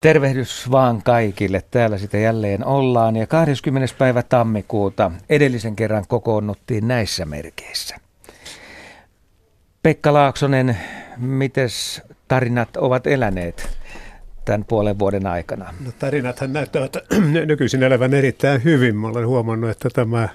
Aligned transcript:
Tervehdys 0.00 0.70
vaan 0.70 1.02
kaikille. 1.02 1.62
Täällä 1.70 1.98
sitä 1.98 2.18
jälleen 2.18 2.66
ollaan 2.66 3.16
ja 3.16 3.26
20. 3.26 3.94
päivä 3.98 4.22
tammikuuta 4.22 5.10
edellisen 5.28 5.76
kerran 5.76 6.04
kokoonnuttiin 6.08 6.88
näissä 6.88 7.24
merkeissä. 7.24 7.96
Pekka 9.82 10.12
Laaksonen, 10.12 10.76
mites 11.16 12.02
tarinat 12.28 12.76
ovat 12.76 13.06
eläneet 13.06 13.78
tämän 14.44 14.64
puolen 14.64 14.98
vuoden 14.98 15.26
aikana? 15.26 15.74
No, 15.84 15.92
tarinathan 15.98 16.52
näyttävät 16.52 16.96
nykyisin 17.46 17.82
elävän 17.82 18.14
erittäin 18.14 18.64
hyvin. 18.64 18.96
Mä 18.96 19.08
olen 19.08 19.26
huomannut, 19.26 19.70
että 19.70 19.90
tämä 19.90 20.28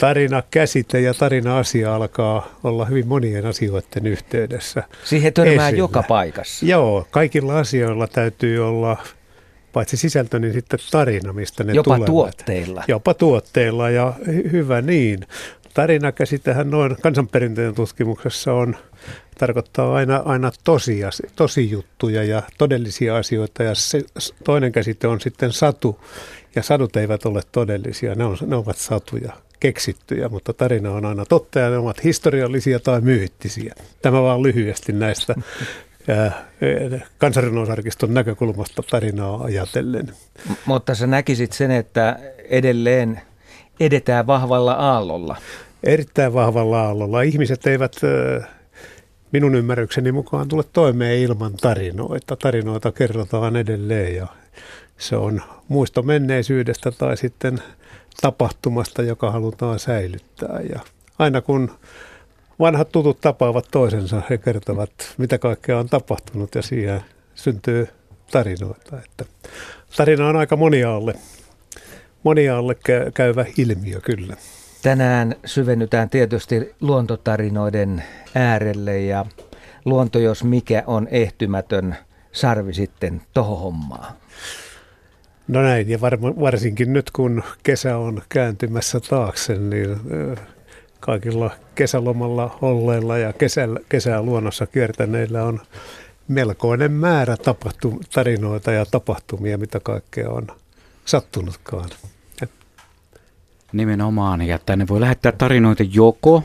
tarina-käsite 0.00 1.00
ja 1.00 1.14
tarina-asia 1.14 1.94
alkaa 1.94 2.48
olla 2.64 2.84
hyvin 2.84 3.08
monien 3.08 3.46
asioiden 3.46 4.06
yhteydessä. 4.06 4.82
Siihen 5.04 5.32
törmää 5.32 5.68
esillä. 5.68 5.78
joka 5.78 6.02
paikassa. 6.02 6.66
Joo, 6.66 7.06
kaikilla 7.10 7.58
asioilla 7.58 8.06
täytyy 8.06 8.68
olla 8.68 8.96
paitsi 9.72 9.96
sisältö, 9.96 10.38
niin 10.38 10.52
sitten 10.52 10.78
tarina, 10.90 11.32
mistä 11.32 11.64
ne 11.64 11.72
Jopa 11.72 11.84
tulevat. 11.84 12.06
tuotteilla. 12.06 12.84
Jopa 12.88 13.14
tuotteilla 13.14 13.90
ja 13.90 14.12
hyvä 14.52 14.82
niin. 14.82 15.26
Tarinakäsitehän 15.74 16.70
noin 16.70 16.96
kansanperinteen 17.02 17.74
tutkimuksessa 17.74 18.52
on, 18.52 18.76
tarkoittaa 19.38 19.94
aina, 19.94 20.22
aina 20.24 20.50
tosia, 20.64 21.10
tosijuttuja 21.36 22.24
ja 22.24 22.42
todellisia 22.58 23.16
asioita 23.16 23.62
ja 23.62 23.74
se, 23.74 24.02
toinen 24.44 24.72
käsite 24.72 25.06
on 25.06 25.20
sitten 25.20 25.52
satu 25.52 26.00
ja 26.54 26.62
sadut 26.62 26.96
eivät 26.96 27.26
ole 27.26 27.40
todellisia, 27.52 28.14
ne, 28.14 28.24
on, 28.24 28.36
ne 28.46 28.56
ovat 28.56 28.76
satuja 28.76 29.32
keksittyjä, 29.60 30.28
mutta 30.28 30.52
tarina 30.52 30.90
on 30.90 31.04
aina 31.04 31.24
totta 31.24 31.58
ja 31.58 31.70
ne 31.70 31.76
ovat 31.76 32.04
historiallisia 32.04 32.80
tai 32.80 33.00
myyttisiä. 33.00 33.74
Tämä 34.02 34.22
vaan 34.22 34.42
lyhyesti 34.42 34.92
näistä 34.92 35.34
kansanrunousarkiston 37.18 38.14
näkökulmasta 38.14 38.82
tarinaa 38.90 39.44
ajatellen. 39.44 40.06
M- 40.48 40.52
mutta 40.66 40.94
sä 40.94 41.06
näkisit 41.06 41.52
sen, 41.52 41.70
että 41.70 42.18
edelleen 42.48 43.20
edetään 43.80 44.26
vahvalla 44.26 44.72
aallolla. 44.72 45.36
Erittäin 45.84 46.34
vahvalla 46.34 46.82
aallolla. 46.82 47.22
Ihmiset 47.22 47.66
eivät 47.66 47.92
minun 49.32 49.54
ymmärrykseni 49.54 50.12
mukaan 50.12 50.48
tule 50.48 50.64
toimeen 50.72 51.18
ilman 51.18 51.52
tarinoita. 51.52 52.36
Tarinoita 52.36 52.92
kerrotaan 52.92 53.56
edelleen 53.56 54.16
ja 54.16 54.26
se 54.98 55.16
on 55.16 55.42
muisto 55.68 56.02
menneisyydestä 56.02 56.90
tai 56.90 57.16
sitten 57.16 57.62
tapahtumasta, 58.20 59.02
joka 59.02 59.30
halutaan 59.30 59.78
säilyttää. 59.78 60.60
Ja 60.72 60.80
aina 61.18 61.40
kun 61.40 61.70
vanhat 62.58 62.92
tutut 62.92 63.20
tapaavat 63.20 63.68
toisensa, 63.70 64.22
he 64.30 64.38
kertovat, 64.38 64.90
mitä 65.18 65.38
kaikkea 65.38 65.78
on 65.78 65.88
tapahtunut 65.88 66.54
ja 66.54 66.62
siihen 66.62 67.00
syntyy 67.34 67.88
tarinoita. 68.30 68.96
Että 68.96 69.24
tarina 69.96 70.28
on 70.28 70.36
aika 70.36 70.56
moniaalle, 70.56 71.14
moniaalle 72.22 72.76
käyvä 73.14 73.44
ilmiö 73.58 74.00
kyllä. 74.00 74.36
Tänään 74.82 75.34
syvennytään 75.44 76.10
tietysti 76.10 76.74
luontotarinoiden 76.80 78.04
äärelle 78.34 79.00
ja 79.00 79.26
luonto, 79.84 80.18
jos 80.18 80.44
mikä 80.44 80.82
on 80.86 81.08
ehtymätön 81.10 81.96
sarvi 82.32 82.74
sitten 82.74 83.22
tohon 83.34 83.58
hommaan. 83.58 84.14
No 85.48 85.62
näin, 85.62 85.88
ja 85.88 86.00
var, 86.00 86.20
varsinkin 86.22 86.92
nyt 86.92 87.10
kun 87.10 87.42
kesä 87.62 87.96
on 87.96 88.22
kääntymässä 88.28 89.00
taakse, 89.00 89.58
niin 89.58 89.96
kaikilla 91.00 91.50
kesälomalla 91.74 92.58
olleilla 92.62 93.18
ja 93.18 93.32
kesällä, 93.32 93.80
kesää 93.88 94.22
luonnossa 94.22 94.66
kiertäneillä 94.66 95.44
on 95.44 95.60
melkoinen 96.28 96.92
määrä 96.92 97.36
tapahtu, 97.36 98.00
tarinoita 98.14 98.72
ja 98.72 98.86
tapahtumia, 98.86 99.58
mitä 99.58 99.80
kaikkea 99.80 100.30
on 100.30 100.46
sattunutkaan. 101.04 101.90
Nimenomaan, 103.72 104.42
ja 104.42 104.58
tänne 104.58 104.88
voi 104.88 105.00
lähettää 105.00 105.32
tarinoita 105.32 105.82
joko 105.90 106.42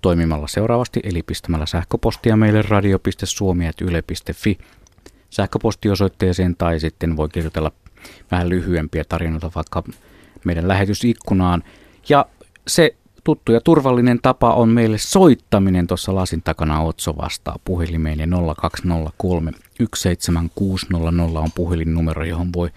toimimalla 0.00 0.46
seuraavasti, 0.46 1.00
eli 1.04 1.22
pistämällä 1.22 1.66
sähköpostia 1.66 2.36
meille 2.36 2.62
radio.suomi.yle.fi 2.62 4.58
sähköpostiosoitteeseen, 5.30 6.56
tai 6.56 6.80
sitten 6.80 7.16
voi 7.16 7.28
kirjoitella 7.28 7.72
vähän 8.30 8.48
lyhyempiä 8.48 9.04
tarinoita 9.04 9.50
vaikka 9.54 9.82
meidän 10.44 10.68
lähetysikkunaan. 10.68 11.62
Ja 12.08 12.26
se 12.68 12.94
tuttu 13.24 13.52
ja 13.52 13.60
turvallinen 13.60 14.18
tapa 14.22 14.54
on 14.54 14.68
meille 14.68 14.98
soittaminen 14.98 15.86
tuossa 15.86 16.14
lasin 16.14 16.42
takana 16.42 16.80
Otso 16.80 17.16
vastaa 17.16 17.56
puhelimeen 17.64 18.18
ja 18.18 18.26
0203 18.56 19.52
17600 19.94 21.40
on 21.40 21.52
puhelinnumero, 21.54 22.24
johon 22.24 22.52
voi, 22.52 22.70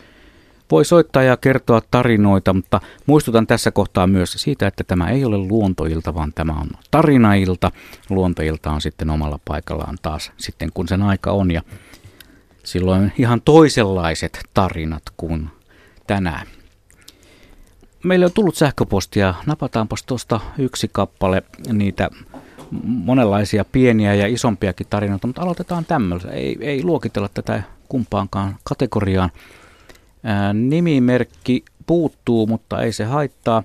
voi 0.72 0.86
soittaa 0.86 1.24
ja 1.24 1.38
kertoa 1.38 1.82
tarinoita, 1.92 2.54
mutta 2.54 2.82
muistutan 3.06 3.48
tässä 3.48 3.72
kohtaa 3.72 4.08
myös 4.08 4.32
siitä, 4.32 4.68
että 4.68 4.84
tämä 4.84 5.10
ei 5.10 5.26
ole 5.26 5.38
luontoilta, 5.38 6.14
vaan 6.14 6.34
tämä 6.34 6.54
on 6.54 6.68
tarinailta. 6.92 7.72
Luontoilta 8.10 8.72
on 8.72 8.82
sitten 8.82 9.10
omalla 9.10 9.40
paikallaan 9.46 9.98
taas 10.02 10.32
sitten 10.38 10.70
kun 10.74 10.88
sen 10.88 11.02
aika 11.02 11.32
on 11.32 11.52
ja 11.52 11.62
silloin 12.64 13.12
ihan 13.18 13.42
toisenlaiset 13.42 14.40
tarinat 14.54 15.04
kuin 15.18 15.50
tänään. 16.08 16.48
Meille 18.04 18.26
on 18.26 18.32
tullut 18.32 18.56
sähköpostia. 18.56 19.34
Napataanpas 19.46 20.04
tuosta 20.04 20.40
yksi 20.58 20.90
kappale 20.92 21.44
niitä 21.74 22.10
monenlaisia 22.84 23.66
pieniä 23.66 24.14
ja 24.14 24.28
isompiakin 24.28 24.88
tarinoita, 24.90 25.28
mutta 25.28 25.42
aloitetaan 25.42 25.86
tämmöistä. 25.86 26.32
Ei, 26.32 26.58
ei 26.60 26.84
luokitella 26.84 27.30
tätä 27.34 27.64
kumpaankaan 27.90 28.56
kategoriaan. 28.64 29.30
Ää, 30.24 30.54
nimimerkki 30.54 31.66
puuttuu, 31.88 32.48
mutta 32.48 32.82
ei 32.82 32.92
se 32.92 33.04
haittaa. 33.04 33.64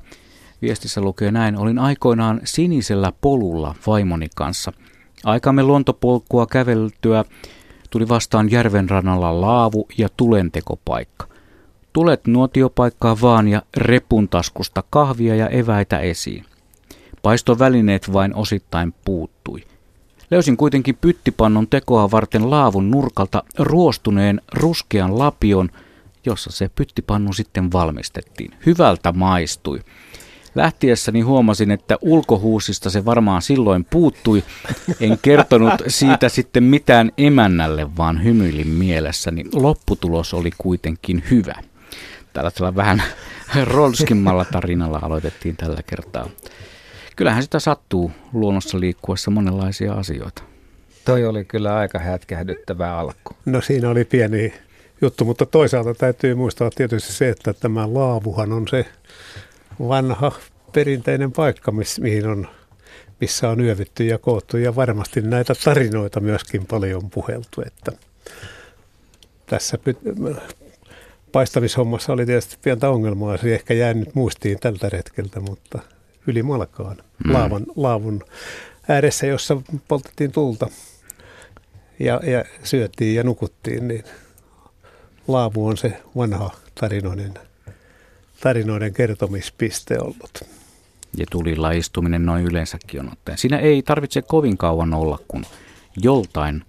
Viestissä 0.63 1.01
lukee 1.01 1.31
näin. 1.31 1.59
Olin 1.59 1.79
aikoinaan 1.79 2.41
sinisellä 2.45 3.13
polulla 3.21 3.75
vaimoni 3.87 4.27
kanssa. 4.37 4.73
Aikamme 5.25 5.63
luontopolkua 5.63 6.47
käveltyä 6.47 7.25
tuli 7.91 8.09
vastaan 8.09 8.51
järven 8.51 8.91
rannalla 8.91 9.41
laavu 9.41 9.89
ja 9.99 10.09
tulentekopaikka. 10.17 11.27
Tulet 11.93 12.27
nuotiopaikkaa 12.27 13.17
vaan 13.23 13.49
ja 13.49 13.63
repun 13.77 14.29
taskusta 14.29 14.83
kahvia 14.91 15.35
ja 15.35 15.49
eväitä 15.49 15.99
esiin. 15.99 16.45
Paistovälineet 17.23 18.13
vain 18.13 18.35
osittain 18.35 18.95
puuttui. 19.05 19.65
Löysin 20.31 20.57
kuitenkin 20.57 20.99
pyttipannon 21.01 21.69
tekoa 21.69 22.11
varten 22.11 22.51
laavun 22.51 22.91
nurkalta 22.91 23.43
ruostuneen 23.59 24.41
ruskean 24.53 25.19
lapion, 25.19 25.71
jossa 26.27 26.51
se 26.51 26.71
pyttipannu 26.75 27.33
sitten 27.33 27.73
valmistettiin. 27.73 28.51
Hyvältä 28.67 29.13
maistui. 29.13 29.81
Lähtiessäni 30.59 31.21
huomasin, 31.21 31.71
että 31.71 31.97
ulkohuusista 32.01 32.91
se 32.91 33.05
varmaan 33.05 33.43
silloin 33.43 33.85
puuttui. 33.85 34.43
En 35.01 35.19
kertonut 35.23 35.73
siitä 35.87 36.29
sitten 36.29 36.63
mitään 36.65 37.13
emännälle, 37.19 37.97
vaan 37.97 38.25
hymyilin 38.25 38.69
mielessäni. 38.69 39.45
Lopputulos 39.53 40.35
oli 40.35 40.51
kuitenkin 40.59 41.23
hyvä. 41.31 41.55
Tällaisella 42.33 42.77
vähän 42.77 43.03
rolskimmalla 43.65 44.45
tarinalla 44.45 44.99
aloitettiin 45.03 45.57
tällä 45.57 45.83
kertaa. 45.87 46.29
Kyllähän 47.17 47.43
sitä 47.43 47.59
sattuu 47.59 48.11
luonnossa 48.33 48.81
liikkuessa 48.81 49.31
monenlaisia 49.31 49.93
asioita. 49.93 50.43
Toi 51.05 51.27
oli 51.27 51.45
kyllä 51.45 51.77
aika 51.77 51.99
hätkähdyttävä 51.99 52.99
alku. 52.99 53.37
No 53.45 53.61
siinä 53.61 53.91
oli 53.91 54.05
pieni 54.05 54.55
juttu, 55.01 55.25
mutta 55.25 55.47
toisaalta 55.47 55.95
täytyy 55.95 56.35
muistaa 56.35 56.71
tietysti 56.71 57.13
se, 57.13 57.29
että 57.29 57.53
tämä 57.53 57.95
laavuhan 57.95 58.53
on 58.53 58.69
se 58.69 58.87
vanha 59.81 60.33
perinteinen 60.73 61.33
paikka, 61.33 61.73
miss, 61.73 62.01
mihin 62.01 62.27
on, 62.27 62.49
missä 63.21 63.49
on 63.49 63.61
yövitty 63.61 64.05
ja 64.05 64.19
koottu 64.19 64.57
ja 64.57 64.77
varmasti 64.77 65.21
näitä 65.21 65.55
tarinoita 65.65 66.21
myöskin 66.21 66.67
paljon 66.67 67.11
puheltu. 67.11 67.63
Että 67.67 67.93
tässä 69.47 69.79
paistamishommassa 71.33 72.13
oli 72.13 72.27
tietysti 72.27 72.57
pientä 72.63 72.91
ongelmaa, 72.91 73.37
se 73.37 73.55
ehkä 73.55 73.75
jäänyt 73.75 74.15
muistiin 74.15 74.59
tältä 74.59 74.89
retkeltä, 74.89 75.41
mutta 75.41 75.79
ylimalkaan 76.27 76.97
mm. 76.97 77.33
laavan, 77.33 77.67
laavun 77.77 78.23
ääressä, 78.89 79.27
jossa 79.27 79.57
poltettiin 79.89 80.33
tulta 80.33 80.69
ja, 81.99 82.21
ja 82.25 82.45
syöttiin 82.63 83.15
ja 83.15 83.23
nukuttiin, 83.23 83.89
niin 83.89 84.05
laavu 85.29 85.67
on 85.67 85.77
se 85.77 85.93
vanha 86.17 86.51
tarinoinen 86.81 87.35
tarinoiden 88.41 88.95
kertomispiste 88.95 89.99
ollut. 90.01 90.45
Ja 91.17 91.27
tulilla 91.31 91.71
istuminen 91.71 92.27
noin 92.27 92.45
yleensäkin 92.45 93.01
on 93.01 93.13
otteen. 93.13 93.39
Siinä 93.39 93.59
ei 93.59 93.83
tarvitse 93.83 94.23
kovin 94.23 94.59
kauan 94.59 94.95
olla, 94.95 95.19
kun 95.29 95.45
joltain 95.97 96.65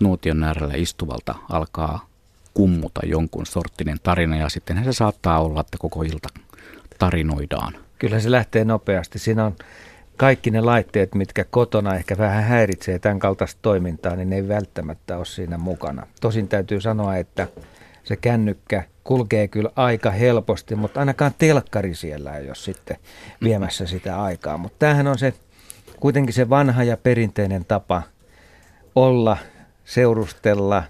nuotion 0.00 0.44
äärellä 0.44 0.74
istuvalta 0.76 1.34
alkaa 1.50 2.06
kummuta 2.54 3.00
jonkun 3.06 3.46
sorttinen 3.46 3.98
tarina 4.02 4.36
ja 4.36 4.48
sitten 4.48 4.84
se 4.84 4.92
saattaa 4.92 5.42
olla, 5.42 5.60
että 5.60 5.78
koko 5.78 6.02
ilta 6.02 6.28
tarinoidaan. 6.98 7.72
Kyllä 7.98 8.20
se 8.20 8.30
lähtee 8.30 8.64
nopeasti. 8.64 9.18
Siinä 9.18 9.44
on 9.44 9.56
kaikki 10.16 10.50
ne 10.50 10.60
laitteet, 10.60 11.14
mitkä 11.14 11.44
kotona 11.44 11.94
ehkä 11.94 12.18
vähän 12.18 12.44
häiritsee 12.44 12.98
tämän 12.98 13.18
kaltaista 13.18 13.58
toimintaa, 13.62 14.16
niin 14.16 14.30
ne 14.30 14.36
ei 14.36 14.48
välttämättä 14.48 15.16
ole 15.16 15.24
siinä 15.24 15.58
mukana. 15.58 16.06
Tosin 16.20 16.48
täytyy 16.48 16.80
sanoa, 16.80 17.16
että 17.16 17.48
se 18.04 18.16
kännykkä 18.16 18.84
kulkee 19.04 19.48
kyllä 19.48 19.70
aika 19.76 20.10
helposti, 20.10 20.74
mutta 20.74 21.00
ainakaan 21.00 21.34
telkkari 21.38 21.94
siellä 21.94 22.36
ei 22.36 22.46
ole 22.46 22.54
sitten 22.54 22.96
viemässä 23.42 23.86
sitä 23.86 24.22
aikaa. 24.22 24.58
Mutta 24.58 24.76
tämähän 24.78 25.06
on 25.06 25.18
se 25.18 25.34
kuitenkin 26.00 26.34
se 26.34 26.50
vanha 26.50 26.84
ja 26.84 26.96
perinteinen 26.96 27.64
tapa 27.64 28.02
olla, 28.94 29.36
seurustella 29.84 30.84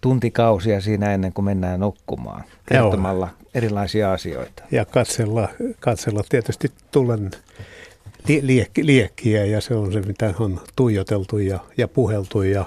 tuntikausia 0.00 0.80
siinä 0.80 1.14
ennen 1.14 1.32
kuin 1.32 1.44
mennään 1.44 1.80
nukkumaan, 1.80 2.44
kertomalla 2.66 3.26
Joo. 3.26 3.50
erilaisia 3.54 4.12
asioita. 4.12 4.62
Ja 4.70 4.84
katsella, 4.84 5.48
katsella 5.80 6.22
tietysti 6.28 6.72
tulen 6.90 7.30
liek- 8.28 8.82
liekkiä 8.82 9.44
ja 9.44 9.60
se 9.60 9.74
on 9.74 9.92
se, 9.92 10.00
mitä 10.00 10.34
on 10.40 10.60
tuijoteltu 10.76 11.38
ja, 11.38 11.58
ja 11.76 11.88
puheltu. 11.88 12.42
Ja, 12.42 12.64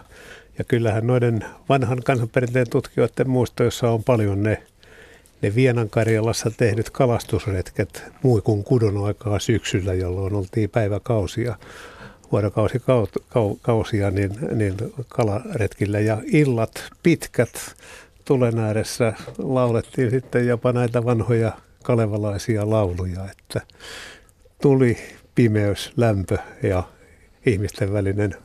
ja 0.58 0.64
kyllähän 0.64 1.08
noiden 1.08 1.46
vanhan 1.70 2.04
kansanperinteen 2.04 2.70
tutkijoiden 2.70 3.30
muistoissa 3.30 3.90
on 3.90 4.04
paljon 4.04 4.44
ne, 4.44 4.64
ne 5.42 5.56
Vienan 5.56 5.90
Karjalassa 5.90 6.52
tehdyt 6.58 6.90
kalastusretket 6.90 8.04
muu 8.24 8.42
kuin 8.42 8.64
kudon 8.64 9.06
aikaa 9.06 9.40
syksyllä, 9.40 9.94
jolloin 9.94 10.34
oltiin 10.36 10.70
päiväkausia 10.70 11.56
vuorokausikausia 12.32 14.12
niin, 14.12 14.32
niin 14.56 14.76
kalaretkillä. 15.08 16.00
Ja 16.00 16.22
illat 16.26 16.84
pitkät 17.04 17.76
tulen 18.26 18.60
ääressä 18.60 19.14
laulettiin 19.38 20.12
sitten 20.12 20.48
jopa 20.48 20.74
näitä 20.74 21.06
vanhoja 21.06 21.52
kalevalaisia 21.84 22.70
lauluja, 22.70 23.26
että 23.32 23.62
tuli 24.62 24.98
pimeys, 25.36 25.94
lämpö 25.98 26.38
ja 26.64 26.84
ihmisten 27.46 27.94
välinen 27.94 28.36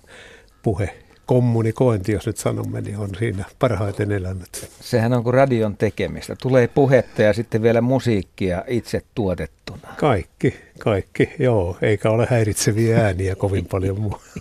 puhe 0.63 1.06
kommunikointi, 1.27 2.13
jos 2.13 2.27
nyt 2.27 2.37
sanomme, 2.37 2.81
niin 2.81 2.99
on 2.99 3.11
siinä 3.19 3.45
parhaiten 3.59 4.13
elänyt. 4.13 4.71
Sehän 4.81 5.13
on 5.13 5.25
kuin 5.25 5.35
radion 5.35 5.77
tekemistä. 5.77 6.37
Tulee 6.43 6.69
puhetta 6.69 7.23
ja 7.23 7.33
sitten 7.33 7.63
vielä 7.63 7.81
musiikkia 7.81 8.65
itse 8.67 9.03
tuotettuna. 9.15 9.89
Kaikki, 9.97 10.55
kaikki, 10.79 11.31
joo. 11.39 11.77
Eikä 11.83 12.11
ole 12.11 12.27
häiritseviä 12.31 13.05
ääniä 13.05 13.37
kovin 13.37 13.67
paljon 13.73 13.97
mu- 13.97 14.41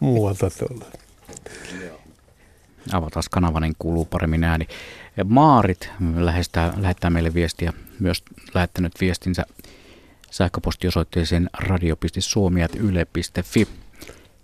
muualta 0.00 0.50
tuolla. 0.50 0.84
Avataan 2.92 3.24
kanava, 3.30 3.60
niin 3.60 3.74
kuuluu 3.78 4.04
paremmin 4.04 4.44
ääni. 4.44 4.66
Maarit 5.24 5.90
lähettää, 6.16 6.72
lähettää 6.76 7.10
meille 7.10 7.34
viestiä, 7.34 7.72
myös 8.00 8.22
lähettänyt 8.54 8.92
viestinsä 9.00 9.44
sähköpostiosoitteeseen 10.30 11.50
radio.suomi.yle.fi. 11.58 13.68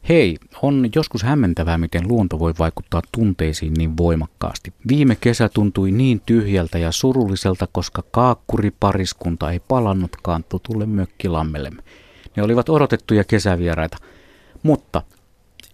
Hei, 0.09 0.37
on 0.63 0.89
joskus 0.95 1.23
hämmentävää, 1.23 1.79
miten 1.79 2.09
luonto 2.09 2.39
voi 2.39 2.55
vaikuttaa 2.59 3.03
tunteisiin 3.13 3.75
niin 3.75 3.97
voimakkaasti. 3.97 4.73
Viime 4.89 5.17
kesä 5.21 5.49
tuntui 5.49 5.91
niin 5.91 6.23
tyhjältä 6.27 6.79
ja 6.79 6.93
surulliselta, 6.93 7.69
koska 7.73 8.03
kaakkuripariskunta 8.11 9.51
ei 9.51 9.61
palannutkaan 9.69 10.45
tutulle 10.49 10.87
mökkilammellemme. 10.87 11.83
Ne 12.37 12.43
olivat 12.43 12.69
odotettuja 12.69 13.25
kesävieraita. 13.25 13.97
Mutta 14.63 15.03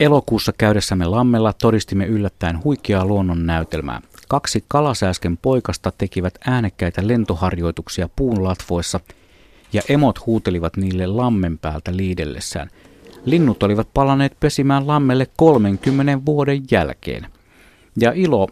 elokuussa 0.00 0.52
käydessämme 0.58 1.04
lammella 1.04 1.52
todistimme 1.52 2.06
yllättäen 2.06 2.64
huikeaa 2.64 3.04
luonnon 3.04 3.46
näytelmää. 3.46 4.02
Kaksi 4.28 4.64
kalasääsken 4.68 5.36
poikasta 5.36 5.92
tekivät 5.98 6.34
äänekkäitä 6.46 7.08
lentoharjoituksia 7.08 8.08
puun 8.16 8.44
latvoissa 8.44 9.00
ja 9.72 9.82
emot 9.88 10.26
huutelivat 10.26 10.76
niille 10.76 11.06
lammen 11.06 11.58
päältä 11.58 11.96
liidellessään– 11.96 12.70
Linnut 13.24 13.62
olivat 13.62 13.88
palaneet 13.94 14.40
pesimään 14.40 14.86
lammelle 14.86 15.26
30 15.36 16.26
vuoden 16.26 16.62
jälkeen. 16.70 17.26
Ja 17.96 18.12
ilo 18.14 18.48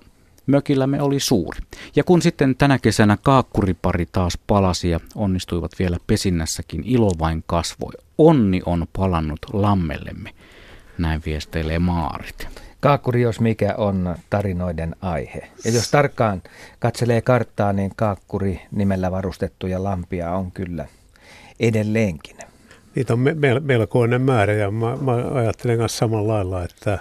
mökillämme 0.46 1.02
oli 1.02 1.20
suuri. 1.20 1.60
Ja 1.96 2.04
kun 2.04 2.22
sitten 2.22 2.56
tänä 2.56 2.78
kesänä 2.78 3.18
kaakkuripari 3.22 4.06
taas 4.06 4.38
palasi 4.46 4.90
ja 4.90 5.00
onnistuivat 5.14 5.72
vielä 5.78 5.96
pesinnässäkin, 6.06 6.82
ilo 6.84 7.10
vain 7.18 7.44
kasvoi. 7.46 7.92
Onni 8.18 8.62
on 8.66 8.86
palannut 8.92 9.40
lammellemme. 9.52 10.30
Näin 10.98 11.22
viesteilee 11.26 11.78
Maarit. 11.78 12.48
Kaakkuri, 12.80 13.22
jos 13.22 13.40
mikä, 13.40 13.74
on 13.76 14.16
tarinoiden 14.30 14.96
aihe. 15.00 15.50
Ja 15.64 15.70
jos 15.70 15.90
tarkkaan 15.90 16.42
katselee 16.78 17.20
karttaa, 17.20 17.72
niin 17.72 17.92
kaakkuri 17.96 18.60
nimellä 18.70 19.10
varustettuja 19.10 19.84
lampia 19.84 20.32
on 20.32 20.52
kyllä 20.52 20.86
edelleenkin. 21.60 22.36
Niitä 22.94 23.12
on 23.12 23.18
me, 23.18 23.34
me, 23.34 23.60
melkoinen 23.60 24.22
määrä 24.22 24.52
ja 24.52 24.70
mä, 24.70 24.96
mä 24.96 25.12
ajattelen 25.34 25.78
myös 25.78 25.98
samalla 25.98 26.34
lailla, 26.34 26.64
että 26.64 26.98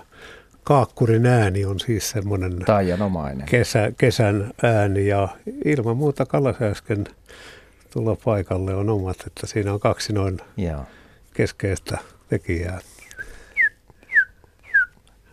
kaakkurin 0.63 1.25
ääni 1.25 1.65
on 1.65 1.79
siis 1.79 2.09
semmoinen 2.09 2.59
Kesä, 3.45 3.91
kesän 3.97 4.51
ääni 4.63 5.07
ja 5.07 5.27
ilman 5.65 5.97
muuta 5.97 6.25
Kalasääsken 6.25 7.05
tulla 7.93 8.17
paikalle 8.25 8.75
on 8.75 8.89
omat, 8.89 9.17
että 9.27 9.47
siinä 9.47 9.73
on 9.73 9.79
kaksi 9.79 10.13
noin 10.13 10.37
Joo. 10.57 10.81
keskeistä 11.33 11.97
tekijää. 12.29 12.79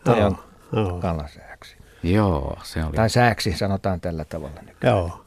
Toi 0.05 0.23
on 0.23 0.39
oh. 0.73 1.01
kalasääksi. 1.01 1.77
Joo, 2.03 2.59
se 2.63 2.85
oli. 2.85 2.93
Tai 2.93 3.11
sääksi 3.11 3.53
sanotaan 3.57 4.01
tällä 4.01 4.25
tavalla 4.25 4.61
nykyään. 4.67 4.97
Joo. 4.97 5.25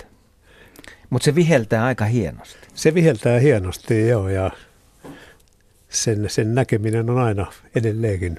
Mutta 1.10 1.26
se 1.26 1.36
viheltää 1.36 1.86
aika 1.86 2.06
hienosti. 2.06 2.68
Se 2.74 2.94
viheltää 2.94 3.40
hienosti, 3.40 4.08
joo, 4.08 4.30
ja 4.30 4.52
sen, 5.90 6.30
sen 6.30 6.56
näkeminen 6.56 7.10
on 7.10 7.18
aina 7.18 7.46
edelleenkin 7.76 8.38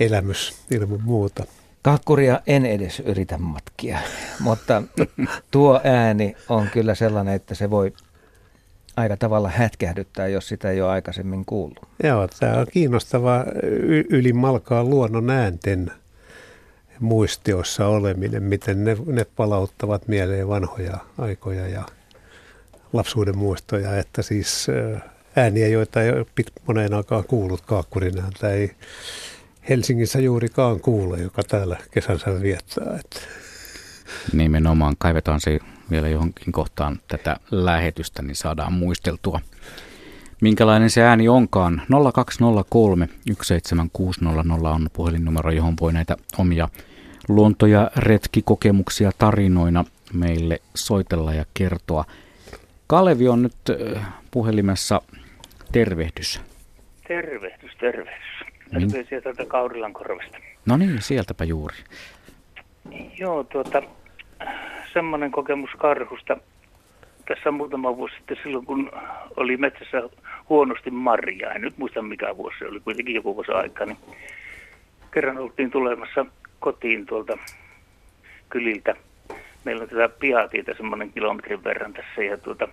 elämys 0.00 0.54
ilman 0.70 1.02
muuta. 1.02 1.44
Kakkuria 1.82 2.40
en 2.46 2.66
edes 2.66 3.00
yritä 3.00 3.38
matkia, 3.38 3.98
mutta 4.40 4.82
tuo 5.50 5.80
ääni 5.84 6.36
on 6.48 6.68
kyllä 6.72 6.94
sellainen, 6.94 7.34
että 7.34 7.54
se 7.54 7.70
voi 7.70 7.92
aika 8.96 9.16
tavalla 9.16 9.48
hätkähdyttää, 9.48 10.28
jos 10.28 10.48
sitä 10.48 10.70
ei 10.70 10.82
ole 10.82 10.90
aikaisemmin 10.90 11.44
kuullut. 11.44 11.88
Joo, 12.02 12.28
tämä 12.40 12.58
on 12.58 12.66
kiinnostava 12.72 13.44
ylimalkaa 14.10 14.84
luonnon 14.84 15.30
äänten 15.30 15.92
muistiossa 17.00 17.86
oleminen, 17.86 18.42
miten 18.42 18.84
ne, 18.84 18.96
ne 19.06 19.26
palauttavat 19.36 20.08
mieleen 20.08 20.48
vanhoja 20.48 20.98
aikoja 21.18 21.68
ja 21.68 21.82
lapsuuden 22.92 23.38
muistoja, 23.38 23.98
että 23.98 24.22
siis 24.22 24.66
ääniä, 25.36 25.68
joita 25.68 26.02
ei 26.02 26.10
ole 26.10 26.26
moneen 26.66 26.94
aikaan 26.94 27.24
kuullut 27.24 27.60
kaakkurin 27.60 28.18
ääntä. 28.18 28.50
Ei 28.50 28.70
Helsingissä 29.68 30.20
juurikaan 30.20 30.80
kuule, 30.80 31.18
joka 31.18 31.42
täällä 31.42 31.76
kesänsä 31.90 32.42
viettää. 32.42 32.98
Että. 33.00 33.20
Nimenomaan 34.32 34.94
kaivetaan 34.98 35.40
se 35.40 35.58
vielä 35.90 36.08
johonkin 36.08 36.52
kohtaan 36.52 37.00
tätä 37.08 37.36
lähetystä, 37.50 38.22
niin 38.22 38.36
saadaan 38.36 38.72
muisteltua. 38.72 39.40
Minkälainen 40.40 40.90
se 40.90 41.02
ääni 41.02 41.28
onkaan? 41.28 41.82
0203 42.14 43.08
17600 43.42 44.74
on 44.74 44.88
puhelinnumero, 44.92 45.50
johon 45.50 45.74
voi 45.80 45.92
näitä 45.92 46.16
omia 46.38 46.68
luonto- 47.28 47.66
ja 47.66 47.90
retkikokemuksia 47.96 49.10
tarinoina 49.18 49.84
meille 50.12 50.60
soitella 50.74 51.34
ja 51.34 51.44
kertoa. 51.54 52.04
Kalevi 52.86 53.28
on 53.28 53.42
nyt 53.42 53.56
puhelimessa 54.30 55.00
Tervehdys. 55.74 56.40
Tervehdys, 57.08 57.70
tervehdys. 57.80 58.44
Terveisiä 58.72 59.20
täältä 59.20 59.44
Kaurilan 59.46 59.92
korvasta. 59.92 60.38
No 60.66 60.76
niin, 60.76 61.02
sieltäpä 61.02 61.44
juuri. 61.44 61.76
Joo, 63.18 63.44
tuota, 63.44 63.82
semmoinen 64.92 65.30
kokemus 65.30 65.70
karhusta. 65.78 66.36
Tässä 67.28 67.50
muutama 67.50 67.96
vuosi 67.96 68.14
sitten 68.16 68.36
silloin, 68.42 68.66
kun 68.66 68.92
oli 69.36 69.56
metsässä 69.56 70.02
huonosti 70.48 70.90
marjaa. 70.90 71.52
En 71.52 71.60
nyt 71.60 71.78
muista 71.78 72.02
mikä 72.02 72.36
vuosi 72.36 72.58
se 72.58 72.66
oli, 72.66 72.80
kuitenkin 72.80 73.14
joku 73.14 73.34
vuosi 73.34 73.52
aikaa. 73.52 73.86
Niin 73.86 73.98
kerran 75.10 75.38
oltiin 75.38 75.70
tulemassa 75.70 76.26
kotiin 76.60 77.06
tuolta 77.06 77.38
kyliltä. 78.48 78.94
Meillä 79.64 79.82
on 79.82 79.88
tätä 79.88 80.08
pihatietä 80.08 80.74
semmoinen 80.76 81.12
kilometrin 81.12 81.64
verran 81.64 81.92
tässä 81.92 82.22
ja 82.22 82.38
tuota, 82.38 82.68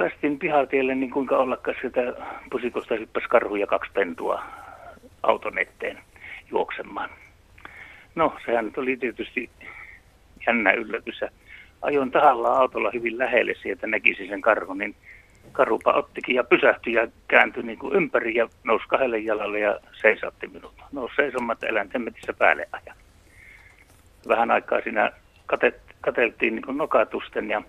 päästiin 0.00 0.38
pihatielle, 0.38 0.94
niin 0.94 1.10
kuinka 1.10 1.36
ollakaan 1.36 1.76
sitä 1.82 2.00
pusikosta 2.50 2.94
hyppäsi 2.94 3.28
karhu 3.28 3.56
ja 3.56 3.66
kaksi 3.66 3.90
pentua 3.94 4.42
auton 5.22 5.58
eteen 5.58 5.98
juoksemaan. 6.50 7.10
No, 8.14 8.36
sehän 8.46 8.64
nyt 8.64 8.78
oli 8.78 8.96
tietysti 8.96 9.50
jännä 10.46 10.72
yllätys. 10.72 11.20
Ajoin 11.82 12.10
tahalla 12.10 12.48
autolla 12.48 12.90
hyvin 12.94 13.18
lähelle 13.18 13.54
sieltä, 13.62 13.86
näkisi 13.86 14.28
sen 14.28 14.40
karhun, 14.40 14.78
niin 14.78 14.94
karupa 15.52 15.92
ottikin 15.92 16.34
ja 16.34 16.44
pysähtyi 16.44 16.92
ja 16.92 17.06
kääntyi 17.28 17.62
niin 17.62 17.78
kuin 17.78 17.96
ympäri 17.96 18.34
ja 18.34 18.48
nousi 18.64 18.84
kahdelle 18.88 19.18
jalalle 19.18 19.60
ja 19.60 19.78
seisatti 19.92 20.46
minut. 20.46 20.74
Nousi 20.92 21.14
seisomatta 21.16 21.66
eläinten 21.66 22.02
metissä 22.02 22.32
päälle 22.32 22.68
ajan. 22.72 22.96
Vähän 24.28 24.50
aikaa 24.50 24.80
siinä 24.80 25.12
katet, 25.46 25.80
kateltiin 26.00 26.54
niin 26.54 26.76
nokatusten 26.76 27.50
ja 27.50 27.62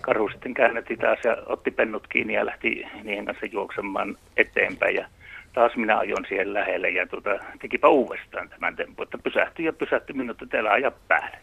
karhu 0.00 0.28
sitten 0.28 0.54
käännätti 0.54 0.96
taas 0.96 1.18
ja 1.24 1.36
otti 1.46 1.70
pennut 1.70 2.06
kiinni 2.06 2.34
ja 2.34 2.46
lähti 2.46 2.86
niiden 3.02 3.24
kanssa 3.24 3.46
juoksemaan 3.46 4.16
eteenpäin. 4.36 4.96
Ja 4.96 5.08
taas 5.52 5.76
minä 5.76 5.98
ajon 5.98 6.24
siihen 6.28 6.54
lähelle 6.54 6.90
ja 6.90 7.06
tuota, 7.06 7.30
tekipä 7.60 7.88
uudestaan 7.88 8.48
tämän 8.48 8.76
tempun, 8.76 9.02
että 9.02 9.18
pysähtyi 9.18 9.66
ja 9.66 9.72
pysähtyi 9.72 10.16
minut, 10.16 10.42
että 10.42 10.50
teillä 10.50 10.70
aja 10.70 10.92
päälle. 11.08 11.38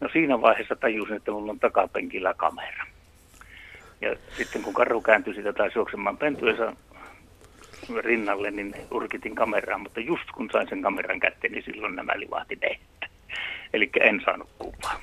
No 0.00 0.08
siinä 0.12 0.40
vaiheessa 0.40 0.76
tajusin, 0.76 1.16
että 1.16 1.30
mulla 1.30 1.52
on 1.52 1.60
takapenkillä 1.60 2.34
kamera. 2.34 2.86
Ja 4.00 4.16
sitten 4.36 4.62
kun 4.62 4.74
karhu 4.74 5.00
kääntyi 5.00 5.34
sitä 5.34 5.52
taas 5.52 5.74
juoksemaan 5.74 6.16
pentuensa 6.18 6.72
rinnalle, 8.04 8.50
niin 8.50 8.74
urkitin 8.90 9.34
kameraa, 9.34 9.78
mutta 9.78 10.00
just 10.00 10.30
kun 10.34 10.48
sain 10.52 10.68
sen 10.68 10.82
kameran 10.82 11.20
kätteen, 11.20 11.52
niin 11.52 11.64
silloin 11.64 11.96
nämä 11.96 12.12
livahti 12.16 12.58
nettä. 12.62 13.06
Eli 13.72 13.90
en 14.00 14.22
saanut 14.24 14.48
kuvaa. 14.58 15.00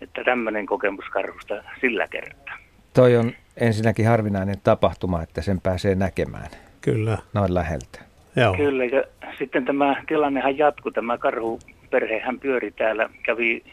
Että 0.00 0.24
tämmöinen 0.24 0.66
kokemus 0.66 1.04
karhusta 1.04 1.54
sillä 1.80 2.06
kertaa. 2.08 2.58
Toi 2.94 3.16
on 3.16 3.32
ensinnäkin 3.56 4.06
harvinainen 4.06 4.60
tapahtuma, 4.64 5.22
että 5.22 5.42
sen 5.42 5.60
pääsee 5.60 5.94
näkemään. 5.94 6.50
Kyllä. 6.80 7.18
Noin 7.34 7.54
läheltä. 7.54 8.00
Joo. 8.36 8.56
Kyllä, 8.56 8.84
ja 8.84 9.04
sitten 9.38 9.64
tämä 9.64 10.02
tilannehan 10.08 10.58
jatkui. 10.58 10.92
Tämä 10.92 11.18
karhuperhehän 11.18 12.40
pyöri 12.40 12.70
täällä, 12.70 13.08
kävi 13.22 13.64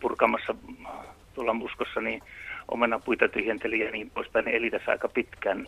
purkamassa 0.00 0.54
tuolla 1.34 1.52
muskossa, 1.52 2.00
niin 2.00 2.22
omenapuita 2.68 3.28
tyhjenteli 3.28 3.84
ja 3.84 3.90
niin 3.90 4.10
poispäin. 4.10 4.44
Ne 4.44 4.56
eli 4.56 4.70
tässä 4.70 4.90
aika 4.90 5.08
pitkään. 5.08 5.66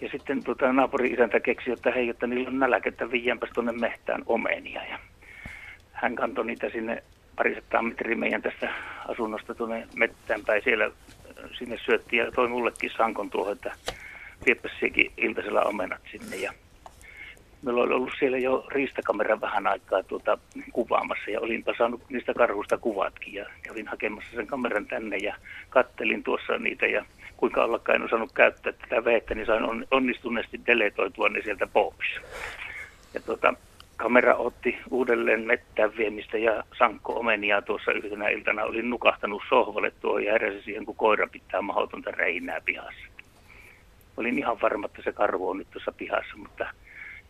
Ja 0.00 0.08
sitten 0.12 0.44
tuota, 0.44 0.72
naapuri 0.72 1.10
isäntä 1.10 1.40
keksi, 1.40 1.70
että 1.70 1.90
hei, 1.90 2.08
että 2.08 2.26
niillä 2.26 2.48
on 2.48 2.58
nälkä, 2.58 2.88
että 2.88 3.10
viiänpäs 3.10 3.50
tuonne 3.54 3.72
mehtään 3.72 4.22
omenia. 4.26 4.84
Ja 4.84 4.98
hän 5.92 6.14
kantoi 6.14 6.46
niitä 6.46 6.70
sinne 6.70 7.02
parisataa 7.38 7.82
metriä 7.82 8.16
meidän 8.16 8.42
tästä 8.42 8.72
asunnosta 9.08 9.54
tuonne 9.54 9.88
mettään 9.96 10.40
päin. 10.46 10.62
Siellä 10.64 10.90
sinne 11.58 11.76
syötti 11.84 12.16
ja 12.16 12.32
toi 12.32 12.48
mullekin 12.48 12.90
sankon 12.96 13.30
tuohon, 13.30 13.52
että 13.52 13.72
viepäs 14.46 14.72
iltaisella 15.16 15.62
omenat 15.62 16.00
sinne. 16.10 16.36
Ja 16.36 16.52
meillä 17.62 17.82
oli 17.82 17.94
ollut 17.94 18.12
siellä 18.18 18.38
jo 18.38 18.66
riistakamera 18.70 19.40
vähän 19.40 19.66
aikaa 19.66 20.02
tuota, 20.02 20.38
kuvaamassa 20.72 21.30
ja 21.30 21.40
olinpa 21.40 21.74
saanut 21.78 22.02
niistä 22.08 22.34
karhuista 22.34 22.78
kuvatkin 22.78 23.34
ja 23.34 23.46
kävin 23.62 23.88
hakemassa 23.88 24.30
sen 24.34 24.46
kameran 24.46 24.86
tänne 24.86 25.16
ja 25.16 25.36
kattelin 25.70 26.22
tuossa 26.22 26.58
niitä 26.58 26.86
ja 26.86 27.04
kuinka 27.36 27.64
ollakaan 27.64 27.96
en 27.96 28.04
osannut 28.04 28.32
käyttää 28.32 28.72
tätä 28.72 29.04
vehettä, 29.04 29.34
niin 29.34 29.46
sain 29.46 29.86
onnistuneesti 29.90 30.60
deletoitua 30.66 31.28
ne 31.28 31.42
sieltä 31.42 31.66
pois. 31.66 32.08
Ja 33.14 33.20
tuota, 33.20 33.54
kamera 33.98 34.36
otti 34.36 34.78
uudelleen 34.90 35.46
mettään 35.46 35.96
viemistä 35.96 36.38
ja 36.38 36.64
sankko 36.78 37.12
omenia 37.18 37.62
tuossa 37.62 37.92
yhtenä 37.92 38.28
iltana. 38.28 38.62
Olin 38.62 38.90
nukahtanut 38.90 39.42
sohvalle 39.48 39.90
tuohon 39.90 40.24
ja 40.24 40.32
heräsin 40.32 40.62
siihen, 40.62 40.84
kun 40.84 40.96
koira 40.96 41.26
pitää 41.32 41.62
mahdotonta 41.62 42.10
reinää 42.10 42.60
pihassa. 42.64 43.06
Olin 44.16 44.38
ihan 44.38 44.60
varma, 44.62 44.86
että 44.86 45.02
se 45.02 45.12
karhu 45.12 45.48
on 45.48 45.58
nyt 45.58 45.70
tuossa 45.70 45.92
pihassa, 45.92 46.36
mutta 46.36 46.66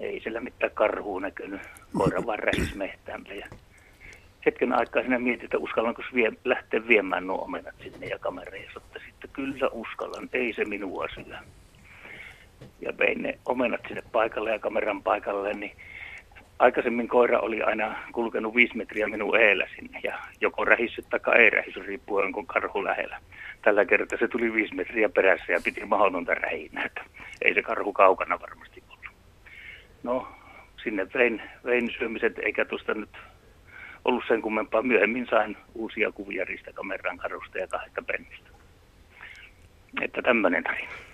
ei 0.00 0.20
sillä 0.20 0.40
mitään 0.40 0.72
karhua 0.74 1.20
näkynyt. 1.20 1.60
Koira 1.98 2.26
vaan 2.26 2.38
rähisi 2.38 2.76
mehtäämme. 2.76 3.34
Ja 3.34 3.46
hetken 4.46 4.72
aikaa 4.72 5.02
sinä 5.02 5.18
mietin, 5.18 5.44
että 5.44 5.58
uskallanko 5.58 6.02
vie, 6.14 6.32
lähteä 6.44 6.88
viemään 6.88 7.26
nuo 7.26 7.44
omenat 7.44 7.74
sinne 7.82 8.06
ja 8.06 8.18
kameraan. 8.18 8.62
Ja 8.62 8.70
sitten 9.06 9.30
kyllä 9.32 9.68
uskallan, 9.72 10.28
ei 10.32 10.52
se 10.52 10.64
minua 10.64 11.06
syö. 11.14 11.36
Ja 12.80 12.98
vein 12.98 13.22
ne 13.22 13.38
omenat 13.46 13.80
sinne 13.88 14.02
paikalle 14.12 14.50
ja 14.50 14.58
kameran 14.58 15.02
paikalle, 15.02 15.54
niin 15.54 15.72
aikaisemmin 16.58 17.08
koira 17.08 17.40
oli 17.40 17.62
aina 17.62 17.96
kulkenut 18.12 18.54
viisi 18.54 18.76
metriä 18.76 19.06
minun 19.06 19.40
eellä 19.40 19.66
sinne 19.76 20.00
ja 20.04 20.18
joko 20.40 20.64
rähissyt 20.64 21.06
tai 21.10 21.20
ei 21.38 21.50
rähissyt 21.50 21.86
riippuen 21.86 22.26
onko 22.26 22.44
karhu 22.44 22.84
lähellä. 22.84 23.20
Tällä 23.62 23.84
kertaa 23.84 24.18
se 24.18 24.28
tuli 24.28 24.52
viisi 24.52 24.74
metriä 24.74 25.08
perässä 25.08 25.52
ja 25.52 25.60
piti 25.64 25.84
mahdotonta 25.84 26.34
rähinä, 26.34 26.84
että 26.84 27.04
ei 27.42 27.54
se 27.54 27.62
karhu 27.62 27.92
kaukana 27.92 28.40
varmasti 28.40 28.82
ollut. 28.88 29.06
No, 30.02 30.28
sinne 30.82 31.06
vein, 31.14 31.42
vein 31.64 31.90
syömiset 31.98 32.38
eikä 32.38 32.64
tuosta 32.64 32.94
nyt 32.94 33.16
ollut 34.04 34.24
sen 34.28 34.42
kummempaa. 34.42 34.82
Myöhemmin 34.82 35.26
sain 35.30 35.56
uusia 35.74 36.12
kuvia 36.12 36.44
ristakameran 36.44 37.18
karusta 37.18 37.58
ja 37.58 37.66
kahdesta 37.66 38.02
pennistä. 38.02 38.48
Että 40.02 40.22
tämmöinen 40.22 40.64
tarina. 40.64 41.07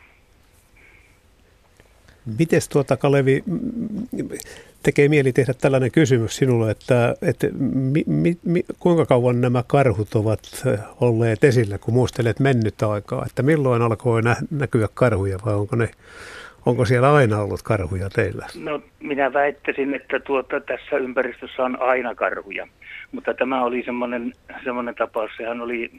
Mites 2.39 2.69
tuota 2.69 2.97
Kalevi, 2.97 3.45
tekee 4.83 5.09
mieli 5.09 5.33
tehdä 5.33 5.55
tällainen 5.61 5.93
kysymys 5.93 6.37
sinulle, 6.37 6.71
että, 6.71 7.15
että 7.23 7.47
mi, 7.71 8.05
mi, 8.07 8.37
mi, 8.45 8.65
kuinka 8.79 9.07
kauan 9.07 9.41
nämä 9.41 9.63
karhut 9.67 10.15
ovat 10.15 10.41
olleet 11.01 11.45
esillä, 11.45 11.79
kun 11.79 11.95
muistelet 11.95 12.41
mennyttä 12.41 12.91
aikaa, 12.91 13.25
että 13.27 13.43
milloin 13.43 13.83
alkoi 13.83 14.23
nä, 14.23 14.37
näkyä 14.51 14.89
karhuja 14.95 15.39
vai 15.47 15.55
onko, 15.55 15.77
ne, 15.77 15.89
onko 16.67 16.85
siellä 16.85 17.15
aina 17.15 17.41
ollut 17.41 17.63
karhuja 17.63 18.11
teillä? 18.11 18.47
No 18.55 18.83
minä 19.01 19.33
väittäisin, 19.33 19.95
että 19.95 20.21
tuota, 20.21 20.61
tässä 20.61 20.97
ympäristössä 20.97 21.63
on 21.63 21.83
aina 21.83 22.15
karhuja, 22.15 22.69
mutta 23.13 23.35
tämä 23.35 23.65
oli 23.65 23.83
semmoinen, 23.85 24.33
semmoinen 24.65 24.95
tapaus, 24.95 25.31
sehän 25.37 25.61
oli 25.61 25.91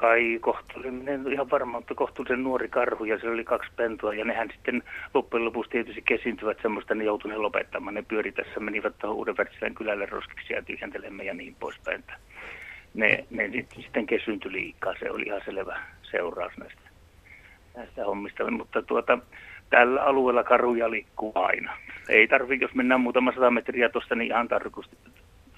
kai 0.00 0.38
kohtuullinen, 0.40 1.32
ihan 1.32 1.50
varmaan, 1.50 1.82
mutta 1.82 1.94
kohtuullisen 1.94 2.42
nuori 2.42 2.68
karhu 2.68 3.04
ja 3.04 3.18
se 3.18 3.28
oli 3.28 3.44
kaksi 3.44 3.70
pentua 3.76 4.14
ja 4.14 4.24
nehän 4.24 4.50
sitten 4.52 4.82
loppujen 5.14 5.44
lopuksi 5.44 5.70
tietysti 5.70 6.02
kesintyvät 6.02 6.58
semmoista, 6.62 6.94
ne 6.94 7.04
joutuneet 7.04 7.40
lopettamaan. 7.40 7.94
Ne 7.94 8.02
pyöri 8.02 8.32
tässä, 8.32 8.60
menivät 8.60 8.98
tuohon 8.98 9.16
uuden 9.16 9.74
kylälle 9.74 10.06
roskiksi 10.06 10.52
ja 10.52 10.62
tyhjentelemme 10.62 11.24
ja 11.24 11.34
niin 11.34 11.56
poispäin. 11.60 12.04
Ne, 12.94 13.26
ne 13.30 13.50
sitten 13.80 14.06
kesyntyi 14.06 14.52
liikaa, 14.52 14.94
se 15.00 15.10
oli 15.10 15.22
ihan 15.22 15.42
selvä 15.44 15.80
seuraus 16.02 16.52
näistä, 16.58 16.90
näistä 17.76 18.04
hommista, 18.04 18.50
mutta 18.50 18.82
tuota, 18.82 19.18
tällä 19.70 20.02
alueella 20.02 20.44
karuja 20.44 20.90
liikkuu 20.90 21.32
aina. 21.34 21.76
Ei 22.08 22.28
tarvitse, 22.28 22.64
jos 22.64 22.74
mennään 22.74 23.00
muutama 23.00 23.32
sata 23.32 23.50
metriä 23.50 23.88
tuosta, 23.88 24.14
niin 24.14 24.30
ihan 24.30 24.48
tarkoitusti 24.48 24.96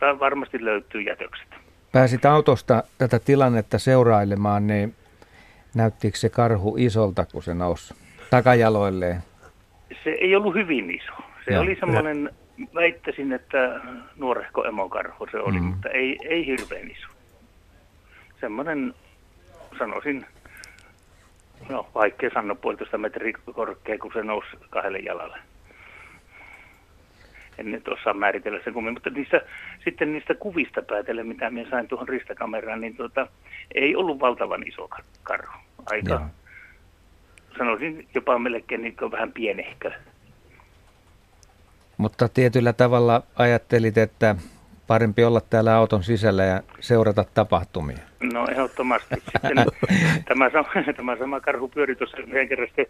varmasti 0.00 0.64
löytyy 0.64 1.00
jätökset 1.00 1.67
pääsit 1.98 2.24
autosta 2.24 2.82
tätä 2.98 3.18
tilannetta 3.18 3.78
seurailemaan, 3.78 4.66
niin 4.66 4.94
näyttikö 5.74 6.18
se 6.18 6.28
karhu 6.28 6.76
isolta, 6.78 7.26
kun 7.32 7.42
se 7.42 7.54
nousi 7.54 7.94
takajaloilleen? 8.30 9.22
Se 10.04 10.10
ei 10.10 10.36
ollut 10.36 10.54
hyvin 10.54 10.90
iso. 10.90 11.12
Se 11.44 11.54
ja, 11.54 11.60
oli 11.60 11.76
semmoinen, 11.80 12.30
väittäisin, 12.74 13.32
että 13.32 13.80
nuorehko 14.16 14.64
emokarhu 14.64 15.26
se 15.30 15.38
oli, 15.38 15.60
mm. 15.60 15.64
mutta 15.64 15.88
ei, 15.88 16.18
ei 16.24 16.46
hirveän 16.46 16.90
iso. 16.90 17.08
Semmoinen, 18.40 18.94
sanoisin, 19.78 20.26
no 21.68 21.86
vaikea 21.94 22.30
sanoa 22.34 22.54
puolitoista 22.54 22.98
metriä 22.98 23.38
korkea, 23.52 23.98
kun 23.98 24.12
se 24.12 24.22
nousi 24.22 24.48
kahdelle 24.70 24.98
jalalle 24.98 25.38
en 27.58 27.70
nyt 27.70 27.88
osaa 27.88 28.14
määritellä 28.14 28.60
sen 28.64 28.72
kummin, 28.72 28.94
mutta 28.94 29.10
niistä, 29.10 29.40
sitten 29.84 30.12
niistä 30.12 30.34
kuvista 30.34 30.82
päätellen, 30.82 31.26
mitä 31.26 31.50
minä 31.50 31.70
sain 31.70 31.88
tuohon 31.88 32.08
ristakameraan, 32.08 32.80
niin 32.80 32.96
tuota, 32.96 33.26
ei 33.74 33.96
ollut 33.96 34.20
valtavan 34.20 34.68
iso 34.68 34.88
karhu. 35.22 35.58
Aika, 35.86 36.14
Joo. 36.14 36.20
sanoisin 37.58 38.08
jopa 38.14 38.38
melkein 38.38 38.82
niin 38.82 38.96
vähän 39.10 39.32
pienehkö. 39.32 39.90
Mutta 41.96 42.28
tietyllä 42.28 42.72
tavalla 42.72 43.22
ajattelit, 43.36 43.98
että 43.98 44.36
parempi 44.86 45.24
olla 45.24 45.40
täällä 45.40 45.76
auton 45.76 46.02
sisällä 46.02 46.44
ja 46.44 46.62
seurata 46.80 47.24
tapahtumia. 47.34 47.98
No 48.32 48.46
ehdottomasti. 48.50 49.14
Sitten 49.14 49.66
tämä, 50.28 50.50
sama, 50.50 50.68
tämä 50.96 51.16
sama 51.16 51.40
karhu 51.40 51.68
pyöri 51.68 51.96
tuossa 51.96 52.16
yhden 52.16 52.48
kerran 52.48 52.68
sitten 52.68 52.86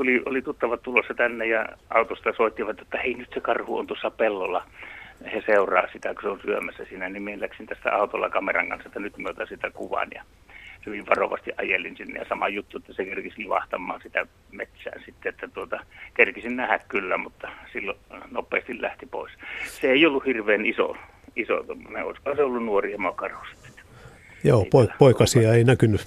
tuli, 0.00 0.22
oli 0.26 0.42
tuttavat 0.42 0.82
tulossa 0.82 1.14
tänne 1.14 1.46
ja 1.46 1.66
autosta 1.90 2.32
soittivat, 2.36 2.80
että 2.80 2.98
hei 2.98 3.14
nyt 3.14 3.30
se 3.34 3.40
karhu 3.40 3.78
on 3.78 3.86
tuossa 3.86 4.10
pellolla. 4.10 4.66
He 5.32 5.42
seuraa 5.46 5.86
sitä, 5.92 6.14
kun 6.14 6.22
se 6.22 6.28
on 6.28 6.40
syömässä 6.42 6.84
siinä, 6.84 7.08
niin 7.08 7.22
minä 7.22 7.40
läksin 7.40 7.66
tästä 7.66 7.94
autolla 7.94 8.30
kameran 8.30 8.68
kanssa, 8.68 8.88
että 8.88 9.00
nyt 9.00 9.18
mä 9.18 9.30
sitä 9.48 9.70
kuvan 9.70 10.08
ja 10.14 10.22
hyvin 10.86 11.06
varovasti 11.06 11.50
ajelin 11.56 11.96
sinne 11.96 12.18
ja 12.18 12.26
sama 12.28 12.48
juttu, 12.48 12.78
että 12.78 12.92
se 12.92 13.04
kerkisi 13.04 13.42
livahtamaan 13.42 14.00
sitä 14.02 14.26
metsää 14.52 14.92
sitten, 15.04 15.30
että 15.30 15.48
tuota, 15.48 15.80
kerkisin 16.14 16.56
nähdä 16.56 16.80
kyllä, 16.88 17.18
mutta 17.18 17.48
silloin 17.72 17.98
nopeasti 18.30 18.82
lähti 18.82 19.06
pois. 19.06 19.32
Se 19.80 19.90
ei 19.90 20.06
ollut 20.06 20.26
hirveän 20.26 20.66
iso, 20.66 20.96
iso 21.36 21.64
olisiko 22.04 22.36
se 22.36 22.42
ollut 22.42 22.64
nuori 22.64 22.96
sitten. 23.50 23.84
Joo, 24.44 24.62
po- 24.62 24.92
poikasia 24.98 25.54
ei 25.54 25.64
näkynyt, 25.64 26.06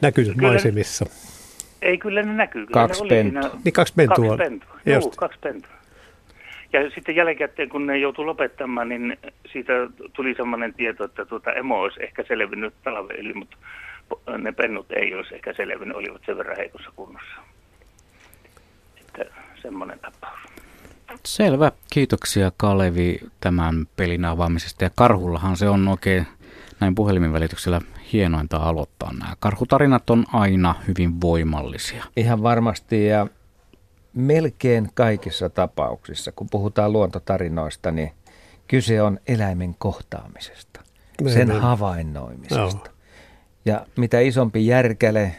näkynyt 0.00 0.34
kyllä, 0.34 0.48
maisemissa. 0.48 1.31
Ei, 1.82 1.98
kyllä 1.98 2.22
ne 2.22 2.32
näkyy. 2.32 2.66
Kyllä 2.66 2.80
kaksi 2.80 3.04
pentua. 3.08 3.50
Niin 3.64 3.72
kaksi 3.72 3.94
pentua. 3.96 4.28
Kaksi 4.28 4.36
pentua. 4.36 4.78
Joo, 4.86 5.12
kaksi 5.16 5.38
pentua. 5.38 5.70
Ja 6.72 6.90
sitten 6.90 7.16
jälkikäteen, 7.16 7.68
kun 7.68 7.86
ne 7.86 7.98
joutui 7.98 8.24
lopettamaan, 8.24 8.88
niin 8.88 9.18
siitä 9.52 9.72
tuli 10.12 10.34
sellainen 10.34 10.74
tieto, 10.74 11.04
että 11.04 11.24
tuota 11.24 11.52
emo 11.52 11.80
olisi 11.80 12.02
ehkä 12.02 12.24
selvinnyt 12.28 12.74
talven 12.84 13.16
yli, 13.16 13.34
mutta 13.34 13.56
ne 14.38 14.52
pennut 14.52 14.92
ei 14.92 15.14
olisi 15.14 15.34
ehkä 15.34 15.52
selvinnyt, 15.52 15.96
olivat 15.96 16.22
sen 16.26 16.38
verran 16.38 16.56
heikossa 16.56 16.90
kunnossa. 16.96 17.36
Että 19.00 19.24
semmoinen 19.62 19.98
tapaus. 19.98 20.40
Selvä. 21.24 21.72
Kiitoksia 21.92 22.52
Kalevi 22.56 23.18
tämän 23.40 23.86
pelin 23.96 24.24
avaamisesta. 24.24 24.84
Ja 24.84 24.90
Karhullahan 24.94 25.56
se 25.56 25.68
on 25.68 25.88
oikein 25.88 26.26
näin 26.80 26.94
puhelimen 26.94 27.32
välityksellä 27.32 27.80
hienointa 28.12 28.56
aloittaa. 28.56 29.12
Nämä 29.12 29.36
karhutarinat 29.40 30.10
on 30.10 30.24
aina 30.32 30.74
hyvin 30.88 31.20
voimallisia. 31.20 32.04
Ihan 32.16 32.42
varmasti 32.42 33.06
ja 33.06 33.26
melkein 34.14 34.90
kaikissa 34.94 35.50
tapauksissa, 35.50 36.32
kun 36.32 36.46
puhutaan 36.50 36.92
luontotarinoista, 36.92 37.90
niin 37.90 38.12
kyse 38.68 39.02
on 39.02 39.18
eläimen 39.28 39.74
kohtaamisesta, 39.78 40.80
Näin 41.20 41.34
sen 41.34 41.50
on. 41.50 41.60
havainnoimisesta. 41.60 42.56
Joo. 42.56 42.94
Ja 43.64 43.86
mitä 43.96 44.20
isompi 44.20 44.66
järkäle, 44.66 45.34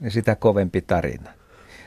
niin 0.00 0.10
sitä 0.10 0.36
kovempi 0.36 0.80
tarina. 0.80 1.30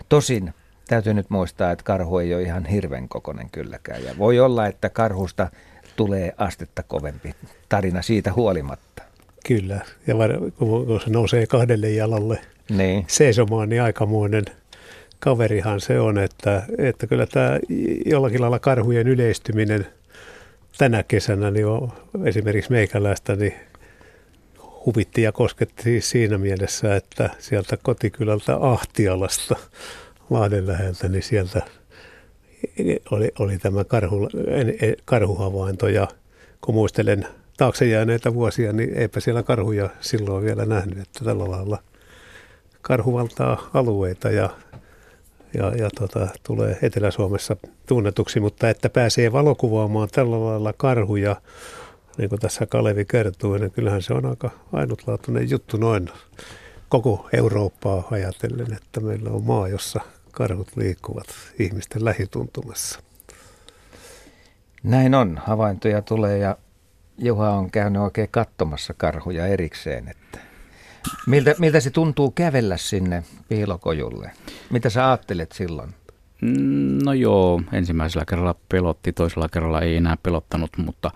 Tosin 0.10 0.53
täytyy 0.88 1.13
nyt 1.13 1.29
muistaa, 1.29 1.71
että 1.71 1.83
karhu 1.83 2.17
ei 2.17 2.33
ole 2.33 2.43
ihan 2.43 2.65
hirven 2.65 3.10
kokoinen 3.10 3.50
kylläkään. 3.50 4.03
Ja 4.03 4.17
voi 4.17 4.39
olla, 4.39 4.67
että 4.67 4.89
karhusta 4.89 5.51
tulee 5.95 6.33
astetta 6.38 6.83
kovempi 6.83 7.36
tarina 7.69 8.01
siitä 8.01 8.33
huolimatta. 8.33 9.03
Kyllä, 9.48 9.79
ja 10.07 10.15
kun 10.57 11.01
se 11.03 11.10
nousee 11.10 11.48
kahdelle 11.48 11.89
jalalle 11.89 12.39
Niin. 12.69 13.05
seisomaan, 13.07 13.69
niin 13.69 13.81
aikamoinen 13.81 14.45
kaverihan 15.19 15.81
se 15.81 16.00
on, 16.00 16.17
että, 16.17 16.63
että 16.77 17.07
kyllä 17.07 17.25
tämä 17.25 17.60
jollakin 18.05 18.41
lailla 18.41 18.60
karhujen 18.60 19.07
yleistyminen 19.07 19.88
tänä 20.77 21.03
kesänä 21.03 21.51
niin 21.51 21.65
on 21.65 21.91
esimerkiksi 22.25 22.71
meikäläistä 22.71 23.36
niin 23.36 23.53
huvitti 24.86 25.21
ja 25.21 25.31
kosketti 25.31 26.01
siinä 26.01 26.38
mielessä, 26.38 26.95
että 26.95 27.29
sieltä 27.39 27.77
kotikylältä 27.77 28.57
Ahtialasta 28.62 29.55
Lahden 30.29 30.67
läheltä, 30.67 31.10
niin 31.10 31.24
sieltä 31.24 31.62
oli, 33.12 33.31
oli 33.39 33.57
tämä 33.57 33.83
karhu, 33.83 34.29
karhuhavainto 35.05 35.88
ja 35.88 36.07
kun 36.62 36.75
muistelen 36.75 37.27
taakse 37.62 37.86
jääneitä 37.86 38.34
vuosia, 38.34 38.74
niin 38.74 38.98
eipä 38.98 39.20
siellä 39.20 39.44
karhuja 39.44 39.89
silloin 40.00 40.46
vielä 40.46 40.65
nähnyt, 40.65 40.98
että 40.98 41.25
tällä 41.25 41.51
lailla 41.51 41.77
karhu 42.82 43.13
valtaa 43.13 43.70
alueita 43.74 44.30
ja, 44.30 44.50
ja, 45.53 45.75
ja 45.75 45.89
tota, 46.00 46.27
tulee 46.44 46.77
Etelä-Suomessa 46.82 47.56
tunnetuksi, 47.86 48.39
mutta 48.39 48.70
että 48.70 48.89
pääsee 48.89 49.32
valokuvaamaan 49.32 50.10
tällä 50.12 50.46
lailla 50.46 50.74
karhuja, 50.74 51.36
niin 52.18 52.30
kuin 52.30 52.39
tässä 52.39 52.65
Kalevi 52.65 53.06
kertoo, 53.06 53.58
niin 53.58 53.72
kyllähän 53.72 54.01
se 54.01 54.13
on 54.13 54.25
aika 54.25 54.50
ainutlaatuinen 54.74 55.50
juttu 55.50 55.77
noin 55.77 56.10
koko 56.89 57.30
Eurooppaa 57.34 58.08
ajatellen, 58.12 58.74
että 58.74 59.00
meillä 59.00 59.30
on 59.30 59.44
maa, 59.44 59.68
jossa 59.68 60.00
karhut 60.32 60.68
liikkuvat 60.75 61.27
ihmisten 61.60 62.06
lähituntumassa. 62.06 63.00
Näin 64.84 65.15
on, 65.15 65.41
havaintoja 65.46 66.01
tulee 66.01 66.38
ja 66.38 66.58
Juha 67.21 67.49
on 67.49 67.71
käynyt 67.71 68.01
oikein 68.01 68.27
katsomassa 68.31 68.93
karhuja 68.93 69.47
erikseen. 69.47 70.07
Että 70.07 70.39
miltä, 71.27 71.55
miltä 71.59 71.79
se 71.79 71.89
tuntuu 71.89 72.31
kävellä 72.31 72.77
sinne 72.77 73.23
piilokojulle? 73.49 74.31
Mitä 74.69 74.89
sä 74.89 75.07
ajattelet 75.07 75.51
silloin? 75.51 75.93
Mm, 76.41 76.99
No 77.03 77.13
joo, 77.13 77.61
ensimmäisellä 77.73 78.25
kerralla 78.25 78.55
pelotti, 78.69 79.13
toisella 79.13 79.49
kerralla 79.49 79.81
ei 79.81 79.95
enää 79.95 80.17
pelottanut, 80.23 80.69
mutta 80.77 81.11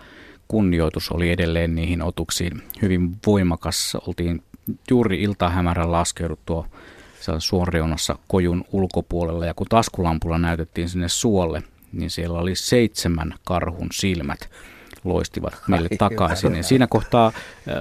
kunnioitus 0.47 1.11
oli 1.11 1.31
edelleen 1.31 1.75
niihin 1.75 2.01
otuksiin 2.01 2.63
hyvin 2.81 3.17
voimakas. 3.27 3.97
Oltiin 4.07 4.43
juuri 4.89 5.21
iltahämärän 5.21 5.91
laskeuduttua 5.91 6.67
siellä 7.19 7.39
suon 7.39 7.67
reunassa 7.67 8.17
kojun 8.27 8.65
ulkopuolella 8.71 9.45
ja 9.45 9.53
kun 9.53 9.67
taskulampulla 9.69 10.37
näytettiin 10.37 10.89
sinne 10.89 11.09
suolle, 11.09 11.63
niin 11.91 12.09
siellä 12.09 12.39
oli 12.39 12.55
seitsemän 12.55 13.33
karhun 13.43 13.87
silmät 13.93 14.49
loistivat 15.05 15.61
meille 15.67 15.87
Ai, 15.91 15.97
takaisin. 15.97 16.49
hyvä. 16.49 16.59
Ja 16.59 16.63
siinä 16.63 16.87
kohtaa 16.87 17.27
äh, 17.27 17.33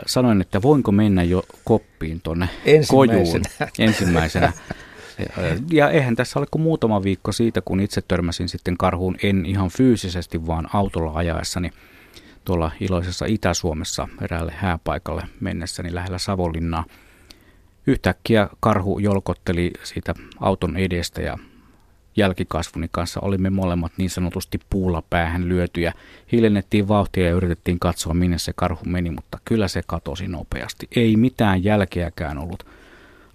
sanoin, 0.06 0.40
että 0.40 0.62
voinko 0.62 0.92
mennä 0.92 1.22
jo 1.22 1.42
koppiin 1.64 2.20
tuonne 2.22 2.48
kojuun 2.88 3.42
ensimmäisenä. 3.78 4.52
Ja 5.70 5.90
eihän 5.90 6.16
tässä 6.16 6.38
ole 6.38 6.46
kuin 6.50 6.62
muutama 6.62 7.02
viikko 7.02 7.32
siitä, 7.32 7.60
kun 7.60 7.80
itse 7.80 8.02
törmäsin 8.08 8.48
sitten 8.48 8.76
karhuun, 8.76 9.16
en 9.22 9.46
ihan 9.46 9.68
fyysisesti, 9.68 10.46
vaan 10.46 10.68
autolla 10.72 11.12
ajaessani 11.14 11.70
tuolla 12.44 12.70
iloisessa 12.80 13.26
Itä-Suomessa 13.26 14.08
eräälle 14.22 14.52
hääpaikalle 14.56 15.22
mennessäni 15.40 15.94
lähellä 15.94 16.18
Savonlinnaa. 16.18 16.84
Yhtäkkiä 17.86 18.48
karhu 18.60 18.98
jolkotteli 18.98 19.70
siitä 19.82 20.14
auton 20.40 20.76
edestä 20.76 21.22
ja 21.22 21.38
jälkikasvuni 22.16 22.88
kanssa 22.90 23.20
olimme 23.20 23.50
molemmat 23.50 23.92
niin 23.96 24.10
sanotusti 24.10 24.60
puulla 24.70 25.02
päähän 25.10 25.48
lyötyjä. 25.48 25.92
Hiljennettiin 26.32 26.88
vauhtia 26.88 27.26
ja 27.26 27.32
yritettiin 27.32 27.78
katsoa, 27.78 28.14
minne 28.14 28.38
se 28.38 28.52
karhu 28.56 28.84
meni, 28.84 29.10
mutta 29.10 29.38
kyllä 29.44 29.68
se 29.68 29.82
katosi 29.86 30.28
nopeasti. 30.28 30.88
Ei 30.96 31.16
mitään 31.16 31.64
jälkeäkään 31.64 32.38
ollut 32.38 32.66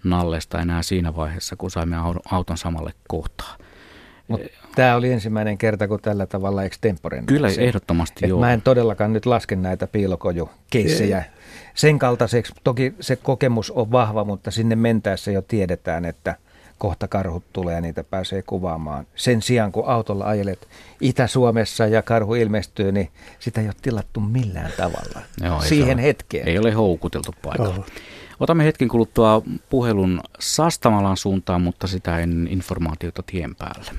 nallesta 0.03 0.61
enää 0.61 0.81
siinä 0.81 1.15
vaiheessa, 1.15 1.55
kun 1.55 1.71
saimme 1.71 1.95
au- 1.95 2.21
auton 2.31 2.57
samalle 2.57 2.93
kohtaa. 3.07 3.55
Tämä 4.75 4.95
oli 4.95 5.11
ensimmäinen 5.11 5.57
kerta, 5.57 5.87
kun 5.87 5.99
tällä 6.01 6.25
tavalla 6.25 6.63
extemporen. 6.63 7.25
Kyllä 7.25 7.47
ehdottomasti 7.57 8.25
Et 8.25 8.29
joo. 8.29 8.39
mä 8.39 8.53
en 8.53 8.61
todellakaan 8.61 9.13
nyt 9.13 9.25
laske 9.25 9.55
näitä 9.55 9.87
piilokojukeissejä. 9.87 11.23
Sen 11.75 11.99
kaltaiseksi 11.99 12.53
toki 12.63 12.93
se 12.99 13.15
kokemus 13.15 13.71
on 13.71 13.91
vahva, 13.91 14.23
mutta 14.23 14.51
sinne 14.51 14.75
mentäessä 14.75 15.31
jo 15.31 15.41
tiedetään, 15.41 16.05
että 16.05 16.35
kohta 16.79 17.07
karhut 17.07 17.43
tulee 17.53 17.75
ja 17.75 17.81
niitä 17.81 18.03
pääsee 18.03 18.41
kuvaamaan. 18.41 19.07
Sen 19.15 19.41
sijaan, 19.41 19.71
kun 19.71 19.87
autolla 19.87 20.25
ajelet 20.25 20.67
Itä-Suomessa 21.01 21.87
ja 21.87 22.01
karhu 22.01 22.35
ilmestyy, 22.35 22.91
niin 22.91 23.09
sitä 23.39 23.61
ei 23.61 23.67
ole 23.67 23.75
tilattu 23.81 24.19
millään 24.19 24.71
tavalla. 24.77 25.21
Joo, 25.45 25.61
Siihen 25.61 25.97
ole- 25.97 26.03
hetkeen. 26.03 26.47
Ei 26.47 26.59
ole 26.59 26.71
houkuteltu 26.71 27.35
paikalla. 27.41 27.85
Otamme 28.39 28.65
hetken 28.65 28.87
kuluttua 28.87 29.41
puhelun 29.69 30.21
Sastamalan 30.39 31.17
suuntaan, 31.17 31.61
mutta 31.61 31.87
sitä 31.87 32.19
en 32.19 32.47
informaatiota 32.51 33.23
tien 33.23 33.55
päälle. 33.55 33.91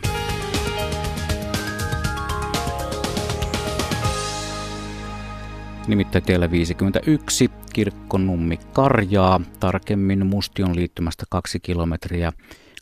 Nimittäin 5.87 6.25
tiellä 6.25 6.51
51, 6.51 7.51
Kirkkonummi 7.73 8.59
Karjaa, 8.73 9.41
tarkemmin 9.61 10.27
Mustion 10.27 10.77
liittymästä 10.77 11.25
kaksi 11.31 11.61
kilometriä 11.61 12.33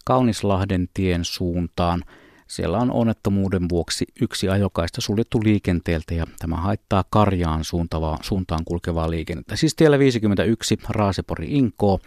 Kaunislahden 0.08 0.88
tien 0.94 1.24
suuntaan. 1.24 2.04
Siellä 2.46 2.78
on 2.78 2.90
onnettomuuden 2.90 3.68
vuoksi 3.68 4.06
yksi 4.20 4.48
ajokaista 4.48 5.00
suljettu 5.00 5.40
liikenteeltä 5.44 6.14
ja 6.14 6.26
tämä 6.38 6.56
haittaa 6.56 7.04
Karjaan 7.10 7.64
suuntavaa, 7.64 8.18
suuntaan 8.22 8.64
kulkevaa 8.64 9.10
liikennettä. 9.10 9.56
Siis 9.56 9.74
tiellä 9.74 9.98
51 9.98 10.78
Raasepori 10.88 11.46
Inkoo, 11.50 12.00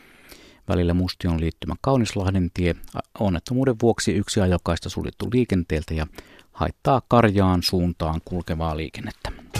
välillä 0.68 0.94
Mustion 0.94 1.42
liittymä 1.42 1.76
Kaunislahden 1.82 2.52
tie. 2.54 2.76
Onnettomuuden 3.20 3.76
vuoksi 3.82 4.12
yksi 4.12 4.42
ajokaista 4.42 4.90
suljettu 4.90 5.30
liikenteeltä 5.34 5.94
ja 5.94 6.08
haittaa 6.52 7.02
Karjaan 7.08 7.64
suuntaan 7.64 8.22
kulkevaa 8.26 8.78
liikennettä.– 8.78 9.32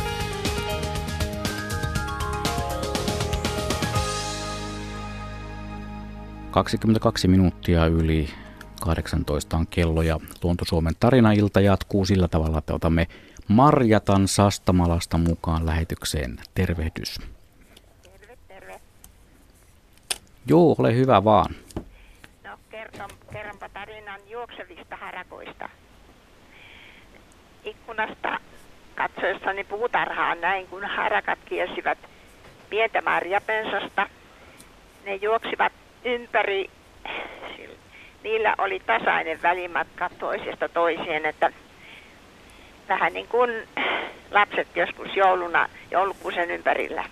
22 6.52 7.28
minuuttia 7.28 7.86
yli 7.86 8.30
18 8.82 9.58
on 9.58 9.68
kello 9.68 10.02
ja 10.02 10.20
Luonto-Suomen 10.44 10.94
tarinailta 11.00 11.62
jatkuu 11.62 12.06
sillä 12.06 12.28
tavalla, 12.28 12.58
että 12.58 12.74
otamme 12.74 13.08
Marjatan 13.48 14.28
Sastamalasta 14.28 15.18
mukaan 15.18 15.66
lähetykseen. 15.66 16.40
Tervehdys. 16.56 17.20
Terve, 18.04 18.38
terve. 18.48 18.80
Joo, 20.48 20.76
ole 20.80 20.96
hyvä 20.96 21.24
vaan. 21.24 21.56
No 22.44 22.58
kerton, 22.70 23.10
kerronpa 23.34 23.70
tarinan 23.70 24.20
juoksevista 24.30 24.96
harakoista. 24.96 25.70
Ikkunasta 27.64 28.40
katsoessani 28.96 29.64
puutarhaan 29.64 30.42
näin, 30.42 30.68
kun 30.68 30.86
harakat 30.86 31.40
kielsivät 31.46 31.98
pientä 32.70 33.02
marjapensasta. 33.02 34.08
Ne 35.06 35.16
juoksivat 35.16 35.81
ympäri, 36.06 36.70
niillä 38.24 38.56
oli 38.58 38.82
tasainen 38.86 39.42
välimatka 39.42 40.10
toisesta 40.20 40.70
toiseen, 40.70 41.26
että 41.26 41.52
vähän 42.90 43.14
niin 43.14 43.28
kuin 43.28 43.68
lapset 44.32 44.68
joskus 44.76 45.16
jouluna 45.16 45.70
joulukuusen 45.92 46.52
ympärillä. 46.52 47.04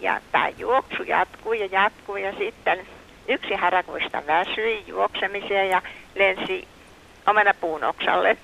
Ja 0.00 0.20
tämä 0.32 0.48
juoksu 0.48 1.02
jatkui 1.02 1.60
ja 1.60 1.66
jatkui 1.66 2.22
ja 2.22 2.32
sitten 2.38 2.86
yksi 3.28 3.54
harakoista 3.54 4.22
väsyi 4.26 4.84
juoksemiseen 4.86 5.70
ja 5.70 5.82
lensi 6.14 6.68
omenapuun 7.26 7.84
oksalle. 7.84 8.36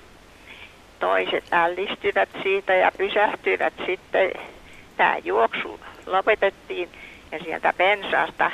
Toiset 1.01 1.45
ällistyivät 1.53 2.29
siitä 2.43 2.75
ja 2.75 2.93
pysähtyivät 2.99 3.75
sitten. 3.87 4.33
Tämä 4.97 5.17
juoksu 5.25 5.81
lopetettiin 6.07 6.89
ja 7.33 7.39
sieltä 7.39 7.73
pensaasta 7.77 8.51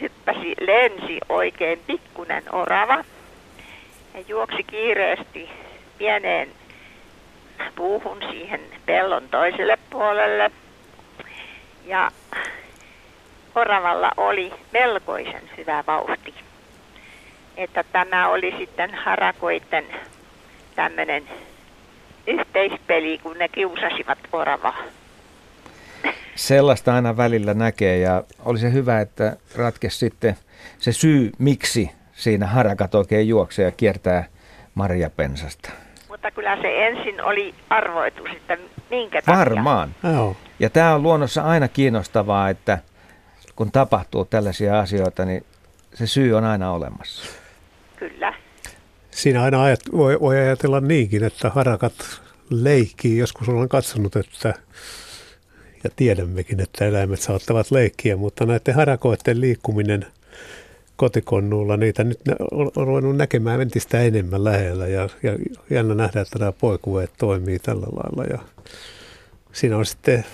hyppäsi, 0.00 0.54
lensi 0.60 1.18
oikein 1.28 1.80
pikkunen 1.86 2.54
orava 2.54 3.04
ja 4.14 4.20
juoksi 4.28 4.62
kiireesti 4.62 5.50
pieneen 5.98 6.48
puuhun 7.76 8.18
siihen 8.30 8.60
pellon 8.86 9.28
toiselle 9.28 9.78
puolelle. 9.90 10.50
Ja 11.86 12.10
oravalla 13.54 14.10
oli 14.16 14.52
melkoisen 14.72 15.50
hyvä 15.56 15.84
vauhti. 15.86 16.34
Että 17.56 17.84
tämä 17.92 18.28
oli 18.28 18.54
sitten 18.58 18.94
harakoiden 18.94 19.84
tämmöinen 20.76 21.28
yhteispeli, 22.26 23.18
kun 23.18 23.38
ne 23.38 23.48
kiusasivat 23.48 24.18
oravaa. 24.32 24.76
Sellaista 26.34 26.94
aina 26.94 27.16
välillä 27.16 27.54
näkee 27.54 27.98
ja 27.98 28.24
oli 28.44 28.58
se 28.58 28.72
hyvä, 28.72 29.00
että 29.00 29.36
ratkesi 29.56 29.98
sitten 29.98 30.36
se 30.78 30.92
syy, 30.92 31.32
miksi 31.38 31.90
siinä 32.12 32.46
harakat 32.46 32.94
oikein 32.94 33.28
juoksee 33.28 33.64
ja 33.64 33.70
kiertää 33.70 34.24
marjapensasta. 34.74 35.70
Mutta 36.08 36.30
kyllä 36.30 36.56
se 36.62 36.86
ensin 36.86 37.24
oli 37.24 37.54
arvoitus, 37.70 38.30
että 38.36 38.58
minkä 38.90 39.22
takia. 39.22 39.38
Varmaan. 39.38 39.94
Joo. 40.12 40.36
Ja 40.58 40.70
tämä 40.70 40.94
on 40.94 41.02
luonnossa 41.02 41.42
aina 41.42 41.68
kiinnostavaa, 41.68 42.50
että 42.50 42.78
kun 43.56 43.72
tapahtuu 43.72 44.24
tällaisia 44.24 44.80
asioita, 44.80 45.24
niin 45.24 45.44
se 45.94 46.06
syy 46.06 46.32
on 46.32 46.44
aina 46.44 46.72
olemassa. 46.72 47.30
Kyllä. 47.96 48.34
Siinä 49.10 49.42
aina 49.42 49.62
ajat, 49.62 49.80
voi, 49.92 50.20
voi 50.20 50.38
ajatella 50.38 50.80
niinkin, 50.80 51.24
että 51.24 51.50
harakat 51.50 51.92
leikkii. 52.50 53.18
Joskus 53.18 53.48
olen 53.48 53.68
katsonut, 53.68 54.16
että 54.16 54.54
ja 55.84 55.90
tiedämmekin, 55.96 56.60
että 56.60 56.86
eläimet 56.86 57.20
saattavat 57.20 57.70
leikkiä, 57.70 58.16
mutta 58.16 58.46
näiden 58.46 58.74
harakoiden 58.74 59.40
liikkuminen 59.40 60.06
kotikonnulla, 60.96 61.76
niitä 61.76 62.04
nyt 62.04 62.20
on 62.76 62.86
ruvennut 62.86 63.16
näkemään 63.16 63.60
entistä 63.60 64.00
enemmän 64.00 64.44
lähellä 64.44 64.86
ja, 64.86 65.08
ja 65.22 65.32
jännä 65.70 65.94
nähdä, 65.94 66.20
että 66.20 66.38
nämä 66.38 66.52
poikueet 66.52 67.10
toimii 67.18 67.58
tällä 67.58 67.86
lailla 67.86 68.24
ja 68.24 68.38
siinä 69.52 69.76
on 69.76 69.86
sitten 69.86 70.24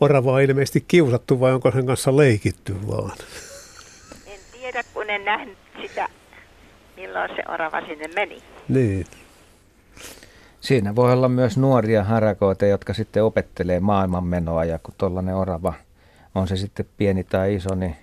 oravaa 0.00 0.40
ilmeisesti 0.40 0.84
kiusattu 0.88 1.40
vai 1.40 1.52
onko 1.52 1.70
sen 1.70 1.86
kanssa 1.86 2.16
leikitty 2.16 2.74
vaan? 2.86 3.18
En 4.26 4.40
tiedä, 4.52 4.84
kun 4.94 5.10
en 5.10 5.24
nähnyt 5.24 5.58
sitä, 5.82 6.08
milloin 6.96 7.30
se 7.36 7.42
orava 7.48 7.80
sinne 7.86 8.08
meni. 8.14 8.42
Niin. 8.68 9.06
Siinä 10.60 10.96
voi 10.96 11.12
olla 11.12 11.28
myös 11.28 11.58
nuoria 11.58 12.04
harakoita, 12.04 12.66
jotka 12.66 12.94
sitten 12.94 13.24
opettelee 13.24 13.80
maailmanmenoa 13.80 14.64
ja 14.64 14.78
kun 14.78 14.94
tuollainen 14.98 15.34
orava 15.34 15.74
on 16.34 16.48
se 16.48 16.56
sitten 16.56 16.86
pieni 16.96 17.24
tai 17.24 17.54
iso, 17.54 17.74
niin 17.74 17.96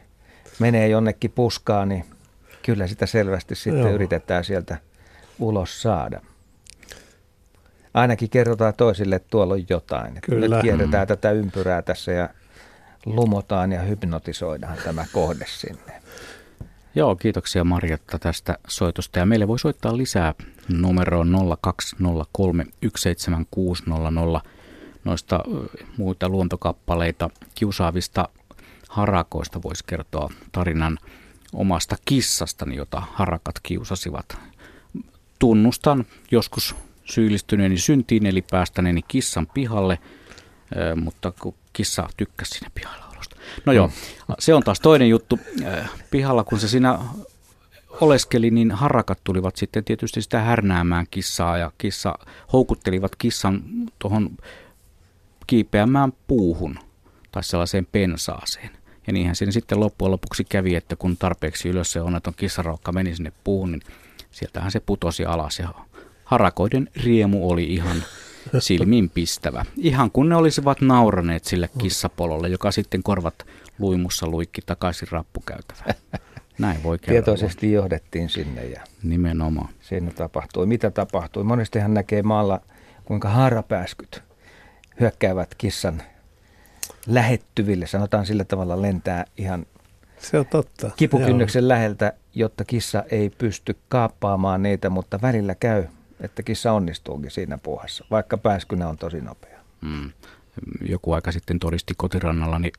menee 0.59 0.87
jonnekin 0.87 1.31
puskaan, 1.31 1.89
niin 1.89 2.05
kyllä 2.65 2.87
sitä 2.87 3.05
selvästi 3.05 3.55
sitten 3.55 3.81
Joo. 3.81 3.91
yritetään 3.91 4.43
sieltä 4.43 4.77
ulos 5.39 5.81
saada. 5.81 6.21
Ainakin 7.93 8.29
kerrotaan 8.29 8.73
toisille, 8.77 9.15
että 9.15 9.27
tuolla 9.29 9.53
on 9.53 9.65
jotain. 9.69 10.19
Kyllä. 10.21 10.55
Nyt 10.55 10.61
kierretään 10.61 11.03
mm. 11.03 11.07
tätä 11.07 11.31
ympyrää 11.31 11.81
tässä 11.81 12.11
ja 12.11 12.29
lumotaan 13.05 13.71
ja 13.71 13.81
hypnotisoidaan 13.81 14.77
tämä 14.83 15.05
kohde 15.13 15.45
sinne. 15.47 16.01
Joo, 16.97 17.15
kiitoksia 17.15 17.63
Marjatta 17.63 18.19
tästä 18.19 18.57
soitosta. 18.67 19.19
Ja 19.19 19.25
meille 19.25 19.47
voi 19.47 19.59
soittaa 19.59 19.97
lisää 19.97 20.33
numeroon 20.69 21.35
0203 21.61 22.65
noista 25.03 25.39
muita 25.97 26.29
luontokappaleita 26.29 27.29
kiusaavista 27.55 28.29
harakoista 28.89 29.61
voisi 29.63 29.83
kertoa 29.87 30.29
tarinan 30.51 30.97
omasta 31.53 31.95
kissastani, 32.05 32.75
jota 32.75 33.03
harakat 33.13 33.59
kiusasivat. 33.63 34.37
Tunnustan 35.39 36.05
joskus 36.31 36.75
syyllistyneeni 37.05 37.77
syntiin, 37.77 38.25
eli 38.25 38.41
päästäneeni 38.51 39.01
kissan 39.07 39.47
pihalle, 39.53 39.99
mutta 40.95 41.33
kissa 41.73 42.09
tykkäsi 42.17 42.51
sinne 42.51 42.71
pihalla. 42.75 43.06
No 43.65 43.73
joo, 43.73 43.91
se 44.39 44.53
on 44.53 44.63
taas 44.63 44.79
toinen 44.79 45.09
juttu. 45.09 45.39
Pihalla, 46.11 46.43
kun 46.43 46.59
se 46.59 46.67
siinä 46.67 46.99
oleskeli, 48.01 48.51
niin 48.51 48.71
harakat 48.71 49.19
tulivat 49.23 49.55
sitten 49.55 49.83
tietysti 49.83 50.21
sitä 50.21 50.39
härnäämään 50.39 51.05
kissaa 51.11 51.57
ja 51.57 51.71
kissa 51.77 52.19
houkuttelivat 52.53 53.15
kissan 53.15 53.63
tuohon 53.99 54.29
kiipeämään 55.47 56.13
puuhun 56.27 56.79
tai 57.31 57.43
sellaiseen 57.43 57.87
pensaaseen. 57.91 58.69
Ja 59.07 59.13
niinhän 59.13 59.35
siinä 59.35 59.51
sitten 59.51 59.79
loppujen 59.79 60.11
lopuksi 60.11 60.43
kävi, 60.43 60.75
että 60.75 60.95
kun 60.95 61.17
tarpeeksi 61.17 61.69
ylös 61.69 61.91
se 61.91 62.01
onneton 62.01 62.33
kissaroukka 62.37 62.91
meni 62.91 63.15
sinne 63.15 63.31
puuhun, 63.43 63.71
niin 63.71 63.81
sieltähän 64.31 64.71
se 64.71 64.79
putosi 64.79 65.25
alas 65.25 65.59
ja 65.59 65.69
harakoiden 66.23 66.89
riemu 66.95 67.49
oli 67.49 67.63
ihan 67.63 68.03
silmin 68.59 69.09
pistävä. 69.09 69.65
Ihan 69.77 70.11
kun 70.11 70.29
ne 70.29 70.35
olisivat 70.35 70.81
nauraneet 70.81 71.45
sille 71.45 71.69
kissapololle, 71.77 72.47
joka 72.47 72.71
sitten 72.71 73.03
korvat 73.03 73.35
luimussa 73.79 74.27
luikki 74.27 74.61
takaisin 74.65 75.07
rappukäytävään. 75.11 75.95
Näin 76.59 76.83
voi 76.83 76.99
kertoa. 76.99 77.13
Tietoisesti 77.13 77.71
johdettiin 77.71 78.29
sinne 78.29 78.65
ja 78.65 78.81
nimenomaan. 79.03 79.69
Siinä 79.81 80.11
tapahtui. 80.11 80.65
Mitä 80.65 80.91
tapahtui? 80.91 81.43
Monestihan 81.43 81.93
näkee 81.93 82.23
maalla, 82.23 82.61
kuinka 83.05 83.29
haarapääskyt 83.29 84.23
hyökkäävät 84.99 85.55
kissan 85.57 86.01
lähettyville, 87.07 87.87
sanotaan 87.87 88.25
sillä 88.25 88.43
tavalla 88.43 88.81
lentää 88.81 89.25
ihan 89.37 89.65
se 90.17 90.39
on 90.39 90.45
totta. 90.45 90.91
kipukynnyksen 90.95 91.63
Joo. 91.63 91.67
läheltä, 91.67 92.13
jotta 92.35 92.65
kissa 92.65 93.03
ei 93.11 93.29
pysty 93.29 93.77
kaappaamaan 93.89 94.63
niitä, 94.63 94.89
mutta 94.89 95.19
välillä 95.21 95.55
käy, 95.55 95.83
että 96.19 96.43
kissa 96.43 96.71
onnistuukin 96.71 97.31
siinä 97.31 97.57
puuhassa, 97.57 98.05
vaikka 98.11 98.37
pääskynä 98.37 98.87
on 98.87 98.97
tosi 98.97 99.21
nopea. 99.21 99.59
Mm. 99.81 100.11
Joku 100.89 101.13
aika 101.13 101.31
sitten 101.31 101.59
todisti 101.59 101.93
kotirannallani 101.97 102.71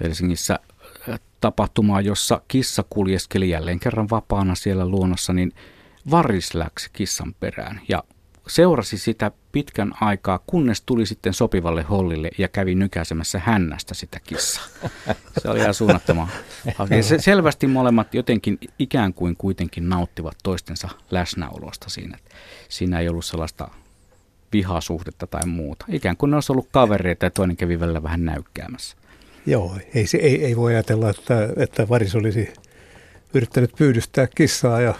Helsingissä 0.00 0.58
äh, 1.08 1.20
tapahtumaa, 1.40 2.00
jossa 2.00 2.40
kissa 2.48 2.84
kuljeskeli 2.90 3.50
jälleen 3.50 3.80
kerran 3.80 4.10
vapaana 4.10 4.54
siellä 4.54 4.88
luonnossa, 4.88 5.32
niin 5.32 5.52
varis 6.10 6.54
läksi 6.54 6.90
kissan 6.92 7.34
perään 7.40 7.80
ja 7.88 8.02
seurasi 8.48 8.98
sitä 8.98 9.30
pitkän 9.52 9.92
aikaa, 10.00 10.40
kunnes 10.46 10.82
tuli 10.82 11.06
sitten 11.06 11.34
sopivalle 11.34 11.82
hollille 11.82 12.30
ja 12.38 12.48
kävi 12.48 12.74
nykäisemässä 12.74 13.38
hännästä 13.38 13.94
sitä 13.94 14.20
kissaa. 14.20 14.64
Se 15.42 15.48
oli 15.48 15.58
ihan 15.60 15.74
suunnattoman. 15.74 16.28
Se, 17.00 17.18
selvästi 17.18 17.66
molemmat 17.66 18.14
jotenkin 18.14 18.58
ikään 18.78 19.14
kuin 19.14 19.36
kuitenkin 19.36 19.88
nauttivat 19.88 20.36
toistensa 20.42 20.88
läsnäolosta 21.10 21.90
siinä. 21.90 22.18
Siinä 22.68 23.00
ei 23.00 23.08
ollut 23.08 23.24
sellaista 23.24 23.68
vihasuhdetta 24.52 25.26
tai 25.26 25.46
muuta. 25.46 25.86
Ikään 25.88 26.16
kuin 26.16 26.30
ne 26.30 26.36
olisi 26.36 26.52
ollut 26.52 26.68
kavereita 26.72 27.26
ja 27.26 27.30
toinen 27.30 27.56
kävi 27.56 27.80
välillä 27.80 28.02
vähän 28.02 28.24
näykkäämässä. 28.24 28.96
Joo, 29.46 29.76
ei, 29.94 30.06
se, 30.06 30.18
ei, 30.18 30.44
ei 30.44 30.56
voi 30.56 30.74
ajatella, 30.74 31.10
että, 31.10 31.48
että 31.56 31.88
varis 31.88 32.14
olisi 32.14 32.52
yrittänyt 33.34 33.72
pyydystää 33.78 34.26
kissaa 34.34 34.80
ja 34.80 34.94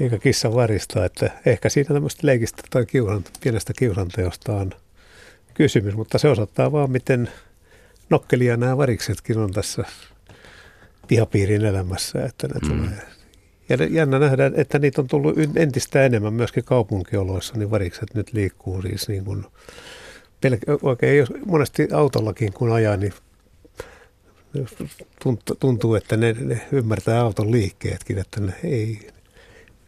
eikä 0.00 0.18
kissa 0.18 0.54
varista, 0.54 1.04
että 1.04 1.30
ehkä 1.46 1.68
siitä 1.68 1.94
tämmöistä 1.94 2.26
leikistä 2.26 2.62
tai 2.70 2.86
kiusan, 2.86 3.24
pienestä 3.40 3.72
kiusanteosta 3.78 4.56
on 4.56 4.70
kysymys, 5.54 5.94
mutta 5.94 6.18
se 6.18 6.28
osoittaa 6.28 6.72
vaan, 6.72 6.90
miten 6.90 7.30
nokkelia 8.10 8.56
nämä 8.56 8.76
variksetkin 8.76 9.38
on 9.38 9.52
tässä 9.52 9.84
pihapiirin 11.08 11.64
elämässä, 11.64 12.24
että 12.24 12.48
ne 12.48 12.54
mm. 12.62 12.68
tulee. 12.68 13.02
Ja 13.68 13.86
jännä 13.90 14.18
nähdä, 14.18 14.50
että 14.54 14.78
niitä 14.78 15.00
on 15.00 15.08
tullut 15.08 15.34
entistä 15.56 16.04
enemmän 16.04 16.34
myöskin 16.34 16.64
kaupunkioloissa, 16.64 17.54
niin 17.56 17.70
varikset 17.70 18.14
nyt 18.14 18.32
liikkuu 18.32 18.82
siis 18.82 19.08
niin 19.08 19.24
kuin, 19.24 19.44
pelk- 20.46 20.78
oikein 20.82 21.18
jos 21.18 21.32
monesti 21.46 21.88
autollakin 21.92 22.52
kun 22.52 22.72
ajaa, 22.72 22.96
niin 22.96 23.12
tuntuu, 25.60 25.94
että 25.94 26.16
ne, 26.16 26.32
ne 26.32 26.60
ymmärtää 26.72 27.20
auton 27.20 27.52
liikkeetkin, 27.52 28.18
että 28.18 28.40
ne 28.40 28.54
ei, 28.64 29.08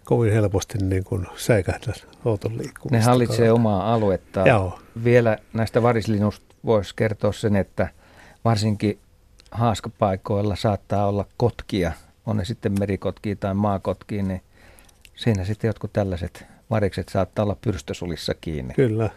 kovin 0.09 0.33
helposti 0.33 0.79
niin 0.79 1.05
kuin 1.05 1.27
säikähdä 1.37 1.93
auton 2.25 2.59
liikkumista. 2.59 2.97
Ne 2.97 3.01
hallitsee 3.01 3.53
omaa 3.53 3.95
aluetta. 3.95 4.41
Joo. 4.41 4.79
Vielä 5.05 5.39
näistä 5.53 5.83
varislinusta 5.83 6.55
voisi 6.65 6.95
kertoa 6.97 7.33
sen, 7.33 7.57
että 7.57 7.89
varsinkin 8.45 8.99
haaskapaikoilla 9.51 10.57
saattaa 10.57 11.07
olla 11.07 11.25
kotkia, 11.37 11.93
on 12.27 12.37
ne 12.37 12.45
sitten 12.45 12.73
merikotkia 12.79 13.37
tai 13.37 13.55
maakotkia, 13.55 14.23
niin 14.23 14.43
siinä 15.15 15.45
sitten 15.45 15.69
jotkut 15.69 15.93
tällaiset 15.93 16.45
varikset 16.71 17.09
saattaa 17.09 17.43
olla 17.43 17.57
pyrstösulissa 17.61 18.35
kiinni. 18.41 18.75
Kyllä. 18.75 19.11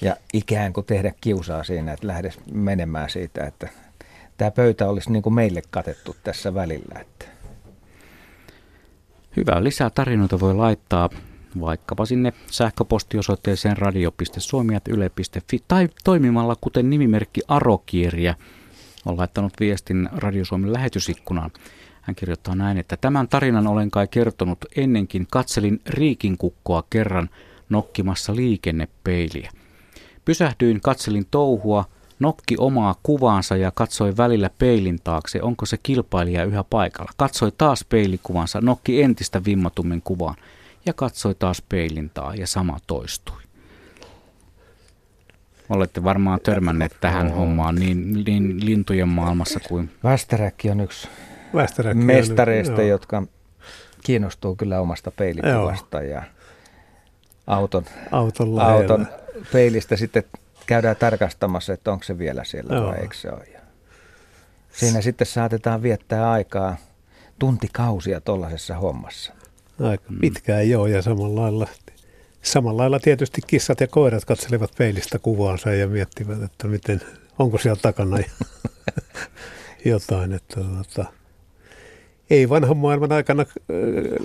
Ja 0.00 0.16
ikään 0.32 0.72
kuin 0.72 0.86
tehdä 0.86 1.12
kiusaa 1.20 1.64
siinä, 1.64 1.92
että 1.92 2.06
lähdes 2.06 2.38
menemään 2.52 3.10
siitä, 3.10 3.44
että 3.44 3.68
tämä 4.36 4.50
pöytä 4.50 4.88
olisi 4.88 5.12
niin 5.12 5.22
kuin 5.22 5.34
meille 5.34 5.62
katettu 5.70 6.16
tässä 6.24 6.54
välillä. 6.54 7.00
Että 7.00 7.24
Hyvä. 9.36 9.64
Lisää 9.64 9.90
tarinoita 9.90 10.40
voi 10.40 10.54
laittaa 10.54 11.10
vaikkapa 11.60 12.06
sinne 12.06 12.32
sähköpostiosoitteeseen 12.50 13.76
radio.suomi.yle.fi 13.76 15.58
tai 15.68 15.88
toimimalla 16.04 16.56
kuten 16.60 16.90
nimimerkki 16.90 17.40
Arokirja 17.48 18.34
on 19.06 19.18
laittanut 19.18 19.52
viestin 19.60 20.08
Radio 20.12 20.44
Suomen 20.44 20.72
lähetysikkunaan. 20.72 21.50
Hän 22.02 22.16
kirjoittaa 22.16 22.54
näin, 22.54 22.78
että 22.78 22.96
tämän 22.96 23.28
tarinan 23.28 23.66
olen 23.66 23.90
kai 23.90 24.08
kertonut 24.08 24.58
ennenkin. 24.76 25.26
Katselin 25.30 25.80
riikin 25.86 26.38
kukkoa 26.38 26.82
kerran 26.90 27.30
nokkimassa 27.68 28.36
liikennepeiliä. 28.36 29.50
Pysähdyin, 30.24 30.80
katselin 30.80 31.26
touhua, 31.30 31.84
Nokki 32.20 32.54
omaa 32.58 32.94
kuvaansa 33.02 33.56
ja 33.56 33.70
katsoi 33.74 34.16
välillä 34.16 34.50
peilin 34.58 34.98
taakse, 35.04 35.42
onko 35.42 35.66
se 35.66 35.76
kilpailija 35.82 36.44
yhä 36.44 36.64
paikalla. 36.70 37.10
Katsoi 37.16 37.52
taas 37.58 37.84
peilikuvansa, 37.84 38.60
nokki 38.60 39.02
entistä 39.02 39.44
vimmatummin 39.44 40.02
kuvaan 40.02 40.36
ja 40.86 40.92
katsoi 40.92 41.34
taas 41.34 41.62
peilin 41.68 42.10
taa 42.14 42.34
ja 42.34 42.46
sama 42.46 42.78
toistui. 42.86 43.42
Olette 45.68 46.04
varmaan 46.04 46.40
törmänneet 46.42 46.96
tähän 47.00 47.26
no. 47.26 47.34
hommaan 47.34 47.74
niin, 47.74 48.24
niin 48.24 48.66
lintujen 48.66 49.08
maailmassa 49.08 49.60
kuin... 49.68 49.90
Västeräkki 50.04 50.70
on 50.70 50.80
yksi 50.80 51.08
Västeräkki 51.54 52.04
mestareista, 52.04 52.80
on, 52.80 52.88
jotka 52.88 53.22
kiinnostuu 54.04 54.56
kyllä 54.56 54.80
omasta 54.80 55.10
peilikuvasta 55.10 56.02
ja 56.02 56.22
auton, 57.46 57.84
auton, 58.10 58.60
auton 58.60 59.06
peilistä 59.52 59.96
sitten 59.96 60.24
käydään 60.70 60.96
tarkastamassa, 60.96 61.72
että 61.72 61.92
onko 61.92 62.04
se 62.04 62.18
vielä 62.18 62.44
siellä 62.44 62.74
Joo. 62.74 62.86
vai 62.86 62.98
eikö 62.98 63.14
se 63.14 63.30
ole. 63.30 63.48
Siinä 64.72 65.00
sitten 65.00 65.26
saatetaan 65.26 65.82
viettää 65.82 66.30
aikaa 66.30 66.76
tuntikausia 67.38 68.20
tuollaisessa 68.20 68.74
hommassa. 68.74 69.32
Aika 69.80 70.04
pitkään 70.20 70.70
joo 70.70 70.86
ja 70.86 71.02
samalla 71.02 71.40
lailla, 71.40 71.66
samalla 72.42 72.82
lailla 72.82 73.00
tietysti 73.00 73.40
kissat 73.46 73.80
ja 73.80 73.86
koirat 73.86 74.24
katselevat 74.24 74.70
peilistä 74.78 75.18
kuvaansa 75.18 75.72
ja 75.72 75.88
miettivät, 75.88 76.42
että 76.42 76.68
miten, 76.68 77.00
onko 77.38 77.58
siellä 77.58 77.80
takana 77.82 78.18
jotain. 79.84 80.32
Että, 80.32 80.60
että, 80.80 81.04
ei 82.30 82.48
vanhan 82.48 82.76
maailman 82.76 83.12
aikana 83.12 83.42
äh, 83.42 83.56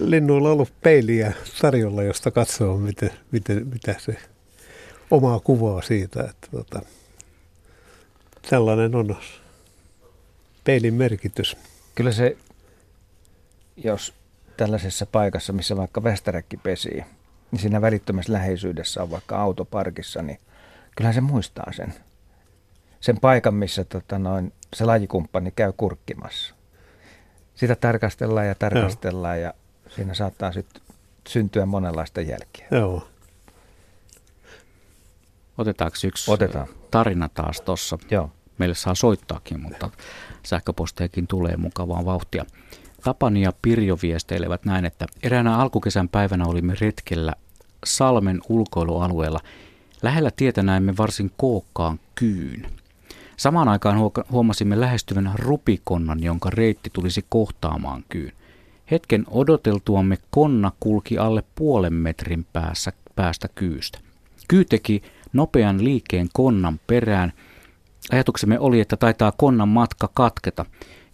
linnuilla 0.02 0.52
ollut 0.52 0.74
peiliä 0.84 1.34
tarjolla, 1.62 2.04
josta 2.04 2.32
katsoo, 2.32 2.78
miten, 2.78 3.12
miten, 3.32 3.68
mitä 3.68 3.96
se 4.00 4.18
omaa 5.12 5.40
kuvaa 5.40 5.82
siitä. 5.82 6.24
Että, 6.24 6.48
tota, 6.52 6.82
tällainen 8.50 8.96
on 8.96 9.16
peilin 10.64 10.94
merkitys. 10.94 11.58
Kyllä 11.96 12.12
se, 12.12 12.38
jos 13.78 14.14
tällaisessa 14.58 15.06
paikassa, 15.06 15.54
missä 15.54 15.78
vaikka 15.78 16.04
västäräkki 16.04 16.58
pesii, 16.58 17.04
niin 17.52 17.60
siinä 17.60 17.82
välittömässä 17.82 18.34
läheisyydessä 18.34 19.04
on 19.04 19.12
vaikka 19.12 19.42
autoparkissa, 19.42 20.22
niin 20.22 20.40
kyllähän 20.96 21.14
se 21.14 21.22
muistaa 21.22 21.72
sen. 21.74 21.94
Sen 23.00 23.20
paikan, 23.20 23.54
missä 23.54 23.84
tota 23.84 24.20
noin, 24.20 24.54
se 24.74 24.86
lajikumppani 24.86 25.52
käy 25.56 25.74
kurkkimassa. 25.78 26.56
Sitä 27.56 27.76
tarkastellaan 27.76 28.48
ja 28.48 28.56
tarkastellaan 28.56 29.42
Joo. 29.42 29.48
ja 29.48 29.54
siinä 29.96 30.14
saattaa 30.14 30.52
sitten 30.52 30.82
syntyä 31.28 31.66
monenlaista 31.66 32.22
jälkeä. 32.22 32.68
Joo. 32.72 33.08
Otetaanko 35.58 35.98
yksi 36.06 36.32
Otetaan. 36.32 36.68
tarina 36.92 37.30
taas 37.30 37.62
tuossa? 37.62 37.98
Joo. 38.12 38.32
Meille 38.58 38.76
saa 38.76 38.96
soittaakin, 38.96 39.62
mutta 39.62 39.90
sähköpostejakin 40.44 41.28
tulee 41.28 41.58
mukavaa 41.58 42.06
vauhtia. 42.06 42.46
Tapani 43.04 43.42
ja 43.42 43.54
Pirjo 43.62 43.98
viesteilevät 44.02 44.66
näin, 44.66 44.86
että 44.86 45.06
eräänä 45.24 45.58
alkukesän 45.58 46.10
päivänä 46.10 46.46
olimme 46.46 46.76
retkellä 46.82 47.34
Salmen 47.86 48.42
ulkoilualueella. 48.50 49.40
Lähellä 50.02 50.32
tietä 50.36 50.64
näimme 50.64 50.94
varsin 50.98 51.32
kookkaan 51.38 52.00
kyyn. 52.16 52.66
Samaan 53.38 53.68
aikaan 53.68 53.98
huomasimme 54.32 54.80
lähestyvän 54.80 55.32
rupikonnan, 55.36 56.24
jonka 56.24 56.50
reitti 56.50 56.90
tulisi 56.94 57.26
kohtaamaan 57.30 58.04
kyyn. 58.10 58.32
Hetken 58.92 59.26
odoteltuamme 59.30 60.18
konna 60.30 60.72
kulki 60.80 61.18
alle 61.18 61.44
puolen 61.56 61.94
metrin 61.94 62.46
päässä, 62.54 62.94
päästä 63.16 63.48
kyystä. 63.56 64.00
Kyy 64.48 64.66
teki 64.66 65.04
nopean 65.36 65.84
liikkeen 65.84 66.30
konnan 66.34 66.80
perään. 66.88 67.34
Ajatuksemme 68.12 68.60
oli, 68.60 68.80
että 68.80 68.98
taitaa 68.98 69.32
konnan 69.32 69.70
matka 69.70 70.10
katketa. 70.14 70.66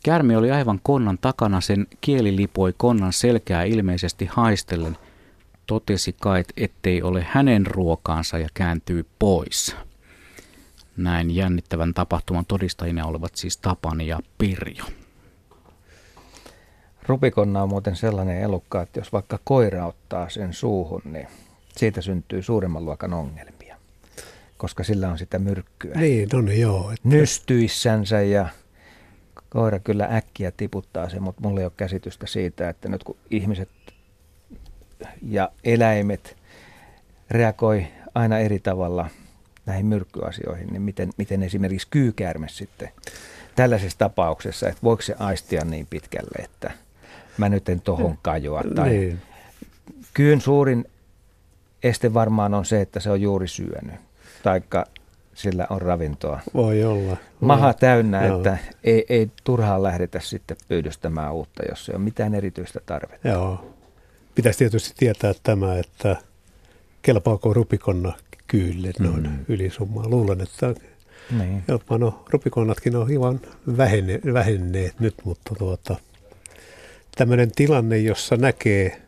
Kärmi 0.03 0.35
oli 0.35 0.51
aivan 0.51 0.79
konnan 0.83 1.17
takana, 1.17 1.61
sen 1.61 1.87
kieli 2.01 2.35
lipoi 2.35 2.73
konnan 2.77 3.13
selkää 3.13 3.63
ilmeisesti 3.63 4.25
haistellen. 4.25 4.97
Totesi 5.67 6.15
kait, 6.21 6.47
ettei 6.57 7.01
ole 7.01 7.25
hänen 7.29 7.67
ruokaansa 7.67 8.37
ja 8.37 8.49
kääntyi 8.53 9.05
pois. 9.19 9.75
Näin 10.97 11.35
jännittävän 11.35 11.93
tapahtuman 11.93 12.45
todistajina 12.45 13.05
olivat 13.05 13.35
siis 13.35 13.57
Tapani 13.57 14.07
ja 14.07 14.19
Pirjo. 14.37 14.85
Rupikonna 17.07 17.63
on 17.63 17.69
muuten 17.69 17.95
sellainen 17.95 18.41
elukka, 18.41 18.81
että 18.81 18.99
jos 18.99 19.13
vaikka 19.13 19.39
koira 19.43 19.87
ottaa 19.87 20.29
sen 20.29 20.53
suuhun, 20.53 21.01
niin 21.05 21.27
siitä 21.77 22.01
syntyy 22.01 22.41
suuremman 22.41 22.85
luokan 22.85 23.13
ongelmia, 23.13 23.60
koska 24.61 24.83
sillä 24.83 25.11
on 25.11 25.17
sitä 25.17 25.39
myrkkyä. 25.39 25.95
Niin, 25.95 26.29
no 26.33 26.41
niin, 26.41 26.61
joo. 26.61 26.91
Että... 26.91 27.07
Nystyissänsä 27.07 28.21
ja 28.21 28.49
koira 29.49 29.79
kyllä 29.79 30.07
äkkiä 30.11 30.51
tiputtaa 30.51 31.09
sen, 31.09 31.23
mutta 31.23 31.41
mulla 31.41 31.59
ei 31.59 31.65
ole 31.65 31.71
käsitystä 31.77 32.27
siitä, 32.27 32.69
että 32.69 32.89
nyt 32.89 33.03
kun 33.03 33.17
ihmiset 33.29 33.69
ja 35.27 35.51
eläimet 35.63 36.37
reagoi 37.31 37.87
aina 38.15 38.39
eri 38.39 38.59
tavalla 38.59 39.09
näihin 39.65 39.85
myrkkyasioihin, 39.85 40.67
niin 40.67 40.81
miten, 40.81 41.09
miten 41.17 41.43
esimerkiksi 41.43 41.87
kyykäärme 41.89 42.47
sitten 42.49 42.89
tällaisessa 43.55 43.97
tapauksessa, 43.97 44.69
että 44.69 44.81
voiko 44.83 45.01
se 45.01 45.15
aistia 45.19 45.65
niin 45.65 45.87
pitkälle, 45.89 46.43
että 46.43 46.71
mä 47.37 47.49
nyt 47.49 47.69
en 47.69 47.81
tohon 47.81 48.17
kajoa. 48.21 48.63
Tai 48.75 48.89
niin. 48.89 49.21
Kyyn 50.13 50.41
suurin 50.41 50.85
este 51.83 52.13
varmaan 52.13 52.53
on 52.53 52.65
se, 52.65 52.81
että 52.81 52.99
se 52.99 53.11
on 53.11 53.21
juuri 53.21 53.47
syönyt, 53.47 54.10
taikka 54.43 54.85
sillä 55.33 55.67
on 55.69 55.81
ravintoa. 55.81 56.39
Voi 56.53 56.83
olla. 56.83 57.17
Maha 57.39 57.73
täynnä, 57.73 58.25
Joo. 58.25 58.37
että 58.37 58.57
ei, 58.83 59.05
ei 59.09 59.31
turhaan 59.43 59.83
lähdetä 59.83 60.19
sitten 60.19 60.57
pyydystämään 60.67 61.33
uutta, 61.33 61.63
jos 61.69 61.89
ei 61.89 61.95
ole 61.95 62.03
mitään 62.03 62.35
erityistä 62.35 62.79
tarvetta. 62.85 63.27
Joo. 63.27 63.75
Pitäisi 64.35 64.59
tietysti 64.59 64.93
tietää 64.97 65.33
tämä, 65.43 65.79
että 65.79 66.15
kelpaako 67.01 67.53
rupikonna 67.53 68.13
kyylle 68.47 68.91
noin 68.99 69.23
mm. 69.23 69.45
ylisummaa. 69.47 70.09
Luulen, 70.09 70.41
että 70.41 70.73
niin. 71.37 71.63
jopa 71.67 71.97
no, 71.97 72.25
rupikonnatkin 72.29 72.95
on 72.95 73.07
hieman 73.07 73.39
vähenne, 73.77 74.19
vähenneet 74.33 74.99
nyt, 74.99 75.15
mutta 75.23 75.55
tuota, 75.55 75.95
tämmöinen 77.15 77.51
tilanne, 77.55 77.97
jossa 77.97 78.37
näkee 78.37 79.01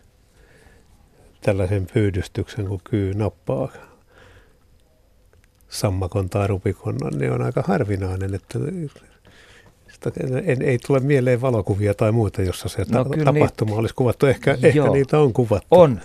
tällaisen 1.41 1.87
pyydystyksen, 1.93 2.67
kun 2.67 2.81
kyy 2.83 3.13
nappaa 3.13 3.69
sammakon 5.73 6.29
tai 6.29 6.47
rupikonnan, 6.47 7.13
niin 7.17 7.31
on 7.31 7.41
aika 7.41 7.63
harvinainen, 7.67 8.35
että 8.35 8.59
en, 10.45 10.61
ei 10.61 10.77
tule 10.87 10.99
mieleen 10.99 11.41
valokuvia 11.41 11.93
tai 11.93 12.11
muita, 12.11 12.41
jossa 12.41 12.69
se 12.69 12.85
no, 12.91 13.03
tapahtuma 13.03 13.69
niitä, 13.69 13.79
olisi 13.79 13.95
kuvattu. 13.95 14.25
Ehkä, 14.25 14.57
ehkä 14.63 14.89
niitä 14.89 15.19
on 15.19 15.33
kuvattu. 15.33 15.67
On. 15.71 16.01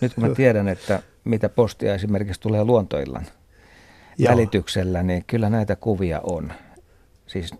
Nyt 0.00 0.14
kun 0.14 0.28
mä 0.28 0.34
tiedän, 0.34 0.68
että 0.68 1.02
mitä 1.24 1.48
postia 1.48 1.94
esimerkiksi 1.94 2.40
tulee 2.40 2.64
luontoillan 2.64 3.26
Joo. 4.18 4.32
välityksellä, 4.32 5.02
niin 5.02 5.24
kyllä 5.26 5.50
näitä 5.50 5.76
kuvia 5.76 6.20
on. 6.22 6.52
Siis 7.26 7.54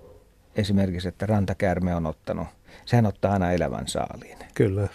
esimerkiksi, 0.56 1.08
että 1.08 1.26
rantakäärme 1.26 1.94
on 1.94 2.06
ottanut, 2.06 2.46
sehän 2.84 3.06
ottaa 3.06 3.32
aina 3.32 3.52
elävän 3.52 3.88
saaliin. 3.88 4.38
Kyllä. 4.54 4.88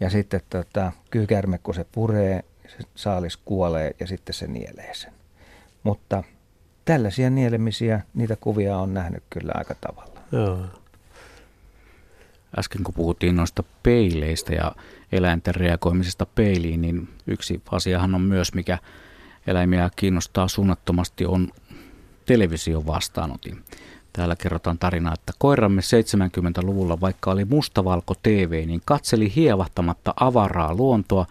Ja 0.00 0.10
sitten 0.10 0.40
tota, 0.50 0.92
kyykärme, 1.10 1.58
kun 1.58 1.74
se 1.74 1.86
puree, 1.92 2.44
se 2.68 2.76
saalis 2.94 3.36
kuolee 3.36 3.94
ja 4.00 4.06
sitten 4.06 4.34
se 4.34 4.46
nielee 4.46 4.94
sen. 4.94 5.17
Mutta 5.82 6.22
tällaisia 6.84 7.30
nielemisiä, 7.30 8.00
niitä 8.14 8.36
kuvia 8.36 8.78
on 8.78 8.94
nähnyt 8.94 9.22
kyllä 9.30 9.52
aika 9.54 9.74
tavalla. 9.80 10.20
Joo. 10.32 10.58
Äsken 12.58 12.82
kun 12.82 12.94
puhuttiin 12.94 13.36
noista 13.36 13.62
peileistä 13.82 14.54
ja 14.54 14.72
eläinten 15.12 15.54
reagoimisesta 15.54 16.26
peiliin, 16.26 16.80
niin 16.80 17.08
yksi 17.26 17.62
asiahan 17.70 18.14
on 18.14 18.20
myös, 18.20 18.54
mikä 18.54 18.78
eläimiä 19.46 19.90
kiinnostaa 19.96 20.48
suunnattomasti, 20.48 21.26
on 21.26 21.48
television 22.26 22.86
vastaanotin. 22.86 23.64
Täällä 24.12 24.36
kerrotaan 24.36 24.78
tarinaa, 24.78 25.14
että 25.14 25.32
koiramme 25.38 25.80
70-luvulla, 25.80 27.00
vaikka 27.00 27.30
oli 27.30 27.44
mustavalko 27.44 28.14
TV, 28.22 28.66
niin 28.66 28.82
katseli 28.84 29.32
hievahtamatta 29.34 30.14
avaraa 30.20 30.74
luontoa, 30.74 31.26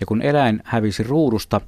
ja 0.00 0.06
kun 0.06 0.22
eläin 0.22 0.62
hävisi 0.64 1.02
ruudusta, 1.02 1.60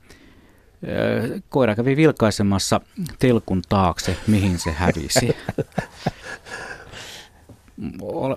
koira 1.49 1.75
kävi 1.75 1.97
vilkaisemassa 1.97 2.81
telkun 3.19 3.63
taakse, 3.69 4.17
mihin 4.27 4.59
se 4.59 4.71
hävisi. 4.73 5.37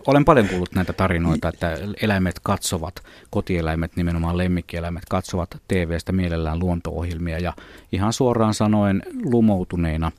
Olen 0.08 0.25
paljon 0.25 0.47
kuullut 0.47 0.75
näitä 0.75 0.93
tarinoita, 0.93 1.49
että 1.49 1.77
eläimet 2.01 2.39
katsovat, 2.39 2.95
kotieläimet, 3.30 3.95
nimenomaan 3.95 4.38
lemmikkieläimet, 4.38 5.04
katsovat 5.10 5.58
TV-stä 5.67 6.12
mielellään 6.12 6.60
luonto-ohjelmia 6.60 7.39
ja 7.39 7.54
ihan 7.91 8.13
suoraan 8.13 8.54
sanoen 8.54 9.04
lumoutuneina 9.23 10.12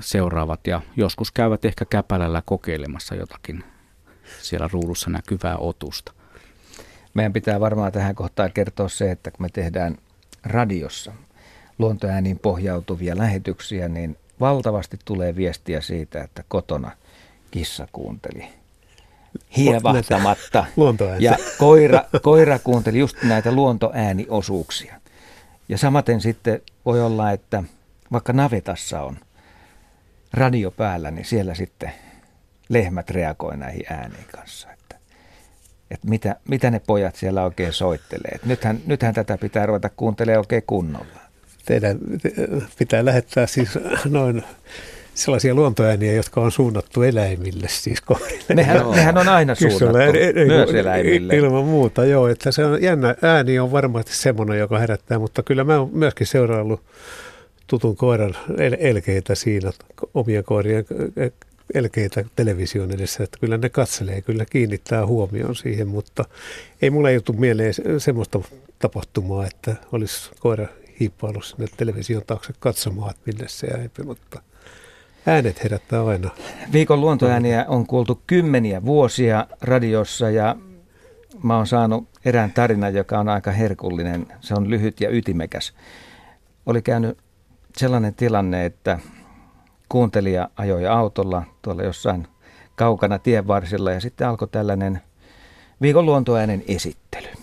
seuraavat 0.00 0.66
ja 0.66 0.80
joskus 0.96 1.32
käyvät 1.32 1.64
ehkä 1.64 1.84
käpälällä 1.84 2.42
kokeilemassa 2.44 3.14
jotakin 3.14 3.64
siellä 4.40 4.68
ruudussa 4.72 5.10
näkyvää 5.10 5.56
otusta. 5.56 6.12
Meidän 7.14 7.32
pitää 7.32 7.60
varmaan 7.60 7.92
tähän 7.92 8.14
kohtaan 8.14 8.52
kertoa 8.52 8.88
se, 8.88 9.10
että 9.10 9.30
kun 9.30 9.46
me 9.46 9.48
tehdään 9.48 9.96
radiossa 10.44 11.12
luontoääniin 11.82 12.38
pohjautuvia 12.38 13.18
lähetyksiä, 13.18 13.88
niin 13.88 14.16
valtavasti 14.40 14.98
tulee 15.04 15.36
viestiä 15.36 15.80
siitä, 15.80 16.22
että 16.22 16.44
kotona 16.48 16.90
kissa 17.50 17.88
kuunteli 17.92 18.48
hievahtamatta. 19.56 20.64
Ja 21.18 21.36
koira, 21.58 22.04
koira 22.22 22.58
kuunteli 22.58 22.98
just 22.98 23.22
näitä 23.22 23.52
luontoääniosuuksia. 23.52 24.94
Ja 25.68 25.78
samaten 25.78 26.20
sitten 26.20 26.62
voi 26.84 27.02
olla, 27.02 27.30
että 27.30 27.62
vaikka 28.12 28.32
navetassa 28.32 29.02
on 29.02 29.16
radio 30.32 30.70
päällä, 30.70 31.10
niin 31.10 31.24
siellä 31.24 31.54
sitten 31.54 31.92
lehmät 32.68 33.10
reagoi 33.10 33.56
näihin 33.56 33.84
ääniin 33.90 34.26
kanssa. 34.32 34.72
Että, 34.72 34.96
että 35.90 36.08
mitä, 36.08 36.36
mitä 36.48 36.70
ne 36.70 36.80
pojat 36.86 37.16
siellä 37.16 37.44
oikein 37.44 37.72
soittelee. 37.72 38.30
Että 38.34 38.46
nythän, 38.46 38.80
nythän 38.86 39.14
tätä 39.14 39.38
pitää 39.38 39.66
ruveta 39.66 39.90
kuuntelemaan 39.96 40.38
oikein 40.38 40.62
kunnolla. 40.66 41.31
Teidän 41.64 41.98
pitää 42.78 43.04
lähettää 43.04 43.46
siis 43.46 43.78
noin 44.10 44.42
sellaisia 45.14 45.54
luontoääniä, 45.54 46.12
jotka 46.12 46.40
on 46.40 46.52
suunnattu 46.52 47.02
eläimille, 47.02 47.68
siis 47.68 48.00
koirille. 48.00 48.54
Nehän, 48.54 48.90
nehän 48.90 49.18
on 49.18 49.28
aina 49.28 49.54
suunnattu, 49.54 49.92
myös 50.46 50.70
eläimille. 50.70 51.36
Ilman 51.36 51.64
muuta, 51.64 52.04
joo. 52.04 52.28
Että 52.28 52.52
se 52.52 52.64
on 52.64 52.82
jännä, 52.82 53.14
ääni 53.22 53.58
on 53.58 53.72
varmasti 53.72 54.16
semmoinen, 54.16 54.58
joka 54.58 54.78
herättää, 54.78 55.18
mutta 55.18 55.42
kyllä 55.42 55.64
mä 55.64 55.78
oon 55.78 55.90
myöskin 55.92 56.26
seuraillut 56.26 56.80
tutun 57.66 57.96
koiran 57.96 58.36
el- 58.58 58.76
elkeitä 58.78 59.34
siinä, 59.34 59.72
omia 60.14 60.42
koirien 60.42 60.84
elkeitä 61.74 62.24
television 62.36 62.90
edessä, 62.90 63.24
että 63.24 63.38
kyllä 63.40 63.58
ne 63.58 63.68
katselee, 63.68 64.22
kyllä 64.22 64.44
kiinnittää 64.44 65.06
huomioon 65.06 65.56
siihen, 65.56 65.88
mutta 65.88 66.24
ei 66.82 66.90
mulla 66.90 67.10
ei 67.10 67.20
mieleen 67.36 67.74
semmoista 67.98 68.40
tapahtumaa, 68.78 69.46
että 69.46 69.76
olisi 69.92 70.30
koira 70.40 70.66
hiippailu 71.02 71.42
sinne 71.42 71.66
television 71.76 72.22
taakse 72.26 72.52
katsomaan, 72.60 73.10
että 73.10 73.22
minne 73.26 73.48
se 73.48 73.66
jäi, 73.66 73.90
mutta 74.04 74.42
äänet 75.26 75.64
herättää 75.64 76.06
aina. 76.06 76.30
Viikon 76.72 77.00
luontoääniä 77.00 77.64
on 77.68 77.86
kuultu 77.86 78.22
kymmeniä 78.26 78.84
vuosia 78.84 79.46
radiossa 79.60 80.30
ja 80.30 80.56
mä 81.42 81.56
oon 81.56 81.66
saanut 81.66 82.08
erään 82.24 82.52
tarinan, 82.52 82.94
joka 82.94 83.18
on 83.18 83.28
aika 83.28 83.50
herkullinen. 83.50 84.26
Se 84.40 84.54
on 84.54 84.70
lyhyt 84.70 85.00
ja 85.00 85.10
ytimekäs. 85.10 85.72
Oli 86.66 86.82
käynyt 86.82 87.18
sellainen 87.76 88.14
tilanne, 88.14 88.64
että 88.64 88.98
kuuntelija 89.88 90.48
ajoi 90.56 90.86
autolla 90.86 91.42
tuolla 91.62 91.82
jossain 91.82 92.26
kaukana 92.74 93.18
tien 93.18 93.46
varsilla 93.46 93.92
ja 93.92 94.00
sitten 94.00 94.28
alkoi 94.28 94.48
tällainen 94.48 95.00
viikon 95.82 96.06
luontoäänen 96.06 96.64
esittely. 96.68 97.41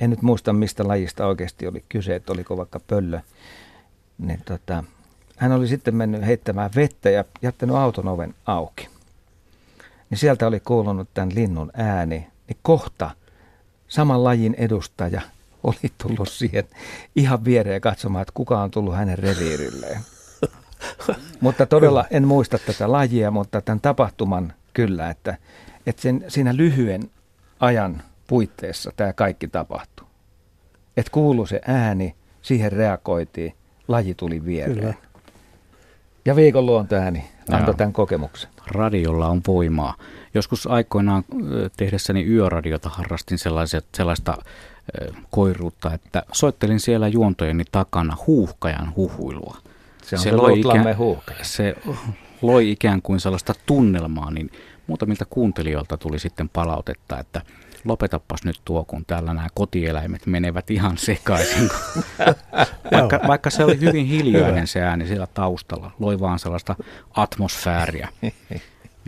En 0.00 0.10
nyt 0.10 0.22
muista, 0.22 0.52
mistä 0.52 0.88
lajista 0.88 1.26
oikeasti 1.26 1.66
oli 1.66 1.84
kyse, 1.88 2.14
että 2.14 2.32
oliko 2.32 2.56
vaikka 2.56 2.80
pöllö. 2.80 3.20
Niin 4.18 4.40
tota, 4.44 4.84
hän 5.36 5.52
oli 5.52 5.68
sitten 5.68 5.96
mennyt 5.96 6.26
heittämään 6.26 6.70
vettä 6.76 7.10
ja 7.10 7.24
jättänyt 7.42 7.76
auton 7.76 8.08
oven 8.08 8.34
auki. 8.46 8.88
Niin 10.10 10.18
sieltä 10.18 10.46
oli 10.46 10.60
kuulunut 10.60 11.08
tämän 11.14 11.34
linnun 11.34 11.70
ääni. 11.74 12.28
Niin 12.48 12.58
kohta 12.62 13.10
saman 13.88 14.24
lajin 14.24 14.54
edustaja 14.58 15.20
oli 15.64 15.92
tullut 16.02 16.28
siihen 16.28 16.64
ihan 17.16 17.44
viereen 17.44 17.80
katsomaan, 17.80 18.22
että 18.22 18.32
kuka 18.34 18.62
on 18.62 18.70
tullut 18.70 18.96
hänen 18.96 19.18
reviirilleen. 19.18 20.00
mutta 21.40 21.66
todella 21.66 22.04
en 22.10 22.28
muista 22.28 22.58
tätä 22.58 22.92
lajia, 22.92 23.30
mutta 23.30 23.60
tämän 23.60 23.80
tapahtuman 23.80 24.52
kyllä, 24.74 25.10
että, 25.10 25.36
että 25.86 26.02
sen, 26.02 26.24
siinä 26.28 26.56
lyhyen 26.56 27.10
ajan 27.60 28.02
puitteissa 28.28 28.92
tämä 28.96 29.12
kaikki 29.12 29.48
tapahtui. 29.48 30.06
Että 30.96 31.12
kuulu 31.12 31.46
se 31.46 31.60
ääni, 31.66 32.14
siihen 32.42 32.72
reagoitiin, 32.72 33.54
laji 33.88 34.14
tuli 34.14 34.44
viereen. 34.44 34.78
Kyllä. 34.78 34.94
Ja 36.24 36.36
viikon 36.36 36.66
luontoääni 36.66 37.24
antoi 37.50 37.74
tämän 37.74 37.92
kokemuksen. 37.92 38.50
Radiolla 38.66 39.28
on 39.28 39.40
voimaa. 39.46 39.94
Joskus 40.34 40.66
aikoinaan 40.66 41.24
tehdessäni 41.76 42.24
yöradiota 42.24 42.88
harrastin 42.88 43.38
sellaista 43.94 44.38
koiruutta, 45.30 45.94
että 45.94 46.22
soittelin 46.32 46.80
siellä 46.80 47.08
juontojeni 47.08 47.64
takana 47.72 48.16
huuhkajan 48.26 48.92
huhuilua. 48.96 49.56
Se, 50.02 50.16
on 50.16 50.22
se, 50.22 50.32
loi 50.32 50.60
ikään, 50.60 50.96
se 51.42 51.74
loi 52.42 52.70
ikään 52.70 53.02
kuin 53.02 53.20
sellaista 53.20 53.54
tunnelmaa, 53.66 54.30
niin 54.30 54.50
muutamilta 54.86 55.24
kuuntelijoilta 55.24 55.96
tuli 55.96 56.18
sitten 56.18 56.48
palautetta, 56.48 57.18
että 57.18 57.42
lopetapas 57.84 58.44
nyt 58.44 58.60
tuo, 58.64 58.84
kun 58.84 59.04
täällä 59.06 59.34
nämä 59.34 59.48
kotieläimet 59.54 60.26
menevät 60.26 60.70
ihan 60.70 60.98
sekaisin. 60.98 61.68
vaikka, 62.92 63.20
vaikka 63.26 63.50
se 63.50 63.64
oli 63.64 63.80
hyvin 63.80 64.06
hiljainen 64.14 64.66
se 64.66 64.80
ääni 64.80 65.06
siellä 65.06 65.26
taustalla, 65.26 65.90
loi 65.98 66.20
vaan 66.20 66.38
sellaista 66.38 66.76
atmosfääriä 67.14 68.08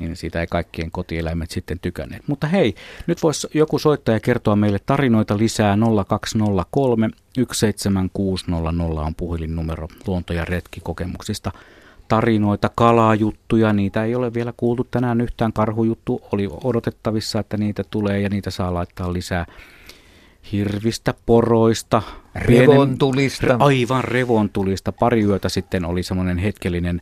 niin 0.01 0.17
siitä 0.17 0.41
ei 0.41 0.47
kaikkien 0.47 0.91
kotieläimet 0.91 1.51
sitten 1.51 1.79
tykänneet. 1.79 2.23
Mutta 2.27 2.47
hei, 2.47 2.75
nyt 3.07 3.23
voisi 3.23 3.49
joku 3.55 3.79
soittaja 3.79 4.21
kertoa 4.21 4.57
meille 4.57 4.79
tarinoita 4.87 5.39
lisää 5.39 5.77
0203 6.09 7.11
17600 7.53 9.07
on 9.07 9.15
puhelinnumero 9.15 9.89
luonto- 10.07 10.33
ja 10.33 10.45
retkikokemuksista. 10.45 11.53
Tarinoita, 12.11 12.71
kalajuttuja, 12.75 13.73
niitä 13.73 14.05
ei 14.05 14.15
ole 14.15 14.35
vielä 14.35 14.53
kuultu 14.57 14.85
tänään 14.91 15.21
yhtään. 15.21 15.53
Karhujuttu 15.53 16.23
oli 16.33 16.49
odotettavissa, 16.65 17.39
että 17.39 17.57
niitä 17.57 17.85
tulee 17.91 18.21
ja 18.21 18.29
niitä 18.29 18.51
saa 18.51 18.75
laittaa 18.75 19.13
lisää 19.13 19.47
hirvistä, 20.53 21.15
poroista, 21.27 22.03
revontulista. 22.35 23.47
Pienen, 23.47 23.63
aivan 23.63 24.05
revontulista. 24.05 24.93
Pari 24.93 25.23
yötä 25.23 25.49
sitten 25.49 25.85
oli 25.85 26.03
semmoinen 26.03 26.39
hetkellinen 26.39 27.01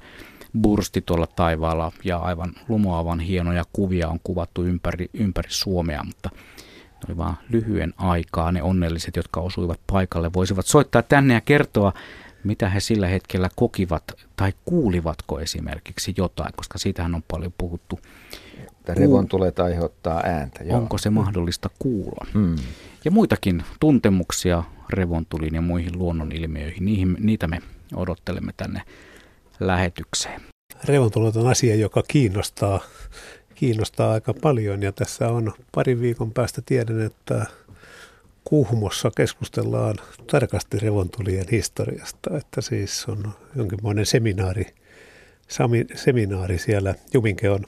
bursti 0.63 1.01
tuolla 1.07 1.27
taivaalla 1.27 1.93
ja 2.05 2.19
aivan 2.19 2.53
lumoavan 2.69 3.21
hienoja 3.21 3.65
kuvia 3.73 4.09
on 4.09 4.21
kuvattu 4.25 4.65
ympäri, 4.65 5.09
ympäri 5.15 5.51
Suomea, 5.51 6.05
mutta 6.05 6.31
ne 6.35 7.01
oli 7.09 7.17
vain 7.17 7.35
lyhyen 7.51 7.95
aikaa. 7.97 8.53
Ne 8.53 8.63
onnelliset, 8.63 9.17
jotka 9.17 9.41
osuivat 9.41 9.81
paikalle, 9.93 10.31
voisivat 10.33 10.67
soittaa 10.67 11.03
tänne 11.03 11.35
ja 11.35 11.41
kertoa, 11.41 11.93
mitä 12.45 12.69
he 12.69 12.81
sillä 12.81 13.07
hetkellä 13.07 13.49
kokivat 13.57 14.05
tai 14.37 14.53
kuulivatko 14.65 15.41
esimerkiksi 15.41 16.15
jotain, 16.17 16.53
koska 16.57 16.79
siitähän 16.79 17.15
on 17.15 17.23
paljon 17.29 17.53
puhuttu. 17.59 17.99
Revon 18.89 19.29
tulee 19.29 19.53
aiheuttaa 19.65 20.23
ääntä. 20.25 20.65
Joo. 20.65 20.79
Onko 20.79 20.99
se 20.99 21.11
mahdollista 21.11 21.71
kuulla? 21.79 22.27
Hmm. 22.35 22.57
Ja 23.05 23.11
muitakin 23.11 23.63
tuntemuksia 23.81 24.63
revontulin 24.91 25.55
ja 25.55 25.61
muihin 25.61 25.99
luonnonilmiöihin, 25.99 26.85
niihin, 26.85 27.17
niitä 27.21 27.49
me 27.49 27.59
odottelemme 27.95 28.53
tänne 28.57 28.83
lähetykseen. 29.61 30.41
Revontulot 30.85 31.37
on 31.37 31.47
asia, 31.47 31.75
joka 31.75 32.03
kiinnostaa, 32.09 32.81
kiinnostaa 33.55 34.13
aika 34.13 34.35
paljon 34.35 34.83
ja 34.83 34.93
tässä 34.93 35.29
on 35.29 35.53
parin 35.75 36.01
viikon 36.01 36.33
päästä 36.33 36.63
tiedän, 36.67 37.01
että 37.01 37.47
Kuhmossa 38.49 39.11
keskustellaan 39.17 39.95
tarkasti 40.31 40.79
revontulien 40.79 41.47
historiasta, 41.51 42.37
että 42.37 42.61
siis 42.61 43.07
on 43.09 43.33
jonkinlainen 43.57 44.07
seminaari, 44.07 44.67
sami, 45.49 45.87
seminaari 45.95 46.59
siellä 46.59 46.95
Juminkeon 47.15 47.65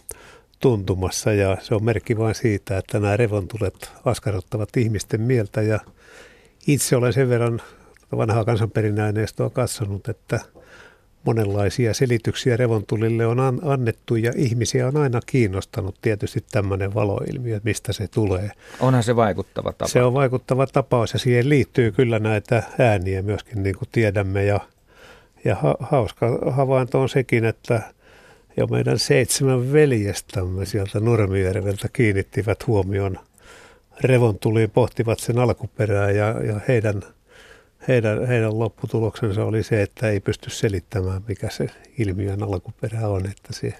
tuntumassa 0.60 1.32
ja 1.32 1.56
se 1.60 1.74
on 1.74 1.84
merkki 1.84 2.18
vain 2.18 2.34
siitä, 2.34 2.78
että 2.78 3.00
nämä 3.00 3.16
revontulet 3.16 3.90
askarruttavat 4.04 4.76
ihmisten 4.76 5.20
mieltä 5.20 5.62
ja 5.62 5.80
itse 6.66 6.96
olen 6.96 7.12
sen 7.12 7.28
verran 7.28 7.62
vanhaa 8.16 8.44
kansanperinnäineistoa 8.44 9.50
katsonut, 9.50 10.08
että 10.08 10.40
monenlaisia 11.24 11.94
selityksiä 11.94 12.56
revontulille 12.56 13.26
on 13.26 13.38
annettu 13.62 14.16
ja 14.16 14.32
ihmisiä 14.36 14.86
on 14.86 14.96
aina 14.96 15.20
kiinnostanut 15.26 15.94
tietysti 16.02 16.44
tämmöinen 16.50 16.94
valoilmiö, 16.94 17.56
että 17.56 17.68
mistä 17.68 17.92
se 17.92 18.08
tulee. 18.08 18.50
Onhan 18.80 19.02
se 19.02 19.16
vaikuttava 19.16 19.72
tapaus. 19.72 19.92
Se 19.92 20.02
on 20.02 20.14
vaikuttava 20.14 20.66
tapaus 20.66 21.12
ja 21.12 21.18
siihen 21.18 21.48
liittyy 21.48 21.92
kyllä 21.92 22.18
näitä 22.18 22.62
ääniä 22.78 23.22
myöskin 23.22 23.62
niin 23.62 23.76
kuin 23.78 23.88
tiedämme 23.92 24.44
ja, 24.44 24.60
ja 25.44 25.54
ha, 25.54 25.76
hauska 25.80 26.38
havainto 26.50 27.00
on 27.00 27.08
sekin, 27.08 27.44
että 27.44 27.82
jo 28.56 28.66
meidän 28.66 28.98
seitsemän 28.98 29.72
veljestämme 29.72 30.66
sieltä 30.66 31.00
Nurmijärveltä 31.00 31.88
kiinnittivät 31.92 32.66
huomion 32.66 33.18
revontuliin, 34.00 34.70
pohtivat 34.70 35.18
sen 35.18 35.38
alkuperää 35.38 36.10
ja, 36.10 36.44
ja 36.44 36.60
heidän– 36.68 37.02
heidän, 37.90 38.26
heidän 38.26 38.58
lopputuloksensa 38.58 39.44
oli 39.44 39.62
se, 39.62 39.82
että 39.82 40.08
ei 40.08 40.20
pysty 40.20 40.50
selittämään, 40.50 41.22
mikä 41.28 41.50
se 41.50 41.66
ilmiön 41.98 42.42
alkuperä 42.42 43.08
on. 43.08 43.26
Että 43.26 43.48
se, 43.52 43.74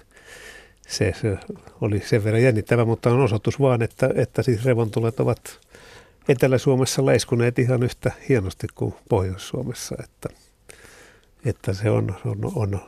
se, 0.87 1.13
se 1.21 1.37
oli 1.81 1.99
sen 1.99 2.23
verran 2.23 2.43
jännittävä, 2.43 2.85
mutta 2.85 3.09
on 3.09 3.21
osoitus 3.21 3.59
vaan, 3.59 3.81
että, 3.81 4.09
että 4.15 4.41
siis 4.41 4.65
revontulet 4.65 5.19
ovat 5.19 5.59
Etelä-Suomessa 6.29 7.05
leiskuneet 7.05 7.59
ihan 7.59 7.83
yhtä 7.83 8.11
hienosti 8.29 8.67
kuin 8.75 8.93
Pohjois-Suomessa, 9.09 9.95
että, 10.03 10.29
että 11.45 11.73
se 11.73 11.89
on, 11.89 12.15
on, 12.25 12.51
on 12.55 12.79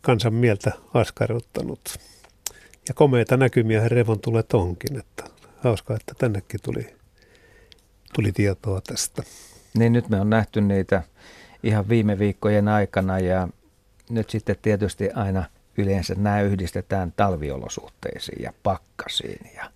kansan 0.00 0.34
mieltä 0.34 0.72
askarruttanut. 0.94 1.80
Ja 2.88 2.94
komeita 2.94 3.36
näkymiä 3.36 3.88
revontulet 3.88 4.54
onkin, 4.54 4.98
että 4.98 5.24
hauskaa, 5.58 5.96
että 5.96 6.14
tännekin 6.18 6.60
tuli, 6.62 6.94
tuli 8.14 8.32
tietoa 8.32 8.80
tästä. 8.80 9.22
Niin 9.78 9.92
nyt 9.92 10.08
me 10.08 10.20
on 10.20 10.30
nähty 10.30 10.60
niitä 10.60 11.02
ihan 11.62 11.88
viime 11.88 12.18
viikkojen 12.18 12.68
aikana 12.68 13.18
ja 13.18 13.48
nyt 14.10 14.30
sitten 14.30 14.56
tietysti 14.62 15.10
aina 15.10 15.44
yleensä 15.78 16.14
nämä 16.14 16.40
yhdistetään 16.40 17.12
talviolosuhteisiin 17.16 18.42
ja 18.42 18.52
pakkasiin 18.62 19.50
ja 19.56 19.70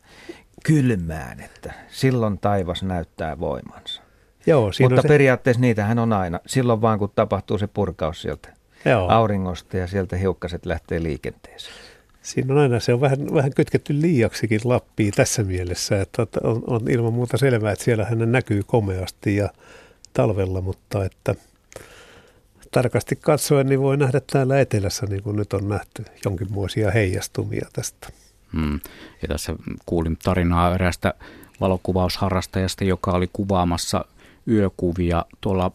kylmään, 0.64 1.40
että 1.40 1.72
silloin 1.88 2.38
taivas 2.38 2.82
näyttää 2.82 3.40
voimansa. 3.40 4.02
Joo, 4.46 4.70
Mutta 4.80 5.02
se, 5.02 5.08
periaatteessa 5.08 5.60
niitähän 5.60 5.98
on 5.98 6.12
aina. 6.12 6.40
Silloin 6.46 6.80
vaan 6.80 6.98
kun 6.98 7.12
tapahtuu 7.14 7.58
se 7.58 7.66
purkaus 7.66 8.22
sieltä 8.22 8.48
joo, 8.84 9.08
auringosta 9.08 9.76
ja 9.76 9.86
sieltä 9.86 10.16
hiukkaset 10.16 10.66
lähtee 10.66 11.02
liikenteeseen. 11.02 11.76
siinä 12.22 12.54
on 12.54 12.60
aina 12.60 12.80
se 12.80 12.94
on 12.94 13.00
vähän, 13.00 13.34
vähän 13.34 13.50
kytketty 13.56 14.00
liiaksikin 14.00 14.60
Lappiin 14.64 15.12
tässä 15.16 15.44
mielessä, 15.44 16.00
että 16.00 16.22
että 16.22 16.40
on, 16.44 16.62
on 16.66 16.90
ilman 16.90 17.12
muuta 17.12 17.36
selvää, 17.36 17.72
että 17.72 17.84
siellä 17.84 18.04
hän 18.04 18.32
näkyy 18.32 18.62
komeasti 18.66 19.36
ja 19.36 19.48
talvella, 20.16 20.60
mutta 20.60 21.04
että 21.04 21.34
tarkasti 22.70 23.16
katsoen 23.16 23.66
niin 23.66 23.80
voi 23.80 23.96
nähdä 23.96 24.20
täällä 24.32 24.60
etelässä, 24.60 25.06
niin 25.06 25.22
kuin 25.22 25.36
nyt 25.36 25.52
on 25.52 25.68
nähty, 25.68 26.04
jonkinmoisia 26.24 26.90
heijastumia 26.90 27.66
tästä. 27.72 28.08
Mm. 28.52 28.80
Ja 29.22 29.28
tässä 29.28 29.56
kuulin 29.86 30.16
tarinaa 30.24 30.74
eräästä 30.74 31.14
valokuvausharrastajasta, 31.60 32.84
joka 32.84 33.10
oli 33.10 33.30
kuvaamassa 33.32 34.04
yökuvia 34.48 35.24
tuolla 35.40 35.72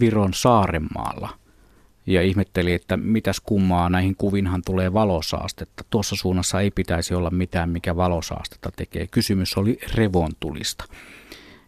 Viron 0.00 0.34
Saarenmaalla. 0.34 1.28
Ja 2.06 2.22
ihmetteli, 2.22 2.72
että 2.72 2.96
mitäs 2.96 3.40
kummaa 3.40 3.88
näihin 3.88 4.16
kuvinhan 4.16 4.62
tulee 4.66 4.92
valosaastetta. 4.92 5.84
Tuossa 5.90 6.16
suunnassa 6.16 6.60
ei 6.60 6.70
pitäisi 6.70 7.14
olla 7.14 7.30
mitään, 7.30 7.70
mikä 7.70 7.96
valosaastetta 7.96 8.70
tekee. 8.76 9.06
Kysymys 9.06 9.56
oli 9.56 9.78
revontulista. 9.94 10.84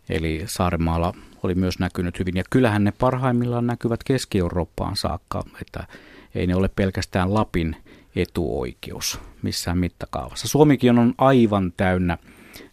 Eli 0.09 0.43
Saarenmaalla 0.47 1.15
oli 1.43 1.55
myös 1.55 1.79
näkynyt 1.79 2.19
hyvin. 2.19 2.37
Ja 2.37 2.45
kyllähän 2.51 2.85
ne 2.85 2.93
parhaimmillaan 2.93 3.67
näkyvät 3.67 4.05
Keski-Eurooppaan 4.05 4.97
saakka, 4.97 5.45
että 5.61 5.87
ei 6.35 6.47
ne 6.47 6.55
ole 6.55 6.69
pelkästään 6.69 7.35
Lapin 7.35 7.77
etuoikeus 8.17 9.21
missään 9.43 9.79
mittakaavassa. 9.79 10.49
Suomikin 10.49 10.99
on 10.99 11.15
aivan 11.19 11.73
täynnä 11.77 12.19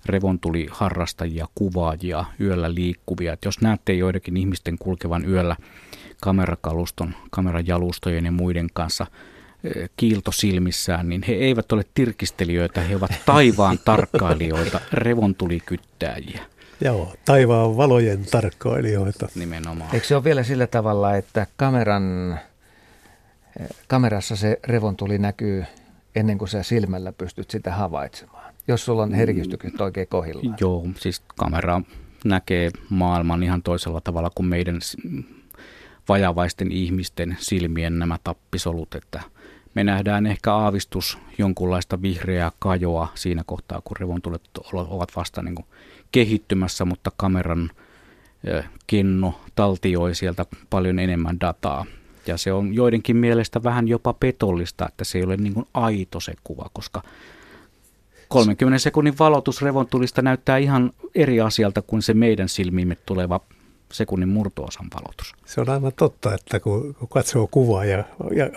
revontuliharrastajia, 0.05 1.47
kuvaajia, 1.55 2.25
yöllä 2.39 2.73
liikkuvia. 2.73 3.33
Et 3.33 3.45
jos 3.45 3.61
näette 3.61 3.93
joidenkin 3.93 4.37
ihmisten 4.37 4.77
kulkevan 4.77 5.29
yöllä 5.29 5.55
kamerakaluston, 6.21 7.15
kamerajalustojen 7.29 8.25
ja 8.25 8.31
muiden 8.31 8.67
kanssa 8.73 9.07
eh, 9.63 9.89
kiilto 9.97 10.31
silmissään, 10.31 11.09
niin 11.09 11.23
he 11.27 11.33
eivät 11.33 11.71
ole 11.71 11.83
tirkistelijöitä, 11.93 12.81
he 12.81 12.95
ovat 12.95 13.11
taivaan 13.25 13.79
tarkkailijoita, 13.85 14.79
revontulikyttääjiä 14.93 16.45
Joo, 16.81 17.13
taivaan 17.25 17.77
valojen 17.77 18.25
tarkkailijoita. 18.31 19.27
nimenomaan. 19.35 19.89
Eikö 19.93 20.07
se 20.07 20.15
ole 20.15 20.23
vielä 20.23 20.43
sillä 20.43 20.67
tavalla, 20.67 21.15
että 21.15 21.47
kameran, 21.57 22.39
kamerassa 23.87 24.35
se 24.35 24.59
revontuli 24.63 25.17
näkyy 25.17 25.65
ennen 26.15 26.37
kuin 26.37 26.49
sä 26.49 26.63
silmällä 26.63 27.11
pystyt 27.11 27.51
sitä 27.51 27.71
havaitsemaan? 27.71 28.53
Jos 28.67 28.85
sulla 28.85 29.03
on 29.03 29.13
herkistykset 29.13 29.81
oikein 29.81 30.07
kohillaan. 30.07 30.57
Joo, 30.59 30.87
siis 30.95 31.21
kamera 31.35 31.81
näkee 32.25 32.71
maailman 32.89 33.43
ihan 33.43 33.63
toisella 33.63 34.01
tavalla 34.01 34.31
kuin 34.35 34.45
meidän 34.45 34.79
vajavaisten 36.09 36.71
ihmisten 36.71 37.37
silmien 37.39 37.99
nämä 37.99 38.17
tappisolut, 38.23 38.95
että 38.95 39.21
me 39.75 39.83
nähdään 39.83 40.25
ehkä 40.25 40.53
aavistus 40.53 41.17
jonkunlaista 41.37 42.01
vihreää 42.01 42.51
kajoa 42.59 43.07
siinä 43.15 43.43
kohtaa, 43.45 43.81
kun 43.83 43.97
revontulet 43.99 44.41
ovat 44.73 45.15
vasta 45.15 45.41
niin 45.41 45.55
kuin 45.55 45.65
kehittymässä, 46.11 46.85
mutta 46.85 47.11
kameran 47.17 47.71
kenno 48.87 49.41
taltioi 49.55 50.15
sieltä 50.15 50.45
paljon 50.69 50.99
enemmän 50.99 51.39
dataa. 51.39 51.85
Ja 52.27 52.37
se 52.37 52.53
on 52.53 52.73
joidenkin 52.73 53.17
mielestä 53.17 53.63
vähän 53.63 53.87
jopa 53.87 54.13
petollista, 54.13 54.87
että 54.87 55.03
se 55.03 55.17
ei 55.17 55.23
ole 55.23 55.37
niin 55.37 55.53
aito 55.73 56.19
se 56.19 56.33
kuva, 56.43 56.69
koska 56.73 57.01
30 58.27 58.79
sekunnin 58.79 59.17
valotus 59.19 59.61
revontulista 59.61 60.21
näyttää 60.21 60.57
ihan 60.57 60.91
eri 61.15 61.41
asialta 61.41 61.81
kuin 61.81 62.01
se 62.01 62.13
meidän 62.13 62.49
silmiimme 62.49 62.97
tuleva 63.05 63.39
sekunnin 63.91 64.29
murtoosan 64.29 64.87
valotus. 64.93 65.33
Se 65.45 65.61
on 65.61 65.69
aivan 65.69 65.91
totta, 65.95 66.33
että 66.33 66.59
kun, 66.59 66.95
kun 66.99 67.07
katsoo 67.07 67.47
kuvaa 67.51 67.85
ja, 67.85 68.03
ja 68.35 68.49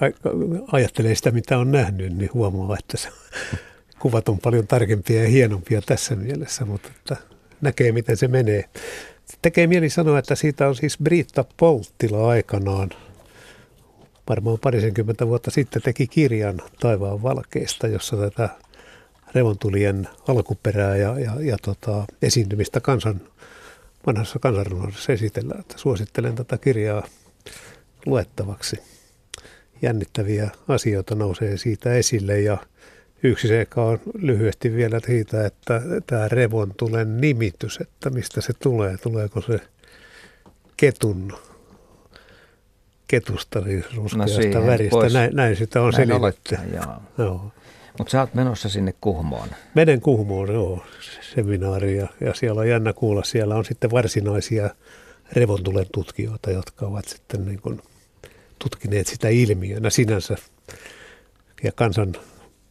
ajattelee 0.72 1.14
sitä, 1.14 1.30
mitä 1.30 1.58
on 1.58 1.70
nähnyt, 1.70 2.16
niin 2.16 2.30
huomaa, 2.34 2.76
että 2.78 2.96
se, 2.96 3.08
kuvat 4.02 4.28
on 4.28 4.38
paljon 4.38 4.66
tarkempia 4.66 5.22
ja 5.22 5.28
hienompia 5.28 5.82
tässä 5.82 6.16
mielessä, 6.16 6.64
mutta 6.64 6.88
että 6.88 7.16
näkee, 7.60 7.92
miten 7.92 8.16
se 8.16 8.28
menee. 8.28 8.64
Tekee 9.42 9.66
mieli 9.66 9.90
sanoa, 9.90 10.18
että 10.18 10.34
siitä 10.34 10.68
on 10.68 10.74
siis 10.76 10.98
Britta 11.02 11.44
Polttila 11.56 12.28
aikanaan, 12.28 12.90
varmaan 14.28 14.58
parisenkymmentä 14.58 15.26
vuotta 15.26 15.50
sitten 15.50 15.82
teki 15.82 16.06
kirjan 16.06 16.60
Taivaan 16.80 17.22
valkeista, 17.22 17.86
jossa 17.88 18.16
tätä 18.16 18.48
revontulien 19.34 20.08
alkuperää 20.28 20.96
ja, 20.96 21.18
ja, 21.18 21.32
ja 21.40 21.56
tota, 21.62 22.04
esiintymistä 22.22 22.80
kansan, 22.80 23.20
vanhassa 24.06 24.38
kansanrunoudessa 24.38 25.12
esitellään. 25.12 25.60
Että 25.60 25.78
suosittelen 25.78 26.34
tätä 26.34 26.58
kirjaa 26.58 27.06
luettavaksi. 28.06 28.76
Jännittäviä 29.82 30.50
asioita 30.68 31.14
nousee 31.14 31.56
siitä 31.56 31.94
esille 31.94 32.40
ja 32.40 32.58
yksi 33.24 33.48
seikka 33.48 33.84
on 33.84 33.98
lyhyesti 34.18 34.72
vielä 34.74 35.00
siitä, 35.06 35.46
että 35.46 35.80
tämä 36.06 36.28
revontulen 36.28 37.20
nimitys, 37.20 37.78
että 37.80 38.10
mistä 38.10 38.40
se 38.40 38.52
tulee, 38.52 38.96
tuleeko 39.02 39.40
se 39.42 39.58
ketun 40.76 41.32
ketusta, 43.08 43.62
siis 43.64 43.96
ruskeasta 43.96 44.36
siihen 44.42 44.66
väristä. 44.66 44.96
voisi- 44.96 45.16
Näin, 45.16 45.36
näin 45.36 45.56
sitä 45.56 45.82
on 45.82 45.92
Näin 45.92 46.08
selitetty. 46.08 46.22
olettaa, 46.56 46.58
joo. 46.74 47.02
Joo. 47.26 47.52
Mutta 47.98 48.10
sä 48.10 48.20
oot 48.20 48.34
menossa 48.34 48.68
sinne 48.68 48.94
Kuhmoon. 49.00 49.48
Menen 49.74 50.00
Kuhmoon, 50.00 50.48
joo, 50.52 50.84
seminaari 51.34 51.96
ja, 51.96 52.08
ja 52.20 52.34
siellä 52.34 52.60
on 52.60 52.68
jännä 52.68 52.92
kuulla. 52.92 53.24
Siellä 53.24 53.54
on 53.54 53.64
sitten 53.64 53.90
varsinaisia 53.90 54.70
revontulen 55.32 55.86
tutkijoita, 55.94 56.50
jotka 56.50 56.86
ovat 56.86 57.04
sitten 57.08 57.44
niin 57.44 57.60
kuin 57.60 57.82
tutkineet 58.58 59.06
sitä 59.06 59.28
ilmiönä 59.28 59.90
sinänsä. 59.90 60.36
Ja 61.62 61.72
kansan 61.72 62.12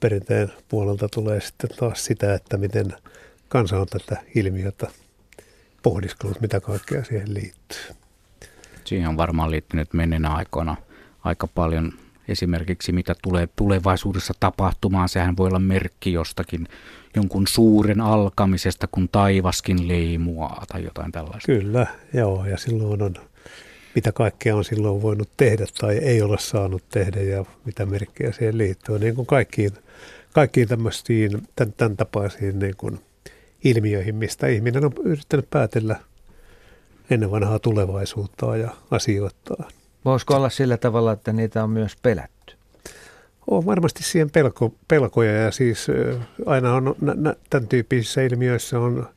perinteen 0.04 0.52
puolelta 0.70 1.10
tulee 1.10 1.42
sitten 1.42 1.70
taas 1.80 2.06
sitä, 2.06 2.34
että 2.34 2.58
miten 2.58 2.94
kansa 3.50 3.80
on 3.80 3.88
tätä 3.88 4.22
ilmiötä 4.36 4.88
pohdiskellut, 5.84 6.42
mitä 6.42 6.60
kaikkea 6.60 7.04
siihen 7.04 7.34
liittyy. 7.34 7.96
Siihen 8.86 9.10
on 9.10 9.18
varmaan 9.18 9.52
liittynyt 9.52 9.94
menneenä 9.94 10.30
aikoina 10.30 10.76
aika 11.24 11.48
paljon 11.48 11.94
esimerkiksi 12.28 12.92
mitä 12.92 13.16
tulee 13.22 13.50
tulevaisuudessa 13.56 14.34
tapahtumaan. 14.40 15.10
Sehän 15.10 15.38
voi 15.38 15.48
olla 15.48 15.60
merkki 15.60 16.14
jostakin 16.14 16.68
jonkun 17.16 17.48
suuren 17.48 18.02
alkamisesta, 18.02 18.88
kun 18.92 19.10
taivaskin 19.10 19.88
leimuaa 19.88 20.66
tai 20.68 20.84
jotain 20.84 21.12
tällaista. 21.12 21.52
Kyllä, 21.52 21.88
joo, 22.14 22.46
ja 22.46 22.58
silloin 22.58 23.02
on, 23.02 23.16
mitä 23.96 24.12
kaikkea 24.12 24.56
on 24.56 24.64
silloin 24.64 25.02
voinut 25.02 25.30
tehdä 25.38 25.66
tai 25.80 25.98
ei 25.98 26.22
ole 26.22 26.38
saanut 26.40 26.84
tehdä 26.90 27.22
ja 27.22 27.46
mitä 27.66 27.86
merkkejä 27.86 28.32
siihen 28.32 28.58
liittyy. 28.58 29.00
Niin 29.00 29.16
kuin 29.16 29.26
kaikkiin, 29.26 29.72
kaikkiin 30.34 30.68
tämmöisiin, 30.68 31.32
tämän, 31.56 31.74
tämän 31.78 31.98
tapaisiin 31.98 32.60
niin 32.60 32.76
kuin 32.78 33.00
ilmiöihin, 33.64 34.16
mistä 34.16 34.48
ihminen 34.48 34.86
on 34.86 34.94
yrittänyt 35.04 35.50
päätellä 35.50 36.00
ennen 37.10 37.32
vanhaa 37.32 37.60
tulevaisuutta 37.60 38.58
ja 38.58 38.72
asioittaa. 38.92 39.70
Voisiko 40.06 40.36
olla 40.36 40.50
sillä 40.50 40.78
tavalla, 40.78 41.12
että 41.12 41.34
niitä 41.34 41.64
on 41.64 41.70
myös 41.70 41.96
pelätty? 42.02 42.56
On 43.48 43.66
varmasti 43.66 44.04
siihen 44.04 44.32
pelko, 44.32 44.74
pelkoja 44.88 45.32
ja 45.32 45.52
siis 45.52 45.88
aina 46.46 46.74
on 46.76 46.96
nä, 47.02 47.14
nä, 47.18 47.36
tämän 47.50 47.68
tyyppisissä 47.68 48.22
ilmiöissä 48.22 48.80
on 48.80 49.08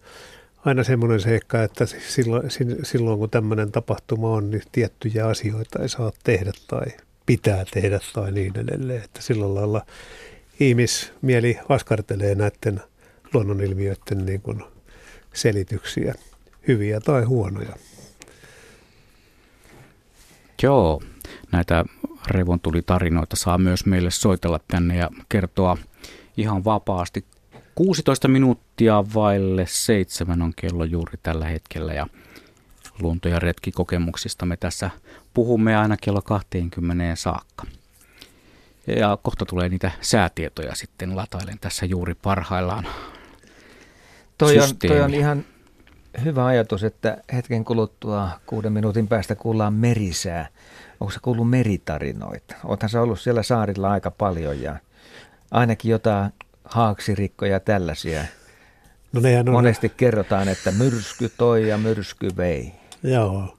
aina 0.66 0.84
semmoinen 0.84 1.20
seikka, 1.20 1.62
että 1.62 1.86
silloin, 1.86 2.50
silloin 2.82 3.18
kun 3.18 3.30
tämmöinen 3.30 3.72
tapahtuma 3.72 4.30
on, 4.30 4.50
niin 4.50 4.62
tiettyjä 4.72 5.26
asioita 5.26 5.82
ei 5.82 5.88
saa 5.88 6.12
tehdä 6.24 6.52
tai 6.68 6.86
pitää 7.26 7.64
tehdä 7.74 8.00
tai 8.12 8.32
niin 8.32 8.58
edelleen. 8.58 9.04
Että 9.04 9.22
sillä 9.22 9.54
lailla 9.54 9.82
ihmismieli 10.60 11.58
askartelee 11.68 12.34
näiden 12.34 12.82
luonnonilmiöiden 13.34 14.26
niin 14.26 14.40
kuin 14.40 14.64
selityksiä, 15.32 16.14
hyviä 16.68 17.00
tai 17.00 17.22
huonoja. 17.24 17.76
Joo, 20.62 21.02
näitä 21.52 21.84
revontuli-tarinoita 22.26 23.36
saa 23.36 23.58
myös 23.58 23.86
meille 23.86 24.10
soitella 24.10 24.60
tänne 24.68 24.96
ja 24.96 25.10
kertoa 25.28 25.76
ihan 26.36 26.64
vapaasti. 26.64 27.24
16 27.77 28.29
minuuttia 28.29 29.05
vaille 29.14 29.66
seitsemän 29.68 30.43
on 30.43 30.53
kello 30.57 30.85
juuri 30.85 31.18
tällä 31.22 31.45
hetkellä 31.45 31.93
ja 31.93 32.07
luonto- 33.01 33.29
ja 33.29 33.39
retkikokemuksista 33.39 34.47
me 34.47 34.57
tässä 34.57 34.91
puhumme 35.35 35.77
aina 35.77 35.97
kello 35.97 36.22
20 36.22 37.16
saakka. 37.16 37.64
Ja 38.87 39.18
kohta 39.22 39.45
tulee 39.45 39.68
niitä 39.68 39.91
säätietoja 40.01 40.74
sitten 40.74 41.16
latailen 41.16 41.59
tässä 41.61 41.87
juuri 41.87 42.14
parhaillaan. 42.14 42.87
Toi 44.39 44.59
on, 44.59 44.68
toi 44.89 45.01
on 45.01 45.14
ihan 45.14 45.45
hyvä 46.24 46.47
ajatus, 46.47 46.85
että 46.85 47.18
hetken 47.33 47.64
kuluttua 47.64 48.31
kuuden 48.47 48.72
minuutin 48.72 49.09
päästä 49.09 49.35
kuullaan 49.35 49.74
merisää. 49.74 50.49
Onko 51.01 51.11
se 51.11 51.18
kuullut 51.22 51.51
meritarinoita? 51.51 52.55
Olethan 52.64 52.91
se 52.91 52.99
ollut 52.99 53.20
siellä 53.20 53.43
saarilla 53.43 53.91
aika 53.91 54.11
paljon 54.11 54.62
ja 54.62 54.77
ainakin 55.51 55.91
jotain 55.91 56.33
haaksirikkoja 56.66 57.60
tällaisia. 57.60 58.24
No 59.12 59.20
on... 59.40 59.50
Monesti 59.50 59.88
kerrotaan, 59.88 60.48
että 60.48 60.72
myrsky 60.72 61.30
toi 61.36 61.68
ja 61.68 61.78
myrsky 61.78 62.28
vei. 62.36 62.72
Joo, 63.02 63.58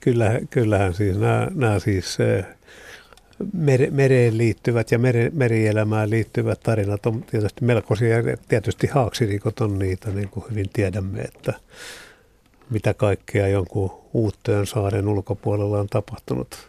kyllähän, 0.00 0.48
kyllähän 0.48 0.94
siis 0.94 1.18
nämä, 1.18 1.48
nämä 1.54 1.78
siis 1.78 2.18
mere, 3.52 3.90
mereen 3.90 4.38
liittyvät 4.38 4.90
ja 4.90 4.98
mere, 4.98 5.30
merielämään 5.34 6.10
liittyvät 6.10 6.60
tarinat 6.60 7.06
on 7.06 7.22
tietysti 7.22 7.64
melkoisia. 7.64 8.16
Tietysti 8.48 8.86
haaksirikot 8.86 9.60
on 9.60 9.78
niitä, 9.78 10.10
niin 10.10 10.28
kuin 10.28 10.44
hyvin 10.50 10.70
tiedämme, 10.72 11.20
että 11.20 11.52
mitä 12.70 12.94
kaikkea 12.94 13.48
jonkun 13.48 14.06
Uuttöön 14.12 14.66
saaren 14.66 15.08
ulkopuolella 15.08 15.80
on 15.80 15.86
tapahtunut. 15.86 16.68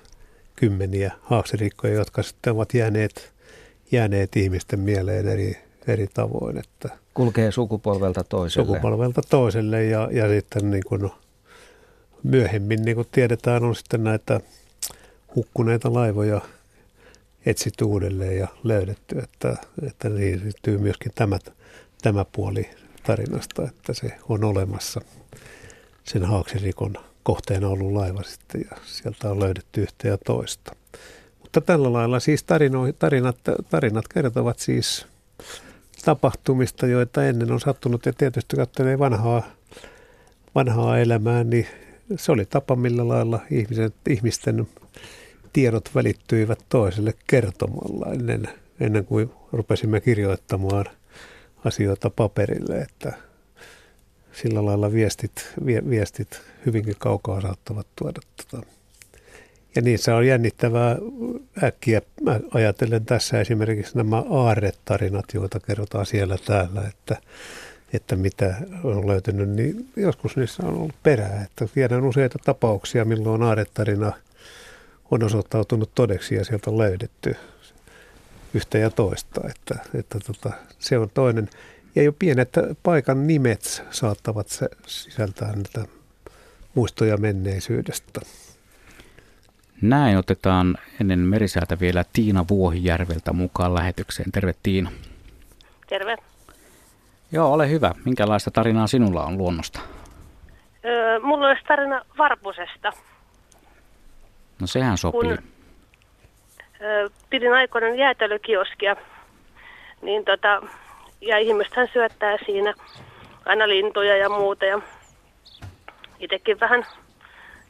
Kymmeniä 0.56 1.12
haaksirikkoja, 1.22 1.94
jotka 1.94 2.24
sitten 2.24 2.54
ovat 2.54 2.74
jääneet, 2.74 3.34
jääneet 3.92 4.36
ihmisten 4.36 4.80
mieleen 4.80 5.28
eri, 5.28 5.58
eri 5.88 6.08
tavoin. 6.14 6.58
Että 6.58 6.90
Kulkee 7.14 7.52
sukupolvelta 7.52 8.24
toiselle. 8.24 8.68
Sukupolvelta 8.68 9.22
toiselle 9.30 9.84
ja, 9.84 10.10
ja 10.12 10.30
sitten 10.30 10.72
niin 10.72 10.84
kuin 10.88 11.12
myöhemmin, 12.24 12.82
niin 12.82 12.96
kuin 12.96 13.08
tiedetään, 13.12 13.64
on 13.64 13.76
sitten 13.76 14.04
näitä 14.04 14.40
hukkuneita 15.36 15.94
laivoja– 15.94 16.42
etsitty 17.50 17.84
uudelleen 17.84 18.38
ja 18.38 18.48
löydetty, 18.64 19.20
että, 19.20 19.56
että 19.88 20.10
niin 20.10 20.44
liittyy 20.44 20.78
myöskin 20.78 21.12
tämä, 21.16 21.40
tämä 22.02 22.26
puoli 22.32 22.70
tarinasta, 23.04 23.64
että 23.64 23.94
se 23.94 24.18
on 24.30 24.44
olemassa 24.44 25.02
sen 26.04 26.26
haaksirikon 26.26 26.94
kohteena 27.24 27.68
ollut 27.68 27.94
laiva 27.94 28.24
sitten 28.24 28.66
ja 28.72 28.78
sieltä 28.86 29.32
on 29.32 29.40
löydetty 29.40 29.82
yhtä 29.82 30.08
ja 30.08 30.18
toista. 30.18 30.76
Mutta 31.48 31.62
tällä 31.62 31.94
lailla 31.94 32.20
siis 32.20 32.44
tarino, 32.44 32.92
tarinat, 33.00 33.38
tarinat 33.70 34.08
kertovat 34.08 34.60
siis 34.60 35.06
tapahtumista, 36.06 36.88
joita 36.88 37.26
ennen 37.26 37.52
on 37.52 37.60
sattunut 37.60 38.06
ja 38.06 38.14
tietysti 38.14 38.56
katselee 38.56 39.00
vanhaa, 39.00 39.44
vanhaa 40.56 41.00
elämää, 41.00 41.44
niin 41.44 41.68
se 42.16 42.32
oli 42.32 42.46
tapa 42.46 42.76
millä 42.76 43.08
lailla 43.08 43.40
ihmisen, 43.52 43.94
ihmisten 44.10 44.68
tiedot 45.54 45.90
välittyivät 45.96 46.60
toiselle 46.70 47.14
kertomalla 47.28 48.14
ennen, 48.14 48.50
ennen 48.80 49.06
kuin 49.06 49.32
rupesimme 49.52 50.02
kirjoittamaan 50.02 50.86
asioita 51.66 52.10
paperille, 52.10 52.78
että 52.78 53.14
sillä 54.32 54.66
lailla 54.66 54.92
viestit, 54.92 55.54
viestit 55.66 56.42
hyvinkin 56.66 56.96
kaukaa 57.00 57.42
saattavat 57.42 57.88
tuoda. 57.96 58.22
Tota. 58.52 58.77
Ja 59.78 59.82
niissä 59.82 60.16
on 60.16 60.28
jännittävää 60.28 60.96
äkkiä 61.64 62.02
ajatellen 62.54 63.06
tässä 63.06 63.42
esimerkiksi 63.42 63.98
nämä 63.98 64.24
aarretarinat, 64.30 65.26
joita 65.34 65.60
kerrotaan 65.60 66.06
siellä 66.06 66.38
täällä, 66.46 66.82
että, 66.88 67.18
että 67.94 68.16
mitä 68.16 68.56
on 68.84 69.08
löytynyt, 69.08 69.50
niin 69.50 69.90
joskus 69.96 70.38
niissä 70.38 70.64
on 70.66 70.74
ollut 70.74 70.96
perää. 71.04 71.44
Että 71.44 71.74
tiedän 71.74 72.04
useita 72.04 72.40
tapauksia, 72.46 73.06
milloin 73.06 73.44
aarretarina– 73.44 74.14
on 75.12 75.24
osoittautunut 75.24 75.92
todeksi 75.96 76.36
ja 76.36 76.46
sieltä 76.46 76.70
on 76.70 76.78
löydetty 76.78 77.36
yhtä 78.54 78.78
ja 78.78 78.90
toista. 78.90 79.42
Että, 79.50 79.80
että 79.94 80.20
tota, 80.20 80.52
se 80.80 80.98
on 80.98 81.10
toinen. 81.14 81.50
Ja 81.96 82.04
jo 82.04 82.14
pienet 82.14 82.50
paikan 82.84 83.28
nimet 83.28 83.84
saattavat 83.92 84.48
sisältää 84.88 85.56
näitä 85.56 85.86
muistoja 86.74 87.18
menneisyydestä. 87.18 88.22
Näin 89.82 90.18
otetaan 90.18 90.76
ennen 91.02 91.20
merisäätä 91.20 91.80
vielä 91.80 92.04
Tiina 92.14 92.46
Vuohijärveltä 92.50 93.34
mukaan 93.34 93.74
lähetykseen. 93.74 94.32
Terve 94.32 94.54
Tiina. 94.64 94.92
Terve. 95.90 96.18
Joo, 97.32 97.54
ole 97.54 97.70
hyvä. 97.70 97.92
Minkälaista 98.06 98.52
tarinaa 98.52 98.88
sinulla 98.88 99.24
on 99.24 99.38
luonnosta? 99.38 99.80
Öö, 100.86 101.20
mulla 101.20 101.48
olisi 101.48 101.64
tarina 101.68 102.02
Varpusesta. 102.18 102.92
No 104.62 104.68
sehän 104.68 104.98
sopii. 104.98 105.22
Kun 105.22 105.38
ö, 106.82 107.10
pidin 107.30 107.54
aikoinen 107.54 107.98
jäätelökioskia, 107.98 108.96
niin 110.02 110.26
tota, 110.26 110.62
ja 111.22 111.38
ihmistähän 111.38 111.90
syöttää 111.94 112.38
siinä 112.46 112.74
aina 113.46 113.68
lintuja 113.68 114.18
ja 114.18 114.30
muuta. 114.30 114.66
Ja 114.66 114.82
itsekin 116.20 116.60
vähän 116.60 116.86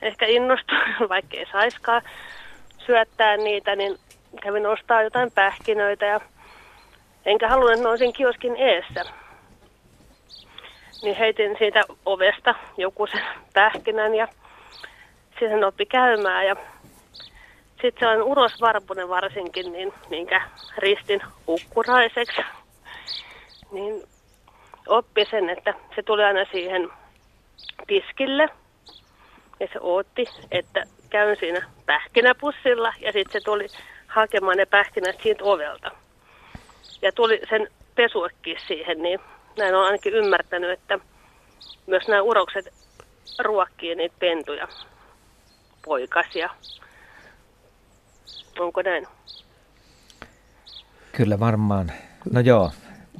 ehkä 0.01 0.25
innostuin, 0.25 0.95
vaikka 1.09 1.37
ei 1.37 1.45
saiskaan 1.51 2.01
syöttää 2.85 3.37
niitä, 3.37 3.75
niin 3.75 3.97
kävin 4.41 4.67
ostaa 4.67 5.01
jotain 5.01 5.31
pähkinöitä 5.31 6.05
ja 6.05 6.19
enkä 7.25 7.47
halunnut, 7.47 7.73
että 7.73 7.83
noisin 7.83 8.13
kioskin 8.13 8.55
eessä. 8.55 9.01
Niin 11.03 11.15
heitin 11.15 11.55
siitä 11.57 11.83
ovesta 12.05 12.55
joku 12.77 13.07
sen 13.07 13.23
pähkinän 13.53 14.15
ja 14.15 14.27
siihen 15.39 15.63
oppi 15.63 15.85
käymään 15.85 16.47
ja 16.47 16.55
sitten 17.81 17.99
se 17.99 18.07
on 18.07 18.23
Uros 18.23 18.61
Varpunen 18.61 19.09
varsinkin, 19.09 19.71
niin 19.71 19.93
minkä 20.09 20.41
ristin 20.77 21.21
ukkuraiseksi. 21.47 22.41
Niin 23.71 24.03
oppi 24.87 25.25
sen, 25.25 25.49
että 25.49 25.73
se 25.95 26.03
tuli 26.03 26.23
aina 26.23 26.45
siihen 26.51 26.89
tiskille. 27.87 28.49
Ja 29.59 29.67
se 29.73 29.79
ootti, 29.79 30.25
että 30.51 30.83
käyn 31.09 31.37
siinä 31.39 31.69
pähkinäpussilla 31.85 32.93
ja 32.99 33.11
sitten 33.11 33.41
se 33.41 33.45
tuli 33.45 33.67
hakemaan 34.07 34.57
ne 34.57 34.65
pähkinät 34.65 35.15
siitä 35.23 35.43
ovelta. 35.43 35.91
Ja 37.01 37.11
tuli 37.11 37.41
sen 37.49 37.67
pesuekki 37.95 38.55
siihen, 38.67 39.01
niin 39.01 39.19
näin 39.57 39.75
on 39.75 39.85
ainakin 39.85 40.13
ymmärtänyt, 40.13 40.71
että 40.71 40.99
myös 41.87 42.07
nämä 42.07 42.21
urokset 42.21 42.73
ruokkii 43.39 43.95
niitä 43.95 44.15
pentuja, 44.19 44.67
poikasia. 45.85 46.49
Onko 48.59 48.81
näin? 48.81 49.07
Kyllä 51.11 51.39
varmaan. 51.39 51.91
No 52.31 52.39
joo, 52.39 52.71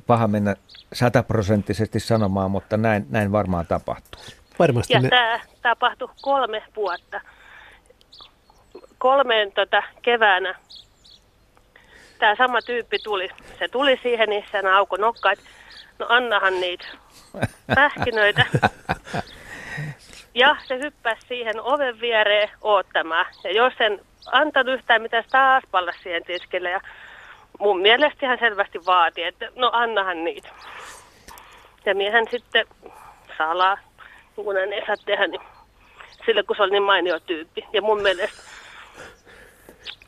paha 0.07 0.27
mennä 0.27 0.55
sataprosenttisesti 0.93 1.99
sanomaan, 1.99 2.51
mutta 2.51 2.77
näin, 2.77 3.05
näin 3.09 3.31
varmaan 3.31 3.67
tapahtuu. 3.67 4.21
Varmasti 4.59 4.93
ja 4.93 5.01
ne... 5.01 5.09
tämä 5.09 5.39
tapahtui 5.61 6.09
kolme 6.21 6.63
vuotta. 6.75 7.21
Kolmeen 8.97 9.51
tota, 9.51 9.83
keväänä 10.01 10.55
tämä 12.19 12.35
sama 12.35 12.61
tyyppi 12.61 12.99
tuli. 13.03 13.29
Se 13.59 13.67
tuli 13.67 13.99
siihen, 14.03 14.29
niin 14.29 14.45
sen 14.51 14.67
auko 14.67 14.97
nokka, 14.97 15.31
että 15.31 15.45
no 15.99 16.05
annahan 16.09 16.61
niitä 16.61 16.85
pähkinöitä. 17.75 18.45
Ja 20.33 20.55
se 20.67 20.79
hyppäsi 20.79 21.27
siihen 21.27 21.61
oven 21.61 21.99
viereen 21.99 22.49
oottamaan. 22.61 23.25
Ja 23.43 23.51
jos 23.51 23.73
sen 23.77 23.99
antanut 24.31 24.73
yhtään 24.73 25.01
mitään 25.01 25.23
taas 25.31 25.63
palla 25.71 25.91
siihen 26.03 26.23
tiskille 26.23 26.69
ja 26.69 26.81
mun 27.59 27.81
mielestä 27.81 28.27
hän 28.27 28.39
selvästi 28.39 28.85
vaati, 28.85 29.23
että 29.23 29.49
no 29.55 29.69
annahan 29.73 30.23
niitä. 30.23 30.49
Ja 31.85 31.95
miehän 31.95 32.25
sitten 32.31 32.67
salaa, 33.37 33.77
kun 34.43 34.57
ei 34.57 34.85
saa 34.85 34.95
tehdä, 35.05 35.27
niin 35.27 35.41
sille 36.25 36.43
kun 36.43 36.55
se 36.55 36.63
oli 36.63 36.71
niin 36.71 36.83
mainio 36.83 37.19
tyyppi. 37.19 37.65
Ja 37.73 37.81
mun 37.81 38.01
mielestä 38.01 38.41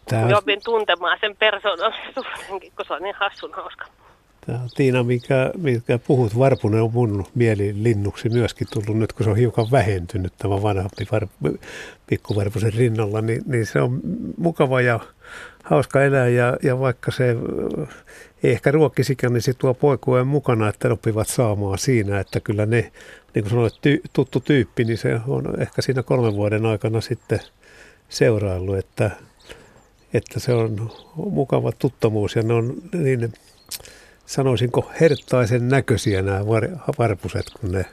Tää... 0.10 0.38
opin 0.38 0.62
tuntemaan 0.64 1.18
sen 1.22 1.36
persoonallisuudenkin, 1.36 2.72
kun 2.76 2.86
se 2.88 2.94
on 2.94 3.04
niin 3.04 3.16
hassun 3.16 3.54
hauska. 3.54 3.86
Tämä 4.46 4.60
Tiina, 4.76 5.04
mikä, 5.04 5.52
mikä 5.58 6.00
puhut, 6.08 6.40
Varpunen 6.40 6.82
on 6.82 6.94
mun 6.94 7.26
mielilinnuksi 7.36 8.30
myöskin 8.30 8.68
tullut 8.74 8.98
nyt, 8.98 9.14
kun 9.14 9.24
se 9.24 9.30
on 9.30 9.38
hiukan 9.38 9.72
vähentynyt 9.72 10.34
tämä 10.38 10.62
vanhampi 10.62 11.08
var, 11.12 11.28
pikkuvarpusen 12.08 12.74
rinnalla, 12.74 13.22
niin, 13.22 13.42
niin 13.46 13.66
se 13.66 13.82
on 13.82 14.00
mukava 14.38 14.82
ja 14.82 15.00
hauska 15.64 16.04
elää 16.04 16.28
ja, 16.28 16.58
ja 16.64 16.80
vaikka 16.80 17.12
se 17.12 17.36
ehkä 18.44 18.72
ruokkisikään, 18.72 19.34
niin 19.34 19.42
se 19.42 19.54
tuo 19.54 19.74
poikueen 19.74 20.28
mukana, 20.28 20.70
että 20.70 20.94
oppivat 20.94 21.28
saamaan 21.28 21.78
siinä, 21.78 22.20
että 22.20 22.40
kyllä 22.40 22.66
ne, 22.66 22.92
niin 23.36 23.44
kuin 23.44 23.50
sanoit, 23.50 23.74
ty, 23.82 24.02
tuttu 24.14 24.40
tyyppi, 24.40 24.84
niin 24.84 24.98
se 24.98 25.20
on 25.28 25.62
ehkä 25.62 25.82
siinä 25.82 26.04
kolmen 26.04 26.34
vuoden 26.34 26.66
aikana 26.66 27.02
sitten 27.02 27.40
seuraillut, 28.10 28.78
että, 28.78 29.12
että 30.14 30.40
se 30.40 30.54
on 30.54 30.92
mukava 31.16 31.72
tuttamuus 31.72 32.36
ja 32.36 32.44
ne 32.44 32.54
on 32.54 32.74
niin 32.94 33.34
sanoisinko 34.26 34.92
herttaisen 35.02 35.70
näköisiä 35.70 36.22
nämä 36.22 36.46
varpuset, 36.98 37.46
kun 37.60 37.72
ne 37.72 37.86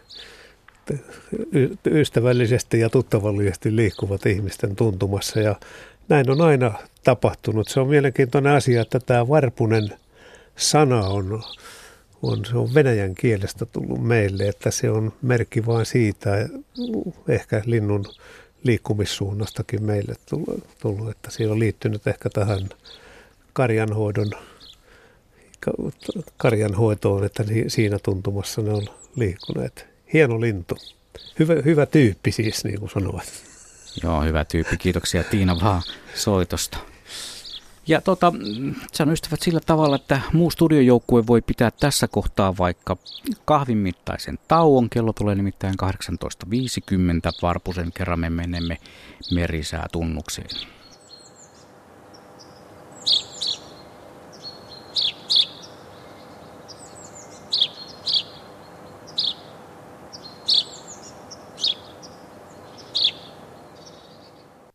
ystävällisesti 1.87 2.81
ja 2.81 2.91
tuttavallisesti 2.91 3.77
liikkuvat 3.77 4.27
ihmisten 4.27 4.77
tuntumassa. 4.77 5.41
Ja 5.41 5.55
näin 6.09 6.31
on 6.31 6.41
aina 6.41 6.73
tapahtunut. 7.05 7.69
Se 7.69 7.81
on 7.81 7.89
mielenkiintoinen 7.89 8.53
asia, 8.53 8.83
että 8.83 9.01
tämä 9.01 9.29
varpunen 9.29 9.93
sana 10.57 11.01
on, 11.01 11.43
on, 12.23 12.45
se 12.45 12.57
on 12.57 12.75
venäjän 12.75 13.15
kielestä 13.15 13.67
tullut 13.67 14.05
meille, 14.05 14.49
että 14.49 14.71
se 14.71 14.91
on 14.91 15.13
merkki 15.23 15.67
vain 15.67 15.87
siitä, 15.87 16.49
ehkä 17.29 17.63
linnun 17.65 18.05
liikkumissuunnastakin 18.63 19.83
meille 19.83 20.15
tullut, 20.81 21.11
että 21.11 21.31
siinä 21.31 21.53
on 21.53 21.59
liittynyt 21.59 22.07
ehkä 22.07 22.31
tähän 22.31 22.69
karjanhoidon 23.53 24.31
karjanhoitoon, 26.37 27.25
että 27.25 27.45
siinä 27.69 27.99
tuntumassa 27.99 28.63
ne 28.63 28.73
on 28.73 28.87
liikkuneet. 29.17 29.87
Hieno 30.13 30.41
lintu. 30.41 30.79
Hyvä, 31.39 31.55
hyvä 31.65 31.87
tyyppi 31.87 32.33
siis, 32.33 32.65
niin 32.65 32.81
kuin 32.81 32.91
sanovat. 32.91 33.27
Joo, 34.03 34.23
hyvä 34.23 34.45
tyyppi. 34.45 34.77
Kiitoksia 34.77 35.25
Tiina 35.25 35.61
vaan 35.61 35.83
soitosta. 36.15 36.79
Ja 37.89 38.01
tota, 38.01 38.33
sanon 38.93 39.13
ystävät 39.13 39.43
sillä 39.43 39.61
tavalla, 39.67 39.97
että 39.97 40.21
muu 40.33 40.51
studiojoukkue 40.51 41.27
voi 41.27 41.43
pitää 41.43 41.71
tässä 41.71 42.09
kohtaa 42.09 42.57
vaikka 42.59 42.97
kahvin 43.45 43.79
mittaisen 43.79 44.39
tauon. 44.49 44.91
Kello 44.91 45.13
tulee 45.13 45.35
nimittäin 45.35 45.75
18.50. 45.83 45.89
Varpusen 47.43 47.93
kerran 47.93 48.21
me 48.21 48.31
menemme 48.31 48.79
merisää 49.35 49.87
tunnukseen. 49.93 50.51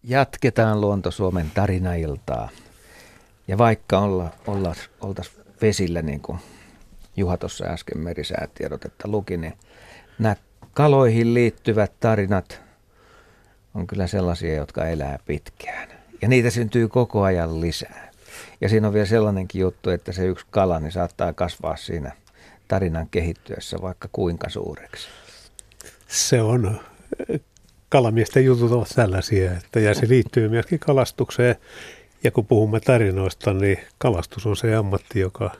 Jatketaan 0.03 0.81
Luonto 0.81 1.11
Suomen 1.11 1.51
tarinailtaa. 1.53 2.49
Ja 3.51 3.57
vaikka 3.57 3.99
olla, 3.99 4.29
olla, 4.47 4.75
oltaisiin 5.01 5.37
vesillä, 5.61 6.01
niin 6.01 6.21
kuin 6.21 6.39
Juha 7.17 7.37
tuossa 7.37 7.65
äsken 7.65 7.97
merisäätiedotetta 7.97 9.07
luki, 9.07 9.37
niin 9.37 9.53
nämä 10.19 10.35
kaloihin 10.73 11.33
liittyvät 11.33 11.91
tarinat 11.99 12.61
on 13.75 13.87
kyllä 13.87 14.07
sellaisia, 14.07 14.55
jotka 14.55 14.85
elää 14.85 15.19
pitkään. 15.25 15.89
Ja 16.21 16.27
niitä 16.27 16.49
syntyy 16.49 16.87
koko 16.87 17.23
ajan 17.23 17.61
lisää. 17.61 18.11
Ja 18.61 18.69
siinä 18.69 18.87
on 18.87 18.93
vielä 18.93 19.05
sellainenkin 19.05 19.61
juttu, 19.61 19.89
että 19.89 20.11
se 20.11 20.25
yksi 20.25 20.45
kala 20.51 20.79
niin 20.79 20.91
saattaa 20.91 21.33
kasvaa 21.33 21.75
siinä 21.75 22.11
tarinan 22.67 23.07
kehittyessä 23.09 23.77
vaikka 23.81 24.09
kuinka 24.11 24.49
suureksi. 24.49 25.07
Se 26.07 26.41
on 26.41 26.79
kalamiesten 27.89 28.45
jutut 28.45 28.71
ovat 28.71 28.89
tällaisia, 28.95 29.51
että 29.51 29.79
ja 29.79 29.93
se 29.93 30.07
liittyy 30.09 30.49
myöskin 30.49 30.79
kalastukseen. 30.79 31.55
Ja 32.23 32.31
kun 32.31 32.45
puhumme 32.45 32.79
tarinoista, 32.79 33.53
niin 33.53 33.79
kalastus 33.97 34.45
on 34.45 34.57
se 34.57 34.75
ammatti, 34.75 35.19
joka 35.19 35.51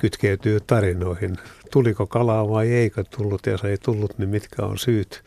kytkeytyy 0.00 0.60
tarinoihin. 0.60 1.36
Tuliko 1.70 2.06
kalaa 2.06 2.48
vai 2.48 2.72
eikö 2.72 3.04
tullut, 3.04 3.46
ja 3.46 3.58
se 3.58 3.68
ei 3.68 3.78
tullut, 3.78 4.18
niin 4.18 4.28
mitkä 4.28 4.62
on 4.62 4.78
syyt. 4.78 5.22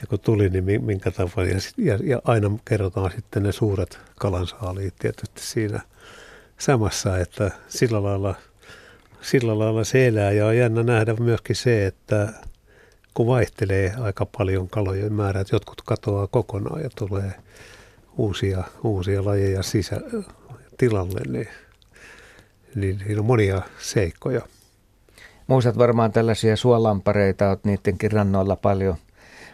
Ja 0.00 0.06
kun 0.06 0.20
tuli, 0.20 0.48
niin 0.48 0.84
minkä 0.84 1.10
tavalla. 1.10 1.50
Ja, 1.50 1.58
ja, 1.76 1.98
ja 2.04 2.20
aina 2.24 2.50
kerrotaan 2.64 3.10
sitten 3.10 3.42
ne 3.42 3.52
suuret 3.52 3.98
kalansaaliit 4.14 4.94
tietysti 4.98 5.40
siinä 5.40 5.80
samassa, 6.58 7.18
että 7.18 7.50
sillä 7.68 8.02
lailla, 8.02 8.34
sillä 9.20 9.58
lailla 9.58 9.84
se 9.84 10.06
elää. 10.06 10.32
Ja 10.32 10.46
on 10.46 10.56
jännä 10.56 10.82
nähdä 10.82 11.14
myöskin 11.14 11.56
se, 11.56 11.86
että 11.86 12.32
kun 13.14 13.26
vaihtelee 13.26 13.94
aika 14.00 14.26
paljon 14.38 14.68
kalojen 14.68 15.12
määrä, 15.12 15.40
että 15.40 15.56
jotkut 15.56 15.82
katoaa 15.82 16.26
kokonaan 16.26 16.82
ja 16.82 16.90
tulee 16.98 17.32
uusia, 18.16 18.64
uusia 18.84 19.24
lajeja 19.24 19.62
sisä, 19.62 20.00
tilalle, 20.78 21.20
niin, 21.28 21.48
niin 22.74 22.98
siinä 22.98 23.20
on 23.20 23.26
monia 23.26 23.62
seikkoja. 23.78 24.40
Muistat 25.46 25.78
varmaan 25.78 26.12
tällaisia 26.12 26.56
suolampareita, 26.56 27.48
olet 27.48 27.64
niidenkin 27.64 28.12
rannoilla 28.12 28.56
paljon 28.56 28.96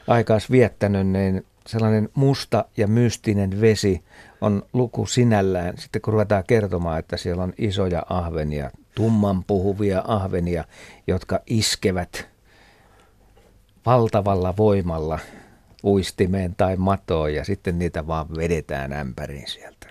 aikaas 0.06 0.50
viettänyt, 0.50 1.06
niin 1.06 1.46
sellainen 1.66 2.08
musta 2.14 2.64
ja 2.76 2.86
mystinen 2.86 3.60
vesi 3.60 4.04
on 4.40 4.62
luku 4.72 5.06
sinällään. 5.06 5.78
Sitten 5.78 6.02
kun 6.02 6.12
ruvetaan 6.12 6.44
kertomaan, 6.46 6.98
että 6.98 7.16
siellä 7.16 7.42
on 7.42 7.52
isoja 7.58 8.02
ahvenia, 8.08 8.70
tumman 8.94 9.44
puhuvia 9.44 10.04
ahvenia, 10.06 10.64
jotka 11.06 11.40
iskevät 11.46 12.28
valtavalla 13.86 14.54
voimalla 14.56 15.18
uistimeen 15.84 16.54
tai 16.56 16.76
matoon 16.76 17.34
ja 17.34 17.44
sitten 17.44 17.78
niitä 17.78 18.06
vaan 18.06 18.36
vedetään 18.36 18.92
ämpäriin 18.92 19.48
sieltä. 19.48 19.86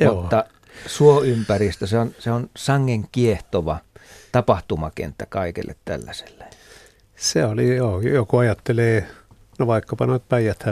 Joo. 0.00 0.14
Mutta 0.14 0.44
suoympäristö, 0.86 1.86
se 1.86 1.98
on, 1.98 2.14
se 2.18 2.30
on 2.30 2.50
sangen 2.56 3.04
kiehtova 3.12 3.78
tapahtumakenttä 4.32 5.26
kaikille 5.26 5.76
tällaiselle. 5.84 6.44
Se 7.16 7.44
oli, 7.44 7.76
joo, 7.76 8.00
joku 8.00 8.36
ajattelee, 8.36 9.06
no 9.58 9.66
vaikkapa 9.66 10.06
noita 10.06 10.26
päijät 10.28 10.64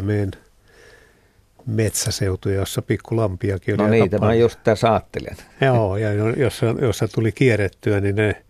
metsäseutuja, 1.67 2.55
jossa 2.55 2.83
pikkulampiakin 2.83 3.75
oli 3.81 3.83
No 3.83 3.91
niitä 3.91 4.19
mä 4.19 4.35
just 4.35 4.61
tässä 4.65 4.93
ajattelen. 4.93 5.37
Joo, 5.61 5.97
ja 5.97 6.13
jos, 6.13 6.61
jos 6.81 7.05
tuli 7.15 7.33
kierrettyä, 7.33 8.01
niin 8.01 8.17
ne 8.17 8.45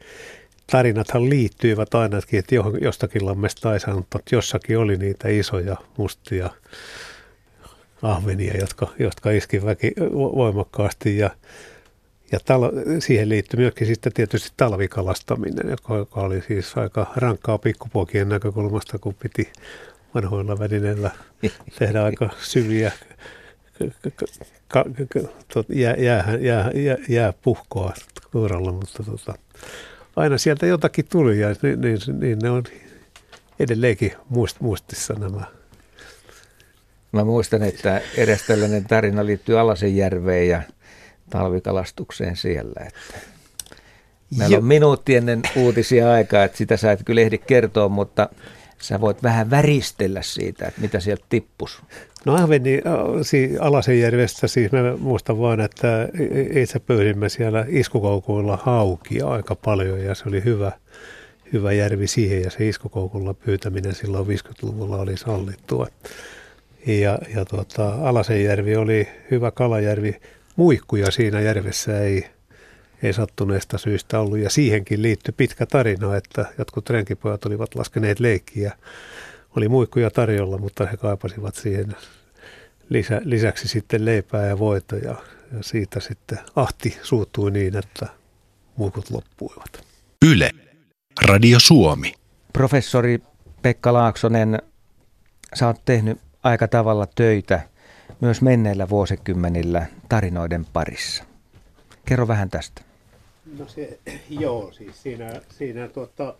tarinathan 0.70 1.30
liittyivät 1.30 1.94
ainakin, 1.94 2.38
että 2.38 2.54
jostakin 2.80 3.26
lammesta 3.26 3.72
ei 3.72 3.80
saanut, 3.80 4.06
mutta 4.14 4.34
jossakin 4.36 4.78
oli 4.78 4.96
niitä 4.96 5.28
isoja 5.28 5.76
mustia 5.96 6.50
ahvenia, 8.02 8.56
jotka, 8.56 8.86
jotka 8.98 9.30
iski 9.30 9.64
väki 9.64 9.92
voimakkaasti. 10.12 11.18
Ja, 11.18 11.30
ja 12.32 12.38
tal- 12.38 13.00
siihen 13.00 13.28
liittyy 13.28 13.60
myöskin 13.60 13.86
sitten 13.86 14.12
tietysti 14.12 14.50
talvikalastaminen, 14.56 15.70
joka, 15.70 15.96
joka 15.96 16.20
oli 16.20 16.40
siis 16.40 16.76
aika 16.76 17.12
rankkaa 17.16 17.58
pikkupoikien 17.58 18.28
näkökulmasta, 18.28 18.98
kun 18.98 19.14
piti 19.14 19.52
vanhoilla 20.14 20.58
välineillä 20.58 21.10
tehdä 21.78 22.04
aika 22.04 22.30
syviä 22.40 22.92
jää, 25.68 25.94
jää, 25.98 26.36
jää, 26.40 26.70
jää, 26.74 26.96
jää 27.08 27.32
puhkoa 27.42 27.92
tuuralla, 28.32 28.72
mutta 28.72 29.02
tota, 29.02 29.34
aina 30.20 30.38
sieltä 30.38 30.66
jotakin 30.66 31.04
tuli 31.08 31.40
ja 31.40 31.48
niin, 31.62 31.80
niin, 31.80 31.98
niin 32.20 32.38
ne 32.38 32.50
on 32.50 32.64
edelleenkin 33.60 34.12
muist, 34.28 34.60
muistissa 34.60 35.14
nämä. 35.14 35.44
Mä 37.12 37.24
muistan, 37.24 37.62
että 37.62 38.00
edes 38.16 38.42
tällainen 38.42 38.84
tarina 38.84 39.26
liittyy 39.26 39.60
Alasenjärveen 39.60 40.48
ja 40.48 40.62
talvikalastukseen 41.30 42.36
siellä. 42.36 42.86
Että 42.86 43.00
meillä 44.38 44.56
on 44.56 44.64
minuutti 44.64 45.16
ennen 45.16 45.42
uutisia 45.56 46.12
aikaa, 46.12 46.44
että 46.44 46.58
sitä 46.58 46.76
sä 46.76 46.92
et 46.92 47.00
kyllä 47.04 47.20
ehdi 47.20 47.38
kertoa, 47.38 47.88
mutta 47.88 48.28
sä 48.80 49.00
voit 49.00 49.22
vähän 49.22 49.50
väristellä 49.50 50.22
siitä, 50.22 50.66
että 50.66 50.80
mitä 50.80 51.00
sieltä 51.00 51.24
tippus. 51.28 51.82
No 52.24 52.34
Ahveni 52.34 52.82
Alasenjärvestä, 53.60 54.48
siis 54.48 54.72
mä 54.72 54.78
muistan 54.98 55.38
vaan, 55.38 55.60
että 55.60 56.08
itse 56.54 56.78
pöydimme 56.78 57.28
siellä 57.28 57.64
iskukoukuilla 57.68 58.58
haukia 58.62 59.26
aika 59.28 59.54
paljon 59.54 60.00
ja 60.00 60.14
se 60.14 60.24
oli 60.28 60.44
hyvä, 60.44 60.72
hyvä 61.52 61.72
järvi 61.72 62.06
siihen 62.06 62.42
ja 62.42 62.50
se 62.50 62.68
iskukoukulla 62.68 63.34
pyytäminen 63.34 63.94
silloin 63.94 64.26
50-luvulla 64.26 64.96
oli 64.96 65.16
sallittua. 65.16 65.86
Ja, 66.86 67.18
ja 67.34 67.44
tuota, 67.44 67.94
Alasenjärvi 67.94 68.76
oli 68.76 69.08
hyvä 69.30 69.50
kalajärvi. 69.50 70.16
Muikkuja 70.56 71.10
siinä 71.10 71.40
järvessä 71.40 72.00
ei, 72.00 72.26
ei 73.02 73.12
sattuneesta 73.12 73.78
syystä 73.78 74.20
ollut 74.20 74.38
ja 74.38 74.50
siihenkin 74.50 75.02
liittyi 75.02 75.34
pitkä 75.36 75.66
tarina, 75.66 76.16
että 76.16 76.44
jotkut 76.58 76.90
renkipojat 76.90 77.44
olivat 77.44 77.74
laskeneet 77.74 78.20
leikkiä 78.20 78.72
oli 79.56 79.68
muikkuja 79.68 80.10
tarjolla, 80.10 80.58
mutta 80.58 80.86
he 80.86 80.96
kaipasivat 80.96 81.54
siihen 81.54 81.96
lisä, 82.88 83.20
lisäksi 83.24 83.68
sitten 83.68 84.04
leipää 84.04 84.46
ja 84.46 84.58
voita 84.58 84.96
ja, 84.96 85.14
ja 85.52 85.58
siitä 85.60 86.00
sitten 86.00 86.38
ahti 86.56 86.98
suuttui 87.02 87.50
niin, 87.50 87.76
että 87.76 88.06
muikut 88.76 89.10
loppuivat. 89.10 89.86
Yle, 90.26 90.50
Radio 91.22 91.60
Suomi. 91.60 92.12
Professori 92.52 93.22
Pekka 93.62 93.92
Laaksonen, 93.92 94.58
sä 95.54 95.66
oot 95.66 95.84
tehnyt 95.84 96.18
aika 96.42 96.68
tavalla 96.68 97.06
töitä 97.14 97.60
myös 98.20 98.42
menneillä 98.42 98.88
vuosikymmenillä 98.88 99.86
tarinoiden 100.08 100.66
parissa. 100.72 101.24
Kerro 102.04 102.28
vähän 102.28 102.50
tästä. 102.50 102.89
No 103.58 103.68
se, 103.68 103.98
joo, 104.40 104.72
siis 104.72 105.02
siinä, 105.02 105.40
siinä 105.48 105.88
tuota, 105.88 106.34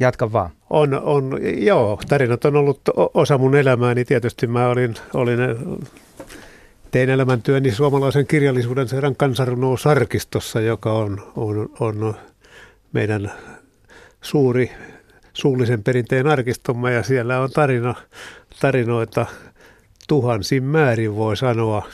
Jatka 0.00 0.32
vaan. 0.32 0.50
On, 0.70 0.94
on, 0.94 1.38
joo, 1.56 2.00
tarinat 2.08 2.44
on 2.44 2.56
ollut 2.56 2.80
osa 3.14 3.38
mun 3.38 3.56
elämääni. 3.56 4.04
Tietysti 4.04 4.46
mä 4.46 4.68
olin, 4.68 4.94
olin 5.14 5.38
tein 6.90 7.10
elämäntyöni 7.10 7.70
suomalaisen 7.70 8.26
kirjallisuuden 8.26 8.88
seuraan 8.88 9.16
kansanrunoa 9.16 9.76
Sarkistossa, 9.76 10.60
joka 10.60 10.92
on, 10.92 11.32
on, 11.36 11.68
on 11.80 12.14
meidän 12.92 13.32
suuri 14.22 14.70
suullisen 15.32 15.82
perinteen 15.82 16.26
arkistomme 16.26 16.92
ja 16.92 17.02
siellä 17.02 17.40
on 17.40 17.50
tarina, 17.50 17.94
tarinoita 18.60 19.26
tuhansin 20.08 20.64
määrin 20.64 21.16
voi 21.16 21.36
sanoa. 21.36 21.88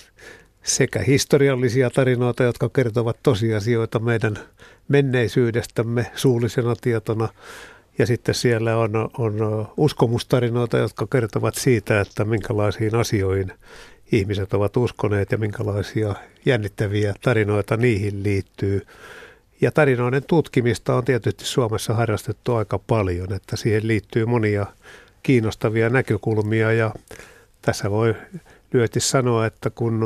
Sekä 0.63 0.99
historiallisia 0.99 1.91
tarinoita, 1.91 2.43
jotka 2.43 2.69
kertovat 2.69 3.17
tosiasioita 3.23 3.99
meidän 3.99 4.39
menneisyydestämme 4.89 6.07
suullisena 6.15 6.75
tietona. 6.81 7.29
Ja 7.99 8.07
sitten 8.07 8.35
siellä 8.35 8.77
on, 8.77 8.91
on 9.19 9.67
uskomustarinoita, 9.77 10.79
jotka 10.79 11.07
kertovat 11.07 11.55
siitä, 11.55 12.01
että 12.01 12.25
minkälaisiin 12.25 12.95
asioihin 12.95 13.53
ihmiset 14.13 14.55
ovat 14.55 14.77
uskoneet 14.77 15.33
ja 15.33 15.39
minkälaisia 15.39 16.15
jännittäviä 16.45 17.15
tarinoita 17.23 17.77
niihin 17.77 18.23
liittyy. 18.23 18.87
Ja 19.61 19.73
tarinoiden 19.73 20.25
tutkimista 20.27 20.95
on 20.95 21.05
tietysti 21.05 21.45
Suomessa 21.45 21.95
harrastettu 21.95 22.55
aika 22.55 22.79
paljon, 22.79 23.33
että 23.33 23.57
siihen 23.57 23.89
liittyy 23.89 24.27
monia 24.27 24.67
kiinnostavia 25.23 25.89
näkökulmia 25.89 26.73
ja 26.73 26.95
tässä 27.63 27.91
voi 27.91 28.15
lyhyesti 28.73 29.01
sanoa, 29.01 29.47
että 29.47 29.71
kun 29.71 30.01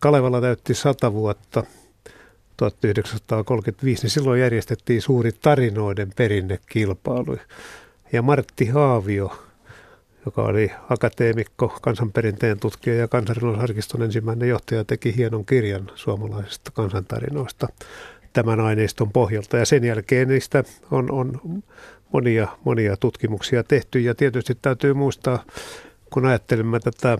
Kalevala 0.00 0.40
täytti 0.40 0.74
100 0.74 1.12
vuotta 1.12 1.62
1935, 2.56 4.02
niin 4.02 4.10
silloin 4.10 4.40
järjestettiin 4.40 5.02
suuri 5.02 5.32
tarinoiden 5.32 6.12
perinnekilpailu. 6.16 7.36
Ja 8.12 8.22
Martti 8.22 8.66
Haavio, 8.66 9.38
joka 10.26 10.42
oli 10.42 10.70
akateemikko, 10.90 11.78
kansanperinteen 11.82 12.60
tutkija 12.60 12.96
ja 12.96 13.08
kansanrunousarkiston 13.08 14.02
ensimmäinen 14.02 14.48
johtaja, 14.48 14.84
teki 14.84 15.16
hienon 15.16 15.46
kirjan 15.46 15.90
suomalaisista 15.94 16.70
kansantarinoista 16.70 17.68
tämän 18.32 18.60
aineiston 18.60 19.12
pohjalta. 19.12 19.56
Ja 19.56 19.66
sen 19.66 19.84
jälkeen 19.84 20.28
niistä 20.28 20.64
on, 20.90 21.10
on 21.10 21.40
monia, 22.12 22.48
monia 22.64 22.96
tutkimuksia 22.96 23.64
tehty. 23.64 24.00
Ja 24.00 24.14
tietysti 24.14 24.54
täytyy 24.62 24.94
muistaa, 24.94 25.44
kun 26.10 26.26
ajattelemme 26.26 26.80
tätä 26.80 27.18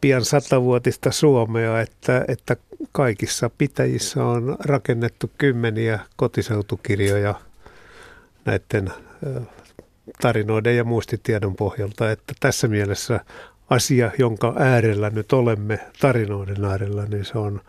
pian 0.00 0.24
satavuotista 0.24 1.10
Suomea, 1.10 1.80
että, 1.80 2.24
että 2.28 2.56
kaikissa 2.92 3.50
pitäjissä 3.58 4.24
on 4.24 4.56
rakennettu 4.60 5.30
kymmeniä 5.38 5.98
kotiseutukirjoja 6.16 7.34
näiden 8.44 8.92
tarinoiden 10.20 10.76
ja 10.76 10.84
muistitiedon 10.84 11.56
pohjalta. 11.56 12.10
Että 12.10 12.34
tässä 12.40 12.68
mielessä 12.68 13.20
asia, 13.70 14.10
jonka 14.18 14.54
äärellä 14.58 15.10
nyt 15.10 15.32
olemme, 15.32 15.78
tarinoiden 16.00 16.64
äärellä, 16.64 17.06
niin 17.06 17.24
se 17.24 17.38
on 17.38 17.60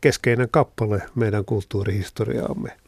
keskeinen 0.00 0.48
kappale 0.50 1.02
meidän 1.14 1.44
kulttuurihistoriaamme. 1.44 2.83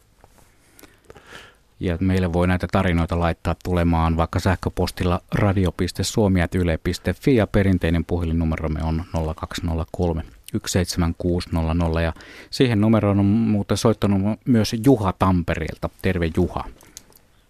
Ja 1.79 1.97
meille 1.99 2.33
voi 2.33 2.47
näitä 2.47 2.67
tarinoita 2.71 3.19
laittaa 3.19 3.55
tulemaan 3.63 4.17
vaikka 4.17 4.39
sähköpostilla 4.39 5.19
radio.suomi.yle.fi 5.35 7.35
ja 7.35 7.47
perinteinen 7.47 8.05
puhelinnumeromme 8.05 8.79
on 8.83 9.03
0203 9.35 10.23
17600 10.65 12.01
ja 12.01 12.13
siihen 12.49 12.81
numeroon 12.81 13.19
on 13.19 13.25
muuten 13.25 13.77
soittanut 13.77 14.21
myös 14.45 14.75
Juha 14.85 15.13
Tampereelta. 15.19 15.89
Terve 16.01 16.29
Juha. 16.37 16.63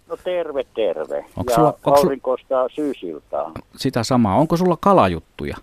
No 0.10 0.18
terve, 0.24 0.64
terve. 0.76 1.26
Onko 1.36 1.52
ja 1.52 1.56
sulla, 1.56 1.68
onko 1.68 1.96
aurinkoista 1.96 2.70
syysiltaa. 2.70 3.52
Sitä 3.76 4.04
samaa. 4.04 4.36
Onko 4.36 4.58
sulla 4.58 4.78
kalajuttuja? 4.82 5.58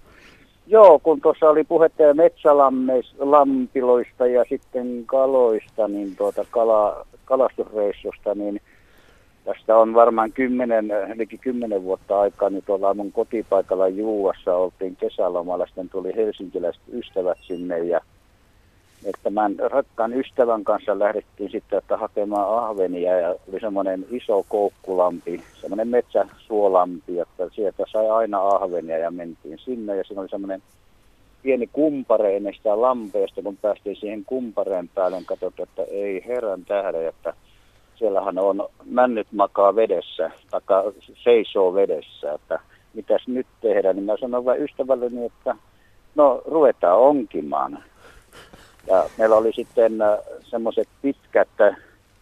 Joo, 0.67 0.99
kun 0.99 1.21
tuossa 1.21 1.51
oli 1.51 1.65
puhetta 1.65 2.03
metsälampiloista 2.15 4.27
ja 4.27 4.45
sitten 4.49 5.03
kaloista, 5.07 5.89
niin 5.89 6.17
tuota 6.17 6.45
kala, 6.51 7.07
kalastusreissusta, 7.25 8.35
niin 8.35 8.61
tästä 9.45 9.77
on 9.77 9.95
varmaan 9.95 10.33
kymmenen, 10.33 10.91
eli 10.91 11.27
kymmenen 11.27 11.83
vuotta 11.83 12.21
aikaa, 12.21 12.51
niin 12.51 12.65
tuolla 12.67 12.95
mun 12.95 13.13
kotipaikalla 13.13 13.89
Juuassa 13.89 14.55
oltiin 14.55 14.97
kesälomalla, 14.97 15.67
sitten 15.67 15.89
tuli 15.89 16.13
helsinkiläiset 16.17 16.83
ystävät 16.93 17.39
sinne 17.43 17.79
ja 17.79 18.01
että 19.05 19.23
tämän 19.23 19.55
rakkaan 19.59 20.15
ystävän 20.15 20.65
kanssa 20.65 20.99
lähdettiin 20.99 21.51
sitten 21.51 21.79
että 21.79 21.97
hakemaan 21.97 22.65
ahvenia 22.65 23.19
ja 23.19 23.29
oli 23.29 23.61
semmoinen 23.61 24.07
iso 24.11 24.45
koukkulampi, 24.49 25.43
semmoinen 25.61 25.89
metsäsuolampi, 25.89 27.19
että 27.19 27.49
sieltä 27.53 27.85
sai 27.93 28.11
aina 28.11 28.39
ahvenia 28.41 28.99
ja 28.99 29.11
mentiin 29.11 29.59
sinne 29.59 29.97
ja 29.97 30.05
siinä 30.05 30.21
oli 30.21 30.29
semmoinen 30.29 30.63
pieni 31.45 31.67
kumpare 31.73 32.37
ennen 32.37 32.55
sitä 32.55 32.81
lampeesta, 32.81 33.43
kun 33.43 33.57
päästiin 33.57 33.97
siihen 33.97 34.25
kumpareen 34.25 34.89
päälle, 34.89 35.17
niin 35.17 35.27
katsottiin, 35.27 35.69
että 35.69 35.83
ei 35.83 36.25
herran 36.27 36.65
tähden, 36.65 37.09
että 37.09 37.35
siellähän 37.97 38.39
on 38.39 38.69
männyt 38.85 39.27
makaa 39.33 39.77
vedessä, 39.77 40.31
tai 40.51 40.61
seisoo 41.25 41.75
vedessä, 41.75 42.33
että 42.33 42.59
mitäs 42.95 43.23
nyt 43.27 43.47
tehdään, 43.61 43.97
niin 43.97 44.07
mä 44.07 44.17
sanoin 44.21 44.45
vain 44.45 44.63
ystävälleni, 44.63 45.25
että 45.25 45.57
no 46.15 46.43
ruvetaan 46.47 46.99
onkimaan. 46.99 47.85
Ja 48.87 49.05
meillä 49.19 49.37
oli 49.37 49.53
sitten 49.53 50.03
äh, 50.03 50.19
semmoiset 50.43 50.89
pitkät 51.03 51.49
äh, 51.61 51.77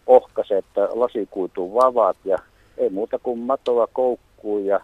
ohkaset 0.07 0.65
äh, 0.77 0.89
lasikuituun 0.93 1.73
vavat 1.73 2.17
ja 2.25 2.37
ei 2.77 2.89
muuta 2.89 3.19
kuin 3.19 3.39
matoa 3.39 3.87
koukkuun 3.87 4.65
ja 4.65 4.79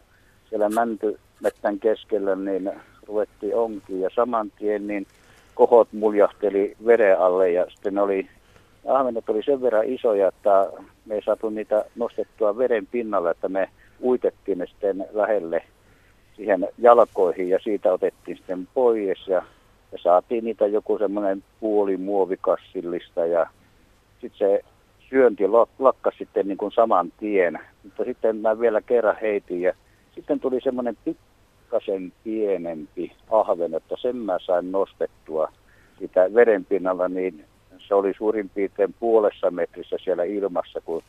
siellä 0.50 0.70
mäntymettän 0.70 1.80
keskellä 1.80 2.36
niin 2.36 2.72
ruvettiin 3.10 3.56
onkiin 3.56 4.02
ja 4.02 4.10
saman 4.16 4.52
tien 4.60 4.88
niin 4.88 5.08
kohot 5.56 5.88
muljahteli 5.94 6.76
veren 6.86 7.20
alle 7.20 7.52
ja 7.52 7.66
sitten 7.70 7.98
oli 7.98 8.28
ahvenet 8.88 9.30
oli 9.30 9.44
sen 9.44 9.62
verran 9.62 9.86
isoja, 9.86 10.28
että 10.28 10.72
me 11.06 11.16
ei 11.16 11.22
saatu 11.22 11.50
niitä 11.50 11.86
nostettua 11.96 12.58
veden 12.58 12.88
pinnalle, 12.88 13.32
että 13.32 13.50
me 13.50 13.70
uitettiin 14.04 14.58
ne 14.58 14.66
sitten 14.66 15.06
lähelle 15.14 15.64
siihen 16.36 16.68
jalkoihin 16.78 17.50
ja 17.50 17.60
siitä 17.64 17.94
otettiin 17.94 18.38
sitten 18.38 18.68
pois 18.74 19.28
ja, 19.28 19.44
ja 19.92 19.98
saatiin 19.98 20.44
niitä 20.44 20.68
joku 20.68 20.98
semmoinen 20.98 21.44
puoli 21.60 21.98
muovikassillista 21.98 23.26
ja 23.26 23.48
sitten 24.22 24.38
se 24.38 24.64
syönti 25.10 25.44
lakkasi 25.80 26.18
sitten 26.18 26.48
niin 26.48 26.58
kuin 26.58 26.72
saman 26.72 27.12
tien. 27.20 27.60
Mutta 27.84 28.04
sitten 28.04 28.36
mä 28.36 28.60
vielä 28.60 28.82
kerran 28.82 29.18
heitin 29.22 29.62
ja 29.62 29.74
sitten 30.16 30.40
tuli 30.40 30.62
semmoinen 30.62 30.98
pikkasen 31.70 32.14
pienempi 32.24 33.12
ahven, 33.32 33.74
että 33.74 33.96
sen 34.02 34.16
mä 34.16 34.38
sain 34.46 34.72
nostettua 34.72 35.52
sitä 36.00 36.34
vedenpinnalla, 36.34 37.08
niin 37.08 37.46
se 37.88 37.94
oli 37.94 38.14
suurin 38.18 38.50
piirtein 38.50 38.96
puolessa 39.00 39.52
metrissä 39.52 39.96
siellä 40.04 40.24
ilmassa, 40.24 40.82
kun 40.86 41.04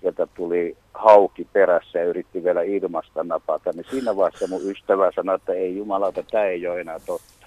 sieltä 0.00 0.26
tuli 0.26 0.76
hauki 0.94 1.46
perässä 1.52 1.98
ja 1.98 2.04
yritti 2.04 2.44
vielä 2.44 2.62
ilmasta 2.62 3.24
napata, 3.24 3.70
niin 3.74 3.86
siinä 3.90 4.16
vaiheessa 4.16 4.48
mun 4.48 4.70
ystävä 4.70 5.10
sanoi, 5.14 5.34
että 5.34 5.52
ei 5.52 5.76
jumalauta, 5.76 6.22
tämä 6.22 6.44
ei 6.44 6.66
ole 6.66 6.80
enää 6.80 6.98
totta. 7.06 7.46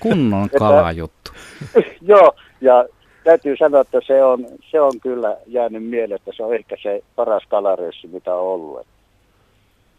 Kunnon 0.00 0.50
kalajuttu. 0.58 1.30
Joo, 2.12 2.32
ja 2.60 2.84
täytyy 3.24 3.56
sanoa, 3.56 3.80
että 3.80 4.00
se 4.06 4.24
on, 4.24 4.46
se 4.70 4.80
on 4.80 5.00
kyllä 5.00 5.36
jäänyt 5.46 5.84
mieleen, 5.84 6.16
että 6.16 6.30
se 6.36 6.42
on 6.42 6.54
ehkä 6.54 6.76
se 6.82 7.02
paras 7.16 7.44
kalareissu, 7.48 8.08
mitä 8.08 8.34
on 8.34 8.40
ollut 8.40 8.86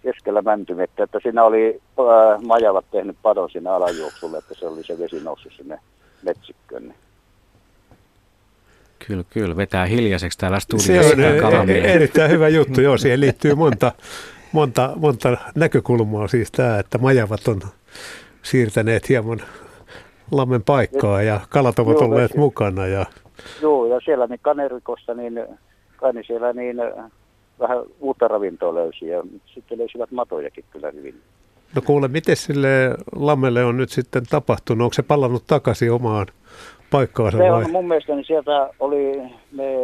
keskellä 0.06 0.42
mäntymettä, 0.42 1.04
että 1.04 1.20
siinä 1.24 1.44
oli 1.44 1.82
ää, 2.00 2.38
majavat 2.46 2.86
tehnyt 2.92 3.18
padon 3.22 3.50
siinä 3.50 3.74
alajuoksulle, 3.74 4.38
että 4.38 4.54
se 4.54 4.68
oli 4.68 4.84
se 4.84 5.00
vesi 5.00 5.20
noussut 5.24 5.54
sinne 5.54 5.80
metsikköön. 6.24 6.94
Kyllä, 9.08 9.24
kyllä. 9.30 9.58
Vetää 9.58 9.86
hiljaiseksi 9.86 10.38
täällä 10.38 10.60
studiossa. 10.60 11.16
Se 11.16 11.46
on 11.46 11.70
e- 11.70 11.94
erittäin 11.94 12.32
hyvä 12.32 12.48
juttu. 12.48 12.82
Joo, 12.82 12.98
siihen 12.98 13.20
liittyy 13.20 13.56
monta, 13.56 13.92
monta, 14.52 14.94
monta 14.96 15.38
näkökulmaa. 15.56 16.28
Siis 16.28 16.52
tämä, 16.52 16.80
että 16.80 16.98
majavat 16.98 17.48
on 17.48 17.62
siirtäneet 18.44 19.10
hieman 19.10 19.42
lammen 20.32 20.64
paikkaa 20.64 21.22
ja 21.22 21.40
kalat 21.50 21.80
ovat 21.80 21.94
Joo, 21.94 22.04
olleet 22.06 22.36
mukana. 22.36 22.88
Ja... 22.88 23.06
Joo, 23.62 23.86
ja 23.86 24.00
siellä 24.06 24.28
niin 24.28 24.40
Kanerikossa, 24.42 25.14
niin 25.14 25.46
kai 25.98 26.14
niin 26.14 26.26
siellä 26.28 26.54
niin 26.54 26.78
vähän 27.60 27.78
uutta 28.00 28.28
ravintoa 28.28 28.74
löysi 28.74 29.08
ja 29.08 29.24
sitten 29.54 29.78
löysivät 29.78 30.12
matojakin 30.12 30.66
kyllä 30.72 30.92
hyvin. 30.92 31.22
No 31.76 31.82
kuule, 31.82 32.08
miten 32.08 32.36
sille 32.36 32.96
lammelle 33.16 33.64
on 33.64 33.78
nyt 33.78 33.90
sitten 33.90 34.24
tapahtunut? 34.30 34.86
Onko 34.86 34.94
se 34.94 35.04
palannut 35.04 35.44
takaisin 35.48 35.92
omaan 35.92 36.28
paikkaansa 36.92 37.38
se 37.38 37.44
vai? 37.44 37.64
on 37.64 37.72
mun 37.72 37.88
mielestä, 37.88 38.16
niin 38.16 38.26
sieltä 38.26 38.70
oli, 38.80 39.22
me 39.52 39.76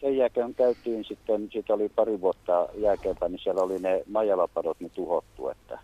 sen 0.00 0.16
jälkeen 0.16 0.54
käytiin 0.54 1.04
sitten, 1.04 1.48
siitä 1.52 1.74
oli 1.74 1.88
pari 1.88 2.20
vuotta 2.20 2.68
jälkeenpäin, 2.74 3.32
niin 3.32 3.40
siellä 3.42 3.62
oli 3.62 3.78
ne 3.78 4.02
majalapadot 4.10 4.80
niin 4.80 4.90
tuhottu, 4.94 5.48
että 5.48 5.78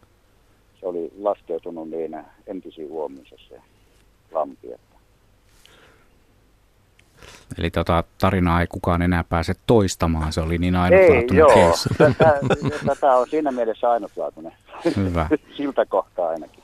se 0.81 0.87
oli 0.87 1.13
laskeutunut 1.21 1.91
niin 1.91 2.19
entisiin 2.47 2.89
huomioissa 2.89 3.37
se 3.49 3.61
lampi. 4.33 4.73
Että 4.73 4.88
Eli 7.59 7.71
tota 7.71 8.05
tarinaa 8.19 8.61
ei 8.61 8.67
kukaan 8.67 9.03
enää 9.03 9.25
pääse 9.25 9.55
toistamaan, 9.67 10.33
se 10.33 10.41
oli 10.41 10.59
niin 10.59 10.77
ainutlaatuinen 10.77 11.31
Ei, 11.31 11.37
joo. 11.39 11.75
Tätä, 11.99 12.41
tätä 12.87 13.17
on 13.17 13.27
siinä 13.31 13.51
mielessä 13.51 13.91
ainutlaatuinen. 13.91 14.53
Hyvä. 14.97 15.29
Siltä 15.57 15.87
kohtaa 15.87 16.29
ainakin. 16.29 16.63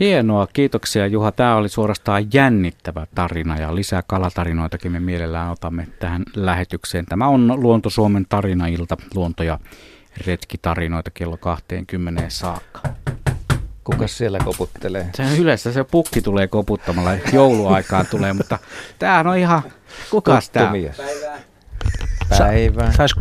Hienoa, 0.00 0.46
kiitoksia 0.52 1.06
Juha. 1.06 1.32
Tämä 1.32 1.56
oli 1.56 1.68
suorastaan 1.68 2.24
jännittävä 2.32 3.06
tarina 3.14 3.58
ja 3.58 3.74
lisää 3.74 4.02
kalatarinoitakin 4.06 4.92
me 4.92 5.00
mielellään 5.00 5.50
otamme 5.50 5.86
tähän 5.98 6.22
lähetykseen. 6.36 7.06
Tämä 7.06 7.28
on 7.28 7.62
Luonto 7.62 7.90
Suomen 7.90 8.26
tarinailta, 8.28 8.96
luonto- 9.14 9.42
ja 9.42 9.58
retkitarinoita 10.26 11.10
kello 11.10 11.36
20 11.36 12.24
saakka. 12.28 12.80
Kukas 13.86 14.18
siellä 14.18 14.38
koputtelee? 14.44 15.10
Se 15.14 15.22
yleensä 15.38 15.72
se 15.72 15.84
pukki 15.84 16.22
tulee 16.22 16.46
koputtamalla, 16.46 17.10
jouluaikaan 17.32 18.06
tulee, 18.06 18.32
mutta 18.32 18.58
tämähän 18.98 19.26
on 19.26 19.36
ihan, 19.36 19.62
kukas 20.10 20.50
tää? 20.50 20.72
Mies. 20.72 20.96
Päivää. 22.38 22.92
Sais, 22.92 23.14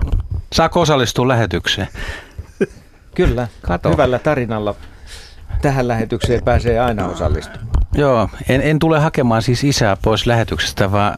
saako 0.54 0.82
osallistua 0.82 1.28
lähetykseen? 1.28 1.88
Kyllä, 3.16 3.48
Kato. 3.62 3.90
hyvällä 3.92 4.20
tarinalla 4.20 4.76
tähän 5.62 5.88
lähetykseen 5.88 6.44
pääsee 6.44 6.80
aina 6.80 7.08
osallistumaan. 7.08 7.68
Joo, 7.96 8.30
en, 8.50 8.62
en 8.62 8.80
tule 8.80 9.00
hakemaan 9.00 9.42
siis 9.42 9.64
isää 9.64 9.98
pois 10.02 10.26
lähetyksestä, 10.26 10.92
vaan 10.92 11.16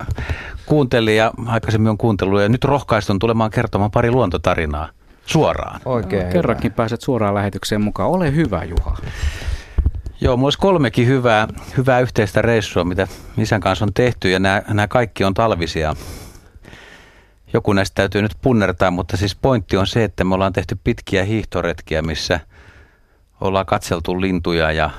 kuuntelin 0.66 1.18
ja 1.18 1.32
aikaisemmin 1.46 1.90
on 1.90 1.98
kuuntellut 1.98 2.42
ja 2.42 2.50
nyt 2.50 2.64
rohkaistun 2.64 3.20
tulemaan 3.20 3.52
kertomaan 3.52 3.92
pari 3.92 4.12
luontotarinaa 4.12 4.90
suoraan. 5.28 5.82
Oikein 5.86 6.22
hyvä. 6.22 6.34
Kerrankin 6.34 6.74
pääset 6.74 7.02
suoraan 7.02 7.36
lähetykseen 7.36 7.82
mukaan. 7.82 8.10
Ole 8.10 8.36
hyvä, 8.36 8.64
Juha. 8.64 8.98
Joo, 10.22 10.38
mulla 10.38 10.46
olisi 10.46 10.60
kolmekin 10.60 11.08
hyvää, 11.08 11.48
hyvää 11.78 12.00
yhteistä 12.00 12.42
reissua, 12.42 12.84
mitä 12.84 13.08
isän 13.38 13.62
kanssa 13.62 13.86
on 13.86 13.94
tehty 13.94 14.30
ja 14.30 14.40
nämä, 14.40 14.62
nämä 14.68 14.88
kaikki 14.88 15.24
on 15.24 15.34
talvisia. 15.34 15.96
Joku 17.54 17.74
näistä 17.74 17.96
täytyy 17.96 18.22
nyt 18.22 18.38
punnertaa, 18.42 18.92
mutta 18.92 19.18
siis 19.18 19.36
pointti 19.36 19.78
on 19.78 19.88
se, 19.88 20.04
että 20.04 20.24
me 20.24 20.36
ollaan 20.36 20.54
tehty 20.54 20.78
pitkiä 20.84 21.24
hiihtoretkiä, 21.24 22.02
missä 22.02 22.40
ollaan 23.42 23.66
katseltu 23.66 24.22
lintuja 24.22 24.72
ja 24.72 24.90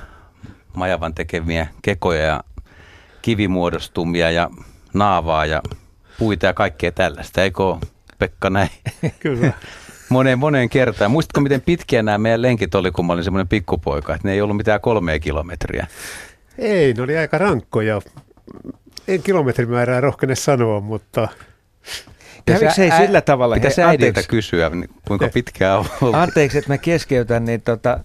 majavan 0.73 1.13
tekemiä 1.13 1.67
kekoja 1.81 2.25
ja 2.25 2.43
kivimuodostumia 3.21 4.31
ja 4.31 4.49
naavaa 4.93 5.45
ja 5.45 5.61
puita 6.19 6.45
ja 6.45 6.53
kaikkea 6.53 6.91
tällaista. 6.91 7.41
Eikö 7.41 7.63
Pekka 8.19 8.49
näin? 8.49 8.69
Kyllä. 9.19 9.53
Moneen, 10.09 10.39
moneen 10.39 10.69
kertaan. 10.69 11.11
Muistatko, 11.11 11.41
miten 11.41 11.61
pitkiä 11.61 12.03
nämä 12.03 12.17
meidän 12.17 12.41
lenkit 12.41 12.75
oli, 12.75 12.91
kun 12.91 13.05
mä 13.05 13.13
olin 13.13 13.23
semmoinen 13.23 13.47
pikkupoika, 13.47 14.15
että 14.15 14.27
ne 14.27 14.33
ei 14.33 14.41
ollut 14.41 14.57
mitään 14.57 14.81
kolmea 14.81 15.19
kilometriä. 15.19 15.87
Ei, 16.57 16.93
ne 16.93 17.03
oli 17.03 17.17
aika 17.17 17.37
rankkoja. 17.37 18.01
En 19.07 19.23
kilometrimäärää 19.23 20.01
rohkene 20.01 20.35
sanoa, 20.35 20.79
mutta 20.79 21.27
Kävikö 22.45 22.71
se 22.71 22.83
ei 22.83 22.91
Ä- 22.91 22.97
sillä 22.97 23.21
tavalla? 23.21 23.55
Pitäisi 23.55 23.81
hei, 23.81 23.89
äidiltä 23.89 24.23
kysyä, 24.23 24.69
niin 24.69 24.89
kuinka 25.07 25.29
pitkää 25.33 25.77
on 25.77 25.85
ollut. 26.01 26.15
anteeksi, 26.15 26.57
että 26.57 26.73
mä 26.73 26.77
keskeytän, 26.77 27.45
niin 27.45 27.61
tota, 27.61 27.99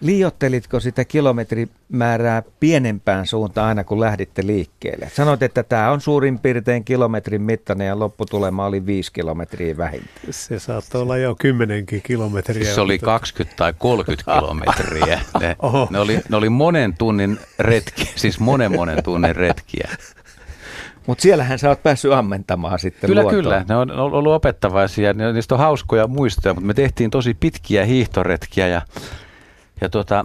liiottelitko 0.00 0.80
sitä 0.80 1.04
kilometrimäärää 1.04 2.42
pienempään 2.60 3.26
suuntaan 3.26 3.68
aina, 3.68 3.84
kun 3.84 4.00
lähditte 4.00 4.46
liikkeelle? 4.46 5.10
Sanoit, 5.14 5.42
että 5.42 5.62
tämä 5.62 5.90
on 5.90 6.00
suurin 6.00 6.38
piirtein 6.38 6.84
kilometrin 6.84 7.42
mittainen 7.42 7.86
ja 7.86 7.98
lopputulema 7.98 8.66
oli 8.66 8.86
viisi 8.86 9.12
kilometriä 9.12 9.76
vähintään. 9.76 10.16
se 10.30 10.58
saattoi 10.58 11.02
olla 11.02 11.16
jo 11.16 11.34
kymmenenkin 11.34 12.02
kilometriä. 12.02 12.74
Se 12.74 12.80
oli 12.80 12.94
mutta- 12.94 13.06
20 13.06 13.56
tai 13.56 13.74
30 13.78 14.34
kilometriä. 14.40 15.20
Ne, 15.40 15.56
Oho. 15.62 15.88
ne, 15.90 15.98
oli, 15.98 16.20
ne 16.28 16.36
oli 16.36 16.48
monen 16.48 16.94
tunnin 16.98 17.38
retkiä, 17.58 18.06
siis 18.16 18.40
monen 18.40 18.72
monen 18.72 19.02
tunnin 19.02 19.36
retkiä. 19.36 19.90
Mutta 21.06 21.22
siellähän 21.22 21.58
sä 21.58 21.68
oot 21.68 21.82
päässyt 21.82 22.12
ammentamaan 22.12 22.78
sitten 22.78 23.08
Kyllä, 23.08 23.22
luontoon. 23.22 23.42
kyllä. 23.42 23.64
Ne 23.68 23.76
on 23.76 23.90
on 23.90 24.12
ollut 24.12 24.32
opettavaisia. 24.32 25.12
Ne, 25.12 25.32
niistä 25.32 25.54
on 25.54 25.58
hauskoja 25.58 26.06
muistoja, 26.06 26.54
mutta 26.54 26.66
me 26.66 26.74
tehtiin 26.74 27.10
tosi 27.10 27.34
pitkiä 27.34 27.84
hiihtoretkiä. 27.84 28.68
Ja, 28.68 28.82
ja 29.80 29.88
tota, 29.88 30.24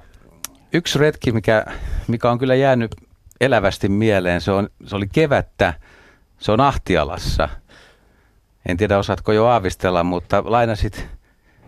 yksi 0.74 1.00
retki, 1.00 1.32
mikä, 1.32 1.66
mikä 2.08 2.32
on 2.32 2.40
kyllä 2.40 2.56
jäänyt 2.56 2.96
elävästi 3.42 3.90
mieleen, 3.90 4.42
se, 4.42 4.52
on, 4.52 4.70
se 4.86 4.96
oli 4.96 5.08
kevättä. 5.14 5.74
Se 6.40 6.52
on 6.52 6.60
Ahtialassa. 6.62 7.50
En 8.66 8.78
tiedä, 8.78 8.98
osaatko 8.98 9.32
jo 9.32 9.46
aavistella, 9.46 10.04
mutta 10.04 10.44
lainasit 10.46 11.08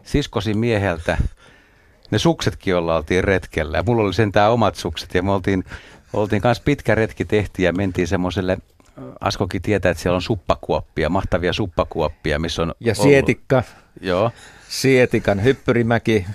siskosi 0.04 0.54
mieheltä 0.54 1.18
ne 2.12 2.18
suksetkin, 2.20 2.72
joilla 2.72 2.96
oltiin 2.96 3.24
retkellä. 3.24 3.78
Ja 3.78 3.84
mulla 3.84 4.04
oli 4.04 4.14
sentään 4.14 4.52
omat 4.52 4.76
sukset 4.76 5.14
ja 5.14 5.24
me 5.24 5.32
oltiin, 5.32 5.64
oltiin 6.14 6.42
kanssa 6.42 6.64
pitkä 6.64 6.96
retki 6.96 7.26
tehtiin 7.26 7.66
ja 7.66 7.74
mentiin 7.74 8.08
semmoiselle, 8.08 8.58
Askokin 9.22 9.62
tietää, 9.62 9.92
että 9.92 10.04
siellä 10.04 10.16
on 10.16 10.22
suppakuoppia, 10.22 11.10
mahtavia 11.10 11.54
suppakuoppia, 11.54 12.40
missä 12.40 12.62
on 12.62 12.74
Ja 12.80 12.94
ollut- 12.98 13.10
Sietikka, 13.12 13.64
Joo. 14.02 14.32
Sietikan 14.70 15.44
hyppyrimäki. 15.44 16.26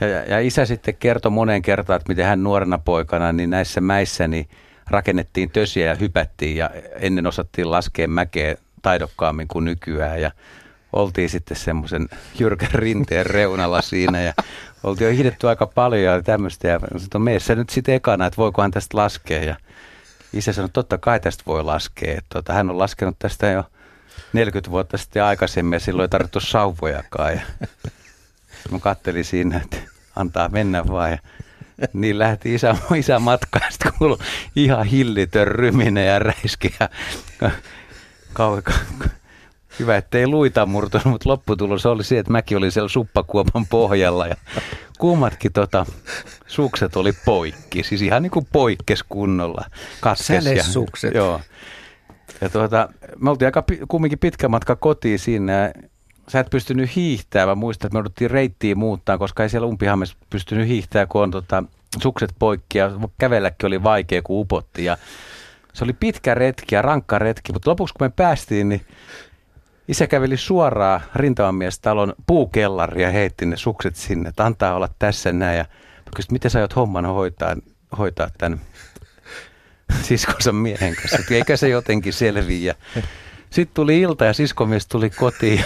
Ja, 0.00 0.06
ja, 0.06 0.40
isä 0.40 0.66
sitten 0.66 0.96
kertoi 0.96 1.30
moneen 1.30 1.62
kertaan, 1.62 1.96
että 1.96 2.08
miten 2.08 2.26
hän 2.26 2.42
nuorena 2.42 2.78
poikana, 2.78 3.32
niin 3.32 3.50
näissä 3.50 3.80
mäissä 3.80 4.28
niin 4.28 4.48
rakennettiin 4.86 5.50
tösiä 5.50 5.86
ja 5.86 5.94
hypättiin 5.94 6.56
ja 6.56 6.70
ennen 7.00 7.26
osattiin 7.26 7.70
laskea 7.70 8.08
mäkeä 8.08 8.56
taidokkaammin 8.82 9.48
kuin 9.48 9.64
nykyään. 9.64 10.20
Ja 10.20 10.30
oltiin 10.92 11.30
sitten 11.30 11.56
semmoisen 11.56 12.08
jyrkän 12.38 12.70
rinteen 12.74 13.26
reunalla 13.26 13.82
siinä 13.82 14.22
ja 14.22 14.34
oltiin 14.82 15.08
jo 15.08 15.14
hiidetty 15.14 15.48
aika 15.48 15.66
paljon 15.66 16.14
ja 16.14 16.22
tämmöistä. 16.22 16.68
Ja 16.68 16.78
sanoin, 16.78 17.04
että 17.04 17.18
mene 17.18 17.40
sä 17.40 17.54
nyt 17.54 17.70
sitten 17.70 17.94
ekana, 17.94 18.26
että 18.26 18.36
voikohan 18.36 18.70
tästä 18.70 18.96
laskea. 18.96 19.44
Ja 19.44 19.56
isä 20.32 20.52
sanoi, 20.52 20.66
että 20.66 20.72
totta 20.72 20.98
kai 20.98 21.20
tästä 21.20 21.42
voi 21.46 21.64
laskea. 21.64 22.10
Että 22.10 22.26
Tuota, 22.28 22.52
hän 22.52 22.70
on 22.70 22.78
laskenut 22.78 23.16
tästä 23.18 23.46
jo 23.46 23.64
40 24.32 24.70
vuotta 24.70 24.98
sitten 24.98 25.24
aikaisemmin 25.24 25.76
ja 25.76 25.80
silloin 25.80 26.04
ei 26.04 26.08
tarvittu 26.08 26.40
sauvojakaan. 26.40 27.32
Ja 27.32 27.40
Mä 28.70 28.78
kattelin 28.78 29.24
siinä, 29.24 29.60
että 29.64 29.76
antaa 30.16 30.48
mennä 30.48 30.88
vaan. 30.88 31.10
Ja 31.10 31.18
niin 31.92 32.18
lähti 32.18 32.54
isä, 32.54 32.76
isä 32.96 33.18
matkaan, 33.18 33.72
sitten 33.72 33.92
kuului 33.98 34.18
ihan 34.56 34.86
hillitön 34.86 35.46
ryminen 35.48 36.06
ja 36.06 36.18
räiski. 36.18 36.74
Ja 36.80 36.88
kau, 38.32 38.60
kau, 38.62 38.74
hyvä, 39.78 39.96
ettei 39.96 40.26
luita 40.26 40.66
murtunut, 40.66 41.04
mutta 41.04 41.28
lopputulos 41.28 41.86
oli 41.86 42.04
se, 42.04 42.18
että 42.18 42.32
mäkin 42.32 42.58
olin 42.58 42.72
siellä 42.72 42.88
suppakuopan 42.88 43.66
pohjalla. 43.66 44.26
Ja 44.26 44.34
kummatkin 44.98 45.52
tota, 45.52 45.86
sukset 46.46 46.96
oli 46.96 47.12
poikki, 47.24 47.82
siis 47.82 48.02
ihan 48.02 48.22
niin 48.22 48.30
kuin 48.30 48.46
poikkes 48.52 49.02
kunnolla. 49.08 49.64
Katkes 50.00 50.28
ja- 50.30 50.40
Sälesukset. 50.42 51.14
Joo. 51.14 51.40
Ja 52.40 52.48
tuota, 52.48 52.88
me 53.20 53.30
oltiin 53.30 53.46
aika 53.48 53.64
kumminkin 53.88 54.18
pitkä 54.18 54.48
matka 54.48 54.76
kotiin 54.76 55.18
siinä. 55.18 55.72
Sä 56.28 56.40
et 56.40 56.50
pystynyt 56.50 56.96
hiihtämään. 56.96 57.48
Mä 57.48 57.54
muistan, 57.54 57.88
että 57.88 57.94
me 57.94 57.98
jouduttiin 57.98 58.30
reittiä 58.30 58.74
muuttaa, 58.74 59.18
koska 59.18 59.42
ei 59.42 59.48
siellä 59.48 59.66
umpihammessa 59.66 60.16
pystynyt 60.30 60.68
hiihtämään, 60.68 61.08
kun 61.08 61.22
on 61.22 61.30
tota, 61.30 61.64
sukset 62.02 62.34
poikki 62.38 62.78
ja 62.78 62.90
kävelläkin 63.18 63.66
oli 63.66 63.82
vaikea, 63.82 64.22
kun 64.22 64.40
upotti. 64.40 64.84
Ja 64.84 64.96
se 65.72 65.84
oli 65.84 65.92
pitkä 65.92 66.34
retki 66.34 66.74
ja 66.74 66.82
rankka 66.82 67.18
retki, 67.18 67.52
mutta 67.52 67.70
lopuksi 67.70 67.94
kun 67.98 68.06
me 68.06 68.12
päästiin, 68.16 68.68
niin 68.68 68.86
isä 69.88 70.06
käveli 70.06 70.36
suoraan 70.36 71.00
rintamamiestalon 71.14 72.14
puukellariin 72.26 73.02
ja 73.02 73.10
heitti 73.10 73.46
ne 73.46 73.56
sukset 73.56 73.96
sinne, 73.96 74.28
että 74.28 74.44
antaa 74.44 74.74
olla 74.74 74.88
tässä 74.98 75.32
näin. 75.32 75.58
Ja 75.58 75.64
mä 75.96 76.10
kysyin, 76.16 76.32
miten 76.32 76.50
sä 76.50 76.58
aiot 76.58 76.76
homman 76.76 77.06
hoitaa, 77.06 77.56
hoitaa 77.98 78.30
tämän 78.38 78.60
siskonsa 80.02 80.52
miehen 80.52 80.96
kanssa, 80.96 81.18
että 81.18 81.34
eikä 81.34 81.56
se 81.56 81.68
jotenkin 81.68 82.12
selviä. 82.12 82.74
Sitten 83.50 83.74
tuli 83.74 84.00
ilta 84.00 84.24
ja 84.24 84.32
siskomies 84.32 84.86
tuli 84.86 85.10
kotiin. 85.10 85.64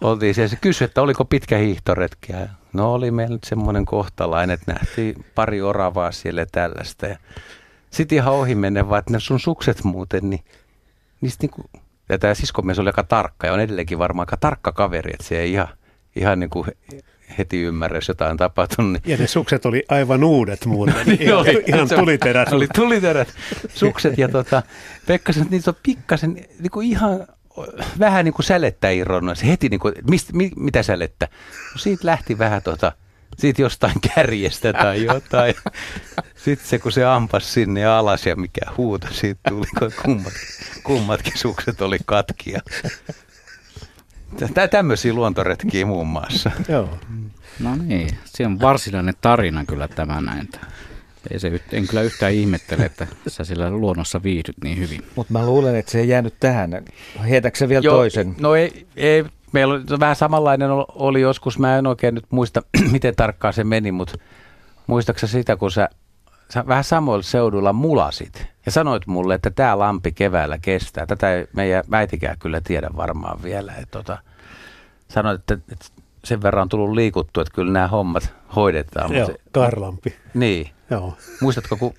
Oltiin 0.00 0.34
siellä. 0.34 0.48
Se 0.48 0.56
kysyi, 0.56 0.84
että 0.84 1.02
oliko 1.02 1.24
pitkä 1.24 1.58
hiihtoretki. 1.58 2.32
Ja 2.32 2.48
No 2.72 2.92
oli 2.94 3.10
meillä 3.10 3.34
nyt 3.34 3.44
semmoinen 3.44 3.84
kohtalainen, 3.84 4.54
että 4.54 4.72
nähtiin 4.72 5.24
pari 5.34 5.62
oravaa 5.62 6.12
siellä 6.12 6.46
tällaista. 6.52 7.06
Ja 7.06 7.16
sitten 7.90 8.16
ihan 8.16 8.34
ohi 8.34 8.54
menen 8.54 8.88
vaan, 8.88 8.98
että 8.98 9.12
ne 9.12 9.20
sun 9.20 9.40
sukset 9.40 9.84
muuten, 9.84 10.30
niin 10.30 10.44
niistä 11.20 11.42
niinku, 11.42 11.64
ja 12.08 12.18
tämä 12.18 12.34
siskomies 12.34 12.78
oli 12.78 12.88
aika 12.88 13.02
tarkka 13.02 13.46
ja 13.46 13.52
on 13.52 13.60
edelleenkin 13.60 13.98
varmaan 13.98 14.22
aika 14.22 14.36
tarkka 14.36 14.72
kaveri, 14.72 15.10
että 15.12 15.26
se 15.26 15.40
ei 15.40 15.52
ihan, 15.52 15.68
ihan 16.16 16.40
niin 16.40 16.50
kuin 16.50 16.66
heti 17.38 17.62
ymmärrä, 17.62 17.96
jos 17.96 18.08
jotain 18.08 18.36
tapahtunut. 18.36 18.92
Niin 18.92 19.02
Ja 19.06 19.16
ne 19.16 19.26
sukset 19.26 19.66
oli 19.66 19.84
aivan 19.88 20.24
uudet 20.24 20.66
muuten. 20.66 20.94
Niin 21.06 21.22
ihan, 21.22 21.38
oli. 21.38 21.64
ihan 21.66 21.88
tuliterät. 21.88 22.52
Oli 22.52 22.68
tuliterät 22.74 23.28
sukset 23.74 24.18
ja 24.18 24.28
tota, 24.28 24.62
Pekka 25.06 25.32
sanoi, 25.32 25.44
että 25.44 25.56
niitä 25.56 25.70
on 25.70 25.76
pikkasen 25.82 26.34
niin 26.60 26.70
kuin 26.70 26.88
ihan 26.88 27.26
vähän 27.98 28.24
niin 28.24 28.34
kuin 28.34 28.46
sälettä 28.46 28.90
irronnut. 28.90 29.38
Se 29.38 29.46
heti 29.48 29.68
niin 29.68 29.80
kuin, 29.80 29.94
mist, 30.10 30.32
mi, 30.32 30.50
mitä 30.56 30.82
sälettä? 30.82 31.28
No 31.72 31.78
siitä 31.78 32.06
lähti 32.06 32.38
vähän 32.38 32.62
tota, 32.62 32.92
siitä 33.38 33.62
jostain 33.62 34.00
kärjestä 34.14 34.72
tai 34.72 35.04
jotain. 35.04 35.54
Sitten 36.44 36.68
se, 36.68 36.78
kun 36.78 36.92
se 36.92 37.04
ampas 37.04 37.54
sinne 37.54 37.86
alas 37.86 38.26
ja 38.26 38.36
mikä 38.36 38.60
huuto 38.76 39.06
siitä 39.10 39.40
tuli, 39.48 39.66
kun 39.78 39.92
kummat, 40.04 40.32
kummatkin 40.82 41.38
sukset 41.38 41.80
oli 41.82 41.98
katkia. 42.06 42.60
Tä- 44.54 44.68
Tämmöisiä 44.68 45.12
luontoretkiä 45.12 45.86
muun 45.86 46.06
muassa. 46.06 46.50
Joo. 46.68 46.98
No 47.60 47.76
niin, 47.76 48.18
se 48.24 48.46
on 48.46 48.60
varsinainen 48.60 49.14
tarina 49.20 49.64
kyllä 49.64 49.88
tämä 49.88 50.20
näin. 50.20 50.48
Ei 51.30 51.38
se, 51.38 51.60
en 51.72 51.86
kyllä 51.86 52.02
yhtään 52.02 52.32
ihmettele, 52.32 52.84
että 52.84 53.06
sä 53.28 53.44
siellä 53.44 53.70
luonnossa 53.70 54.22
viihdyt 54.22 54.56
niin 54.64 54.78
hyvin. 54.78 55.04
Mutta 55.16 55.32
mä 55.32 55.46
luulen, 55.46 55.76
että 55.76 55.92
se 55.92 56.00
ei 56.00 56.08
jäänyt 56.08 56.34
tähän. 56.40 56.84
Heitätkö 57.28 57.58
sä 57.58 57.68
vielä 57.68 57.84
Joo, 57.84 57.96
toisen? 57.96 58.34
No 58.40 58.54
ei, 58.54 58.86
ei, 58.96 59.24
meillä 59.52 59.74
oli 59.74 60.00
vähän 60.00 60.16
samanlainen 60.16 60.70
ol- 60.70 60.84
oli 60.88 61.20
joskus, 61.20 61.58
mä 61.58 61.78
en 61.78 61.86
oikein 61.86 62.14
nyt 62.14 62.24
muista, 62.30 62.62
miten 62.92 63.16
tarkkaan 63.16 63.54
se 63.54 63.64
meni, 63.64 63.92
mutta 63.92 64.18
muistaaksä 64.86 65.26
sitä, 65.26 65.56
kun 65.56 65.70
sä, 65.70 65.88
sä 66.50 66.64
vähän 66.66 66.84
samoilla 66.84 67.22
seuduilla 67.22 67.72
mulasit 67.72 68.46
ja 68.66 68.72
sanoit 68.72 69.06
mulle, 69.06 69.34
että 69.34 69.50
tämä 69.50 69.78
lampi 69.78 70.12
keväällä 70.12 70.58
kestää. 70.58 71.06
Tätä 71.06 71.34
ei 71.34 71.46
meidän 71.52 71.84
äitikään 71.92 72.38
kyllä 72.38 72.60
tiedä 72.60 72.90
varmaan 72.96 73.42
vielä. 73.42 73.74
Et 73.74 73.90
tota, 73.90 74.18
sanoit, 75.08 75.40
että, 75.40 75.72
että 75.72 75.86
sen 76.24 76.42
verran 76.42 76.62
on 76.62 76.68
tullut 76.68 76.94
liikuttu, 76.94 77.40
että 77.40 77.54
kyllä 77.54 77.72
nämä 77.72 77.88
hommat 77.88 78.34
hoidetaan. 78.56 79.14
Joo, 79.14 79.26
se, 79.26 79.34
Karlampi. 79.52 80.16
niin. 80.34 80.70
Joo. 80.90 81.18
Muistatko, 81.40 81.76
kun 81.76 81.94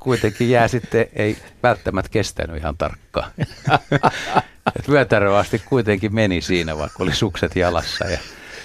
kuitenkin 0.00 0.50
jää 0.50 0.68
sitten, 0.68 1.06
ei 1.12 1.36
välttämättä 1.62 2.10
kestänyt 2.10 2.56
ihan 2.56 2.76
tarkkaan. 2.76 3.30
Et 4.78 4.88
vyötärö 4.88 5.38
asti 5.38 5.58
kuitenkin 5.58 6.14
meni 6.14 6.40
siinä, 6.40 6.78
vaikka 6.78 7.02
oli 7.02 7.14
sukset 7.14 7.56
jalassa. 7.56 8.04
Ja 8.04 8.18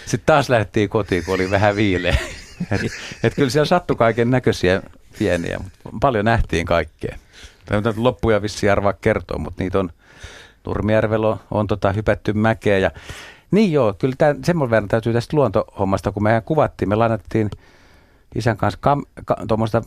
sitten 0.05 0.25
taas 0.25 0.49
lähdettiin 0.49 0.89
kotiin, 0.89 1.25
kun 1.25 1.35
oli 1.35 1.51
vähän 1.51 1.75
viileä. 1.75 2.17
Et, 2.71 2.81
et 3.23 3.35
kyllä 3.35 3.49
siellä 3.49 3.65
sattui 3.65 3.95
kaiken 3.95 4.31
näköisiä 4.31 4.81
pieniä, 5.19 5.57
mutta 5.59 5.97
paljon 6.01 6.25
nähtiin 6.25 6.65
kaikkea. 6.65 7.17
Tämä 7.65 7.93
loppuja 7.97 8.41
vissi 8.41 8.69
arvaa 8.69 8.93
kertoa, 8.93 9.37
mutta 9.37 9.63
niitä 9.63 9.79
on 9.79 9.89
Nurmijärvellä 10.65 11.27
on, 11.27 11.39
on 11.51 11.67
tota, 11.67 11.91
hypätty 11.91 12.33
mäkeä. 12.33 12.77
Ja, 12.77 12.91
niin 13.51 13.71
joo, 13.71 13.93
kyllä 13.93 14.15
tämän, 14.17 14.43
sen 14.43 14.59
verran 14.59 14.87
täytyy 14.87 15.13
tästä 15.13 15.37
luontohommasta, 15.37 16.11
kun 16.11 16.23
me 16.23 16.41
kuvattiin, 16.45 16.89
me 16.89 16.95
lainattiin 16.95 17.49
isän 18.35 18.57
kanssa 18.57 18.79
kam, 18.81 19.05
ka, 19.25 19.37
tuommoista 19.47 19.81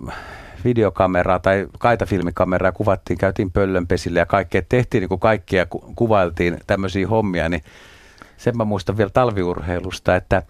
videokameraa 0.65 1.39
tai 1.39 1.67
kaitafilmikameraa 1.79 2.73
kuvattiin, 2.73 3.19
käytiin 3.19 3.53
pöllönpesille 3.53 4.19
ja 4.19 4.27
kaikkea, 4.27 4.63
tehtiin 4.69 5.01
niin 5.01 5.09
kuin 5.09 5.21
kaikkia, 5.21 5.67
ku, 5.67 5.93
kuvailtiin 5.97 6.59
tämmöisiä 6.67 7.09
hommia, 7.09 7.49
niin 7.49 7.63
sen 8.37 8.57
mä 8.57 8.65
muistan 8.65 8.97
vielä 8.97 9.11
talviurheilusta, 9.11 10.17
että 10.17 10.43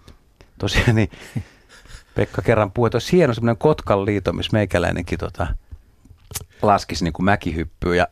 tosiaan 0.57 0.95
niin 0.95 1.09
Pekka 2.15 2.41
kerran 2.41 2.71
puhui, 2.71 2.87
että 2.87 2.95
olisi 2.95 3.11
hieno 3.11 3.33
semmoinen 3.33 3.57
Kotkan 3.57 4.05
liito, 4.05 4.33
missä 4.33 4.53
meikäläinenkin 4.53 5.19
tota, 5.19 5.47
laskisi 6.61 7.03
niin 7.03 7.13
kuin 7.13 7.25
mäkihyppyä. 7.25 7.95
Ja 7.95 8.07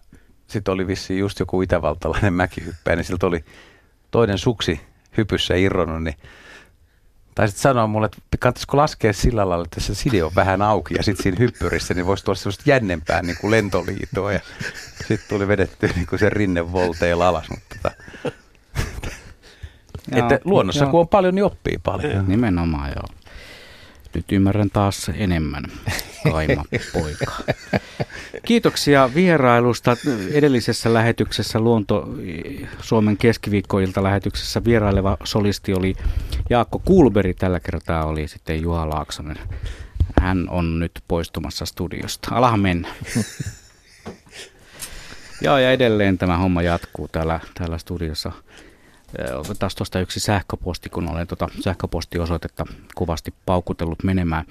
sitten 0.48 0.74
oli 0.74 0.88
vissiin 0.88 1.20
just 1.20 1.40
joku 1.40 1.62
itävaltalainen 1.62 2.34
mäkihyppäjä, 2.34 2.96
niin 2.96 3.04
siltä 3.04 3.28
oli 3.28 3.44
toinen 4.12 4.38
suksi 4.38 4.82
hypyssä 5.18 5.56
irronnut, 5.56 6.04
niin 6.04 6.16
Taisit 7.40 7.58
sanoa 7.58 7.88
mulle, 7.88 8.06
että 8.06 8.38
kannattaisiko 8.40 8.78
laskea 8.78 9.14
sillä 9.14 9.50
lailla, 9.50 9.64
että 9.64 9.80
se 9.80 9.96
side 9.96 10.24
on 10.24 10.32
vähän 10.36 10.62
auki 10.62 10.94
ja 10.94 11.04
sitten 11.04 11.24
siinä 11.24 11.38
hyppyrissä 11.40 11.94
niin 11.94 12.06
voisi 12.06 12.26
tulla 12.26 12.36
sellaista 12.36 12.64
jännempää 12.66 13.22
niin 13.22 13.38
kuin 13.42 13.52
lentoliitoa 13.52 14.34
ja 14.34 14.40
sitten 15.08 15.30
tuli 15.30 15.48
vedetty 15.48 15.90
niin 15.96 16.08
kuin 16.08 16.20
se 16.20 16.30
rinne 16.30 16.72
volteilla 16.72 17.28
alas. 17.28 17.50
Mutta 17.50 17.76
tota. 17.76 17.92
että 20.16 20.40
luonnossa 20.44 20.84
joo. 20.84 20.92
kun 20.92 21.00
on 21.00 21.08
paljon, 21.08 21.36
niin 21.36 21.46
oppii 21.46 21.78
paljon. 21.84 22.28
Nimenomaan 22.28 22.90
joo. 22.90 23.19
Nyt 24.14 24.32
ymmärrän 24.32 24.70
taas 24.70 25.12
enemmän 25.14 25.64
kaima 26.32 26.64
poika. 26.94 27.32
Kiitoksia 28.46 29.10
vierailusta. 29.16 29.98
Edellisessä 30.32 30.94
lähetyksessä 30.94 31.60
Luonto 31.60 32.10
Suomen 32.82 33.18
keskiviikkoilta 33.18 34.04
lähetyksessä 34.04 34.64
vieraileva 34.64 35.18
solisti 35.24 35.74
oli 35.74 35.96
Jaakko 36.50 36.82
Kulberi. 36.86 37.34
Tällä 37.34 37.60
kertaa 37.60 38.06
oli 38.06 38.28
sitten 38.28 38.62
Juha 38.62 38.90
Laaksonen. 38.90 39.40
Hän 40.22 40.50
on 40.50 40.80
nyt 40.80 40.92
poistumassa 41.08 41.66
studiosta. 41.66 42.36
Alahan 42.36 42.60
mennä. 42.60 42.88
Joo, 45.42 45.58
ja 45.58 45.72
edelleen 45.72 46.18
tämä 46.18 46.38
homma 46.38 46.62
jatkuu 46.62 47.08
täällä, 47.08 47.40
täällä 47.54 47.78
studiossa. 47.78 48.32
Otetaan 49.38 49.72
tuosta 49.78 50.00
yksi 50.00 50.20
sähköposti, 50.20 50.90
kun 50.90 51.10
olen 51.10 51.28
tuota 51.28 51.50
sähköpostiosoitetta 51.60 52.66
kovasti 52.96 53.34
paukutellut 53.46 54.04
menemään. 54.04 54.46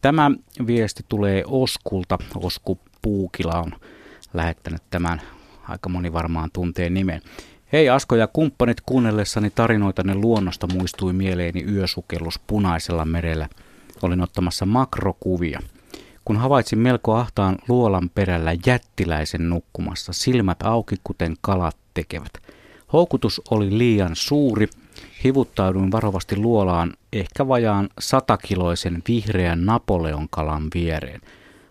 Tämä 0.00 0.30
viesti 0.66 1.04
tulee 1.08 1.42
Oskulta. 1.46 2.18
Osku 2.36 2.78
Puukila 3.02 3.60
on 3.60 3.72
lähettänyt 4.34 4.82
tämän. 4.90 5.20
Aika 5.68 5.88
moni 5.88 6.12
varmaan 6.12 6.50
tuntee 6.52 6.90
nimen. 6.90 7.22
Hei 7.72 7.88
Asko 7.88 8.16
ja 8.16 8.26
kumppanit, 8.26 8.80
kuunnellessani 8.80 9.50
tarinoitanne 9.50 10.14
luonnosta 10.14 10.66
muistui 10.66 11.12
mieleeni 11.12 11.64
yösukellus 11.64 12.40
punaisella 12.46 13.04
merellä. 13.04 13.48
Olin 14.02 14.20
ottamassa 14.20 14.66
makrokuvia. 14.66 15.60
Kun 16.24 16.36
havaitsin 16.36 16.78
melko 16.78 17.14
ahtaan 17.14 17.58
luolan 17.68 18.10
perällä 18.14 18.52
jättiläisen 18.66 19.48
nukkumassa, 19.48 20.12
silmät 20.12 20.62
auki 20.62 20.96
kuten 21.04 21.36
kalat 21.40 21.76
tekevät– 21.94 22.32
Houkutus 22.92 23.42
oli 23.50 23.78
liian 23.78 24.16
suuri. 24.16 24.68
Hivuttauduin 25.24 25.92
varovasti 25.92 26.36
luolaan 26.36 26.94
ehkä 27.12 27.48
vajaan 27.48 27.88
satakiloisen 28.00 29.02
vihreän 29.08 29.66
Napoleon 29.66 30.28
kalan 30.30 30.62
viereen. 30.74 31.20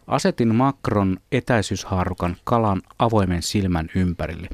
Asetin 0.07 0.55
makron 0.55 1.17
etäisyyshaarukan 1.31 2.37
kalan 2.43 2.81
avoimen 2.99 3.41
silmän 3.41 3.89
ympärille. 3.95 4.49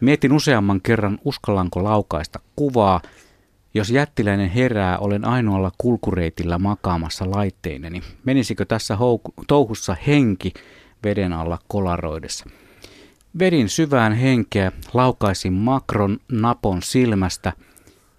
Mietin 0.00 0.32
useamman 0.32 0.80
kerran, 0.80 1.18
uskallanko 1.24 1.84
laukaista 1.84 2.40
kuvaa. 2.56 3.00
Jos 3.74 3.90
jättiläinen 3.90 4.50
herää, 4.50 4.98
olen 4.98 5.24
ainoalla 5.24 5.72
kulkureitillä 5.78 6.58
makaamassa 6.58 7.30
laitteineni. 7.30 8.02
Menisikö 8.24 8.64
tässä 8.64 8.98
touhussa 9.46 9.96
henki 10.06 10.52
veden 11.04 11.32
alla 11.32 11.58
kolaroidessa? 11.68 12.46
Vedin 13.38 13.68
syvään 13.68 14.12
henkeä, 14.12 14.72
laukaisin 14.92 15.52
makron 15.52 16.18
napon 16.32 16.82
silmästä 16.82 17.52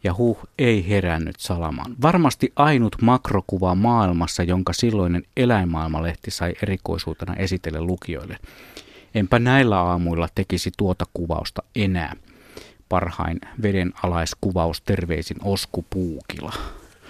ja 0.03 0.13
huh 0.17 0.39
ei 0.59 0.89
herännyt 0.89 1.35
salamaan. 1.39 1.95
Varmasti 2.01 2.53
ainut 2.55 2.95
makrokuva 3.01 3.75
maailmassa, 3.75 4.43
jonka 4.43 4.73
silloinen 4.73 5.23
eläinmaailmalehti 5.37 6.31
sai 6.31 6.53
erikoisuutena 6.63 7.35
esitellä 7.35 7.81
lukijoille. 7.81 8.37
Enpä 9.15 9.39
näillä 9.39 9.79
aamuilla 9.79 10.27
tekisi 10.35 10.71
tuota 10.77 11.05
kuvausta 11.13 11.63
enää. 11.75 12.13
Parhain 12.89 13.39
vedenalaiskuvaus 13.61 14.81
terveisin 14.81 15.37
Osku 15.43 15.85
Puukila. 15.89 16.53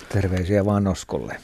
Terveisiä 0.09 0.65
vaan 0.65 0.87
Oskolle. 0.87 1.37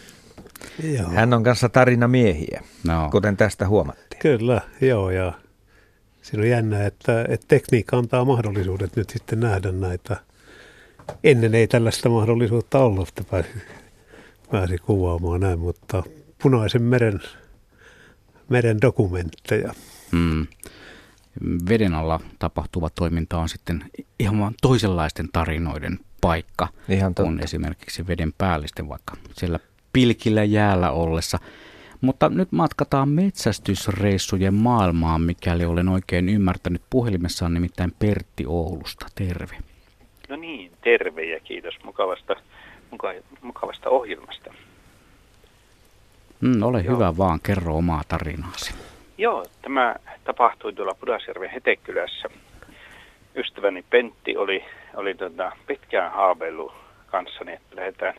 Joo. 0.84 1.10
Hän 1.10 1.34
on 1.34 1.44
kanssa 1.44 1.70
tarina 1.70 2.08
miehiä, 2.08 2.64
no. 2.88 3.10
kuten 3.12 3.38
tästä 3.38 3.68
huomattiin. 3.68 4.20
Kyllä, 4.22 4.62
joo, 4.82 5.10
ja 5.12 5.34
siinä 6.22 6.44
on 6.44 6.50
jännä, 6.50 6.86
että, 6.86 7.26
että 7.28 7.46
tekniikka 7.48 7.98
antaa 7.98 8.26
mahdollisuudet 8.26 8.96
nyt 8.96 9.10
sitten 9.10 9.40
nähdä 9.40 9.72
näitä. 9.72 10.18
Ennen 11.24 11.56
ei 11.56 11.68
tällaista 11.68 12.10
mahdollisuutta 12.10 12.80
ollut, 12.80 13.10
että 13.10 13.24
pääsi, 13.24 13.50
pääsi 14.52 14.78
kuvaamaan 14.78 15.40
näin, 15.40 15.60
mutta 15.60 16.04
punaisen 16.44 16.82
meren, 16.82 17.22
meren 18.50 18.82
dokumentteja. 18.82 19.74
Mm. 20.12 20.48
Veden 21.70 21.94
alla 21.94 22.20
tapahtuva 22.40 22.90
toiminta 22.90 23.38
on 23.38 23.50
sitten 23.50 23.84
ihan 24.20 24.54
toisenlaisten 24.62 25.30
tarinoiden 25.34 26.00
paikka 26.22 26.68
ihan 26.90 27.16
kuin 27.16 27.40
esimerkiksi 27.40 28.08
veden 28.08 28.34
päällisten, 28.38 28.90
vaikka 28.90 29.14
siellä 29.34 29.60
pilkillä 29.94 30.44
jäällä 30.44 30.92
ollessa– 30.92 31.40
mutta 32.02 32.30
nyt 32.30 32.52
matkataan 32.52 33.10
metsästysreissujen 33.10 34.54
maailmaan, 34.54 35.22
mikäli 35.22 35.66
olen 35.66 35.90
oikein 35.90 36.30
ymmärtänyt. 36.30 36.82
Puhelimessa 36.90 37.46
on 37.46 37.54
nimittäin 37.54 37.92
Pertti 38.00 38.46
Oulusta. 38.48 39.06
Terve. 39.16 39.56
No 40.30 40.36
niin, 40.36 40.72
terve 40.84 41.24
ja 41.24 41.40
kiitos 41.40 41.76
mukavasta, 41.84 42.36
muka, 42.92 43.14
mukavasta 43.42 43.90
ohjelmasta. 43.90 44.54
Mm, 46.42 46.64
ole 46.64 46.82
Joo. 46.82 46.96
hyvä 46.96 47.18
vaan, 47.18 47.40
kerro 47.44 47.76
omaa 47.76 48.02
tarinaasi. 48.08 48.74
Joo, 49.18 49.46
tämä 49.62 49.96
tapahtui 50.24 50.74
tuolla 50.74 50.96
Pudasjärven 51.00 51.50
Hetekylässä. 51.50 52.30
Ystäväni 53.36 53.86
Pentti 53.90 54.38
oli, 54.38 54.66
oli 54.96 55.14
tota 55.16 55.52
pitkään 55.68 56.12
haaveillut 56.12 56.74
kanssani, 57.08 57.54
että 57.54 57.76
lähdetään 57.76 58.14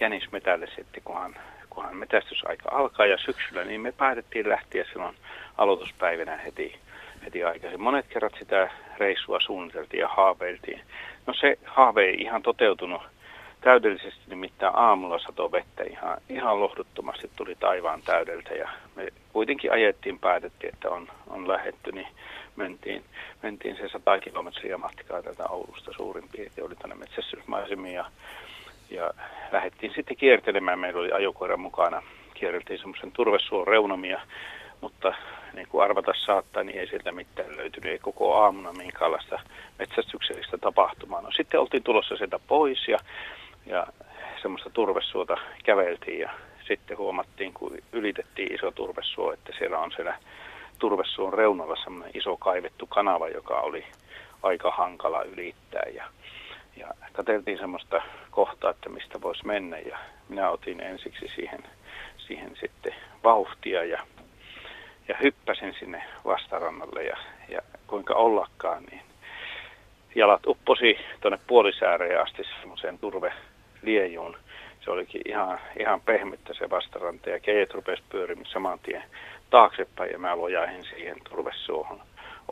jänismetälle 0.00 0.66
sitten, 0.76 1.02
kun 1.04 1.16
hän 1.16 1.34
kunhan 1.74 1.96
metästysaika 1.96 2.68
alkaa 2.72 3.06
ja 3.06 3.18
syksyllä, 3.18 3.64
niin 3.64 3.80
me 3.80 3.92
päätettiin 3.92 4.48
lähteä 4.48 4.84
silloin 4.92 5.16
aloituspäivänä 5.58 6.36
heti, 6.36 6.78
heti 7.24 7.44
aikaisin. 7.44 7.80
Monet 7.80 8.06
kerrat 8.06 8.32
sitä 8.38 8.70
reissua 8.98 9.40
suunniteltiin 9.40 10.00
ja 10.00 10.08
haaveiltiin. 10.08 10.80
No 11.26 11.34
se 11.34 11.58
haave 11.64 12.04
ei 12.04 12.14
ihan 12.14 12.42
toteutunut 12.42 13.02
täydellisesti, 13.60 14.20
nimittäin 14.26 14.76
aamulla 14.76 15.18
sato 15.18 15.52
vettä 15.52 15.84
ihan, 15.84 16.18
ihan 16.28 16.60
lohduttomasti 16.60 17.30
tuli 17.36 17.54
taivaan 17.54 18.02
täydeltä 18.02 18.54
ja 18.54 18.68
me 18.96 19.08
kuitenkin 19.32 19.72
ajettiin, 19.72 20.18
päätettiin, 20.18 20.74
että 20.74 20.90
on, 20.90 21.08
on 21.26 21.48
lähetty, 21.48 21.92
niin 21.92 22.08
mentiin, 22.56 23.04
mentiin 23.42 23.76
se 23.76 23.88
100 23.88 24.18
kilometriä 24.18 24.78
matkaa 24.78 25.22
tätä 25.22 25.44
Oulusta 25.48 25.92
suurin 25.96 26.28
piirtein, 26.32 26.66
oli 26.66 26.76
tänne 26.76 26.96
metsästysmaisemiin 26.96 27.94
ja 27.94 28.04
ja 28.94 29.10
lähdettiin 29.52 29.92
sitten 29.94 30.16
kiertelemään. 30.16 30.78
Meillä 30.78 31.00
oli 31.00 31.12
ajokoira 31.12 31.56
mukana. 31.56 32.02
Kierreltiin 32.34 32.78
semmoisen 32.78 33.12
turvesuon 33.12 33.66
reunamia, 33.66 34.20
mutta 34.80 35.14
niin 35.52 35.68
kuin 35.68 35.84
arvata 35.84 36.12
saattaa, 36.26 36.64
niin 36.64 36.78
ei 36.78 36.86
sieltä 36.86 37.12
mitään 37.12 37.56
löytynyt. 37.56 37.92
Ei 37.92 37.98
koko 37.98 38.34
aamuna 38.34 38.72
minkäänlaista 38.72 39.40
metsästyksellistä 39.78 40.58
tapahtumaa. 40.58 41.20
No 41.20 41.30
sitten 41.30 41.60
oltiin 41.60 41.82
tulossa 41.82 42.16
sieltä 42.16 42.38
pois 42.46 42.88
ja, 42.88 42.98
ja 43.66 43.86
semmoista 44.42 44.70
turvesuota 44.70 45.36
käveltiin 45.64 46.20
ja 46.20 46.30
sitten 46.68 46.98
huomattiin, 46.98 47.52
kun 47.52 47.78
ylitettiin 47.92 48.54
iso 48.54 48.70
turvesuo, 48.70 49.32
että 49.32 49.52
siellä 49.58 49.78
on 49.78 49.92
siellä 49.92 50.18
turvesuon 50.78 51.32
reunalla 51.32 51.76
semmoinen 51.84 52.16
iso 52.16 52.36
kaivettu 52.36 52.86
kanava, 52.86 53.28
joka 53.28 53.60
oli 53.60 53.84
aika 54.42 54.70
hankala 54.70 55.22
ylittää. 55.22 55.86
Ja 55.94 56.04
ja 56.76 56.88
katseltiin 57.12 57.58
semmoista 57.58 58.02
kohtaa, 58.30 58.70
että 58.70 58.88
mistä 58.88 59.20
voisi 59.22 59.46
mennä. 59.46 59.78
Ja 59.78 59.98
minä 60.28 60.50
otin 60.50 60.80
ensiksi 60.80 61.28
siihen, 61.34 61.60
siihen 62.18 62.56
sitten 62.60 62.94
vauhtia 63.24 63.84
ja, 63.84 64.02
ja 65.08 65.16
hyppäsin 65.22 65.74
sinne 65.78 66.02
vastarannalle. 66.24 67.04
Ja, 67.04 67.16
ja 67.48 67.62
kuinka 67.86 68.14
ollakaan, 68.14 68.84
niin 68.90 69.02
jalat 70.14 70.46
upposi 70.46 70.98
tuonne 71.20 71.38
puolisääreen 71.46 72.22
asti 72.22 72.42
semmoiseen 72.60 72.98
turveliejuun. 72.98 74.36
Se 74.84 74.90
olikin 74.90 75.22
ihan, 75.24 75.58
ihan 75.80 76.00
pehmittä 76.00 76.54
se 76.54 76.70
vastaranta. 76.70 77.30
Ja 77.30 77.40
keijät 77.40 77.74
rupesi 77.74 78.02
pyörimään 78.08 78.46
saman 78.46 78.78
tien 78.78 79.04
taaksepäin 79.50 80.12
ja 80.12 80.18
mä 80.18 80.36
lojahin 80.36 80.84
siihen 80.84 81.16
turvesuohon 81.28 82.00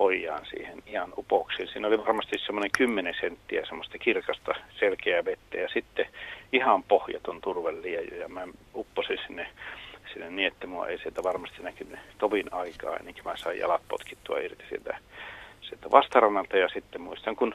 ojaan 0.00 0.46
siihen 0.46 0.82
ihan 0.86 1.12
upoksiin. 1.16 1.68
Siinä 1.68 1.88
oli 1.88 1.98
varmasti 1.98 2.38
semmoinen 2.38 2.70
10 2.78 3.14
senttiä 3.20 3.66
semmoista 3.66 3.98
kirkasta 3.98 4.54
selkeää 4.78 5.24
vettä 5.24 5.58
ja 5.58 5.68
sitten 5.68 6.06
ihan 6.52 6.82
pohjaton 6.82 7.40
turvelieju 7.40 8.20
ja 8.20 8.28
mä 8.28 8.48
upposin 8.74 9.18
sinne, 9.26 9.46
sinne 10.12 10.30
niin, 10.30 10.48
että 10.48 10.66
mua 10.66 10.88
ei 10.88 10.98
sieltä 10.98 11.22
varmasti 11.22 11.62
näkynyt 11.62 11.98
tovin 12.18 12.52
aikaa 12.52 12.96
ennen 12.96 13.14
kuin 13.14 13.24
mä 13.24 13.36
sain 13.36 13.58
jalat 13.58 13.82
potkittua 13.88 14.38
irti 14.38 14.64
sieltä, 14.68 14.98
sieltä 15.60 15.90
vastarannalta 15.90 16.56
ja 16.56 16.68
sitten 16.68 17.00
muistan 17.00 17.36
kun 17.36 17.54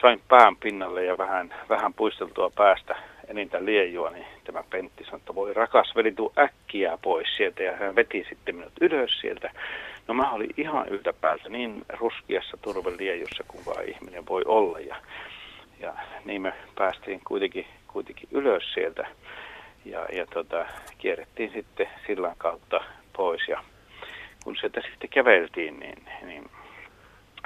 sain 0.00 0.20
pään 0.28 0.56
pinnalle 0.56 1.04
ja 1.04 1.18
vähän, 1.18 1.54
vähän 1.68 1.94
puisteltua 1.94 2.50
päästä 2.56 2.96
enintä 3.28 3.64
liejua, 3.64 4.10
niin 4.10 4.26
tämä 4.44 4.64
Pentti 4.70 5.04
sanoi, 5.04 5.18
että 5.18 5.34
voi 5.34 5.54
rakas 5.54 5.92
veli, 5.96 6.14
äkkiä 6.38 6.98
pois 7.02 7.36
sieltä 7.36 7.62
ja 7.62 7.76
hän 7.76 7.96
veti 7.96 8.26
sitten 8.28 8.56
minut 8.56 8.72
ylös 8.80 9.20
sieltä. 9.20 9.50
No 10.08 10.14
mä 10.14 10.30
olin 10.30 10.50
ihan 10.56 10.88
yltäpäältä 10.88 11.48
niin 11.48 11.84
ruskiassa 11.88 12.56
turveliejussa 12.56 13.44
kuin 13.48 13.66
vaan 13.66 13.88
ihminen 13.88 14.26
voi 14.26 14.42
olla 14.46 14.78
ja, 14.78 14.96
ja 15.80 15.94
niin 16.24 16.42
me 16.42 16.52
päästiin 16.74 17.20
kuitenkin, 17.26 17.66
kuitenkin 17.88 18.28
ylös 18.32 18.62
sieltä 18.74 19.06
ja, 19.84 20.06
ja 20.12 20.26
tota, 20.26 20.66
kierrettiin 20.98 21.52
sitten 21.52 21.88
sillan 22.06 22.36
kautta 22.38 22.80
pois 23.16 23.48
ja 23.48 23.64
kun 24.44 24.56
sieltä 24.56 24.80
sitten 24.90 25.10
käveltiin, 25.10 25.80
niin, 25.80 26.04
niin 26.22 26.50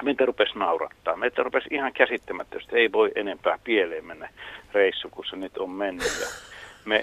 meitä 0.03 0.25
rupesi 0.25 0.59
naurattaa. 0.59 1.15
Meitä 1.15 1.43
rupesi 1.43 1.67
ihan 1.71 1.93
käsittämättä, 1.93 2.57
että 2.61 2.77
ei 2.77 2.91
voi 2.91 3.11
enempää 3.15 3.59
pieleen 3.63 4.05
mennä 4.05 4.29
reissu, 4.73 5.09
kun 5.09 5.25
se 5.29 5.35
nyt 5.35 5.57
on 5.57 5.69
mennyt. 5.69 6.19
Ja 6.21 6.27
me 6.85 7.01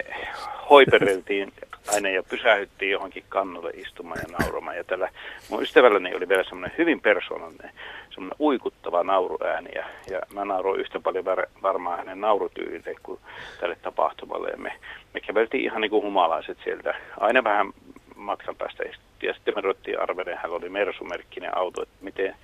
hoipereltiin 0.70 1.53
aina 1.88 2.08
ja 2.08 2.22
pysähyttiin 2.22 2.90
johonkin 2.90 3.24
kannolle 3.28 3.70
istumaan 3.70 4.20
ja 4.22 4.38
nauramaan. 4.38 4.76
Ja 4.76 4.84
tällä 4.84 5.08
mun 5.48 5.62
ystävälläni 5.62 6.14
oli 6.14 6.28
vielä 6.28 6.44
semmoinen 6.44 6.78
hyvin 6.78 7.00
persoonallinen, 7.00 7.70
semmoinen 8.10 8.40
uikuttava 8.40 9.04
nauruääni. 9.04 9.70
Ja, 9.74 9.84
ja 10.10 10.20
mä 10.34 10.44
nauroin 10.44 10.80
yhtä 10.80 11.00
paljon 11.00 11.24
var, 11.24 11.46
varmaan 11.62 11.98
hänen 11.98 12.20
naurutyylille 12.20 12.94
kuin 13.02 13.20
tälle 13.60 13.76
tapahtumalle. 13.82 14.50
Ja 14.50 14.56
me, 14.56 14.72
me 15.14 15.20
käveltiin 15.20 15.64
ihan 15.64 15.80
niin 15.80 15.90
kuin 15.90 16.04
humalaiset 16.04 16.58
sieltä. 16.64 16.94
Aina 17.20 17.44
vähän 17.44 17.72
matkan 18.16 18.56
päästä 18.56 18.82
istuttiin. 18.82 19.28
Ja 19.28 19.34
sitten 19.34 19.54
me 19.56 19.60
ruvettiin 19.60 20.00
arvelen, 20.00 20.38
hän 20.42 20.50
oli 20.50 20.68
Mersumerkkinen 20.68 21.56
auto, 21.56 21.82
että 21.82 21.94
miten, 22.00 22.36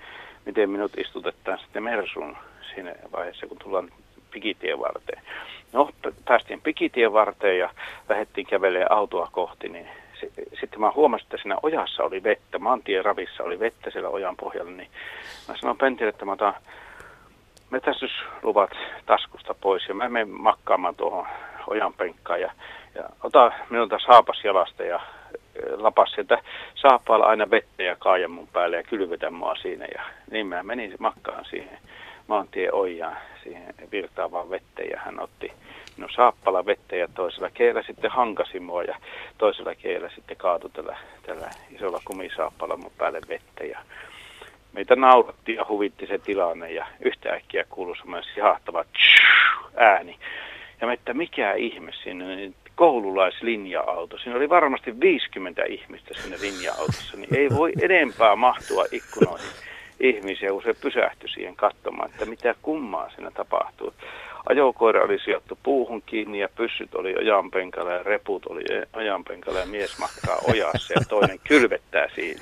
miten 0.45 0.71
minut 0.71 0.99
istutetaan 0.99 1.59
sitten 1.59 1.83
Mersuun 1.83 2.37
siinä 2.75 2.95
vaiheessa, 3.13 3.47
kun 3.47 3.59
tullaan 3.59 3.91
pikitien 4.31 4.81
varteen. 4.81 5.23
No, 5.73 5.91
päästiin 6.25 6.61
pikitien 6.61 7.13
varteen 7.13 7.59
ja 7.59 7.71
lähdettiin 8.09 8.47
kävelemään 8.47 8.93
autoa 8.93 9.29
kohti, 9.33 9.69
niin 9.69 9.89
sitten 10.61 10.81
mä 10.81 10.93
huomasin, 10.95 11.25
että 11.25 11.37
siinä 11.37 11.57
ojassa 11.63 12.05
oli 12.05 12.23
vettä, 12.23 12.59
maantien 12.59 13.05
ravissa 13.05 13.45
oli 13.45 13.59
vettä 13.59 13.91
siellä 13.91 14.09
ojan 14.09 14.37
pohjalla, 14.37 14.71
niin 14.71 14.91
mä 15.49 15.57
sanoin 15.57 15.79
Pentille, 15.79 16.09
että 16.09 16.25
mä 16.25 16.33
otan 16.33 16.55
metästysluvat 17.71 18.71
taskusta 19.07 19.55
pois 19.55 19.89
ja 19.89 19.95
mä 19.95 20.09
menen 20.09 20.29
makkaamaan 20.29 20.95
tuohon 20.95 21.27
ojan 21.67 21.93
penkkaan 21.93 22.41
ja, 22.41 22.53
ja 22.95 23.05
ota 23.23 23.53
minulta 23.71 23.99
saapas 24.07 24.45
jalasta 24.45 24.83
ja 24.83 25.01
lapas 25.77 26.11
sieltä 26.11 26.39
saappaalla 26.75 27.27
aina 27.27 27.51
vettä 27.51 27.83
ja 27.83 27.97
kaajan 27.97 28.31
mun 28.31 28.49
päälle 28.53 28.77
ja 28.77 28.83
kylvetä 28.83 29.31
mua 29.31 29.55
siinä 29.55 29.87
ja 29.95 30.03
niin 30.31 30.47
mä 30.47 30.63
menin 30.63 30.95
makkaan 30.99 31.45
siihen 31.45 31.79
maantie 32.29 32.73
ojaan 32.73 33.17
siihen 33.43 33.75
virtaavaan 33.93 34.51
vetteen 34.51 34.91
ja 34.91 35.01
hän 35.05 35.21
otti 35.21 35.53
minun 35.97 36.11
saappala 36.17 36.67
vettä 36.67 36.97
ja 36.97 37.09
toisella 37.15 37.51
keellä 37.51 37.83
sitten 37.83 38.11
hankasi 38.11 38.61
mua 38.61 38.83
ja 38.83 38.97
toisella 39.39 39.75
keellä 39.75 40.11
sitten 40.15 40.37
kaatui 40.37 40.71
tällä, 40.71 40.97
tällä 41.27 41.51
isolla 41.71 42.01
kumisaappala 42.05 42.77
mun 42.77 42.93
päälle 42.99 43.21
vettä 43.29 43.65
ja 43.65 43.79
meitä 44.73 44.97
nauratti 44.97 45.55
ja 45.55 45.67
huvitti 45.69 46.07
se 46.07 46.19
tilanne 46.19 46.73
ja 46.73 46.87
yhtäkkiä 47.01 47.65
kuului 47.71 47.97
semmoinen 47.97 48.31
sihahtava 48.35 48.85
ääni. 49.77 50.19
Ja 50.81 50.87
me, 50.87 50.93
että 50.93 51.15
mikä 51.15 51.53
ihme 51.53 51.93
sinne, 52.05 52.37
niin 52.37 52.55
koululaislinja-auto. 52.75 54.19
Siinä 54.19 54.37
oli 54.37 54.49
varmasti 54.49 55.01
50 55.01 55.65
ihmistä 55.65 56.15
sinne 56.23 56.37
linja-autossa, 56.41 57.17
niin 57.17 57.35
ei 57.35 57.49
voi 57.51 57.73
enempää 57.83 58.37
mahtua 58.37 58.85
ikkunoihin 58.93 59.49
ihmisiä, 60.01 60.51
kun 60.51 60.63
se 60.63 60.75
pysähtyi 60.75 61.29
siihen 61.29 61.57
katsomaan, 61.57 62.11
että 62.11 62.27
mitä 62.27 62.55
kummaa 62.63 63.11
siinä 63.11 63.31
tapahtuu. 63.31 63.93
Ajokoira 64.49 65.05
oli 65.05 65.19
sijoittu 65.19 65.59
puuhun 65.63 66.03
kiinni 66.07 66.39
ja 66.39 66.49
pyssyt 66.57 66.95
oli 66.95 67.15
ojanpenkalla 67.19 67.93
ja 67.93 68.03
reput 68.03 68.47
oli 68.47 68.63
ojanpenkalla 68.93 69.59
ja 69.59 69.67
mies 69.67 69.99
makkaa 69.99 70.39
ojassa 70.53 70.95
ja 70.95 71.01
toinen 71.09 71.39
kylvettää 71.49 72.09
siinä. 72.15 72.41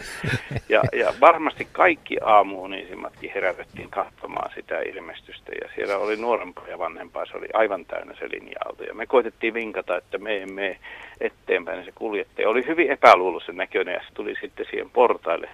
Ja, 0.69 0.83
ja 0.93 1.15
varmasti 1.21 1.69
kaikki 1.73 2.17
aamuunisimmatkin 2.25 3.31
herätettiin 3.35 3.91
katsomaan 3.91 4.51
sitä 4.55 4.81
ilmestystä 4.81 5.53
ja 5.63 5.69
siellä 5.75 5.97
oli 5.97 6.17
nuorempaa 6.17 6.69
ja 6.69 6.79
vanhempaa, 6.79 7.27
se 7.27 7.37
oli 7.37 7.49
aivan 7.53 7.85
täynnä 7.85 8.15
se 8.19 8.29
linja-auto. 8.31 8.85
Ja 8.85 8.95
me 8.95 9.07
koitettiin 9.07 9.55
vinkata, 9.55 9.97
että 9.97 10.19
me 10.19 10.43
emme 10.43 10.79
eteenpäin, 11.21 11.77
niin 11.77 11.87
se 11.87 11.93
kuljettaja 11.95 12.49
oli 12.49 12.67
hyvin 12.67 12.91
epäluuloisen 12.91 13.57
näköinen 13.57 13.95
ja 13.95 14.01
se 14.01 14.15
tuli 14.15 14.35
sitten 14.41 14.67
siihen 14.71 14.91
portaille 14.91 15.49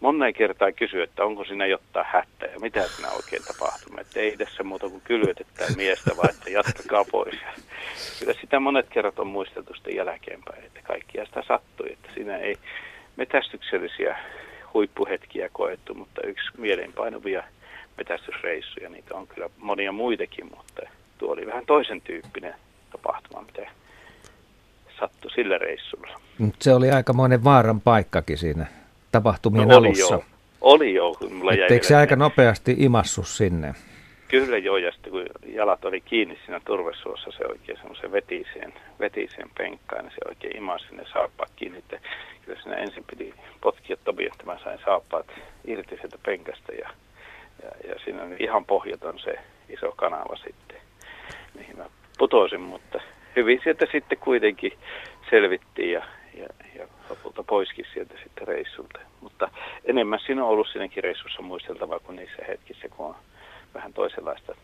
moneen 0.00 0.34
kertaan 0.34 0.74
kysyä, 0.74 1.04
että 1.04 1.24
onko 1.24 1.44
siinä 1.44 1.66
jotain 1.66 2.06
hättä 2.08 2.46
ja 2.46 2.60
mitä 2.60 2.88
siinä 2.88 3.10
oikein 3.10 3.42
tapahtuu. 3.44 3.96
Että 3.98 4.20
ei 4.20 4.36
tässä 4.36 4.62
muuta 4.62 4.88
kuin 4.88 5.02
kylvetetään 5.04 5.76
miestä, 5.76 6.16
vaan 6.16 6.30
että 6.30 6.50
jatkakaa 6.50 7.04
pois. 7.10 7.34
Ja 7.34 7.52
kyllä 8.18 8.34
sitä 8.40 8.60
monet 8.60 8.86
kerrat 8.88 9.18
on 9.18 9.26
muisteltu 9.26 9.74
sitten 9.74 9.96
jälkeenpäin, 9.96 10.64
että 10.64 10.80
kaikkia 10.82 11.26
sitä 11.26 11.42
sattui. 11.48 11.92
Että 11.92 12.08
siinä 12.14 12.36
ei 12.36 12.56
metästyksellisiä 13.16 14.18
huippuhetkiä 14.74 15.48
koettu, 15.52 15.94
mutta 15.94 16.20
yksi 16.26 16.50
mieleenpainuvia 16.58 17.44
metästysreissuja, 17.96 18.88
niitä 18.88 19.14
on 19.14 19.26
kyllä 19.26 19.50
monia 19.58 19.92
muitakin, 19.92 20.46
mutta 20.56 20.82
tuo 21.18 21.32
oli 21.32 21.46
vähän 21.46 21.66
toisen 21.66 22.00
tyyppinen 22.00 22.54
tapahtuma, 22.92 23.42
mitä 23.42 23.70
sattui 25.00 25.30
sillä 25.30 25.58
reissulla. 25.58 26.20
Se 26.60 26.74
oli 26.74 26.90
aikamoinen 26.90 27.44
vaaran 27.44 27.80
paikkakin 27.80 28.38
siinä 28.38 28.66
tapahtumien 29.12 29.68
no, 29.68 29.76
oli 29.76 29.86
alussa. 29.86 30.14
Jo. 30.14 30.24
Oli 30.60 30.94
jo, 30.94 31.14
kun 31.18 31.32
mulla 31.32 31.52
jäi 31.52 31.72
Eikö 31.72 31.86
se 31.86 31.96
aika 31.96 32.16
nopeasti 32.16 32.76
imassu 32.78 33.22
sinne? 33.22 33.74
Kyllä 34.28 34.58
joo, 34.58 34.76
ja 34.76 34.92
sitten 34.92 35.12
kun 35.12 35.26
jalat 35.46 35.84
oli 35.84 36.00
kiinni 36.00 36.38
siinä 36.44 36.60
turvesuossa, 36.64 37.30
se 37.30 37.44
oikein 37.46 37.78
semmoisen 37.78 38.12
vetiseen, 38.12 38.72
vetiseen 39.00 39.50
penkkaan, 39.58 40.04
niin 40.04 40.12
se 40.12 40.28
oikein 40.28 40.56
imasi 40.56 40.86
sinne 40.86 41.04
saappaat 41.12 41.50
kiinni. 41.56 41.78
Että 41.78 42.00
kyllä 42.44 42.62
siinä 42.62 42.76
ensin 42.76 43.04
piti 43.10 43.34
potkia 43.60 43.96
tobi, 44.04 44.26
että 44.26 44.44
mä 44.46 44.58
sain 44.64 44.78
saappaat 44.84 45.26
irti 45.64 45.96
sieltä 45.96 46.18
penkästä, 46.26 46.72
ja, 46.72 46.90
ja, 47.62 47.88
ja 47.88 47.94
siinä 48.04 48.22
on 48.22 48.36
ihan 48.38 48.64
pohjaton 48.64 49.18
se 49.18 49.34
iso 49.68 49.92
kanava 49.96 50.36
sitten, 50.36 50.76
mihin 51.54 51.76
mä 51.76 51.84
putoisin, 52.18 52.60
mutta 52.60 53.00
hyvin 53.36 53.60
sieltä 53.64 53.86
sitten 53.92 54.18
kuitenkin 54.18 54.72
selvittiin, 55.30 55.92
ja, 55.92 56.04
ja, 56.40 56.48
ja 56.78 56.88
lopulta 57.10 57.42
poiskin 57.42 57.84
sieltä 57.94 58.14
sitten 58.22 58.48
reissulta. 58.48 58.98
Mutta 59.20 59.50
enemmän 59.84 60.20
siinä 60.26 60.44
on 60.44 60.50
ollut 60.50 60.68
siinäkin 60.72 61.04
reissussa 61.04 61.42
muisteltavaa 61.42 61.98
kuin 61.98 62.16
niissä 62.16 62.42
hetkissä, 62.48 62.88
kun 62.88 63.06
on 63.06 63.14
vähän 63.74 63.92
toisenlaista 63.92 64.54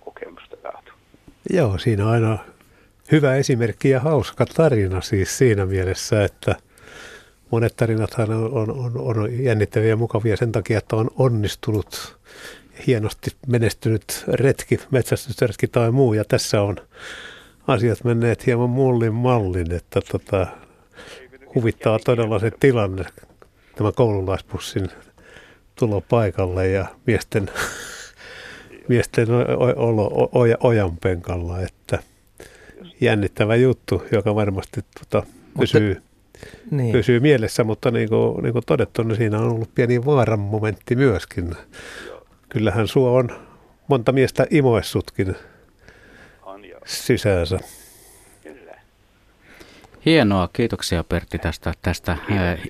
kokemusta 0.00 0.56
saatu. 0.62 0.92
Joo, 1.50 1.78
siinä 1.78 2.04
on 2.04 2.10
aina 2.10 2.38
hyvä 3.12 3.34
esimerkki 3.34 3.90
ja 3.90 4.00
hauska 4.00 4.46
tarina 4.46 5.00
siis 5.00 5.38
siinä 5.38 5.66
mielessä, 5.66 6.24
että 6.24 6.56
monet 7.50 7.76
tarinathan 7.76 8.30
on, 8.30 8.52
on, 8.52 8.70
on, 8.70 8.92
on 8.96 9.44
jännittäviä 9.44 9.88
ja 9.88 9.96
mukavia 9.96 10.36
sen 10.36 10.52
takia, 10.52 10.78
että 10.78 10.96
on 10.96 11.10
onnistunut 11.18 12.18
hienosti 12.86 13.30
menestynyt 13.46 14.24
retki, 14.28 14.80
metsästysretki 14.90 15.68
tai 15.68 15.90
muu, 15.90 16.14
ja 16.14 16.24
tässä 16.24 16.62
on 16.62 16.76
asiat 17.66 18.04
menneet 18.04 18.46
hieman 18.46 18.70
mullin 18.70 19.14
mallin, 19.14 19.72
että 19.72 20.00
tota, 20.12 20.46
huvittaa 21.54 21.98
todella 22.04 22.38
se 22.38 22.50
tilanne, 22.60 23.04
tämä 23.76 23.92
koululaisbussin 23.92 24.88
tulo 25.74 26.00
paikalle 26.00 26.68
ja 26.68 26.86
miesten, 27.06 27.50
miesten 28.88 29.28
olo 29.76 30.28
oja, 30.32 30.56
ojan 30.60 30.96
penkalla, 30.96 31.60
että 31.60 31.98
jännittävä 33.00 33.56
juttu, 33.56 34.02
joka 34.12 34.34
varmasti 34.34 34.80
tuota, 34.98 35.26
pysyy, 35.58 35.94
mutta, 35.94 36.10
niin. 36.70 36.92
pysyy 36.92 37.20
mielessä, 37.20 37.64
mutta 37.64 37.90
niin 37.90 38.08
kuin, 38.08 38.42
niin 38.42 38.52
kuin 38.52 38.64
todettu, 38.66 39.02
niin 39.02 39.16
siinä 39.16 39.38
on 39.38 39.48
ollut 39.48 39.74
pieni 39.74 40.04
vaaran 40.04 40.40
momentti 40.40 40.96
myöskin. 40.96 41.56
Kyllähän 42.48 42.88
suo 42.88 43.14
on 43.14 43.30
monta 43.88 44.12
miestä 44.12 44.46
imoessutkin 44.50 45.36
sisäänsä. 46.86 47.58
Hienoa, 50.06 50.48
kiitoksia 50.52 51.04
Pertti 51.04 51.38
tästä, 51.38 51.72
tästä 51.82 52.16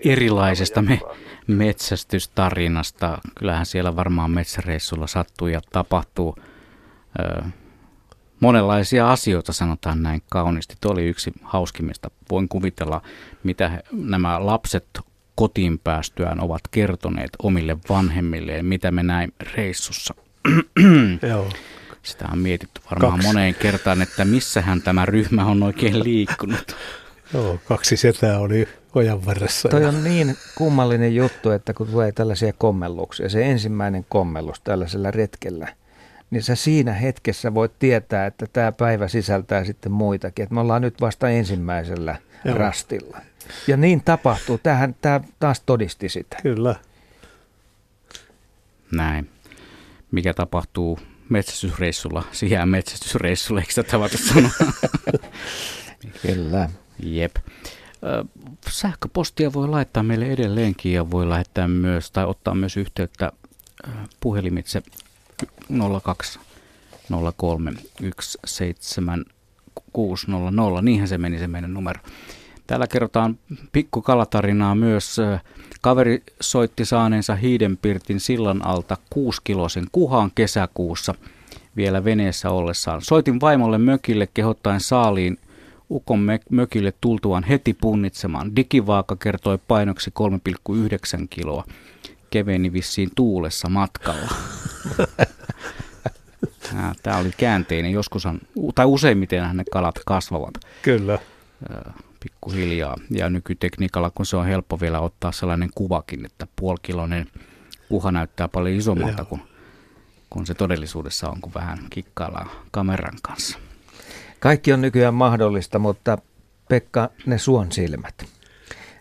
erilaisesta 0.04 0.82
me, 0.82 1.00
metsästystarinasta. 1.46 3.18
Kyllähän 3.38 3.66
siellä 3.66 3.96
varmaan 3.96 4.30
metsäreissulla 4.30 5.06
sattuu 5.06 5.48
ja 5.48 5.60
tapahtuu 5.72 6.36
ää, 7.18 7.50
monenlaisia 8.40 9.12
asioita, 9.12 9.52
sanotaan 9.52 10.02
näin 10.02 10.22
kauniisti. 10.30 10.74
Tuo 10.80 10.92
oli 10.92 11.06
yksi 11.06 11.32
hauskimmista. 11.42 12.10
Voin 12.30 12.48
kuvitella, 12.48 13.02
mitä 13.42 13.68
he, 13.68 13.82
nämä 13.92 14.46
lapset 14.46 14.86
kotiin 15.34 15.78
päästyään 15.78 16.40
ovat 16.40 16.60
kertoneet 16.70 17.30
omille 17.42 17.76
vanhemmilleen, 17.88 18.66
mitä 18.66 18.90
me 18.90 19.02
näin 19.02 19.32
reissussa. 19.56 20.14
Joo. 21.30 21.48
Sitä 22.02 22.28
on 22.32 22.38
mietitty 22.38 22.80
varmaan 22.90 23.12
Kaksi. 23.12 23.26
moneen 23.26 23.54
kertaan, 23.54 24.02
että 24.02 24.24
missähän 24.24 24.82
tämä 24.82 25.06
ryhmä 25.06 25.44
on 25.44 25.62
oikein 25.62 26.04
liikkunut. 26.04 26.76
Joo, 27.34 27.58
kaksi 27.64 27.96
setää 27.96 28.38
oli 28.38 28.68
ojan 28.94 29.26
varressa. 29.26 29.68
Toi 29.68 29.84
on 29.84 30.04
niin 30.04 30.36
kummallinen 30.54 31.14
juttu, 31.14 31.50
että 31.50 31.74
kun 31.74 31.86
tulee 31.86 32.12
tällaisia 32.12 32.52
kommelluksia, 32.52 33.28
se 33.28 33.50
ensimmäinen 33.50 34.06
kommellus 34.08 34.60
tällaisella 34.60 35.10
retkellä, 35.10 35.68
niin 36.30 36.42
sä 36.42 36.54
siinä 36.54 36.92
hetkessä 36.92 37.54
voit 37.54 37.78
tietää, 37.78 38.26
että 38.26 38.46
tämä 38.52 38.72
päivä 38.72 39.08
sisältää 39.08 39.64
sitten 39.64 39.92
muitakin. 39.92 40.42
Että 40.42 40.54
me 40.54 40.60
ollaan 40.60 40.82
nyt 40.82 41.00
vasta 41.00 41.28
ensimmäisellä 41.28 42.16
Joo. 42.44 42.58
rastilla. 42.58 43.18
Ja 43.66 43.76
niin 43.76 44.02
tapahtuu. 44.04 44.58
Tähän 44.58 44.96
tämä 45.00 45.20
taas 45.40 45.60
todisti 45.60 46.08
sitä. 46.08 46.36
Kyllä. 46.42 46.74
Näin. 48.92 49.30
Mikä 50.10 50.34
tapahtuu 50.34 50.98
metsästysreissulla, 51.28 52.24
se 52.32 52.46
jää 52.46 52.66
metsästysreissulle, 52.66 53.60
eikö 53.60 53.72
sitä 53.72 53.90
tavata 53.90 54.18
sanoa? 54.18 54.50
Kyllä. 56.26 56.68
Jep. 57.02 57.36
Sähköpostia 58.70 59.52
voi 59.52 59.68
laittaa 59.68 60.02
meille 60.02 60.26
edelleenkin 60.26 60.92
ja 60.92 61.10
voi 61.10 61.28
lähettää 61.28 61.68
myös 61.68 62.10
tai 62.10 62.26
ottaa 62.26 62.54
myös 62.54 62.76
yhteyttä 62.76 63.32
puhelimitse 64.20 64.82
02 66.04 66.38
03 67.36 67.72
17600. 68.44 70.82
Niinhän 70.82 71.08
se 71.08 71.18
meni 71.18 71.38
se 71.38 71.46
meidän 71.46 71.74
numero. 71.74 72.00
Täällä 72.66 72.86
kerrotaan 72.86 73.38
pikkukalatarinaa 73.72 74.74
myös. 74.74 75.16
Kaveri 75.80 76.22
soitti 76.40 76.84
saaneensa 76.84 77.34
Hiidenpirtin 77.34 78.20
sillan 78.20 78.66
alta 78.66 78.96
kuuskilosen 79.10 79.86
kuhaan 79.92 80.30
kesäkuussa 80.34 81.14
vielä 81.76 82.04
veneessä 82.04 82.50
ollessaan. 82.50 83.02
Soitin 83.02 83.40
vaimolle 83.40 83.78
mökille 83.78 84.28
kehottaen 84.34 84.80
saaliin 84.80 85.38
Ukon 85.90 86.26
mökille 86.50 86.92
tultuaan 87.00 87.44
heti 87.44 87.74
punnitsemaan. 87.74 88.56
Digivaaka 88.56 89.16
kertoi 89.16 89.58
painoksi 89.68 90.12
3,9 91.20 91.26
kiloa. 91.30 91.64
Keveni 92.30 92.72
vissiin 92.72 93.10
tuulessa 93.14 93.68
matkalla. 93.68 94.28
Tämä 97.02 97.16
oli 97.18 97.30
käänteinen. 97.36 97.92
Joskushan, 97.92 98.40
tai 98.74 98.86
useimmiten 98.86 99.56
ne 99.56 99.64
kalat 99.72 99.94
kasvavat 100.06 100.54
Kyllä. 100.82 101.18
pikkuhiljaa. 102.20 102.96
Ja 103.10 103.30
nykytekniikalla, 103.30 104.10
kun 104.10 104.26
se 104.26 104.36
on 104.36 104.46
helppo 104.46 104.80
vielä 104.80 105.00
ottaa 105.00 105.32
sellainen 105.32 105.70
kuvakin, 105.74 106.26
että 106.26 106.46
puolikiloinen 106.56 107.26
kuha 107.88 108.12
näyttää 108.12 108.48
paljon 108.48 108.76
isommalta 108.76 109.24
kuin, 109.24 109.42
kuin 110.30 110.46
se 110.46 110.54
todellisuudessa 110.54 111.28
on, 111.28 111.40
kun 111.40 111.54
vähän 111.54 111.78
kikkaillaan 111.90 112.50
kameran 112.70 113.18
kanssa. 113.22 113.58
Kaikki 114.40 114.72
on 114.72 114.80
nykyään 114.80 115.14
mahdollista, 115.14 115.78
mutta 115.78 116.18
Pekka, 116.68 117.10
ne 117.26 117.38
suon 117.38 117.72
silmät. 117.72 118.24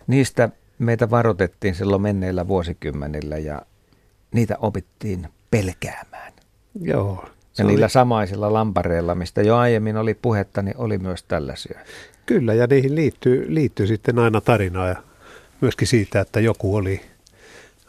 Niistä 0.06 0.48
meitä 0.78 1.10
varoitettiin 1.10 1.74
silloin 1.74 2.02
menneillä 2.02 2.48
vuosikymmenillä 2.48 3.38
ja 3.38 3.62
niitä 4.34 4.56
opittiin 4.60 5.28
pelkäämään. 5.50 6.32
Joo. 6.80 7.24
Ja 7.58 7.64
oli- 7.64 7.72
niillä 7.72 7.88
samaisilla 7.88 8.52
lampareilla, 8.52 9.14
mistä 9.14 9.42
jo 9.42 9.56
aiemmin 9.56 9.96
oli 9.96 10.14
puhetta, 10.14 10.62
niin 10.62 10.76
oli 10.76 10.98
myös 10.98 11.22
tällaisia. 11.22 11.78
Kyllä, 12.26 12.54
ja 12.54 12.66
niihin 12.66 12.94
liittyy, 12.94 13.54
liittyy 13.54 13.86
sitten 13.86 14.18
aina 14.18 14.40
tarinaa 14.40 14.88
ja 14.88 14.96
myöskin 15.60 15.88
siitä, 15.88 16.20
että 16.20 16.40
joku 16.40 16.76
oli, 16.76 17.00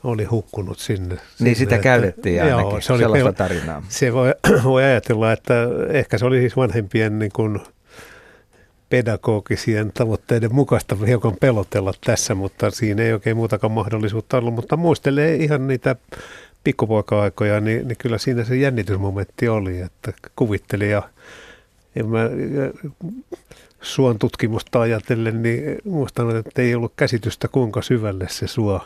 oli 0.04 0.24
hukkunut 0.24 0.80
sinne. 0.80 1.16
Niin 1.16 1.22
sinne, 1.40 1.56
sitä 1.56 1.76
että- 1.76 1.84
käytettiin 1.84 2.44
ainakin, 2.44 2.82
se 2.82 2.94
oli 2.94 3.02
sellaista 3.02 3.34
tarinaa. 3.34 3.84
Se 3.90 4.14
voi, 4.14 4.34
voi 4.64 4.84
ajatella, 4.84 5.32
että 5.32 5.54
ehkä 5.90 6.18
se 6.18 6.26
oli 6.26 6.40
siis 6.40 6.56
vanhempien 6.58 7.20
niin 7.20 7.32
kuin 7.32 7.60
pedagogisien 8.90 9.92
tavoitteiden 9.94 10.56
mukaista 10.56 10.96
hiukan 11.08 11.36
pelotella 11.40 11.94
tässä, 12.06 12.36
mutta 12.36 12.72
siinä 12.72 13.04
ei 13.04 13.14
oikein 13.14 13.38
muutakaan 13.38 13.72
mahdollisuutta 13.72 14.38
ollut. 14.38 14.54
Mutta 14.54 14.78
muistelee 14.78 15.36
ihan 15.36 15.68
niitä 15.68 15.96
pikkupoika-aikoja, 16.64 17.60
niin, 17.60 17.88
niin 17.88 17.98
kyllä 17.98 18.18
siinä 18.18 18.44
se 18.44 18.56
jännitysmomentti 18.56 19.48
oli, 19.50 19.82
että 19.82 20.14
kuvitteli 20.36 20.92
ja, 20.92 21.10
ja 21.96 22.04
mä, 22.04 22.30
suon 23.82 24.20
tutkimusta 24.20 24.82
ajatellen, 24.82 25.44
niin 25.44 25.78
muistan, 25.84 26.36
että 26.38 26.62
ei 26.62 26.76
ollut 26.76 26.94
käsitystä 26.96 27.48
kuinka 27.48 27.82
syvälle 27.82 28.28
se 28.30 28.48
suo, 28.48 28.86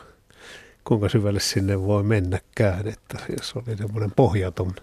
kuinka 0.88 1.10
syvälle 1.10 1.40
sinne 1.40 1.82
voi 1.82 2.04
mennäkään, 2.04 2.88
että 2.88 3.18
jos 3.38 3.56
oli 3.56 3.78
semmoinen 3.78 4.12
pohjaton 4.16 4.76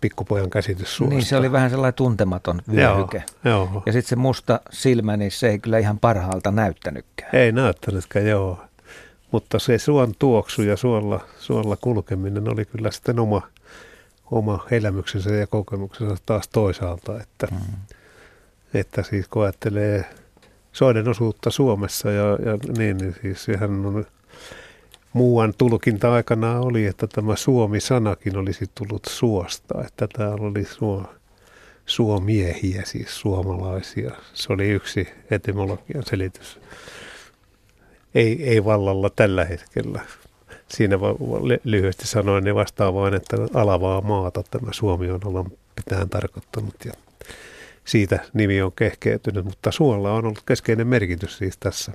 pikkupojan 0.00 0.50
käsitys 0.50 0.96
suosta. 0.96 1.14
Niin 1.14 1.26
se 1.26 1.36
oli 1.36 1.52
vähän 1.52 1.70
sellainen 1.70 1.94
tuntematon 1.94 2.62
vyöhyke. 2.72 3.24
Joo, 3.44 3.68
joo. 3.72 3.82
Ja 3.86 3.92
sitten 3.92 4.08
se 4.08 4.16
musta 4.16 4.60
silmä, 4.70 5.16
niin 5.16 5.30
se 5.30 5.48
ei 5.48 5.58
kyllä 5.58 5.78
ihan 5.78 5.98
parhaalta 5.98 6.50
näyttänytkään. 6.50 7.36
Ei 7.36 7.52
näyttänytkään, 7.52 8.26
joo. 8.26 8.64
Mutta 9.30 9.58
se 9.58 9.78
suon 9.78 10.12
tuoksu 10.18 10.62
ja 10.62 10.76
suolla, 10.76 11.20
suolla 11.38 11.76
kulkeminen 11.76 12.52
oli 12.52 12.64
kyllä 12.64 12.90
sitten 12.90 13.18
oma, 13.18 13.42
oma 14.30 14.66
elämyksensä 14.70 15.30
ja 15.30 15.46
kokemuksensa 15.46 16.16
taas 16.26 16.48
toisaalta. 16.48 17.20
Että, 17.20 17.46
mm. 17.50 17.58
että 18.74 19.02
siis 19.02 19.28
kun 19.28 19.42
ajattelee 19.42 20.04
soiden 20.72 21.08
osuutta 21.08 21.50
Suomessa 21.50 22.10
ja, 22.10 22.24
ja 22.24 22.58
niin, 22.78 22.96
niin 22.96 23.16
siis 23.22 23.44
sehän 23.44 23.86
on 23.86 24.06
muuan 25.12 25.54
tulkinta 25.58 26.12
aikana 26.12 26.60
oli, 26.60 26.86
että 26.86 27.06
tämä 27.06 27.36
Suomi-sanakin 27.36 28.36
olisi 28.36 28.64
tullut 28.74 29.04
suosta, 29.08 29.84
että 29.86 30.08
täällä 30.12 30.46
oli 30.46 30.64
suo, 30.64 31.04
suomiehiä, 31.86 32.82
siis 32.84 33.20
suomalaisia. 33.20 34.10
Se 34.34 34.52
oli 34.52 34.68
yksi 34.68 35.08
etymologian 35.30 36.04
selitys. 36.06 36.60
Ei, 38.14 38.48
ei 38.48 38.64
vallalla 38.64 39.10
tällä 39.10 39.44
hetkellä. 39.44 40.00
Siinä 40.68 40.96
lyhyesti 41.64 42.06
sanoen 42.06 42.44
ne 42.44 42.54
vastaa 42.54 42.94
vain, 42.94 43.14
että 43.14 43.36
alavaa 43.54 44.00
maata 44.00 44.42
tämä 44.50 44.72
Suomi 44.72 45.10
on 45.10 45.20
alun 45.24 45.58
pitäen 45.76 46.08
tarkoittanut 46.08 46.74
ja 46.84 46.92
siitä 47.84 48.18
nimi 48.32 48.62
on 48.62 48.72
kehkeytynyt, 48.72 49.44
mutta 49.44 49.72
suolla 49.72 50.12
on 50.12 50.24
ollut 50.24 50.42
keskeinen 50.46 50.86
merkitys 50.86 51.38
siis 51.38 51.58
tässä 51.58 51.92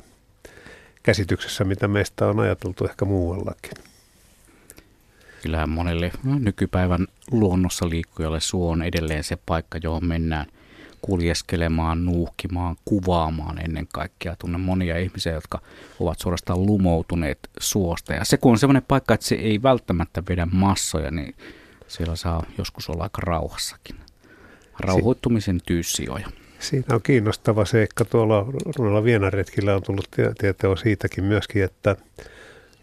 käsityksessä, 1.08 1.64
mitä 1.64 1.88
meistä 1.88 2.28
on 2.28 2.40
ajateltu 2.40 2.86
ehkä 2.86 3.06
muuallakin. 3.06 3.72
Kyllähän 5.42 5.70
monelle 5.70 6.12
nykypäivän 6.24 7.08
luonnossa 7.32 7.90
liikkujalle 7.90 8.40
suo 8.40 8.72
on 8.72 8.84
edelleen 8.84 9.24
se 9.24 9.38
paikka, 9.46 9.80
johon 9.84 10.06
mennään 10.06 10.46
kuljeskelemaan, 11.02 12.06
nuuhkimaan, 12.06 12.76
kuvaamaan 12.86 13.60
ennen 13.60 13.88
kaikkea. 13.94 14.36
Tunnen 14.40 14.62
monia 14.62 14.98
ihmisiä, 14.98 15.34
jotka 15.34 15.62
ovat 16.00 16.20
suorastaan 16.20 16.66
lumoutuneet 16.66 17.40
suosta. 17.60 18.14
Ja 18.14 18.26
se 18.26 18.38
kun 18.38 18.52
on 18.52 18.60
sellainen 18.60 18.86
paikka, 18.88 19.14
että 19.14 19.26
se 19.26 19.36
ei 19.36 19.64
välttämättä 19.64 20.24
vedä 20.30 20.48
massoja, 20.52 21.12
niin 21.12 21.36
siellä 21.88 22.16
saa 22.16 22.44
joskus 22.58 22.90
olla 22.90 23.04
aika 23.04 23.22
rauhassakin. 23.22 23.96
Rauhoittumisen 24.80 25.62
tyyssijoja. 25.66 26.28
Siinä 26.60 26.96
on 26.96 27.02
kiinnostava 27.02 27.66
seikka. 27.66 28.06
Tuolla 28.06 28.46
noilla 28.80 29.04
Vienaretkillä 29.04 29.76
on 29.76 29.84
tullut 29.84 30.12
tie- 30.16 30.34
tietoa 30.38 30.76
siitäkin 30.76 31.24
myöskin, 31.24 31.64
että, 31.64 31.96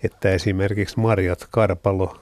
että 0.03 0.31
esimerkiksi 0.31 1.01
marjat, 1.01 1.47
karpalo 1.51 2.21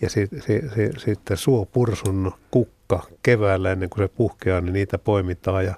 ja 0.00 0.10
si, 0.10 0.28
si, 0.32 0.62
si, 0.74 0.90
sitten 0.98 1.36
suopursun 1.36 2.32
kukka 2.50 3.02
keväällä 3.22 3.72
ennen 3.72 3.90
kuin 3.90 4.04
se 4.04 4.08
puhkeaa, 4.08 4.60
niin 4.60 4.72
niitä 4.72 4.98
poimitaan. 4.98 5.64
Ja 5.64 5.74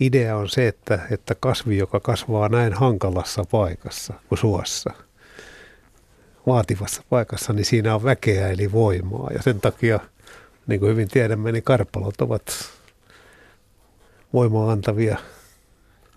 idea 0.00 0.36
on 0.36 0.48
se, 0.48 0.68
että, 0.68 0.98
että 1.10 1.34
kasvi, 1.40 1.78
joka 1.78 2.00
kasvaa 2.00 2.48
näin 2.48 2.72
hankalassa 2.72 3.44
paikassa 3.50 4.14
kuin 4.28 4.38
suossa, 4.38 4.90
vaativassa 6.46 7.02
paikassa, 7.10 7.52
niin 7.52 7.64
siinä 7.64 7.94
on 7.94 8.04
väkeä 8.04 8.48
eli 8.48 8.72
voimaa. 8.72 9.30
Ja 9.34 9.42
sen 9.42 9.60
takia, 9.60 10.00
niin 10.66 10.80
kuin 10.80 10.90
hyvin 10.90 11.08
tiedämme, 11.08 11.52
niin 11.52 11.62
karpalot 11.62 12.20
ovat 12.20 12.42
voimaa 14.32 14.72
antavia 14.72 15.18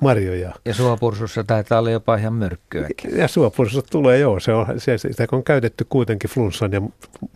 marjoja. 0.01 0.53
Ja 0.65 0.73
suopursussa 0.73 1.43
taitaa 1.43 1.79
olla 1.79 1.91
jopa 1.91 2.15
ihan 2.15 2.33
myrkkyäkin. 2.33 3.17
Ja 3.17 3.27
suopursussa 3.27 3.91
tulee 3.91 4.19
joo, 4.19 4.39
se 4.39 4.53
on, 4.53 4.65
se, 4.77 4.97
sitä 4.97 5.27
on 5.31 5.43
käytetty 5.43 5.85
kuitenkin 5.89 6.29
flunssan 6.29 6.71
ja 6.71 6.81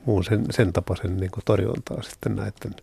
muun 0.06 0.23
sen, 0.23 0.45
sen 0.49 0.73
tapaisen 0.73 1.18
niin 1.18 1.31
torjuntaa 1.45 2.01
sitten 2.01 2.35
näiden, 2.35 2.76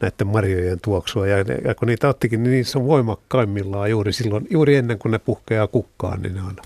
näiden 0.00 0.26
marjojen 0.26 0.80
tuoksua. 0.80 1.26
Ja, 1.26 1.36
ja 1.64 1.74
kun 1.74 1.88
niitä 1.88 2.08
ottikin, 2.08 2.42
niin 2.42 2.52
niissä 2.52 2.78
on 2.78 2.86
voimakkaimmillaan 2.86 3.90
juuri 3.90 4.12
silloin, 4.12 4.46
juuri 4.50 4.76
ennen 4.76 4.98
kuin 4.98 5.12
ne 5.12 5.18
puhkeaa 5.18 5.66
kukkaan, 5.66 6.22
niin 6.22 6.34
ne 6.34 6.42
on 6.42 6.56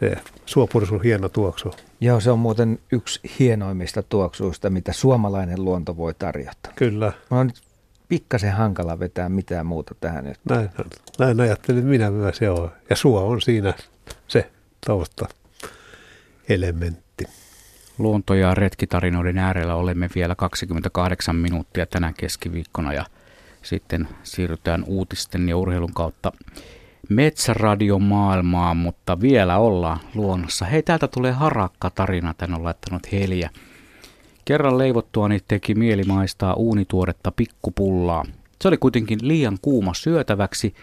se 0.00 0.16
suopursu 0.46 0.98
hieno 0.98 1.28
tuoksu. 1.28 1.74
Joo, 2.00 2.20
se 2.20 2.30
on 2.30 2.38
muuten 2.38 2.78
yksi 2.92 3.20
hienoimmista 3.38 4.02
tuoksuista, 4.02 4.70
mitä 4.70 4.92
suomalainen 4.92 5.64
luonto 5.64 5.96
voi 5.96 6.14
tarjota. 6.14 6.70
Kyllä. 6.74 7.12
Mä 7.30 7.40
on 7.40 7.46
nyt 7.46 7.62
pikkasen 8.12 8.52
hankala 8.52 8.98
vetää 8.98 9.28
mitään 9.28 9.66
muuta 9.66 9.94
tähän 10.00 10.24
nyt. 10.24 10.40
Näin, 10.48 10.70
näin 11.18 11.40
ajattelin 11.40 11.84
minä 11.84 12.10
myös, 12.10 12.40
joo. 12.40 12.70
Ja 12.90 12.96
suo 12.96 13.26
on 13.26 13.42
siinä 13.42 13.74
se 14.28 14.50
tausta 14.86 15.26
elementti. 16.48 17.24
Luonto- 17.98 18.34
ja 18.34 18.54
retkitarinoiden 18.54 19.38
äärellä 19.38 19.74
olemme 19.74 20.08
vielä 20.14 20.34
28 20.34 21.36
minuuttia 21.36 21.86
tänä 21.86 22.12
keskiviikkona 22.16 22.92
ja 22.92 23.04
sitten 23.62 24.08
siirrytään 24.22 24.84
uutisten 24.86 25.48
ja 25.48 25.56
urheilun 25.56 25.94
kautta 25.94 26.32
metsäradion 27.08 28.02
maailmaan, 28.02 28.76
mutta 28.76 29.20
vielä 29.20 29.58
ollaan 29.58 30.00
luonnossa. 30.14 30.64
Hei, 30.64 30.82
täältä 30.82 31.08
tulee 31.08 31.32
harakka 31.32 31.90
tarina, 31.90 32.34
tän 32.34 32.54
on 32.54 32.64
laittanut 32.64 33.12
Heliä. 33.12 33.50
Kerran 34.44 34.78
leivottuani 34.78 35.38
teki 35.48 35.74
mieli 35.74 36.04
maistaa 36.04 36.54
uunituoretta 36.54 37.32
pikkupullaa. 37.32 38.24
Se 38.62 38.68
oli 38.68 38.76
kuitenkin 38.76 39.18
liian 39.22 39.58
kuuma 39.62 39.94
syötäväksi, 39.94 40.74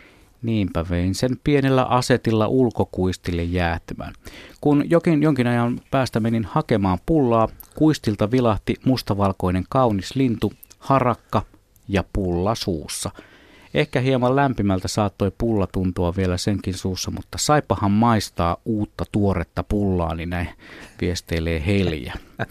niinpä 0.42 0.86
vein 0.90 1.16
sen 1.16 1.40
pienellä 1.44 1.84
asetilla 1.84 2.48
ulkokuistille 2.48 3.44
jäähtymään. 3.44 4.14
Kun 4.62 4.90
jokin, 4.90 5.24
jonkin 5.24 5.48
ajan 5.48 5.82
päästä 5.92 6.20
menin 6.20 6.46
hakemaan 6.46 6.98
pullaa, 7.06 7.48
kuistilta 7.76 8.32
vilahti 8.32 8.76
mustavalkoinen 8.86 9.64
kaunis 9.70 10.16
lintu, 10.16 10.54
harakka 10.80 11.42
ja 11.88 12.04
pulla 12.14 12.56
suussa– 12.56 13.12
Ehkä 13.74 14.00
hieman 14.00 14.36
lämpimältä 14.36 14.88
saattoi 14.88 15.32
pulla 15.38 15.68
tuntua 15.68 16.16
vielä 16.16 16.38
senkin 16.38 16.74
suussa, 16.74 17.12
mutta 17.12 17.38
saipahan 17.38 17.92
maistaa 17.92 18.58
uutta 18.66 19.06
tuoretta 19.12 19.64
pullaa, 19.64 20.16
niin 20.16 20.30
näin 20.30 20.50
viesteilee 21.02 21.64
Heljä. 21.66 22.14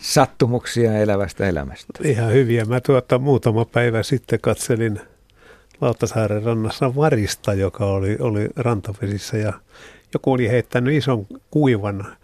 Sattumuksia 0.00 0.98
elävästä 0.98 1.48
elämästä. 1.48 1.92
Ihan 2.04 2.32
hyviä. 2.32 2.64
Mä 2.64 2.80
tuota 2.80 3.18
muutama 3.18 3.64
päivä 3.64 4.02
sitten 4.02 4.40
katselin 4.40 5.00
Lauttasaaren 5.80 6.42
rannassa 6.42 6.94
varista, 6.94 7.54
joka 7.54 7.84
oli, 7.84 8.16
oli 8.20 8.48
rantavesissä 8.56 9.36
ja 9.36 9.52
joku 10.14 10.32
oli 10.32 10.48
heittänyt 10.48 10.94
ison 10.94 11.26
kuivan 11.50 12.16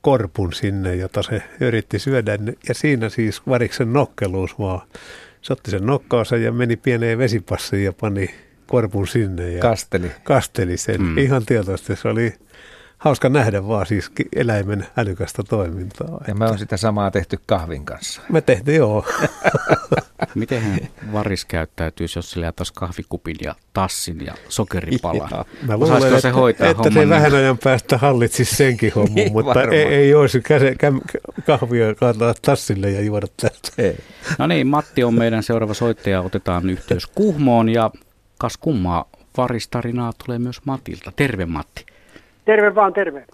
korpun 0.00 0.52
sinne, 0.52 0.94
jota 0.94 1.22
se 1.22 1.42
yritti 1.60 1.98
syödä. 1.98 2.38
Ja 2.68 2.74
siinä 2.74 3.08
siis 3.08 3.46
variksen 3.46 3.92
nokkeluus 3.92 4.58
vaan 4.58 4.80
se 5.42 5.52
otti 5.52 5.70
sen 5.70 5.86
nokkaansa 5.86 6.36
ja 6.36 6.52
meni 6.52 6.76
pieneen 6.76 7.18
vesipassiin 7.18 7.84
ja 7.84 7.92
pani 7.92 8.34
korpun 8.66 9.08
sinne. 9.08 9.50
Ja 9.50 9.60
kasteli. 9.60 10.12
Kasteli 10.24 10.76
sen 10.76 11.02
mm. 11.02 11.18
ihan 11.18 11.46
tietoisesti. 11.46 11.96
Se 11.96 12.08
oli 12.08 12.34
hauska 12.98 13.28
nähdä 13.28 13.68
vaan 13.68 13.86
siis 13.86 14.10
eläimen 14.36 14.86
älykästä 14.96 15.42
toimintaa. 15.42 16.20
Ja 16.28 16.34
me 16.34 16.46
on 16.46 16.58
sitä 16.58 16.76
samaa 16.76 17.10
tehty 17.10 17.38
kahvin 17.46 17.84
kanssa. 17.84 18.22
Me 18.28 18.40
tehtiin 18.40 18.76
joo. 18.76 19.04
Miten 20.34 20.88
varis 21.12 21.44
käyttäytyisi, 21.44 22.18
jos 22.18 22.30
sillä 22.30 22.46
jätäisi 22.46 22.72
kahvikupin 22.74 23.36
ja 23.42 23.54
tassin 23.72 24.26
ja 24.26 24.34
sokeripalan? 24.48 25.30
Mä 25.66 25.76
luulen, 25.76 26.04
että, 26.04 26.20
se, 26.20 26.30
hoitaa 26.30 26.68
että 26.68 26.90
se 26.90 27.08
vähän 27.08 27.34
ajan 27.34 27.58
päästä 27.58 27.98
hallitsisi 27.98 28.54
senkin 28.54 28.92
hommun, 28.94 29.14
niin, 29.14 29.32
mutta 29.32 29.62
ei, 29.62 29.82
ei 29.82 30.14
olisi 30.14 30.40
käse, 30.40 30.74
käm, 30.78 31.00
kahvia 31.46 31.94
kaataa 31.94 32.34
tassille 32.42 32.90
ja 32.90 33.00
juoda 33.00 33.26
tästä. 33.36 33.68
Ei. 33.78 33.96
No 34.38 34.46
niin, 34.46 34.66
Matti 34.66 35.04
on 35.04 35.14
meidän 35.14 35.42
seuraava 35.42 35.74
soittaja. 35.74 36.20
Otetaan 36.20 36.70
yhteys 36.70 37.06
Kuhmoon 37.06 37.68
ja 37.68 37.90
kas 38.38 38.56
kummaa 38.56 39.04
varistarinaa 39.36 40.12
tulee 40.24 40.38
myös 40.38 40.60
Matilta. 40.64 41.12
Terve 41.16 41.46
Matti. 41.46 41.95
Terve 42.46 42.74
vaan, 42.74 42.92
terve. 42.92 43.24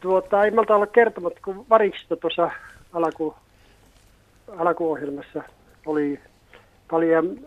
Tuota, 0.00 0.44
ei 0.44 0.50
malta 0.50 0.74
olla 0.74 0.86
kertomatta, 0.86 1.40
kun 1.44 1.66
variksista 1.70 2.16
tuossa 2.16 2.50
alku, 2.92 3.34
alkuohjelmassa 4.58 5.42
oli 5.86 6.20
paljon 6.90 7.38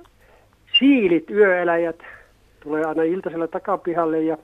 siilit, 0.80 1.30
yöeläjät, 1.30 2.00
tulee 2.64 2.86
aina 2.86 3.04
iltaisella 3.04 3.48
takapihalle 3.48 4.22
ja 4.22 4.38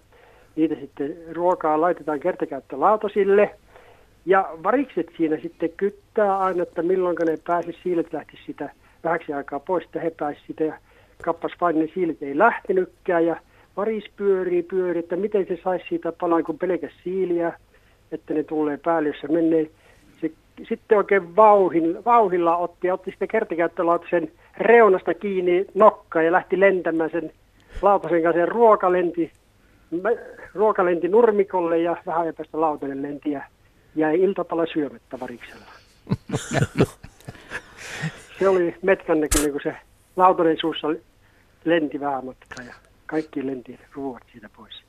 niitä 0.56 0.76
sitten 0.76 1.18
ruokaa 1.32 1.82
laitetaan 1.82 2.20
kertakäyttölautasille. 2.20 3.56
Ja 4.26 4.50
varikset 4.64 5.08
siinä 5.18 5.38
sitten 5.42 5.70
kyttää 5.78 6.38
aina, 6.38 6.64
että 6.64 6.82
milloin 6.82 7.18
ne 7.26 7.38
pääsi 7.48 7.78
siilet 7.84 8.14
lähti 8.14 8.40
sitä 8.46 8.70
vähäksi 9.04 9.34
aikaa 9.34 9.60
pois, 9.60 9.86
että 9.86 10.00
he 10.00 10.10
pääsivät 10.10 10.48
sitä 10.48 10.64
ja 10.64 10.74
kappas 11.24 11.52
vain 11.62 11.80
ne 11.80 11.88
siilet 11.94 12.24
ei 12.24 12.38
lähtenytkään 12.38 13.26
ja 13.26 13.36
varis 13.80 14.06
pyörii, 14.16 14.64
pyörii, 14.64 15.00
että 15.00 15.16
miten 15.16 15.46
se 15.48 15.60
saisi 15.64 15.86
siitä 15.90 16.12
palan 16.12 16.44
kuin 16.44 16.58
pelkäs 16.58 16.92
siiliä, 17.04 17.54
että 18.12 18.34
ne 18.34 18.44
tulee 18.44 18.78
päälle, 18.78 19.10
jos 19.10 19.20
se 19.22 19.28
menee. 19.28 19.70
Se, 20.22 20.32
sitten 20.70 20.98
oikein 20.98 21.36
vauhin, 21.36 22.06
vauhilla 22.06 22.58
otti 22.58 22.88
ja 22.88 22.94
otti 22.94 23.12
sitten 23.12 23.28
kertakäyttölautasen 23.28 24.32
reunasta 24.58 25.14
kiinni 25.14 25.66
nokkaan 25.74 26.26
ja 26.26 26.32
lähti 26.32 26.60
lentämään 26.60 27.10
sen 27.10 27.32
lautasen 27.82 28.24
kanssa. 28.24 28.40
Ja 28.40 28.46
ruokalenti, 28.46 29.32
ruokalenti 30.54 31.08
nurmikolle 31.08 31.78
ja 31.78 31.98
vähän 32.06 32.22
ajan 32.22 32.36
päästä 32.36 32.62
lautanen 32.62 33.02
lenti 33.02 33.32
ja 33.32 33.42
jäi 33.96 34.22
iltapala 34.22 34.66
syömättä 34.74 35.20
variksella. 35.20 35.66
se 38.40 38.50
oli 38.50 38.76
metkän 38.82 39.22
näköinen, 39.22 39.52
kun 39.52 39.62
se 39.64 39.76
lautanen 40.16 40.58
suussa 40.60 40.88
lenti 41.66 42.00
vähän 42.00 42.26
matkaa 42.26 42.66
ja 42.66 42.89
kaikki 43.10 43.48
lenti 43.48 43.80
ruoat 43.94 44.24
siitä 44.32 44.50
pois. 44.58 44.84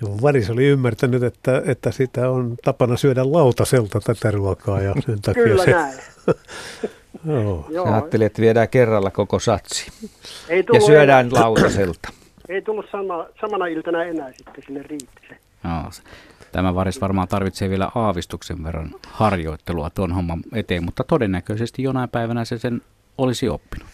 Joo, 0.00 0.18
Varis 0.22 0.50
oli 0.50 0.64
ymmärtänyt, 0.64 1.22
että, 1.22 1.62
että 1.66 1.90
sitä 1.90 2.30
on 2.30 2.56
tapana 2.64 2.96
syödä 2.96 3.32
lautaselta 3.32 4.00
tätä 4.00 4.30
ruokaa 4.30 4.80
ja 4.80 4.94
sen 5.06 5.20
takia 5.22 5.42
Kyllä 5.42 5.64
se... 5.64 5.70
näin. 5.70 5.98
Joo. 7.26 7.66
Joo. 7.70 7.92
ajattelin, 7.92 8.26
että 8.26 8.42
viedään 8.42 8.68
kerralla 8.68 9.10
koko 9.10 9.38
satsi 9.38 9.90
ei 10.48 10.62
tullut 10.62 10.82
ja 10.82 10.86
syödään 10.86 11.26
enää. 11.26 11.40
lautaselta. 11.40 12.08
Ei 12.48 12.62
tullut 12.62 12.86
sama, 12.92 13.26
samana 13.40 13.66
iltana 13.66 14.04
enää 14.04 14.32
sitten, 14.32 14.64
sinne 14.66 14.82
riitti 14.82 15.22
se. 15.28 15.36
Joo. 15.64 15.90
Tämä 16.52 16.74
varis 16.74 17.00
varmaan 17.00 17.28
tarvitsee 17.28 17.70
vielä 17.70 17.90
aavistuksen 17.94 18.64
verran 18.64 18.90
harjoittelua 19.08 19.90
tuon 19.90 20.12
homman 20.12 20.40
eteen, 20.54 20.84
mutta 20.84 21.04
todennäköisesti 21.04 21.82
jonain 21.82 22.08
päivänä 22.08 22.44
se 22.44 22.58
sen 22.58 22.82
olisi 23.18 23.48
oppinut. 23.48 23.88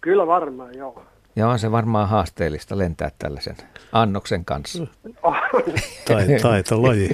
Kyllä 0.00 0.26
varmaan, 0.26 0.74
joo. 0.74 1.02
Ja 1.38 1.48
on 1.48 1.58
se 1.58 1.72
varmaan 1.72 2.08
haasteellista 2.08 2.78
lentää 2.78 3.10
tällaisen 3.18 3.56
annoksen 3.92 4.44
kanssa. 4.44 4.86
tai, 6.08 6.26
taitolaji. 6.42 7.10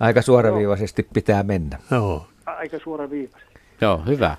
Aika 0.00 0.22
suoraviivaisesti 0.22 1.08
pitää 1.14 1.42
mennä. 1.42 1.78
Joo. 1.90 2.26
Aika 2.46 2.78
suoraviivaisesti. 2.78 3.58
Joo, 3.80 4.02
hyvä. 4.06 4.36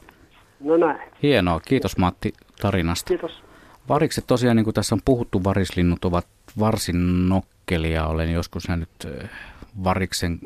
No 0.60 0.78
näin. 0.78 1.12
Hienoa. 1.24 1.60
Kiitos 1.60 1.98
Matti 1.98 2.34
tarinasta. 2.62 3.08
Kiitos. 3.08 3.44
Varikset 3.90 4.28
tosiaan, 4.28 4.56
niin 4.56 4.64
kuin 4.64 4.74
tässä 4.74 4.96
on 4.96 5.02
puhuttu, 5.06 5.44
varislinnut 5.44 6.06
ovat 6.06 6.28
varsin 6.60 7.30
nokkelia. 7.30 8.08
Olen 8.08 8.34
joskus 8.34 8.68
nähnyt 8.68 8.90
eh, 9.06 9.30
variksen 9.84 10.40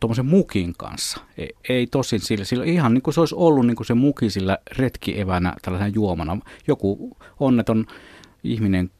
tuommoisen 0.00 0.26
mukin 0.26 0.74
kanssa. 0.78 1.20
Ei, 1.38 1.50
ei 1.68 1.86
tosin 1.86 2.20
sillä, 2.20 2.44
sillä 2.44 2.64
ihan 2.64 2.94
niin 2.94 3.02
kuin 3.02 3.14
se 3.14 3.20
olisi 3.20 3.34
ollut 3.34 3.66
niin 3.66 3.76
kuin 3.76 3.86
se 3.86 3.94
muki 3.94 4.30
sillä 4.30 4.58
retkievänä 4.78 5.54
tällaisena 5.62 5.92
juomana. 5.94 6.38
Joku 6.66 7.16
onneton 7.40 7.86
ihminen 8.44 8.90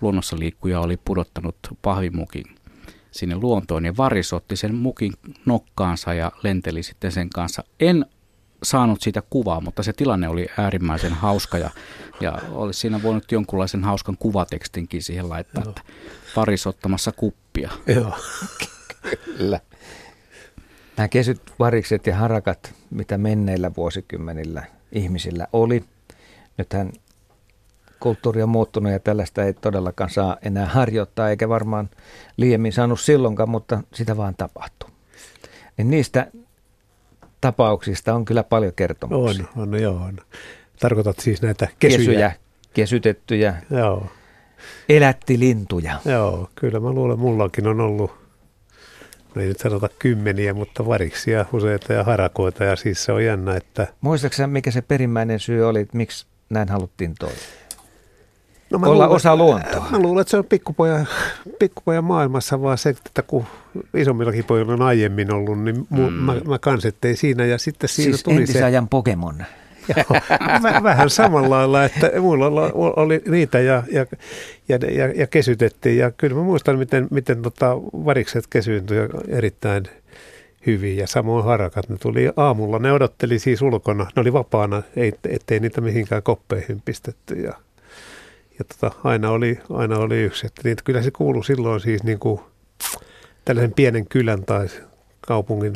luonnossa 0.00 0.36
liikkuja 0.38 0.80
oli 0.80 0.96
pudottanut 0.96 1.56
pahvimukin 1.82 2.44
sinne 3.10 3.36
luontoon 3.36 3.84
ja 3.84 3.96
varis 3.96 4.32
otti 4.32 4.56
sen 4.56 4.74
mukin 4.74 5.12
nokkaansa 5.46 6.14
ja 6.14 6.32
lenteli 6.42 6.82
sitten 6.82 7.12
sen 7.12 7.30
kanssa. 7.30 7.64
En 7.80 8.06
saanut 8.62 9.00
siitä 9.00 9.22
kuvaa, 9.30 9.60
mutta 9.60 9.82
se 9.82 9.92
tilanne 9.92 10.28
oli 10.28 10.46
äärimmäisen 10.58 11.12
hauska 11.12 11.58
ja, 11.58 11.70
ja 12.20 12.38
olisi 12.50 12.80
siinä 12.80 13.02
voinut 13.02 13.32
jonkunlaisen 13.32 13.84
hauskan 13.84 14.16
kuvatekstinkin 14.18 15.02
siihen 15.02 15.28
laittaa, 15.28 15.62
Joo. 15.62 15.70
että 15.70 15.82
varis 16.36 16.66
ottamassa 16.66 17.12
kuppia. 17.12 17.70
Joo, 17.86 18.12
kyllä. 19.36 19.60
Nämä 20.96 21.08
kesyt, 21.08 21.40
varikset 21.58 22.06
ja 22.06 22.16
harakat, 22.16 22.74
mitä 22.90 23.18
menneillä 23.18 23.70
vuosikymmenillä 23.76 24.62
ihmisillä 24.92 25.46
oli. 25.52 25.84
Nythän 26.58 26.92
kulttuuri 28.00 28.42
on 28.42 28.48
muuttunut 28.48 28.92
ja 28.92 29.00
tällaista 29.00 29.44
ei 29.44 29.52
todellakaan 29.52 30.10
saa 30.10 30.36
enää 30.42 30.66
harjoittaa, 30.66 31.30
eikä 31.30 31.48
varmaan 31.48 31.90
liiemmin 32.36 32.72
saanut 32.72 33.00
silloinkaan, 33.00 33.50
mutta 33.50 33.82
sitä 33.94 34.16
vaan 34.16 34.34
tapahtuu. 34.34 34.88
Niin 35.76 35.90
niistä 35.90 36.30
tapauksista 37.40 38.14
on 38.14 38.24
kyllä 38.24 38.42
paljon 38.42 38.72
kertomuksia. 38.76 39.44
On, 39.56 39.74
on, 39.74 39.82
joo. 39.82 39.94
On. 39.94 40.18
Tarkoitat 40.80 41.18
siis 41.18 41.42
näitä 41.42 41.68
kesyjä? 41.78 41.98
Kesyjä, 41.98 42.32
kesytettyjä, 42.74 43.54
Joo. 43.70 44.06
elättilintuja. 44.88 46.00
Joo, 46.04 46.50
kyllä 46.54 46.80
mä 46.80 46.90
luulen, 46.92 47.18
mullakin 47.18 47.66
on 47.66 47.80
ollut, 47.80 48.25
no 49.36 49.42
ei 49.42 49.48
nyt 49.48 49.58
sanota 49.58 49.88
kymmeniä, 49.98 50.54
mutta 50.54 50.86
variksia 50.86 51.46
useita 51.52 51.92
ja 51.92 52.04
harakoita. 52.04 52.64
Ja 52.64 52.76
siis 52.76 53.04
se 53.04 53.12
on 53.12 53.24
jännä, 53.24 53.56
että 53.56 53.86
Muistaakseni 54.00 54.52
mikä 54.52 54.70
se 54.70 54.82
perimmäinen 54.82 55.40
syy 55.40 55.68
oli, 55.68 55.80
että 55.80 55.96
miksi 55.96 56.26
näin 56.50 56.68
haluttiin 56.68 57.14
toimia? 57.18 57.38
No 58.70 58.78
mä 58.78 58.86
Olla 58.86 58.94
luulen, 58.94 59.16
osa 59.16 59.36
luontoa. 59.36 59.86
Mä 59.90 59.98
luulen, 59.98 60.20
että 60.20 60.30
se 60.30 60.36
on 60.36 60.44
pikkupoja, 60.44 61.06
pikkupoja 61.58 62.02
maailmassa, 62.02 62.62
vaan 62.62 62.78
se, 62.78 62.88
että 62.88 63.22
kun 63.22 63.44
isommillakin 63.94 64.44
pojilla 64.44 64.72
on 64.72 64.82
aiemmin 64.82 65.32
ollut, 65.32 65.62
niin 65.62 65.86
mu, 65.90 66.10
mm. 66.10 66.16
mä, 66.16 66.34
mä 66.46 66.58
kans 66.58 66.84
ettei 66.84 67.16
siinä. 67.16 67.44
Ja 67.44 67.58
sitten 67.58 67.88
siinä 67.88 68.12
Siis 68.12 68.22
tuli 68.22 68.46
se, 68.46 68.60
Pokemon. 68.90 69.44
Vä- 70.62 70.82
vähän 70.82 71.10
samalla 71.10 71.50
lailla, 71.50 71.84
että 71.84 72.12
mulla 72.20 72.46
oli, 72.46 72.72
oli 72.96 73.22
niitä 73.28 73.60
ja, 73.60 73.82
ja, 73.90 74.06
ja, 74.68 74.78
ja, 74.90 75.12
ja 75.14 75.26
kesytettiin. 75.26 75.98
Ja 75.98 76.10
kyllä 76.10 76.36
mä 76.36 76.42
muistan, 76.42 76.78
miten, 76.78 77.08
miten 77.10 77.42
tota 77.42 77.76
varikset 77.76 78.46
kesyyntyi 78.50 78.98
erittäin 79.28 79.84
hyvin 80.66 80.96
ja 80.96 81.06
samoin 81.06 81.44
harakat. 81.44 81.88
Ne 81.88 81.96
tuli 81.96 82.30
aamulla, 82.36 82.78
ne 82.78 82.92
odotteli 82.92 83.38
siis 83.38 83.62
ulkona, 83.62 84.06
ne 84.16 84.20
oli 84.20 84.32
vapaana, 84.32 84.82
ei, 84.96 85.12
ettei 85.28 85.60
niitä 85.60 85.80
mihinkään 85.80 86.22
koppeihin 86.22 86.82
pistetty. 86.84 87.34
Ja, 87.34 87.52
ja 88.58 88.64
tota, 88.64 88.96
aina, 89.04 89.30
oli, 89.30 89.58
aina 89.70 89.98
oli 89.98 90.22
yksi, 90.22 90.46
että 90.46 90.62
niitä, 90.64 90.82
kyllä 90.84 91.02
se 91.02 91.10
kuului 91.10 91.44
silloin 91.44 91.80
siis 91.80 92.02
niin 92.02 92.18
kuin 92.18 92.40
tällaisen 93.44 93.72
pienen 93.72 94.06
kylän 94.06 94.44
tai 94.44 94.66
kaupungin 95.20 95.74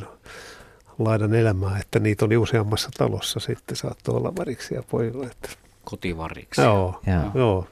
laidan 1.05 1.35
elämää, 1.35 1.78
että 1.78 1.98
niitä 1.98 2.24
oli 2.24 2.36
useammassa 2.36 2.89
talossa 2.98 3.40
sitten 3.40 3.77
saattoi 3.77 4.16
olla 4.16 4.32
variksia 4.39 4.82
pojilla. 4.90 5.27
Että, 5.27 5.48
Kotivariksi. 5.85 6.60
joo, 6.60 7.01
Joo. 7.06 7.31
joo. 7.35 7.66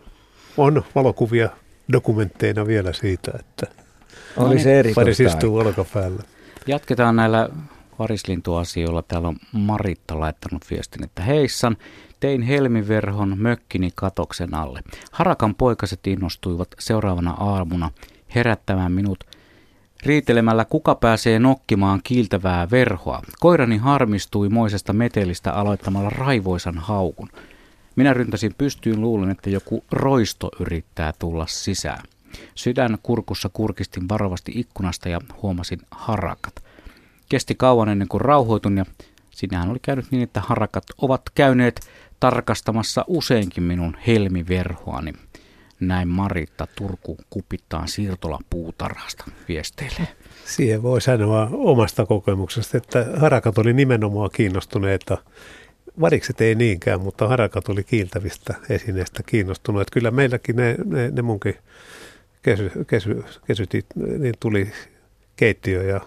on 0.56 0.82
valokuvia 0.94 1.48
dokumentteina 1.92 2.66
vielä 2.66 2.92
siitä, 2.92 3.32
että 3.40 3.66
Oli 4.36 4.58
se 4.58 4.78
erikoista 4.78 5.00
varis 5.00 5.20
aikaa. 5.20 5.32
istuu 5.34 5.56
olkapäällä. 5.58 6.22
Jatketaan 6.66 7.16
näillä 7.16 7.48
varislintuasioilla. 7.98 9.02
Täällä 9.02 9.28
on 9.28 9.36
Maritta 9.52 10.20
laittanut 10.20 10.64
viestin, 10.70 11.04
että 11.04 11.22
heissan, 11.22 11.76
tein 12.20 12.42
helmiverhon 12.42 13.38
mökkini 13.38 13.90
katoksen 13.94 14.54
alle. 14.54 14.80
Harakan 15.12 15.54
poikaset 15.54 16.06
innostuivat 16.06 16.68
seuraavana 16.78 17.30
aamuna 17.30 17.90
herättämään 18.34 18.92
minut 18.92 19.24
riitelemällä, 20.06 20.64
kuka 20.64 20.94
pääsee 20.94 21.38
nokkimaan 21.38 22.00
kiiltävää 22.04 22.70
verhoa. 22.70 23.22
Koirani 23.40 23.76
harmistui 23.76 24.48
moisesta 24.48 24.92
metelistä 24.92 25.52
aloittamalla 25.52 26.10
raivoisan 26.10 26.78
haukun. 26.78 27.28
Minä 27.96 28.14
ryntäsin 28.14 28.54
pystyyn 28.58 29.00
luulen, 29.00 29.30
että 29.30 29.50
joku 29.50 29.84
roisto 29.90 30.50
yrittää 30.60 31.12
tulla 31.18 31.46
sisään. 31.46 32.02
Sydän 32.54 32.98
kurkussa 33.02 33.50
kurkistin 33.52 34.08
varovasti 34.08 34.52
ikkunasta 34.54 35.08
ja 35.08 35.20
huomasin 35.42 35.80
harakat. 35.90 36.54
Kesti 37.28 37.54
kauan 37.54 37.88
ennen 37.88 38.08
kuin 38.08 38.20
rauhoitun 38.20 38.76
ja 38.76 38.84
sinähän 39.30 39.70
oli 39.70 39.78
käynyt 39.82 40.06
niin, 40.10 40.22
että 40.22 40.40
harakat 40.40 40.84
ovat 40.98 41.22
käyneet 41.34 41.80
tarkastamassa 42.20 43.04
useinkin 43.06 43.62
minun 43.62 43.96
helmiverhoani. 44.06 45.12
Näin 45.80 46.08
Maritta 46.08 46.66
Turku 46.76 47.16
kupittaa 47.30 47.86
siirtola 47.86 48.38
puutarhasta 48.50 49.24
viesteille. 49.48 50.08
Siihen 50.44 50.82
voi 50.82 51.00
sanoa 51.00 51.48
omasta 51.52 52.06
kokemuksesta, 52.06 52.76
että 52.76 53.06
harakat 53.16 53.58
oli 53.58 53.72
nimenomaan 53.72 54.30
kiinnostuneita. 54.32 55.18
Varikset 56.00 56.40
ei 56.40 56.54
niinkään, 56.54 57.00
mutta 57.00 57.28
harakat 57.28 57.68
oli 57.68 57.84
kiiltävistä 57.84 58.54
esineistä 58.70 59.22
kiinnostunut. 59.26 59.82
Että 59.82 59.92
kyllä 59.92 60.10
meilläkin 60.10 60.56
ne, 60.56 60.76
ne, 60.84 61.10
ne 61.10 61.22
munkin 61.22 61.54
kesy, 62.42 62.70
kesy, 62.86 63.24
kesytit, 63.46 63.86
niin 64.18 64.34
tuli 64.40 64.72
keittiö 65.36 65.82
ja 65.82 66.00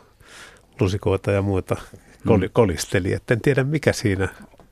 lusikoita 0.80 1.31
ja 1.31 1.41
muita 1.41 1.76
koli, 2.27 2.49
kolisteli. 2.53 3.14
Että 3.14 3.34
en 3.34 3.41
tiedä 3.41 3.64
mikä 3.64 3.93
siinä, 3.93 4.27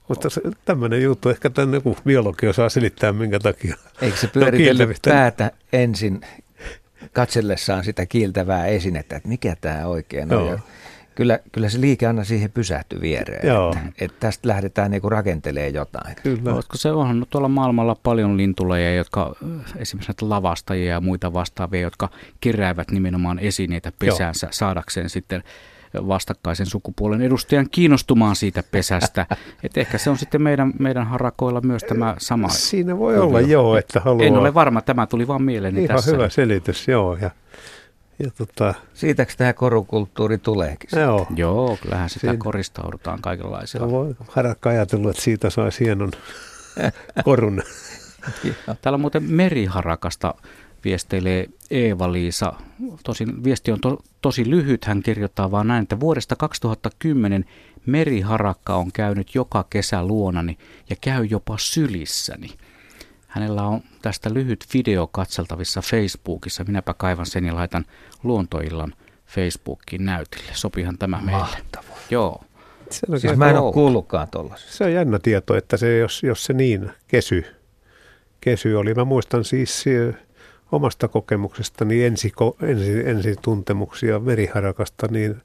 mutta 0.09 0.29
se, 0.29 0.41
tämmöinen 0.65 1.03
juttu, 1.03 1.29
ehkä 1.29 1.49
tämän 1.49 1.73
joku 1.73 1.97
biologi 2.05 2.47
osaa 2.47 2.69
selittää 2.69 3.13
minkä 3.13 3.39
takia. 3.39 3.75
Eikö 4.01 4.17
se 4.17 4.25
Ne 4.25 4.27
on 4.27 4.31
pyöritellyt 4.33 4.77
kiiltävistä. 4.77 5.09
päätä 5.09 5.51
ensin 5.73 6.21
katsellessaan 7.13 7.83
sitä 7.83 8.05
kiiltävää 8.05 8.65
esinettä, 8.65 9.15
että 9.15 9.29
mikä 9.29 9.55
tämä 9.61 9.85
oikein 9.85 10.33
on. 10.33 10.45
Joo. 10.45 10.53
Ja 10.53 10.59
kyllä, 11.15 11.39
kyllä 11.51 11.69
se 11.69 11.81
liike 11.81 12.07
aina 12.07 12.23
siihen 12.23 12.51
pysähtyi 12.51 13.01
viereen, 13.01 13.47
Joo. 13.47 13.71
että, 13.71 13.91
että 13.99 14.17
tästä 14.19 14.47
lähdetään 14.47 14.91
niinku 14.91 15.09
rakentelemaan 15.09 15.73
jotain. 15.73 16.15
Kyllä. 16.23 16.53
Olisiko 16.53 16.77
se 16.77 16.91
onhan 16.91 17.25
tuolla 17.29 17.47
maailmalla 17.47 17.95
paljon 18.03 18.37
lintuleja, 18.37 18.95
jotka 18.95 19.35
esimerkiksi 19.77 20.11
näitä 20.11 20.29
lavastajia 20.29 20.91
ja 20.91 21.01
muita 21.01 21.33
vastaavia, 21.33 21.81
jotka 21.81 22.09
keräävät 22.41 22.91
nimenomaan 22.91 23.39
esineitä 23.39 23.91
pesäänsä 23.99 24.47
saadakseen 24.51 25.09
sitten 25.09 25.43
vastakkaisen 25.93 26.65
sukupuolen 26.65 27.21
edustajan 27.21 27.67
kiinnostumaan 27.71 28.35
siitä 28.35 28.63
pesästä. 28.71 29.25
Et 29.63 29.77
ehkä 29.77 29.97
se 29.97 30.09
on 30.09 30.17
sitten 30.17 30.41
meidän, 30.41 30.73
meidän 30.79 31.07
harakoilla 31.07 31.61
myös 31.61 31.83
tämä 31.83 32.15
sama. 32.17 32.49
Siinä 32.49 32.97
voi 32.97 33.17
olla 33.17 33.41
joo, 33.41 33.77
että 33.77 33.99
haluaa. 33.99 34.25
En 34.27 34.37
ole 34.37 34.53
varma, 34.53 34.81
tämä 34.81 35.07
tuli 35.07 35.27
vaan 35.27 35.43
mieleeni 35.43 35.83
Ihan 35.83 35.95
tässä. 35.95 36.11
hyvä 36.11 36.29
selitys, 36.29 36.87
joo. 36.87 37.17
Ja, 37.21 37.31
ja 38.19 38.31
tota, 38.37 38.73
Siitäkö 38.93 39.33
tämä 39.37 39.53
korukulttuuri 39.53 40.37
tuleekin? 40.37 40.99
joo. 40.99 41.27
Joo, 41.35 41.77
kyllähän 41.81 42.09
sitä 42.09 42.19
Siinä- 42.21 42.37
koristaudutaan 42.37 43.21
kaikenlaisilla. 43.21 43.91
voi 43.91 44.15
harakka 44.27 44.69
ajatellut, 44.69 45.09
että 45.11 45.21
siitä 45.21 45.49
saisi 45.49 45.85
hienon 45.85 46.11
korun. 47.23 47.61
Täällä 48.81 48.95
on 48.95 49.01
muuten 49.01 49.23
meriharakasta 49.23 50.33
viesteilee 50.83 51.45
Eeva-Liisa. 51.71 52.53
Tosin 53.03 53.43
viesti 53.43 53.71
on 53.71 53.81
to, 53.81 53.99
tosi 54.21 54.49
lyhyt. 54.49 54.85
Hän 54.85 55.03
kirjoittaa 55.03 55.51
vaan 55.51 55.67
näin, 55.67 55.83
että 55.83 55.99
vuodesta 55.99 56.35
2010 56.35 57.45
meriharakka 57.85 58.75
on 58.75 58.91
käynyt 58.91 59.35
joka 59.35 59.65
kesä 59.69 60.03
luonani 60.03 60.57
ja 60.89 60.95
käy 61.01 61.25
jopa 61.25 61.55
sylissäni. 61.59 62.49
Hänellä 63.27 63.63
on 63.63 63.81
tästä 64.01 64.33
lyhyt 64.33 64.65
video 64.73 65.07
katseltavissa 65.07 65.81
Facebookissa. 65.81 66.63
Minäpä 66.63 66.93
kaivan 66.93 67.25
sen 67.25 67.45
ja 67.45 67.55
laitan 67.55 67.85
luontoillan 68.23 68.93
Facebookiin 69.27 70.05
näytille. 70.05 70.51
Sopihan 70.53 70.97
tämä 70.97 71.21
meille? 71.21 71.41
Mahtavaa. 71.41 71.97
Joo. 72.09 72.43
Se 72.89 73.07
on, 73.09 73.19
Siis 73.19 73.37
mä 73.37 73.49
en 73.49 73.57
ole 73.57 73.73
kuullutkaan 73.73 74.27
tuollaisesta. 74.27 74.73
se 74.73 74.83
on 74.83 74.93
jännä 74.93 75.19
tieto, 75.19 75.55
että 75.57 75.77
se, 75.77 75.97
jos, 75.97 76.23
jos 76.23 76.45
se 76.45 76.53
niin 76.53 76.91
kesy, 77.07 77.45
kesy 78.41 78.75
oli. 78.75 78.93
Mä 78.93 79.05
muistan 79.05 79.43
siis 79.43 79.85
omasta 80.71 81.07
kokemuksestani 81.07 82.03
ensi, 82.03 82.31
ensi, 82.61 83.09
ensi 83.09 83.35
tuntemuksia 83.41 84.19
meriharakasta, 84.19 85.07
niin 85.11 85.41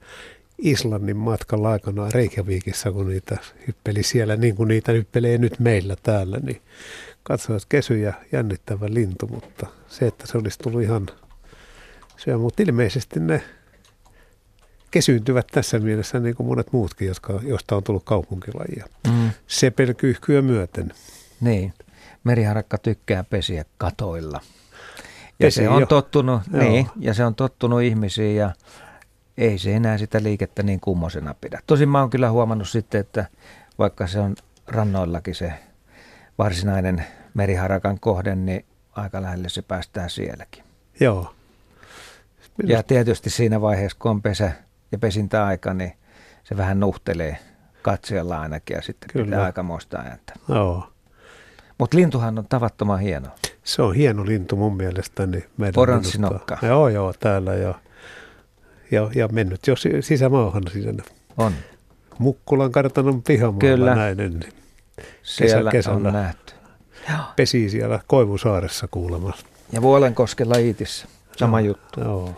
Islannin 0.59 1.17
matkalla 1.17 1.71
aikanaan 1.71 2.13
Reykjavikissa, 2.13 2.93
kun 2.93 3.09
niitä 3.09 3.37
hyppeli 3.67 4.03
siellä 4.03 4.37
niin 4.37 4.57
kuin 4.57 4.69
niitä 4.69 4.93
hyppelee 4.93 5.39
nyt 5.39 5.59
meillä 5.59 5.97
täällä, 6.03 6.39
niin 6.43 6.63
katsoin, 7.23 7.57
että 7.57 7.67
kesyjä 7.69 8.15
jännittävä 8.33 8.87
lintu, 8.89 9.27
mutta 9.27 9.67
se, 9.89 10.07
että 10.07 10.27
se 10.27 10.39
olisi 10.39 10.59
tullut 10.59 10.83
ihan 10.83 11.07
syö, 12.17 12.39
mutta 12.39 12.63
ilmeisesti 12.63 13.21
ne 13.21 13.43
kesyyntyvät 14.91 15.47
tässä 15.47 15.79
mielessä 15.79 16.21
niin 16.21 16.35
kuin 16.35 16.47
monet 16.47 16.73
muutkin, 16.73 17.09
jotka, 17.09 17.41
josta 17.43 17.77
on 17.77 17.85
tullut 17.85 18.05
kaupunkilajia. 18.05 18.85
Mm. 19.09 19.31
Sepelkyyhkyä 19.47 20.43
myöten. 20.43 20.93
Niin, 21.41 21.73
meriharakka 22.25 22.79
tykkää 22.79 23.25
pesiä 23.25 23.65
katoilla. 23.79 24.41
Ja 25.39 25.47
Pesi 25.47 25.57
se 25.57 25.69
on 25.69 25.81
jo. 25.81 25.87
tottunut, 25.87 26.43
Joo. 26.53 26.63
niin, 26.63 26.87
ja 27.01 27.15
se 27.15 27.25
on 27.25 27.35
tottunut 27.35 27.83
ihmisiin 27.83 28.37
ja 28.37 28.51
ei 29.39 29.59
se 29.59 29.75
enää 29.77 29.99
sitä 29.99 30.23
liikettä 30.23 30.63
niin 30.63 30.81
kummosena 30.81 31.35
pidä. 31.41 31.61
Tosin 31.67 31.89
mä 31.89 32.01
oon 32.01 32.11
kyllä 32.11 32.31
huomannut 32.31 32.69
sitten, 32.69 33.01
että 33.01 33.27
vaikka 33.79 34.07
se 34.07 34.19
on 34.21 34.37
rannoillakin 34.67 35.35
se 35.35 35.53
varsinainen 36.39 37.05
meriharakan 37.35 38.01
kohde, 38.01 38.35
niin 38.35 38.65
aika 38.93 39.23
lähelle 39.23 39.49
se 39.49 39.63
päästään 39.63 40.11
sielläkin. 40.11 40.65
Joo. 41.01 41.35
Ja 42.65 42.83
tietysti 42.83 43.31
siinä 43.31 43.61
vaiheessa, 43.61 43.99
kun 44.01 44.11
on 44.11 44.23
pesä 44.23 44.53
ja 44.93 44.99
pesintäaika, 44.99 45.75
niin 45.75 45.93
se 46.45 46.57
vähän 46.57 46.81
nuhtelee 46.81 47.39
katsojalla 47.83 48.41
ainakin 48.41 48.75
ja 48.75 48.83
sitten 48.83 49.09
Kyllä. 49.13 49.25
pitää 49.25 49.45
aikamoista 49.45 49.99
ääntä. 49.99 50.33
Joo. 50.49 50.89
Mutta 51.79 51.97
lintuhan 51.97 52.39
on 52.39 52.47
tavattoman 52.49 53.01
hieno. 53.01 53.29
Se 53.65 53.83
on 53.83 53.95
hieno 53.95 54.27
lintu 54.27 54.57
mun 54.57 54.77
mielestäni. 54.77 55.45
Meidän 55.57 55.81
Oranssinokka. 55.81 56.55
minusta. 56.55 56.67
Joo, 56.67 56.89
joo, 56.89 57.15
täällä 57.21 57.55
ja, 57.55 57.75
ja, 58.91 59.11
ja 59.15 59.29
mennyt 59.29 59.67
jo 59.67 59.77
si- 59.77 60.03
sisämaahan 60.03 60.63
sinne. 60.73 61.03
On. 61.37 61.53
Mukkulan 62.19 62.73
kartanon 62.73 63.23
pihamaalla 63.23 63.59
Kyllä. 63.61 63.95
näin 63.95 64.21
ennen. 64.21 64.53
Siellä 65.23 65.71
kesällä. 65.71 66.09
on 66.09 66.15
nähty. 66.15 66.55
Pesi 67.37 67.71
siellä 67.71 68.01
Koivusaaressa 68.07 68.89
kuulemma. 68.91 69.33
Ja 69.73 69.83
Vuolenkoskella 69.83 70.57
Iitissä, 70.57 71.09
sama 71.37 71.61
Joo, 71.61 71.67
juttu. 71.67 72.01
Joo. 72.01 72.35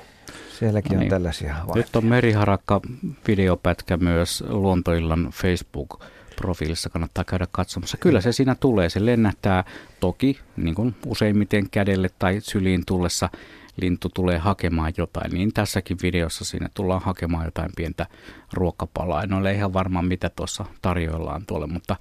Sielläkin 0.58 0.90
No 0.92 0.96
on 0.96 1.00
niin. 1.00 1.10
tällaisia 1.10 1.54
havaintoja. 1.54 1.84
Nyt 1.84 1.96
on 1.96 2.04
meriharakka 2.06 2.80
videopätkä 3.28 3.96
myös 3.96 4.44
Luontoillan 4.48 5.30
Facebook 5.34 6.00
profiilissa 6.36 6.90
kannattaa 6.90 7.24
käydä 7.24 7.46
katsomassa. 7.52 7.96
Kyllä 7.96 8.20
se 8.20 8.32
siinä 8.32 8.54
tulee. 8.54 8.88
Se 8.88 9.06
lennähtää 9.06 9.64
toki, 10.00 10.38
niin 10.56 10.74
kuin 10.74 10.94
useimmiten 11.06 11.70
kädelle 11.70 12.10
tai 12.18 12.40
syliin 12.40 12.82
tullessa 12.86 13.30
lintu 13.76 14.08
tulee 14.14 14.38
hakemaan 14.38 14.92
jotain, 14.96 15.32
niin 15.32 15.52
tässäkin 15.52 15.96
videossa 16.02 16.44
siinä 16.44 16.68
tullaan 16.74 17.02
hakemaan 17.02 17.44
jotain 17.44 17.70
pientä 17.76 18.06
ruokapalaa. 18.52 19.22
En 19.22 19.32
ole 19.32 19.52
ihan 19.52 19.72
varma, 19.72 20.02
mitä 20.02 20.30
tuossa 20.36 20.64
tarjoillaan 20.82 21.46
tuolle, 21.46 21.66
mutta 21.66 21.96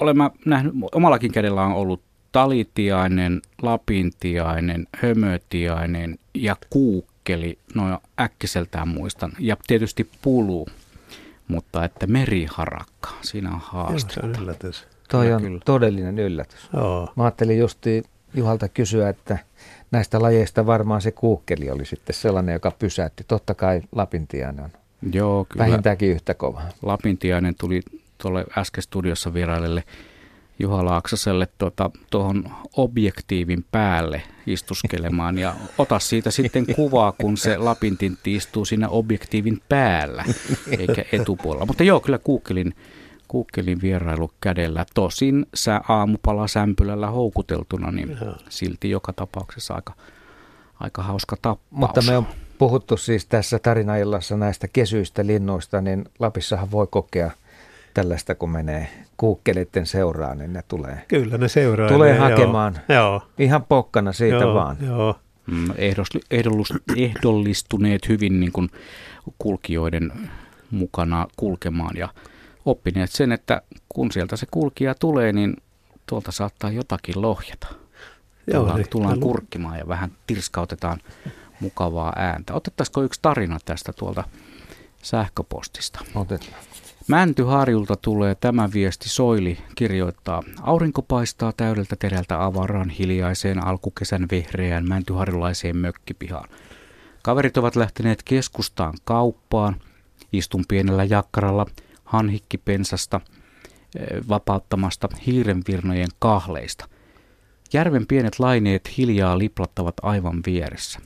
olen 0.00 0.16
mä 0.16 0.30
nähnyt, 0.44 0.74
omallakin 0.92 1.32
kädellä 1.32 1.62
on 1.62 1.72
ollut 1.72 2.02
talitiainen, 2.32 3.42
lapintiainen, 3.62 4.86
hömötiainen 4.96 6.18
ja 6.34 6.56
kuukkeli, 6.70 7.58
no 7.74 8.00
äkkiseltään 8.20 8.88
muistan, 8.88 9.32
ja 9.38 9.56
tietysti 9.66 10.10
pulu, 10.22 10.66
mutta 11.48 11.84
että 11.84 12.06
meriharakka, 12.06 13.10
siinä 13.20 13.50
on 13.50 13.60
haaste. 13.64 14.14
Se 14.14 14.20
on 14.22 14.34
yllätys. 14.42 14.86
Toi 15.10 15.32
on 15.32 15.42
kyllä. 15.42 15.60
todellinen 15.64 16.18
yllätys. 16.18 16.68
Joo. 16.72 17.12
Mä 17.16 17.24
ajattelin 17.24 17.58
justi 17.58 18.04
Juhalta 18.34 18.68
kysyä, 18.68 19.08
että 19.08 19.38
näistä 19.90 20.22
lajeista 20.22 20.66
varmaan 20.66 21.00
se 21.00 21.10
kuukkeli 21.10 21.70
oli 21.70 21.84
sitten 21.84 22.14
sellainen, 22.14 22.52
joka 22.52 22.70
pysäytti. 22.70 23.24
Totta 23.28 23.54
kai 23.54 23.82
lapintiainen 23.92 24.64
on 24.64 24.70
Joo, 25.12 25.46
kyllä. 25.48 25.64
vähintäänkin 25.66 26.10
yhtä 26.10 26.34
kova. 26.34 26.62
Lapintiainen 26.82 27.54
tuli 27.54 27.82
tuolle 28.18 28.44
äsken 28.58 28.82
studiossa 28.82 29.34
vierailelle 29.34 29.84
Juha 30.58 30.84
Laaksaselle 30.84 31.48
tuota, 31.58 31.90
tuohon 32.10 32.44
objektiivin 32.76 33.64
päälle 33.72 34.22
istuskelemaan 34.46 35.38
ja 35.38 35.54
ota 35.78 35.98
siitä 35.98 36.30
sitten 36.30 36.66
kuvaa, 36.74 37.12
kun 37.12 37.36
se 37.36 37.56
lapintintti 37.56 38.34
istuu 38.34 38.64
siinä 38.64 38.88
objektiivin 38.88 39.62
päällä 39.68 40.24
eikä 40.78 41.04
etupuolella. 41.12 41.66
Mutta 41.66 41.84
joo, 41.84 42.00
kyllä 42.00 42.18
kuukkelin, 42.18 42.74
kuukkelin 43.28 43.82
vierailu 43.82 44.30
kädellä. 44.40 44.86
Tosin 44.94 45.46
sä 45.54 45.80
aamupala 45.88 46.48
sämpylällä 46.48 47.06
houkuteltuna, 47.06 47.90
niin 47.90 48.16
silti 48.48 48.90
joka 48.90 49.12
tapauksessa 49.12 49.74
aika, 49.74 49.92
aika 50.80 51.02
hauska 51.02 51.36
tappaus. 51.42 51.70
Mutta 51.70 52.02
me 52.02 52.16
on 52.16 52.26
puhuttu 52.58 52.96
siis 52.96 53.26
tässä 53.26 53.58
tarinaillassa 53.58 54.36
näistä 54.36 54.68
kesyistä 54.68 55.26
linnuista, 55.26 55.80
niin 55.80 56.04
Lapissahan 56.18 56.70
voi 56.70 56.86
kokea 56.90 57.30
tällaista, 57.94 58.34
kun 58.34 58.50
menee 58.50 58.88
kuukkeleiden 59.18 59.86
seuraan, 59.86 60.38
niin 60.38 60.52
ne 60.52 60.62
tulee, 60.68 61.04
Kyllä 61.08 61.38
ne 61.38 61.48
seuraa. 61.48 61.88
tulee 61.88 62.12
ne, 62.12 62.18
hakemaan 62.18 62.74
Joo. 62.88 62.98
joo. 62.98 63.22
ihan 63.38 63.64
pokkana 63.64 64.12
siitä 64.12 64.36
joo, 64.36 64.54
vaan. 64.54 64.76
Joo. 64.86 65.14
Mm, 65.46 65.70
ehdos- 65.70 66.20
ehdollus- 66.30 66.82
ehdollistuneet 66.96 68.08
hyvin 68.08 68.40
niin 68.40 68.52
kuin 68.52 68.70
kulkijoiden 69.38 70.12
mukana 70.70 71.26
kulkemaan 71.36 71.96
ja 71.96 72.08
oppineet 72.64 73.10
sen, 73.10 73.32
että 73.32 73.62
kun 73.88 74.12
sieltä 74.12 74.36
se 74.36 74.46
kulkija 74.50 74.94
tulee, 74.94 75.32
niin 75.32 75.56
tuolta 76.06 76.32
saattaa 76.32 76.70
jotakin 76.70 77.22
lohjata. 77.22 77.66
Joo, 78.46 78.60
tullaan, 78.60 78.76
niin, 78.76 78.88
tullaan 78.90 79.20
kurkkimaan 79.20 79.78
ja 79.78 79.88
vähän 79.88 80.10
tirskautetaan 80.26 80.98
mukavaa 81.60 82.12
ääntä. 82.16 82.54
Otettaisiko 82.54 83.02
yksi 83.02 83.20
tarina 83.22 83.58
tästä 83.64 83.92
tuolta 83.92 84.24
sähköpostista? 85.02 86.00
Otetaan. 86.14 86.52
Mäntyharjulta 87.08 87.96
tulee 87.96 88.34
tämä 88.34 88.68
viesti. 88.74 89.08
Soili 89.08 89.58
kirjoittaa. 89.74 90.42
Aurinko 90.62 91.02
paistaa 91.02 91.52
täydeltä 91.56 91.96
terältä 91.96 92.44
avaraan 92.44 92.90
hiljaiseen 92.90 93.66
alkukesän 93.66 94.26
vehreään 94.30 94.88
mäntyharjulaiseen 94.88 95.76
mökkipihaan. 95.76 96.48
Kaverit 97.22 97.56
ovat 97.56 97.76
lähteneet 97.76 98.22
keskustaan 98.22 98.94
kauppaan. 99.04 99.76
Istun 100.32 100.64
pienellä 100.68 101.04
jakkaralla 101.04 101.66
hanhikkipensasta 102.04 103.20
eh, 103.98 104.06
vapauttamasta 104.28 105.08
hiirenvirnojen 105.26 106.08
kahleista. 106.18 106.88
Järven 107.72 108.06
pienet 108.06 108.38
laineet 108.38 108.96
hiljaa 108.98 109.38
liplattavat 109.38 109.94
aivan 110.02 110.40
vieressä. 110.46 111.00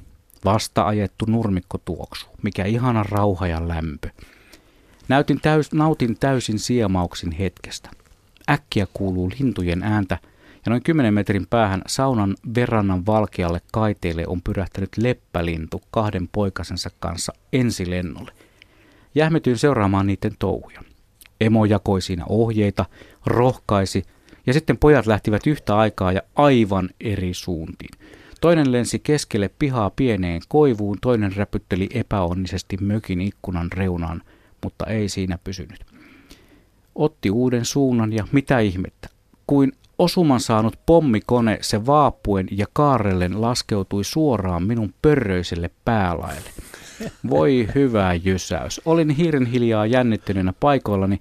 Vasta 0.44 0.86
ajettu 0.86 1.24
nurmikko 1.28 1.78
tuoksu. 1.78 2.26
Mikä 2.42 2.64
ihana 2.64 3.02
rauha 3.02 3.46
ja 3.46 3.68
lämpö. 3.68 4.08
Näytin 5.08 5.40
täys, 5.40 5.72
nautin 5.72 6.16
täysin 6.20 6.58
siemauksin 6.58 7.32
hetkestä. 7.32 7.90
Äkkiä 8.50 8.86
kuuluu 8.92 9.30
lintujen 9.40 9.82
ääntä 9.82 10.18
ja 10.66 10.70
noin 10.70 10.82
10 10.82 11.14
metrin 11.14 11.46
päähän 11.50 11.82
saunan 11.86 12.36
verrannan 12.54 13.06
valkealle 13.06 13.60
kaiteille 13.72 14.24
on 14.26 14.42
pyrähtänyt 14.42 14.90
leppälintu 14.96 15.82
kahden 15.90 16.28
poikasensa 16.28 16.90
kanssa 17.00 17.32
ensilennolle. 17.52 18.32
Jähmetyin 19.14 19.58
seuraamaan 19.58 20.06
niiden 20.06 20.32
touhuja. 20.38 20.80
Emo 21.40 21.64
jakoi 21.64 22.02
siinä 22.02 22.24
ohjeita, 22.28 22.84
rohkaisi 23.26 24.02
ja 24.46 24.52
sitten 24.52 24.78
pojat 24.78 25.06
lähtivät 25.06 25.46
yhtä 25.46 25.76
aikaa 25.76 26.12
ja 26.12 26.22
aivan 26.34 26.90
eri 27.00 27.34
suuntiin. 27.34 27.98
Toinen 28.40 28.72
lensi 28.72 28.98
keskelle 28.98 29.50
pihaa 29.58 29.90
pieneen 29.90 30.42
koivuun, 30.48 30.98
toinen 31.00 31.36
räpytteli 31.36 31.88
epäonnisesti 31.94 32.76
mökin 32.80 33.20
ikkunan 33.20 33.72
reunaan, 33.72 34.22
mutta 34.62 34.86
ei 34.86 35.08
siinä 35.08 35.38
pysynyt. 35.44 35.86
Otti 36.94 37.30
uuden 37.30 37.64
suunnan 37.64 38.12
ja 38.12 38.26
mitä 38.32 38.58
ihmettä, 38.58 39.08
kuin 39.46 39.72
osuman 39.98 40.40
saanut 40.40 40.78
pommikone 40.86 41.58
se 41.60 41.86
vaapuen 41.86 42.48
ja 42.50 42.66
kaarellen 42.72 43.40
laskeutui 43.40 44.04
suoraan 44.04 44.62
minun 44.62 44.94
pörröiselle 45.02 45.70
päälaelle. 45.84 46.50
Voi 47.30 47.68
hyvä 47.74 48.14
jysäys. 48.14 48.80
Olin 48.84 49.10
hiiren 49.10 49.46
hiljaa 49.46 49.86
jännittyneenä 49.86 50.52
paikoillani. 50.60 51.20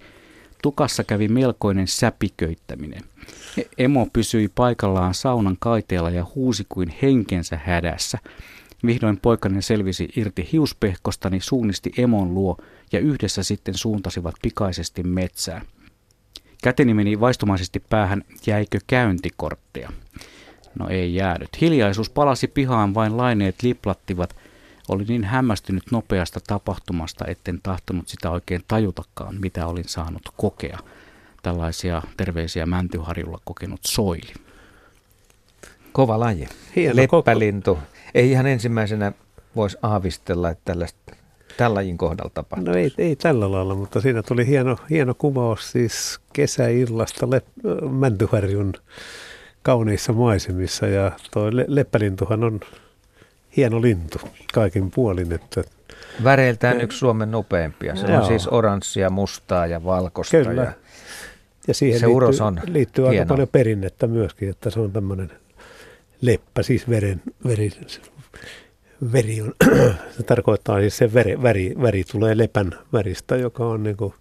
Tukassa 0.61 1.03
kävi 1.03 1.27
melkoinen 1.27 1.87
säpiköittäminen. 1.87 3.01
Emo 3.77 4.07
pysyi 4.13 4.47
paikallaan 4.55 5.13
saunan 5.13 5.57
kaiteella 5.59 6.09
ja 6.09 6.25
huusi 6.35 6.65
kuin 6.69 6.95
henkensä 7.01 7.59
hädässä. 7.63 8.17
Vihdoin 8.85 9.17
poikani 9.17 9.61
selvisi 9.61 10.09
irti 10.15 10.49
hiuspehkostani, 10.51 11.39
suunnisti 11.41 11.91
emon 11.97 12.33
luo 12.33 12.57
ja 12.91 12.99
yhdessä 12.99 13.43
sitten 13.43 13.73
suuntasivat 13.77 14.35
pikaisesti 14.41 15.03
metsään. 15.03 15.61
Käteni 16.63 16.93
meni 16.93 17.19
vaistumaisesti 17.19 17.79
päähän, 17.79 18.23
jäikö 18.45 18.79
käyntikortteja. 18.87 19.89
No 20.79 20.89
ei 20.89 21.15
jäänyt. 21.15 21.61
Hiljaisuus 21.61 22.09
palasi 22.09 22.47
pihaan, 22.47 22.93
vain 22.93 23.17
laineet 23.17 23.63
liplattivat. 23.63 24.35
Olin 24.89 25.07
niin 25.07 25.23
hämmästynyt 25.23 25.83
nopeasta 25.91 26.39
tapahtumasta, 26.47 27.25
etten 27.27 27.59
tahtonut 27.63 28.07
sitä 28.07 28.31
oikein 28.31 28.61
tajutakaan, 28.67 29.35
mitä 29.39 29.67
olin 29.67 29.87
saanut 29.87 30.21
kokea. 30.37 30.79
Tällaisia 31.43 32.01
terveisiä 32.17 32.65
Mäntyharjulla 32.65 33.39
kokenut 33.45 33.79
soili. 33.87 34.33
Kova 35.91 36.19
laji. 36.19 36.47
Hieno 36.75 36.95
Leppälintu. 36.95 37.79
Ei 38.15 38.31
ihan 38.31 38.45
ensimmäisenä 38.45 39.11
voisi 39.55 39.77
aavistella, 39.81 40.49
että 40.49 40.61
tällaista, 40.65 41.15
tällajin 41.57 41.97
kohdalla 41.97 42.31
tapahtuu. 42.33 42.67
No 42.73 42.77
ei, 42.79 42.91
ei 42.97 43.15
tällä 43.15 43.51
lailla, 43.51 43.75
mutta 43.75 44.01
siinä 44.01 44.23
tuli 44.23 44.47
hieno, 44.47 44.77
hieno 44.89 45.13
kuvaus 45.13 45.71
siis 45.71 46.19
kesäillasta 46.33 47.25
Lep- 47.25 47.89
Mäntyharjun 47.89 48.73
kauniissa 49.63 50.13
maisemissa 50.13 50.87
ja 50.87 51.11
tuo 51.33 51.49
le- 51.51 51.65
leppälintuhan 51.67 52.43
on 52.43 52.59
hieno 53.57 53.81
lintu 53.81 54.17
kaikin 54.53 54.91
puolin, 54.91 55.33
että 55.33 55.63
Väreiltään 56.23 56.81
yksi 56.81 56.97
Suomen 56.97 57.31
nopeimpia. 57.31 57.95
Se 57.95 58.17
on 58.17 58.25
siis 58.25 58.47
oranssia, 58.47 59.09
mustaa 59.09 59.67
ja 59.67 59.83
valkoista. 59.83 60.37
Kyllä. 60.37 60.61
Ja 60.63 60.71
ja 61.67 61.73
siihen 61.73 61.99
Se 61.99 62.05
liittyy, 62.05 62.15
uros 62.15 62.41
on 62.41 62.59
liittyy 62.67 63.03
aika 63.05 63.11
hieno. 63.11 63.27
paljon 63.27 63.47
perinnettä 63.47 64.07
myöskin, 64.07 64.49
että 64.49 64.69
se 64.69 64.79
on 64.79 64.91
tämmöinen 64.91 65.31
leppä, 66.21 66.63
siis 66.63 66.89
veren, 66.89 67.21
veri, 67.47 67.71
veri 69.11 69.41
on, 69.41 69.53
se 70.17 70.23
tarkoittaa 70.23 70.79
siis 70.79 70.97
se 70.97 71.13
väri, 71.13 71.41
väri, 71.41 71.75
väri 71.81 72.03
tulee 72.03 72.37
lepän 72.37 72.71
väristä, 72.93 73.35
joka 73.35 73.65
on 73.65 73.83
niin 73.83 73.97
kuin, 73.97 74.13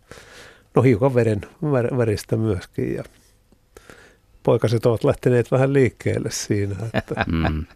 no 0.74 0.82
hiukan 0.82 1.14
veren 1.14 1.40
vär, 1.62 1.96
väristä 1.96 2.36
myöskin 2.36 2.94
ja 2.94 3.04
poikaset 4.42 4.86
ovat 4.86 5.04
lähteneet 5.04 5.50
vähän 5.50 5.72
liikkeelle 5.72 6.30
siinä, 6.30 6.76
että 6.94 7.24
Mm. 7.26 7.66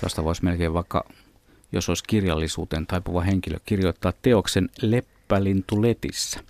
Tuosta 0.00 0.24
voisi 0.24 0.44
melkein 0.44 0.74
vaikka, 0.74 1.04
jos 1.72 1.88
olisi 1.88 2.04
kirjallisuuteen 2.06 2.86
taipuva 2.86 3.20
henkilö, 3.20 3.58
kirjoittaa 3.66 4.12
teoksen 4.22 4.68
Leppälintu 4.82 5.82
letissä. 5.82 6.40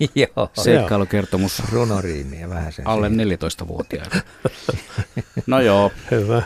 Joo. 0.14 0.50
Seikkailukertomus 0.62 1.62
Runoriimiä 1.72 2.48
vähän 2.48 2.72
sen 2.72 2.86
alle 2.86 3.08
siihen. 3.08 3.38
14-vuotiaille. 3.38 4.22
No 5.46 5.60
joo. 5.60 5.92
hyvä. 6.10 6.42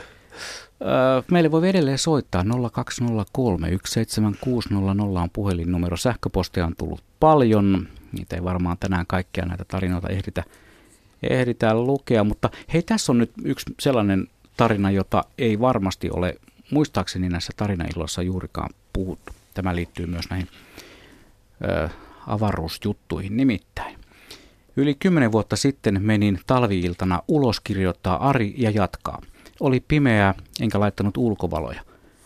Meille 1.30 1.50
voi 1.50 1.68
edelleen 1.68 1.98
soittaa 1.98 2.44
0203 2.72 3.78
17600 3.84 5.22
on 5.22 5.30
puhelinnumero. 5.32 5.96
Sähköpostia 5.96 6.66
on 6.66 6.74
tullut 6.78 7.02
paljon. 7.20 7.88
Niitä 8.12 8.36
ei 8.36 8.44
varmaan 8.44 8.78
tänään 8.78 9.06
kaikkia 9.06 9.46
näitä 9.46 9.64
tarinoita 9.64 10.08
ehditä, 10.08 10.44
ehditään 11.22 11.86
lukea. 11.86 12.24
Mutta 12.24 12.50
hei, 12.72 12.82
tässä 12.82 13.12
on 13.12 13.18
nyt 13.18 13.32
yksi 13.44 13.74
sellainen 13.80 14.28
tarina, 14.56 14.90
jota 14.90 15.24
ei 15.38 15.60
varmasti 15.60 16.10
ole 16.10 16.34
muistaakseni 16.70 17.28
näissä 17.28 17.52
tarinailloissa 17.56 18.22
juurikaan 18.22 18.70
puhuttu. 18.92 19.32
Tämä 19.54 19.76
liittyy 19.76 20.06
myös 20.06 20.30
näihin 20.30 20.48
ö, 21.64 21.88
avaruusjuttuihin 22.26 23.36
nimittäin. 23.36 23.98
Yli 24.76 24.94
kymmenen 24.94 25.32
vuotta 25.32 25.56
sitten 25.56 26.02
menin 26.02 26.40
talviiltana 26.46 27.22
ulos 27.28 27.60
kirjoittaa 27.60 28.28
Ari 28.28 28.54
ja 28.56 28.70
jatkaa. 28.70 29.22
Oli 29.60 29.80
pimeää, 29.88 30.34
enkä 30.60 30.80
laittanut 30.80 31.16
ulkovaloja. 31.16 31.80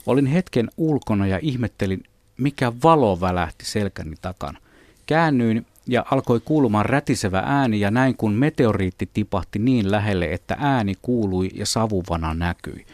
Olin 0.06 0.26
hetken 0.26 0.70
ulkona 0.76 1.26
ja 1.26 1.38
ihmettelin, 1.42 2.02
mikä 2.36 2.72
valo 2.82 3.20
välähti 3.20 3.64
selkäni 3.64 4.14
takana. 4.22 4.58
Käännyin 5.06 5.66
ja 5.86 6.04
alkoi 6.10 6.40
kuulumaan 6.44 6.86
rätisevä 6.86 7.42
ääni 7.46 7.80
ja 7.80 7.90
näin 7.90 8.16
kun 8.16 8.32
meteoriitti 8.32 9.10
tipahti 9.14 9.58
niin 9.58 9.90
lähelle, 9.90 10.32
että 10.32 10.56
ääni 10.60 10.94
kuului 11.02 11.50
ja 11.54 11.66
savuvana 11.66 12.34
näkyi. 12.34 12.86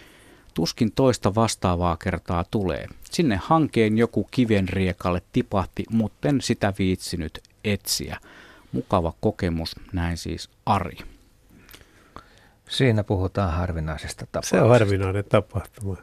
Tuskin 0.55 0.93
toista 0.93 1.35
vastaavaa 1.35 1.97
kertaa 1.97 2.45
tulee. 2.51 2.87
Sinne 3.11 3.41
hankeen 3.43 3.99
joku 3.99 4.29
kivenriekalle 4.31 5.23
tipahti, 5.33 5.85
mutten 5.91 6.41
sitä 6.41 6.73
viitsinyt 6.79 7.41
etsiä. 7.65 8.19
Mukava 8.73 9.13
kokemus, 9.21 9.77
näin 9.93 10.17
siis 10.17 10.51
Ari. 10.67 10.97
Siinä 12.69 13.05
puhutaan 13.05 13.53
harvinaisesta 13.53 14.27
tapauksesta. 14.27 14.57
Se 14.57 14.63
on 14.63 14.71
harvinainen 14.71 15.25
tapahtuma. 15.29 15.97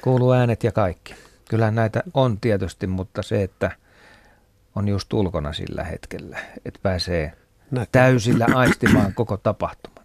Kuuluu 0.00 0.32
äänet 0.32 0.64
ja 0.64 0.72
kaikki. 0.72 1.14
Kyllä 1.48 1.70
näitä 1.70 2.02
on 2.14 2.40
tietysti, 2.40 2.86
mutta 2.86 3.22
se, 3.22 3.42
että 3.42 3.70
on 4.74 4.88
just 4.88 5.12
ulkona 5.12 5.52
sillä 5.52 5.84
hetkellä, 5.84 6.38
että 6.64 6.80
pääsee 6.82 7.32
Näkö. 7.70 7.88
täysillä 7.92 8.46
aistimaan 8.54 9.14
koko 9.14 9.36
tapahtuman. 9.36 10.04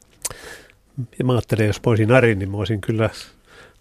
Ja 1.19 1.25
mä 1.25 1.33
ajattelin, 1.33 1.67
jos 1.67 1.81
mä 1.85 1.89
olisin 1.89 2.11
Ari, 2.11 2.35
niin 2.35 2.51
mä 2.51 2.57
olisin 2.57 2.81
kyllä 2.81 3.09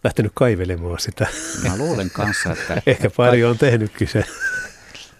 lähtenyt 0.05 0.33
kaivelemaan 0.35 0.99
sitä. 0.99 1.27
Mä 1.69 1.77
luulen 1.77 2.11
kanssa, 2.11 2.53
että... 2.53 2.83
Ehkä 2.91 3.11
pari 3.11 3.45
on 3.45 3.59
tehnytkin 3.59 4.09
se. 4.09 4.25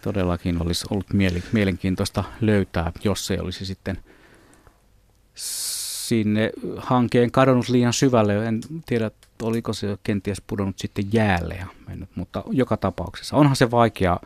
Todellakin 0.03 0.63
olisi 0.63 0.87
ollut 0.91 1.07
mielenkiintoista 1.53 2.25
löytää, 2.41 2.93
jos 3.05 3.27
se 3.27 3.41
olisi 3.41 3.67
sitten 3.67 3.99
sinne 6.09 6.51
hankeen 6.77 7.31
kadonnut 7.31 7.69
liian 7.69 7.93
syvälle. 7.93 8.47
En 8.47 8.61
tiedä, 8.87 9.11
oliko 9.43 9.73
se 9.73 9.99
kenties 10.03 10.43
pudonnut 10.47 10.79
sitten 10.79 11.05
jäälle 11.13 11.55
ja 11.55 11.67
mennyt, 11.89 12.09
mutta 12.15 12.43
joka 12.51 12.77
tapauksessa 12.77 13.37
onhan 13.37 13.57
se 13.57 13.71
vaikea 13.71 14.21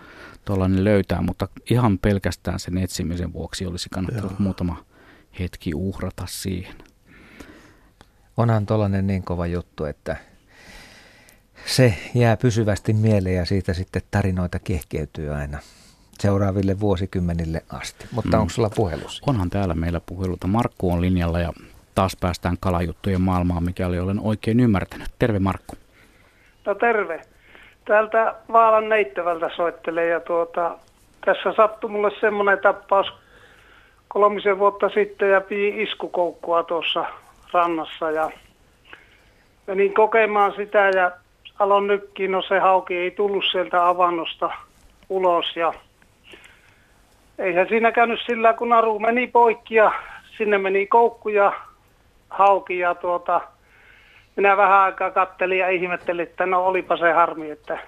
tuollainen 0.44 0.84
löytää, 0.84 1.22
mutta 1.22 1.48
ihan 1.70 1.98
pelkästään 1.98 2.60
sen 2.60 2.78
etsimisen 2.78 3.32
vuoksi 3.32 3.66
olisi 3.66 3.88
kannattanut 3.88 4.30
Joo. 4.30 4.38
muutama 4.38 4.84
hetki 5.38 5.74
uhrata 5.74 6.24
siihen. 6.26 6.74
Onhan 8.36 8.66
tuollainen 8.66 9.06
niin 9.06 9.22
kova 9.22 9.46
juttu, 9.46 9.84
että 9.84 10.16
se 11.66 11.94
jää 12.14 12.36
pysyvästi 12.36 12.92
mieleen 12.92 13.36
ja 13.36 13.44
siitä 13.44 13.74
sitten 13.74 14.02
tarinoita 14.10 14.58
kehkeytyy 14.58 15.34
aina 15.34 15.58
seuraaville 16.20 16.80
vuosikymmenille 16.80 17.62
asti. 17.72 18.06
Mutta 18.12 18.36
mm. 18.36 18.40
onko 18.40 18.50
sulla 18.50 18.70
puhelus? 18.74 19.22
Onhan 19.26 19.50
täällä 19.50 19.74
meillä 19.74 20.00
puheluta. 20.06 20.46
Markku 20.46 20.92
on 20.92 21.00
linjalla 21.00 21.40
ja 21.40 21.52
taas 21.94 22.16
päästään 22.20 22.56
kalajuttujen 22.60 23.20
maailmaan, 23.20 23.64
mikäli 23.64 23.98
olen 23.98 24.20
oikein 24.20 24.60
ymmärtänyt. 24.60 25.08
Terve 25.18 25.38
Markku. 25.38 25.76
No 26.66 26.74
terve. 26.74 27.22
Täältä 27.84 28.34
Vaalan 28.52 28.88
neittävältä 28.88 29.50
soittelee 29.56 30.06
ja 30.06 30.20
tuota, 30.20 30.78
tässä 31.24 31.52
sattui 31.56 31.90
mulle 31.90 32.10
semmoinen 32.20 32.58
tappaus 32.58 33.12
kolmisen 34.08 34.58
vuotta 34.58 34.88
sitten 34.88 35.30
ja 35.30 35.40
pii 35.40 35.82
iskukoukkua 35.82 36.62
tuossa 36.62 37.04
rannassa 37.52 38.10
ja 38.10 38.30
menin 39.66 39.94
kokemaan 39.94 40.52
sitä 40.56 40.78
ja 40.78 41.10
aloin 41.58 41.86
nykkiin, 41.86 42.32
no 42.32 42.42
se 42.42 42.58
hauki 42.58 42.96
ei 42.96 43.10
tullut 43.10 43.44
sieltä 43.52 43.88
avannosta 43.88 44.50
ulos 45.08 45.56
ja 45.56 45.72
eihän 47.38 47.68
siinä 47.68 47.92
käynyt 47.92 48.20
sillä, 48.26 48.52
kun 48.52 48.68
naru 48.68 48.98
meni 48.98 49.26
poikki 49.26 49.74
ja 49.74 49.92
sinne 50.36 50.58
meni 50.58 50.86
koukku 50.86 51.28
ja 51.28 51.52
hauki 52.30 52.78
ja 52.78 52.94
tuota, 52.94 53.40
minä 54.36 54.56
vähän 54.56 54.78
aikaa 54.78 55.10
kattelin 55.10 55.58
ja 55.58 55.68
ihmettelin, 55.68 56.22
että 56.22 56.46
no 56.46 56.66
olipa 56.66 56.96
se 56.96 57.12
harmi, 57.12 57.50
että 57.50 57.78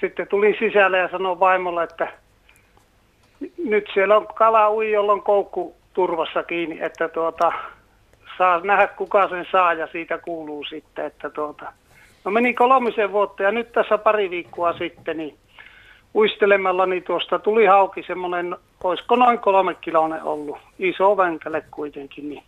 sitten 0.00 0.28
tuli 0.28 0.56
sisälle 0.58 0.98
ja 0.98 1.08
sanoi 1.08 1.40
vaimolle, 1.40 1.82
että 1.82 2.08
nyt 3.64 3.84
siellä 3.94 4.16
on 4.16 4.26
kala 4.26 4.70
ui, 4.70 4.92
jolla 4.92 5.12
on 5.12 5.22
koukku 5.22 5.76
turvassa 5.92 6.42
kiinni, 6.42 6.78
että 6.82 7.08
tuota, 7.08 7.52
saa 8.38 8.60
nähdä 8.60 8.86
kuka 8.86 9.28
sen 9.28 9.46
saa 9.52 9.72
ja 9.72 9.86
siitä 9.86 10.18
kuuluu 10.18 10.64
sitten, 10.64 11.06
että 11.06 11.30
tuota, 11.30 11.72
no 12.24 12.30
meni 12.30 12.54
kolmisen 12.54 13.12
vuotta 13.12 13.42
ja 13.42 13.52
nyt 13.52 13.72
tässä 13.72 13.98
pari 13.98 14.30
viikkoa 14.30 14.72
sitten, 14.72 15.16
niin 15.16 15.36
uistelemalla 16.14 16.86
niin 16.86 17.02
tuosta 17.02 17.38
tuli 17.38 17.66
hauki 17.66 18.02
semmoinen, 18.06 18.56
olisiko 18.84 19.16
noin 19.16 19.38
kolme 19.38 19.74
kiloinen 19.74 20.22
ollut, 20.22 20.58
iso 20.78 21.16
vänkäle 21.16 21.64
kuitenkin, 21.70 22.28
niin 22.28 22.42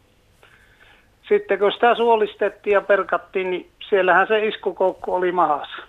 sitten 1.29 1.59
kun 1.59 1.73
sitä 1.73 1.95
suolistettiin 1.95 2.75
ja 2.75 2.81
perkattiin, 2.81 3.51
niin 3.51 3.71
siellähän 3.89 4.27
se 4.27 4.47
iskukoukku 4.47 5.15
oli 5.15 5.33
mahassa. 5.33 5.83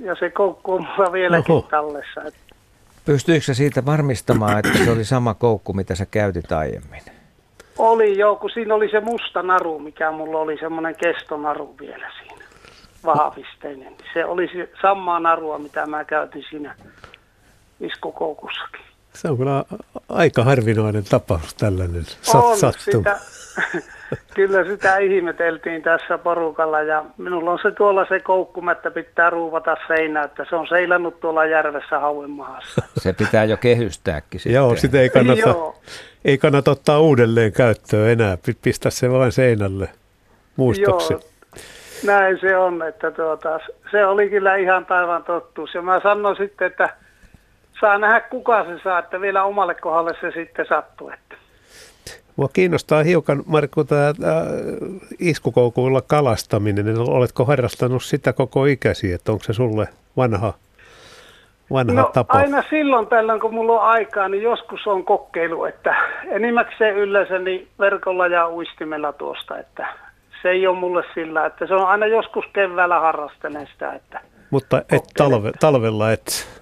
Ja 0.00 0.14
se 0.14 0.30
koukku 0.30 0.74
on 0.74 0.86
mulla 0.86 1.12
vieläkin 1.12 1.54
Oho. 1.54 1.66
tallessa. 1.70 2.20
Pystyykö 3.04 3.44
se 3.44 3.54
siitä 3.54 3.86
varmistamaan, 3.86 4.58
että 4.58 4.84
se 4.84 4.90
oli 4.90 5.04
sama 5.04 5.34
koukku, 5.34 5.72
mitä 5.72 5.94
sä 5.94 6.06
käytit 6.06 6.52
aiemmin? 6.52 7.02
Oli 7.78 8.18
joo, 8.18 8.36
kun 8.36 8.50
siinä 8.50 8.74
oli 8.74 8.90
se 8.90 9.00
musta 9.00 9.42
naru, 9.42 9.78
mikä 9.78 10.10
mulla 10.10 10.38
oli 10.38 10.58
semmoinen 10.58 10.96
kestonaru 10.96 11.74
vielä 11.80 12.10
siinä, 12.18 12.37
vahvisteinen. 13.04 13.94
Se 14.12 14.24
oli 14.24 14.48
se 14.48 14.70
samaa 14.82 15.20
narua, 15.20 15.58
mitä 15.58 15.86
mä 15.86 16.04
käytin 16.04 16.44
siinä 16.50 16.74
iskukoukussakin. 17.80 18.88
Se 19.12 19.28
on 19.28 19.36
kyllä 19.36 19.64
aika 20.08 20.44
harvinainen 20.44 21.04
tapaus 21.04 21.54
tällainen 21.54 22.02
on, 22.34 22.58
sattuma. 22.58 23.04
Sitä, 23.04 23.18
kyllä 24.34 24.64
sitä 24.64 24.98
ihmeteltiin 24.98 25.82
tässä 25.82 26.18
porukalla 26.18 26.82
ja 26.82 27.04
minulla 27.16 27.52
on 27.52 27.58
se 27.62 27.70
tuolla 27.70 28.06
se 28.08 28.20
koukkumättä 28.20 28.90
pitää 28.90 29.30
ruuvata 29.30 29.76
seinää, 29.88 30.24
että 30.24 30.46
se 30.50 30.56
on 30.56 30.66
seilannut 30.68 31.20
tuolla 31.20 31.44
järvessä 31.44 31.98
hauen 31.98 32.30
maassa. 32.30 32.82
Se 33.02 33.12
pitää 33.12 33.44
jo 33.44 33.56
kehystääkin 33.56 34.40
sitten. 34.40 34.54
Joo, 34.54 34.76
sitä 34.76 35.00
ei 35.00 35.10
kannata, 35.10 35.54
ei 36.24 36.38
kannata 36.38 36.70
ottaa 36.70 37.00
uudelleen 37.00 37.52
käyttöön 37.52 38.10
enää, 38.10 38.38
pistää 38.62 38.90
se 38.90 39.10
vain 39.10 39.32
seinälle 39.32 39.88
muistoksi. 40.56 41.12
Joo, 41.12 41.22
näin 42.06 42.38
se 42.40 42.56
on, 42.56 42.82
että 42.82 43.10
tuota, 43.10 43.60
se 43.90 44.06
oli 44.06 44.30
kyllä 44.30 44.56
ihan 44.56 44.86
taivaan 44.86 45.24
tottuus 45.24 45.74
ja 45.74 45.82
mä 45.82 46.00
sanoin 46.00 46.36
sitten, 46.36 46.66
että 46.66 46.88
saa 47.80 47.98
nähdä 47.98 48.20
kuka 48.20 48.64
se 48.64 48.78
saa, 48.84 48.98
että 48.98 49.20
vielä 49.20 49.44
omalle 49.44 49.74
kohdalle 49.74 50.14
se 50.20 50.30
sitten 50.30 50.66
sattuu. 50.68 51.10
Että. 51.10 51.34
Mua 52.36 52.48
kiinnostaa 52.52 53.02
hiukan, 53.02 53.42
Markku, 53.46 53.84
tämä 53.84 54.12
iskukoukuilla 55.18 56.00
kalastaminen. 56.00 56.98
Oletko 56.98 57.44
harrastanut 57.44 58.02
sitä 58.02 58.32
koko 58.32 58.64
ikäsi, 58.64 59.12
että 59.12 59.32
onko 59.32 59.44
se 59.44 59.52
sulle 59.52 59.88
vanha, 60.16 60.52
vanha 61.72 62.02
no, 62.02 62.10
tapa? 62.14 62.38
aina 62.38 62.62
silloin 62.70 63.06
tällöin, 63.06 63.40
kun 63.40 63.54
mulla 63.54 63.72
on 63.72 63.88
aikaa, 63.88 64.28
niin 64.28 64.42
joskus 64.42 64.86
on 64.86 65.04
kokeilu, 65.04 65.64
että 65.64 65.96
enimmäkseen 66.28 66.96
yleensä 66.96 67.38
niin 67.38 67.68
verkolla 67.78 68.26
ja 68.26 68.48
uistimella 68.48 69.12
tuosta, 69.12 69.58
että 69.58 69.86
se 70.42 70.50
ei 70.50 70.66
ole 70.66 70.78
mulle 70.78 71.04
sillä, 71.14 71.46
että 71.46 71.66
se 71.66 71.74
on 71.74 71.88
aina 71.88 72.06
joskus 72.06 72.44
keväällä 72.52 73.00
harrastelen 73.00 73.68
sitä, 73.72 73.92
että 73.92 74.20
Mutta 74.50 74.78
et 74.78 75.02
talve, 75.16 75.52
talvella 75.60 76.12
et 76.12 76.58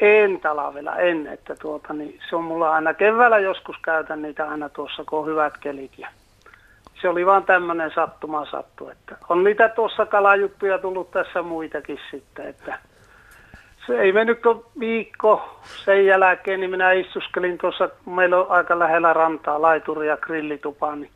en 0.00 0.40
talvella, 0.40 0.96
en. 0.96 1.26
Että 1.26 1.54
tuota, 1.54 1.92
niin 1.92 2.20
se 2.30 2.36
on 2.36 2.44
mulla 2.44 2.72
aina 2.72 2.94
keväällä 2.94 3.38
joskus 3.38 3.76
käytän 3.82 4.22
niitä 4.22 4.48
aina 4.48 4.68
tuossa, 4.68 5.04
kun 5.04 5.18
on 5.18 5.26
hyvät 5.26 5.58
kelit. 5.58 5.98
Ja 5.98 6.08
se 7.00 7.08
oli 7.08 7.26
vaan 7.26 7.44
tämmöinen 7.44 7.90
sattuma 7.94 8.46
sattu. 8.50 8.88
Että 8.88 9.16
on 9.28 9.44
niitä 9.44 9.68
tuossa 9.68 10.06
kalajuttuja 10.06 10.78
tullut 10.78 11.10
tässä 11.10 11.42
muitakin 11.42 11.98
sitten. 12.10 12.46
Että 12.48 12.78
se 13.86 14.00
ei 14.00 14.12
mennyt 14.12 14.42
kuin 14.42 14.62
viikko 14.78 15.60
sen 15.84 16.06
jälkeen, 16.06 16.60
niin 16.60 16.70
minä 16.70 16.92
istuskelin 16.92 17.58
tuossa, 17.58 17.88
meillä 18.06 18.36
on 18.38 18.50
aika 18.50 18.78
lähellä 18.78 19.12
rantaa, 19.12 19.62
laituri 19.62 20.08
ja 20.08 20.16
grillitupa, 20.16 20.96
niin 20.96 21.10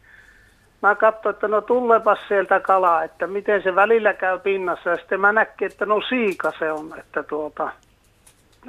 mä 0.82 0.94
katsoin, 0.94 1.34
että 1.34 1.48
no 1.48 1.60
tullepas 1.60 2.18
sieltä 2.28 2.60
kalaa, 2.60 3.04
että 3.04 3.26
miten 3.26 3.62
se 3.62 3.74
välillä 3.74 4.14
käy 4.14 4.38
pinnassa. 4.38 4.90
Ja 4.90 4.96
sitten 4.96 5.20
mä 5.20 5.32
näkin, 5.32 5.66
että 5.66 5.86
no 5.86 6.00
siika 6.08 6.52
se 6.58 6.72
on, 6.72 6.98
että 6.98 7.22
tuota, 7.22 7.70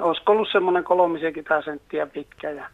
olisiko 0.00 0.32
ollut 0.32 0.48
semmoinen 0.52 0.84
kolmisenkymmentä 0.84 1.62
senttiä 1.62 2.06
pitkä. 2.06 2.50
Ja 2.50 2.66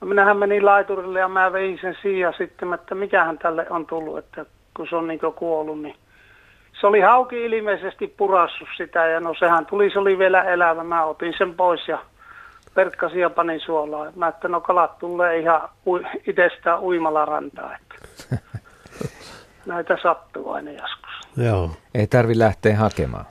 no 0.00 0.06
minähän 0.06 0.36
menin 0.36 0.64
laiturille 0.64 1.18
ja 1.18 1.28
mä 1.28 1.52
vein 1.52 1.78
sen 1.80 1.96
siihen 2.02 2.34
sitten, 2.38 2.74
että 2.74 2.94
mikähän 2.94 3.38
tälle 3.38 3.66
on 3.70 3.86
tullut, 3.86 4.18
että 4.18 4.46
kun 4.76 4.86
se 4.90 4.96
on 4.96 5.06
niin 5.06 5.20
kuollut, 5.36 5.82
niin 5.82 5.96
se 6.80 6.86
oli 6.86 7.00
hauki 7.00 7.44
ilmeisesti 7.44 8.14
purassut 8.16 8.68
sitä 8.76 9.06
ja 9.06 9.20
no 9.20 9.34
sehän 9.38 9.66
tuli, 9.66 9.90
se 9.90 9.98
oli 9.98 10.18
vielä 10.18 10.42
elävä. 10.42 10.84
Mä 10.84 11.04
otin 11.04 11.34
sen 11.38 11.54
pois 11.54 11.88
ja 11.88 11.98
perkkasin 12.74 13.20
ja 13.20 13.30
panin 13.30 13.60
suolaa. 13.60 14.12
Mä 14.16 14.28
että 14.28 14.48
no 14.48 14.60
kalat 14.60 14.98
tulee 14.98 15.38
ihan 15.38 15.68
ui, 15.86 16.02
itsestään 16.26 16.80
uimalla 16.80 17.24
rantaa. 17.24 17.76
Että. 17.76 18.05
Näitä 19.66 19.98
sattuu 20.02 20.50
aina 20.50 20.70
joskus. 20.70 21.10
Joo. 21.36 21.70
Ei 21.94 22.06
tarvi 22.06 22.38
lähteä 22.38 22.76
hakemaan. 22.76 23.24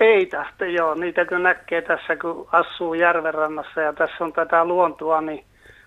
Ei 0.00 0.26
tästä, 0.26 0.66
joo. 0.66 0.94
Niitä 0.94 1.24
kun 1.24 1.42
näkee 1.42 1.82
tässä, 1.82 2.16
kun 2.16 2.48
asuu 2.52 2.94
järvenrannassa 2.94 3.80
ja 3.80 3.92
tässä 3.92 4.24
on 4.24 4.32
tätä 4.32 4.64
luontoa, 4.64 5.20
niin 5.20 5.44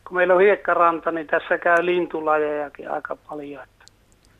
kun 0.07 0.17
meillä 0.17 0.33
on 0.33 0.41
hiekkaranta, 0.41 1.11
niin 1.11 1.27
tässä 1.27 1.57
käy 1.57 1.85
lintulajejakin 1.85 2.91
aika 2.91 3.17
paljon. 3.29 3.63
Että 3.63 3.85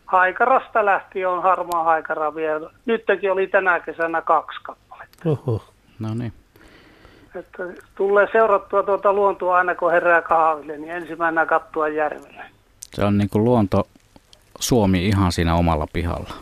haikarasta 0.06 0.86
lähtien 0.86 1.30
on 1.30 1.44
harmaa 1.44 1.84
haikara 1.84 2.36
vielä. 2.36 2.70
Nytkin 2.86 3.32
oli 3.32 3.48
tänä 3.48 3.80
kesänä 3.80 4.22
kaksi 4.22 4.60
kappaletta. 4.64 5.30
Oho. 5.30 5.64
No 6.00 6.10
niin. 6.14 6.34
Että 7.36 7.64
tulee 7.96 8.28
seurattua 8.32 8.84
tuota 8.84 9.14
luontoa 9.14 9.58
aina 9.58 9.76
kun 9.76 9.92
herää 9.92 10.22
kahville, 10.22 10.78
niin 10.78 10.92
ensimmäisenä 10.92 11.46
kattua 11.46 11.88
järvelle. 11.88 12.44
Se 12.80 13.06
on 13.06 13.18
niin 13.18 13.30
kuin 13.30 13.44
luonto 13.44 13.88
Suomi 14.62 15.08
ihan 15.08 15.32
siinä 15.32 15.56
omalla 15.56 15.88
pihalla. 15.94 16.34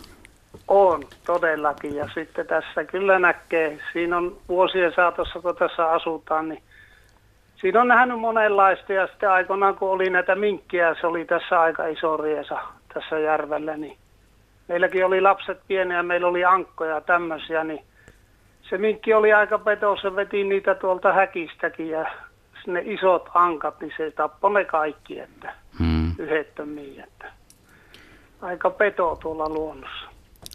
On, 0.68 1.04
todellakin. 1.26 1.96
Ja 1.96 2.10
sitten 2.14 2.48
tässä 2.48 2.84
kyllä 2.84 3.20
näkee, 3.20 3.80
siinä 3.94 4.18
on 4.18 4.38
vuosien 4.48 4.94
saatossa, 4.96 5.40
kun 5.42 5.56
tässä 5.56 5.92
asutaan, 5.92 6.50
niin 6.50 6.64
siinä 7.56 7.82
on 7.82 7.88
nähnyt 7.88 8.20
monenlaista. 8.20 8.94
Ja 8.94 9.08
sitten 9.08 9.32
aikoinaan, 9.32 9.76
kun 9.76 9.90
oli 9.90 10.10
näitä 10.10 10.36
minkkiä, 10.36 10.96
se 11.02 11.08
oli 11.08 11.26
tässä 11.26 11.62
aika 11.62 11.88
iso 11.88 12.18
riesa 12.18 12.60
tässä 12.94 13.20
järvellä, 13.20 13.78
niin 13.78 13.98
meilläkin 14.68 15.06
oli 15.06 15.22
lapset 15.22 15.60
pieniä 15.68 15.98
ja 15.98 16.04
meillä 16.04 16.28
oli 16.28 16.46
ankkoja 16.46 16.96
ja 16.96 17.02
tämmöisiä, 17.02 17.64
niin 17.64 17.82
se 18.70 18.78
minkki 18.78 19.14
oli 19.14 19.34
aika 19.34 19.60
peto, 19.60 19.98
se 20.02 20.16
veti 20.16 20.44
niitä 20.44 20.76
tuolta 20.76 21.14
häkistäkin 21.14 21.90
ja 21.90 22.06
ne 22.68 22.82
isot 22.86 23.30
ankat, 23.34 23.82
niin 23.82 23.94
se 23.98 24.12
tappoi 24.12 24.54
ne 24.54 24.66
kaikki, 24.66 25.20
että 25.20 25.54
Hmm. 25.80 26.12
yhdettömiin, 26.18 27.04
että 27.04 27.39
aika 28.42 28.70
peto 28.70 29.18
tuolla 29.22 29.50
luonnossa. 29.50 30.10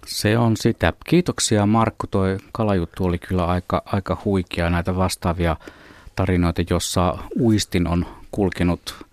Se 0.07 0.39
on 0.39 0.57
sitä. 0.57 0.93
Kiitoksia 1.07 1.67
Markku, 1.67 2.07
toi 2.07 2.39
kalajuttu 2.53 3.05
oli 3.05 3.19
kyllä 3.19 3.47
aika, 3.47 3.83
aika 3.85 4.23
huikea 4.25 4.71
näitä 4.71 4.97
vastaavia 4.97 5.57
tarinoita, 6.17 6.63
jossa 6.71 7.19
uistin 7.41 7.87
on 7.87 8.07
kulkenut 8.31 9.05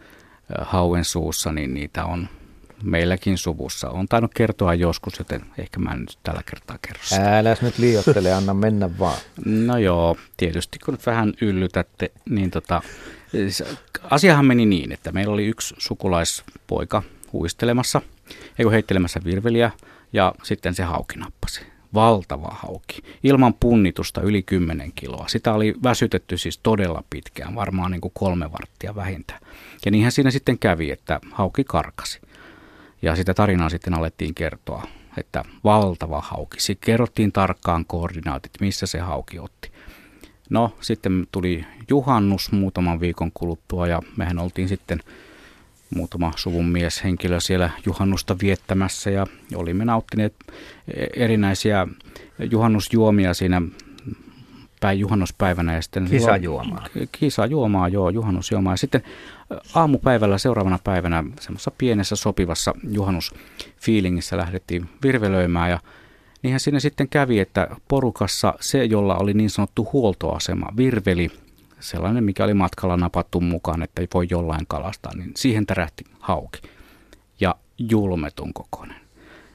hauen 0.61 1.05
suussa, 1.05 1.51
niin 1.51 1.73
niitä 1.73 2.05
on 2.05 2.27
meilläkin 2.83 3.37
suvussa. 3.37 3.89
On 3.89 4.07
tainnut 4.07 4.33
kertoa 4.33 4.73
joskus, 4.73 5.19
joten 5.19 5.41
ehkä 5.57 5.79
mä 5.79 5.91
en 5.91 5.99
nyt 5.99 6.17
tällä 6.23 6.41
kertaa 6.45 6.77
kerro 6.87 7.01
sitä. 7.03 7.39
Äläs 7.39 7.61
nyt 7.61 7.77
liiottele, 7.77 8.33
anna 8.41 8.53
mennä 8.53 8.89
vaan. 8.99 9.17
No 9.45 9.77
joo, 9.77 10.17
tietysti 10.37 10.79
kun 10.79 10.93
nyt 10.93 11.05
vähän 11.05 11.33
yllytätte, 11.41 12.11
niin 12.29 12.51
tota, 12.51 12.81
asiahan 14.09 14.45
meni 14.45 14.65
niin, 14.65 14.91
että 14.91 15.11
meillä 15.11 15.33
oli 15.33 15.45
yksi 15.45 15.75
sukulaispoika 15.77 17.03
huistelemassa, 17.33 18.01
ei 18.59 18.63
kun 18.63 18.71
heittelemässä 18.71 19.19
virveliä, 19.25 19.71
ja 20.13 20.33
sitten 20.43 20.73
se 20.73 20.83
hauki 20.83 21.17
nappasi. 21.17 21.61
Valtava 21.93 22.57
hauki. 22.61 23.01
Ilman 23.23 23.53
punnitusta 23.53 24.21
yli 24.21 24.43
10 24.43 24.91
kiloa. 24.95 25.27
Sitä 25.27 25.53
oli 25.53 25.75
väsytetty 25.83 26.37
siis 26.37 26.57
todella 26.57 27.03
pitkään, 27.09 27.55
varmaan 27.55 27.91
niin 27.91 28.01
kuin 28.01 28.11
kolme 28.13 28.51
varttia 28.51 28.95
vähintään. 28.95 29.39
Ja 29.85 29.91
niinhän 29.91 30.11
siinä 30.11 30.31
sitten 30.31 30.59
kävi, 30.59 30.91
että 30.91 31.19
hauki 31.31 31.63
karkasi. 31.63 32.21
Ja 33.01 33.15
sitä 33.15 33.33
tarinaa 33.33 33.69
sitten 33.69 33.93
alettiin 33.93 34.35
kertoa, 34.35 34.87
että 35.17 35.43
valtava 35.63 36.21
hauki. 36.21 36.59
Sitten 36.59 36.85
kerrottiin 36.85 37.31
tarkkaan 37.31 37.85
koordinaatit, 37.85 38.51
missä 38.61 38.85
se 38.85 38.99
hauki 38.99 39.39
otti. 39.39 39.71
No, 40.49 40.75
sitten 40.81 41.27
tuli 41.31 41.65
juhannus 41.89 42.51
muutaman 42.51 42.99
viikon 42.99 43.31
kuluttua 43.33 43.87
ja 43.87 44.01
mehän 44.17 44.39
oltiin 44.39 44.67
sitten 44.67 44.99
muutama 45.95 46.31
suvun 46.35 46.65
mieshenkilö 46.69 47.39
siellä 47.39 47.69
juhannusta 47.85 48.35
viettämässä 48.41 49.09
ja 49.09 49.27
olimme 49.55 49.85
nauttineet 49.85 50.33
erinäisiä 51.15 51.87
juhannusjuomia 52.51 53.33
siinä 53.33 53.61
päin 54.79 54.99
juhannuspäivänä. 54.99 55.75
Ja 55.75 55.81
sitten 55.81 56.05
Kisajuomaa. 56.05 56.87
Kisajuomaa, 57.11 57.87
joo, 57.87 58.09
juhannusjuomaa. 58.09 58.73
Ja 58.73 58.77
sitten 58.77 59.03
aamupäivällä 59.75 60.37
seuraavana 60.37 60.79
päivänä 60.83 61.23
semmoisessa 61.39 61.71
pienessä 61.77 62.15
sopivassa 62.15 62.73
juhannusfiilingissä 62.89 64.37
lähdettiin 64.37 64.89
virvelöimään 65.03 65.69
ja 65.69 65.79
niinhän 66.43 66.59
siinä 66.59 66.79
sitten 66.79 67.09
kävi, 67.09 67.39
että 67.39 67.67
porukassa 67.87 68.53
se, 68.59 68.85
jolla 68.85 69.17
oli 69.17 69.33
niin 69.33 69.49
sanottu 69.49 69.89
huoltoasema, 69.93 70.67
virveli, 70.77 71.31
sellainen, 71.81 72.23
mikä 72.23 72.43
oli 72.43 72.53
matkalla 72.53 72.97
napattu 72.97 73.41
mukaan, 73.41 73.83
että 73.83 74.01
ei 74.01 74.07
voi 74.13 74.27
jollain 74.29 74.67
kalastaa, 74.67 75.15
niin 75.15 75.31
siihen 75.35 75.65
tärähti 75.65 76.03
hauki. 76.19 76.61
Ja 77.39 77.55
julmetun 77.77 78.53
kokoinen. 78.53 79.01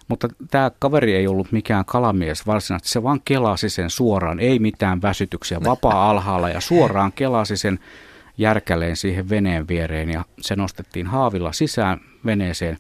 Mutta 0.09 0.29
tämä 0.51 0.71
kaveri 0.79 1.15
ei 1.15 1.27
ollut 1.27 1.53
mikään 1.53 1.85
kalamies 1.85 2.47
varsinaisesti, 2.47 2.93
se 2.93 3.03
vaan 3.03 3.21
kelasi 3.25 3.69
sen 3.69 3.91
suoraan, 3.91 4.41
ei 4.41 4.59
mitään 4.59 5.03
väsytyksiä, 5.03 5.61
vapaa 5.65 6.09
alhaalla 6.11 6.49
ja 6.49 6.61
suoraan 6.61 7.13
kelasi 7.13 7.57
sen 7.57 7.79
järkäleen 8.39 8.97
siihen 8.97 9.29
veneen 9.29 9.69
viereen 9.69 10.11
ja 10.11 10.25
se 10.41 10.57
nostettiin 10.57 11.07
haavilla 11.07 11.53
sisään 11.53 12.01
veneeseen. 12.27 12.79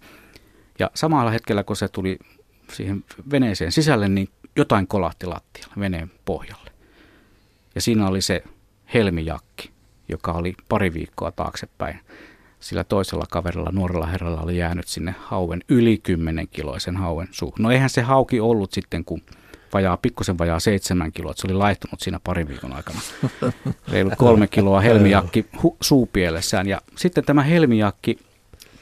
Ja 0.78 0.90
samalla 0.94 1.30
hetkellä, 1.30 1.62
kun 1.64 1.76
se 1.76 1.88
tuli 1.88 2.18
siihen 2.72 3.04
veneeseen 3.30 3.72
sisälle, 3.72 4.08
niin 4.08 4.28
jotain 4.56 4.86
kolahti 4.86 5.26
lattialle 5.26 5.74
veneen 5.78 6.10
pohjalle. 6.24 6.70
Ja 7.74 7.80
siinä 7.80 8.08
oli 8.08 8.20
se 8.20 8.42
helmijakki, 8.94 9.70
joka 10.08 10.32
oli 10.32 10.54
pari 10.68 10.94
viikkoa 10.94 11.32
taaksepäin. 11.32 12.00
Sillä 12.60 12.84
toisella 12.84 13.24
kaverilla, 13.30 13.70
nuorella 13.72 14.06
herralla, 14.06 14.40
oli 14.40 14.58
jäänyt 14.58 14.88
sinne 14.88 15.14
hauen 15.18 15.60
yli 15.68 15.98
10 15.98 16.48
kiloisen 16.48 16.96
hauen 16.96 17.28
suuhun. 17.30 17.62
No 17.62 17.70
eihän 17.70 17.90
se 17.90 18.02
hauki 18.02 18.40
ollut 18.40 18.72
sitten, 18.72 19.04
kun 19.04 19.22
vajaa, 19.72 19.96
pikkusen 19.96 20.38
vajaa 20.38 20.60
seitsemän 20.60 21.12
kiloa, 21.12 21.30
että 21.30 21.40
se 21.40 21.46
oli 21.46 21.54
laihtunut 21.54 22.00
siinä 22.00 22.20
parin 22.24 22.48
viikon 22.48 22.72
aikana. 22.72 23.00
Reilu 23.92 24.10
kolme 24.16 24.46
kiloa 24.46 24.80
helmijakki 24.80 25.46
hu- 25.56 25.76
suupielessään. 25.80 26.66
Ja 26.66 26.80
sitten 26.96 27.24
tämä 27.24 27.42
helmijakki 27.42 28.18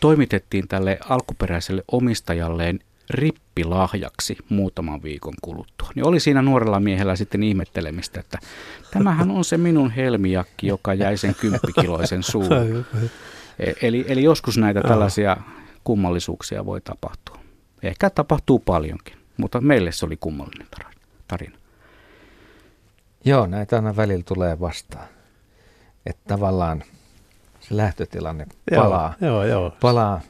toimitettiin 0.01 0.69
tälle 0.69 0.99
alkuperäiselle 1.09 1.85
omistajalleen 1.93 2.81
rippilahjaksi 3.11 4.37
muutaman 4.49 5.03
viikon 5.03 5.35
kuluttua. 5.43 5.89
Niin 5.95 6.07
oli 6.07 6.21
siinä 6.21 6.43
nuorella 6.43 6.81
miehellä 6.81 7.17
sitten 7.17 7.43
ihmettelemistä, 7.43 8.21
että 8.21 8.39
tämähän 8.91 9.31
on 9.31 9.45
se 9.45 9.57
minun 9.59 9.91
helmijakki, 9.91 10.67
joka 10.67 10.95
jäi 10.95 11.17
sen 11.17 11.35
kymppikiloisen 11.35 12.23
suuhun. 12.23 12.87
E- 13.59 13.73
Eli, 13.83 14.05
eli 14.09 14.23
joskus 14.23 14.59
näitä 14.59 14.81
tällaisia 14.81 15.37
kummallisuuksia 15.85 16.67
voi 16.67 16.81
tapahtua. 16.81 17.39
Ehkä 17.83 18.11
tapahtuu 18.11 18.59
paljonkin, 18.59 19.17
mutta 19.37 19.61
meille 19.61 19.93
se 19.93 20.07
oli 20.07 20.17
kummallinen 20.17 20.67
tar- 20.81 20.99
tarina. 21.29 21.59
Joo, 23.25 23.47
näitä 23.47 23.77
aina 23.77 23.97
välillä 23.97 24.25
tulee 24.29 24.61
vastaan. 24.61 25.09
Että 26.07 26.23
tavallaan 26.29 26.85
se 27.61 27.77
lähtötilanne 27.77 28.47
Joo, 28.71 28.85
palaa, 28.85 29.15
joo, 29.21 29.45
joo. 29.45 29.77
palaa 29.81 30.21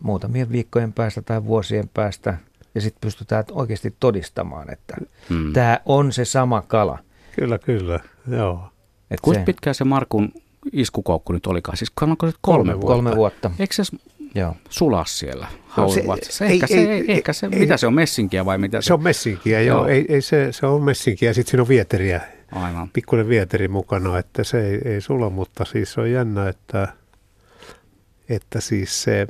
muutamien 0.00 0.52
viikkojen 0.52 0.92
päästä 0.92 1.22
tai 1.22 1.44
vuosien 1.44 1.90
päästä 1.94 2.38
ja 2.74 2.80
sitten 2.80 3.00
pystytään 3.00 3.44
oikeasti 3.52 3.94
todistamaan, 4.00 4.72
että 4.72 4.96
Hmm. 5.28 5.52
tämä 5.52 5.80
on 5.86 6.12
se 6.12 6.24
sama 6.24 6.62
kala. 6.62 6.98
Kyllä, 7.36 7.58
kyllä, 7.58 8.00
joo. 8.30 8.68
Et 9.10 9.20
Kuinka 9.20 9.40
se- 9.40 9.44
pitkään 9.44 9.74
se 9.74 9.84
Markun 9.84 10.32
iskukoukku 10.72 11.32
nyt 11.32 11.46
olikaan? 11.46 11.76
Siis 11.76 11.92
onko 12.00 12.26
se 12.30 12.36
kolme, 12.40 12.72
vuotta? 12.72 12.86
Kolme 12.86 13.16
vuotta. 13.16 13.50
Eikö 13.58 13.74
se 13.74 13.82
Joo. 14.34 14.56
sulaa 14.68 15.04
siellä 15.04 15.46
No 15.76 15.88
se- 15.88 16.06
vatsassa? 16.06 16.44
ei- 16.44 16.52
Ehkä, 16.54 16.66
se, 16.66 16.74
ei- 16.74 16.88
ei, 16.90 17.04
ehkä 17.08 17.32
se, 17.32 17.48
ei- 17.52 17.58
mitä 17.58 17.76
se 17.76 17.86
on, 17.86 17.94
messinkiä 17.94 18.44
vai 18.44 18.58
mitä 18.58 18.80
Se 18.80 18.94
on 18.94 19.02
messinkiä, 19.02 19.60
joo. 19.60 19.78
Joo. 19.78 19.86
Ei, 19.86 20.06
ei 20.08 20.22
se, 20.22 20.52
se 20.52 20.66
on 20.66 20.82
messinkiä 20.82 21.30
ja 21.30 21.34
sitten 21.34 21.50
siinä 21.50 21.62
on 21.62 21.68
vieteriä, 21.68 22.20
Aivan. 22.52 22.88
pikkuinen 22.92 23.28
vieteri 23.28 23.68
mukana, 23.68 24.18
että 24.18 24.44
se 24.44 24.66
ei, 24.68 24.80
ei 24.84 25.00
sula, 25.00 25.30
mutta 25.30 25.64
siis 25.64 25.92
se 25.92 26.00
on 26.00 26.10
jännä, 26.10 26.48
että, 26.48 26.88
että 28.28 28.60
siis 28.60 29.02
se, 29.02 29.26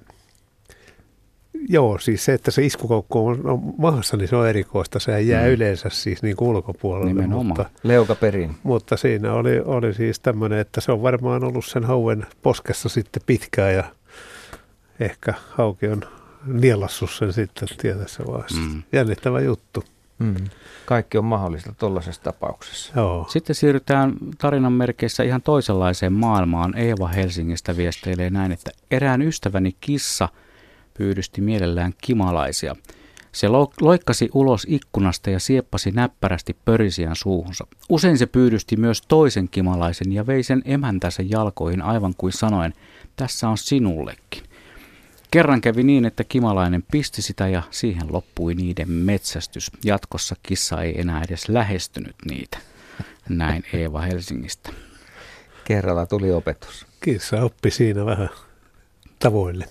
joo, 1.68 1.98
siis 1.98 2.24
se, 2.24 2.32
että 2.34 2.50
se 2.50 2.64
iskukoukku 2.64 3.26
on, 3.26 3.46
on 3.50 3.74
maassa, 3.78 4.16
niin 4.16 4.28
se 4.28 4.36
on 4.36 4.48
erikoista. 4.48 4.98
Se 4.98 5.20
jää 5.22 5.42
Mm. 5.46 5.48
yleensä 5.52 5.88
siis 5.88 6.22
niin 6.22 6.36
kuin 6.36 6.48
ulkopuolelle, 6.48 7.06
Nimenomaan. 7.08 7.46
mutta, 7.46 7.70
Leuka 7.82 8.14
perin. 8.14 8.54
mutta 8.62 8.96
siinä 8.96 9.32
oli, 9.32 9.60
oli 9.64 9.94
siis 9.94 10.20
tämmöinen, 10.20 10.58
että 10.58 10.80
se 10.80 10.92
on 10.92 11.02
varmaan 11.02 11.44
ollut 11.44 11.64
sen 11.66 11.84
hauen 11.84 12.26
poskessa 12.42 12.88
sitten 12.88 13.22
pitkään 13.26 13.74
ja 13.74 13.84
ehkä 15.00 15.34
hauki 15.50 15.88
on 15.88 16.02
nielassut 16.46 17.10
sen 17.10 17.32
sitten 17.32 17.68
tietässä 17.80 18.22
vaiheessa. 18.26 18.60
Mm. 18.60 18.82
Jännittävä 18.92 19.40
juttu. 19.40 19.84
Mm. 20.18 20.34
Kaikki 20.86 21.18
on 21.18 21.24
mahdollista 21.24 21.72
tuollaisessa 21.78 22.22
tapauksessa. 22.22 22.92
Joo. 22.96 23.26
Sitten 23.28 23.56
siirrytään 23.56 24.12
tarinan 24.38 24.72
merkeissä 24.72 25.22
ihan 25.22 25.42
toisenlaiseen 25.42 26.12
maailmaan. 26.12 26.78
Eeva 26.78 27.08
Helsingistä 27.08 27.76
viesteilee 27.76 28.30
näin, 28.30 28.52
että 28.52 28.70
erään 28.90 29.22
ystäväni 29.22 29.76
kissa 29.80 30.28
pyydysti 30.98 31.40
mielellään 31.40 31.92
kimalaisia. 32.02 32.76
Se 33.32 33.48
lo- 33.48 33.72
loikkasi 33.80 34.30
ulos 34.34 34.66
ikkunasta 34.68 35.30
ja 35.30 35.38
sieppasi 35.38 35.90
näppärästi 35.90 36.56
pörisiän 36.64 37.16
suuhunsa. 37.16 37.66
Usein 37.88 38.18
se 38.18 38.26
pyydysti 38.26 38.76
myös 38.76 39.02
toisen 39.02 39.48
kimalaisen 39.48 40.12
ja 40.12 40.26
vei 40.26 40.42
sen 40.42 40.62
emäntänsä 40.64 41.22
jalkoihin 41.26 41.82
aivan 41.82 42.14
kuin 42.18 42.32
sanoen, 42.32 42.74
tässä 43.16 43.48
on 43.48 43.58
sinullekin. 43.58 44.42
Kerran 45.30 45.60
kävi 45.60 45.82
niin, 45.82 46.04
että 46.04 46.24
kimalainen 46.24 46.84
pisti 46.90 47.22
sitä 47.22 47.48
ja 47.48 47.62
siihen 47.70 48.12
loppui 48.12 48.54
niiden 48.54 48.90
metsästys. 48.90 49.70
Jatkossa 49.84 50.36
kissa 50.42 50.82
ei 50.82 51.00
enää 51.00 51.22
edes 51.28 51.48
lähestynyt 51.48 52.16
niitä. 52.24 52.58
Näin 53.28 53.64
Eeva 53.72 54.00
Helsingistä. 54.00 54.70
Kerralla 55.64 56.06
tuli 56.06 56.32
opetus. 56.32 56.86
Kissa 57.00 57.42
oppi 57.42 57.70
siinä 57.70 58.06
vähän 58.06 58.28
tavoille. 59.18 59.64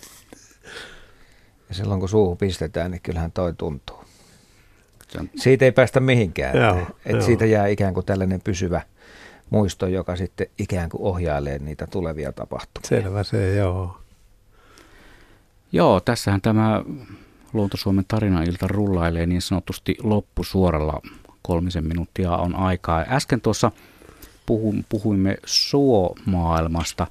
Ja 1.69 1.75
silloin 1.75 1.99
kun 1.99 2.09
suuhun 2.09 2.37
pistetään, 2.37 2.91
niin 2.91 3.01
kyllähän 3.01 3.31
toi 3.31 3.53
tuntuu. 3.53 4.03
Siitä 5.35 5.65
ei 5.65 5.71
päästä 5.71 5.99
mihinkään. 5.99 6.57
Joo, 6.57 6.69
että, 6.69 6.93
että 7.05 7.17
joo. 7.17 7.21
siitä 7.21 7.45
jää 7.45 7.67
ikään 7.67 7.93
kuin 7.93 8.05
tällainen 8.05 8.41
pysyvä 8.41 8.81
muisto, 9.49 9.87
joka 9.87 10.15
sitten 10.15 10.47
ikään 10.59 10.89
kuin 10.89 11.01
ohjailee 11.01 11.59
niitä 11.59 11.87
tulevia 11.87 12.31
tapahtumia. 12.31 12.87
Selvä 12.87 13.23
se, 13.23 13.55
joo. 13.55 13.97
Joo, 15.71 15.99
tässähän 15.99 16.41
tämä 16.41 16.83
Luontosuomen 17.53 18.05
tarinailta 18.07 18.67
rullailee 18.67 19.25
niin 19.25 19.41
sanotusti 19.41 19.95
loppusuoralla. 20.03 21.01
Kolmisen 21.41 21.87
minuuttia 21.87 22.31
on 22.31 22.55
aikaa. 22.55 23.05
Äsken 23.09 23.41
tuossa 23.41 23.71
puhu, 24.45 24.75
puhuimme 24.89 25.37
suomaailmasta. 25.45 27.07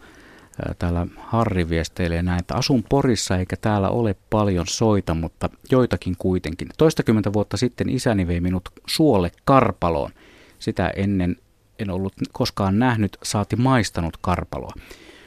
Ää, 0.64 0.74
Täällä 0.78 1.06
Harri 1.16 1.68
viesteilee 1.68 2.22
näin, 2.22 2.40
että 2.40 2.54
asun 2.54 2.84
Porissa 2.88 3.36
eikä 3.36 3.56
täällä 3.56 3.88
ole 3.88 4.16
paljon 4.30 4.66
soita, 4.68 5.14
mutta 5.14 5.50
joitakin 5.70 6.14
kuitenkin. 6.18 6.68
Toistakymmentä 6.78 7.32
vuotta 7.32 7.56
sitten 7.56 7.88
isäni 7.88 8.26
vei 8.26 8.40
minut 8.40 8.68
suolle 8.86 9.30
karpaloon. 9.44 10.10
Sitä 10.58 10.92
ennen 10.96 11.36
en 11.78 11.90
ollut 11.90 12.12
koskaan 12.32 12.78
nähnyt, 12.78 13.18
saati 13.22 13.56
maistanut 13.56 14.16
karpaloa. 14.20 14.72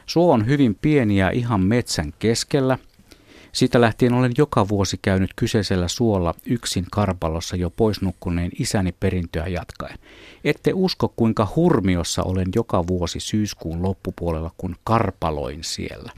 Suo 0.06 0.34
on 0.34 0.45
hyvin 0.45 0.77
pieni 0.81 1.18
ja 1.18 1.30
ihan 1.30 1.61
metsän 1.61 2.14
keskellä. 2.19 2.77
Siitä 3.51 3.81
lähtien 3.81 4.13
olen 4.13 4.31
joka 4.38 4.67
vuosi 4.67 4.99
käynyt 5.01 5.31
kyseisellä 5.35 5.88
suolla 5.88 6.34
yksin 6.45 6.85
karpalossa 6.91 7.55
jo 7.55 7.69
pois 7.69 8.01
nukkuneen 8.01 8.51
isäni 8.59 8.91
perintöä 8.99 9.47
jatkaen. 9.47 9.99
Ette 10.43 10.71
usko, 10.73 11.13
kuinka 11.15 11.47
hurmiossa 11.55 12.23
olen 12.23 12.47
joka 12.55 12.88
vuosi 12.88 13.19
syyskuun 13.19 13.84
loppupuolella, 13.84 14.51
kun 14.57 14.76
karpaloin 14.84 15.63
siellä. 15.63 16.11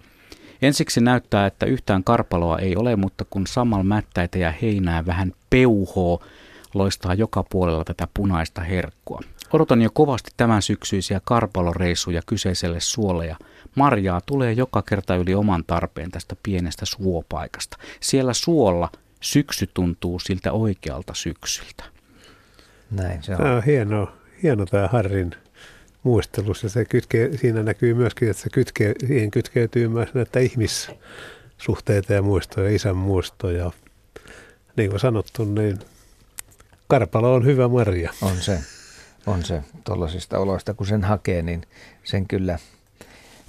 Ensiksi 0.61 1.01
näyttää, 1.01 1.45
että 1.45 1.65
yhtään 1.65 2.03
karpaloa 2.03 2.59
ei 2.59 2.75
ole, 2.75 2.95
mutta 2.95 3.25
kun 3.29 3.47
samalla 3.47 3.83
mättäitä 3.83 4.37
ja 4.37 4.53
heinää 4.61 5.05
vähän 5.05 5.33
peuhoo, 5.49 6.23
loistaa 6.73 7.13
joka 7.13 7.43
puolella 7.43 7.83
tätä 7.83 8.07
punaista 8.13 8.61
herkkua. 8.61 9.19
Odotan 9.53 9.81
jo 9.81 9.89
kovasti 9.93 10.31
tämän 10.37 10.61
syksyisiä 10.61 11.21
karpaloreissuja 11.23 12.21
kyseiselle 12.25 12.79
suolle 12.79 13.25
ja 13.25 13.35
marjaa 13.76 14.22
tulee 14.26 14.53
joka 14.53 14.81
kerta 14.81 15.15
yli 15.15 15.35
oman 15.35 15.64
tarpeen 15.68 16.11
tästä 16.11 16.35
pienestä 16.43 16.85
suopaikasta. 16.85 17.77
Siellä 17.99 18.34
suolla 18.34 18.89
syksy 19.22 19.69
tuntuu 19.73 20.19
siltä 20.19 20.52
oikealta 20.52 21.14
syksyltä. 21.14 21.84
Näin 22.91 23.23
se 23.23 23.31
on. 23.31 23.38
Tämä 23.38 23.56
on 23.56 23.64
hieno, 23.64 24.11
hieno 24.43 24.65
tämä 24.65 24.88
Harrin 24.88 25.31
muistelus 26.03 26.64
ja 26.64 26.69
se 26.69 26.85
kytkee, 26.85 27.38
siinä 27.38 27.64
näkyy 27.64 27.93
myöskin, 27.93 28.30
että 28.30 28.43
se 28.43 28.49
kytkee, 28.49 28.93
siihen 29.07 29.31
kytkeytyy 29.31 29.88
myös 29.88 30.14
näitä 30.14 30.39
ihmissuhteita 30.39 32.14
ja 32.14 32.22
muistoja, 32.22 32.76
isän 32.76 32.98
muistoja. 32.98 33.72
Niin 34.77 34.89
kuin 34.89 34.99
sanottu, 34.99 35.45
niin 35.45 35.80
karpalo 36.88 37.34
on 37.34 37.45
hyvä 37.45 37.68
marja. 37.68 38.14
On 38.22 38.38
se, 38.38 38.60
on 39.26 39.45
se. 39.45 39.64
Tuollaisista 39.84 40.39
oloista, 40.39 40.73
kun 40.73 40.88
sen 40.88 41.03
hakee, 41.03 41.41
niin 41.41 41.61
sen 42.03 42.27
kyllä, 42.27 42.60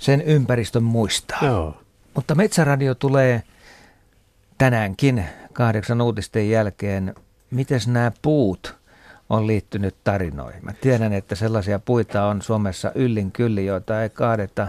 sen 0.03 0.23
ympäristön 0.23 0.83
muistaa. 0.83 1.39
Joo. 1.43 1.77
Mutta 2.15 2.35
Metsäradio 2.35 2.95
tulee 2.95 3.43
tänäänkin 4.59 5.25
kahdeksan 5.53 6.01
uutisten 6.01 6.51
jälkeen. 6.51 7.15
Mites 7.51 7.89
nämä 7.89 8.13
puut 8.23 8.77
on 9.31 9.47
liittynyt 9.47 9.95
tarinoihin? 10.05 10.65
Mä 10.65 10.73
tiedän, 10.73 11.13
että 11.13 11.35
sellaisia 11.35 11.79
puita 11.79 12.27
on 12.27 12.43
Suomessa 12.43 12.93
yllin 12.95 13.33
kyllin, 13.33 13.67
joita 13.67 14.03
ei 14.03 14.11
kaadeta 14.11 14.69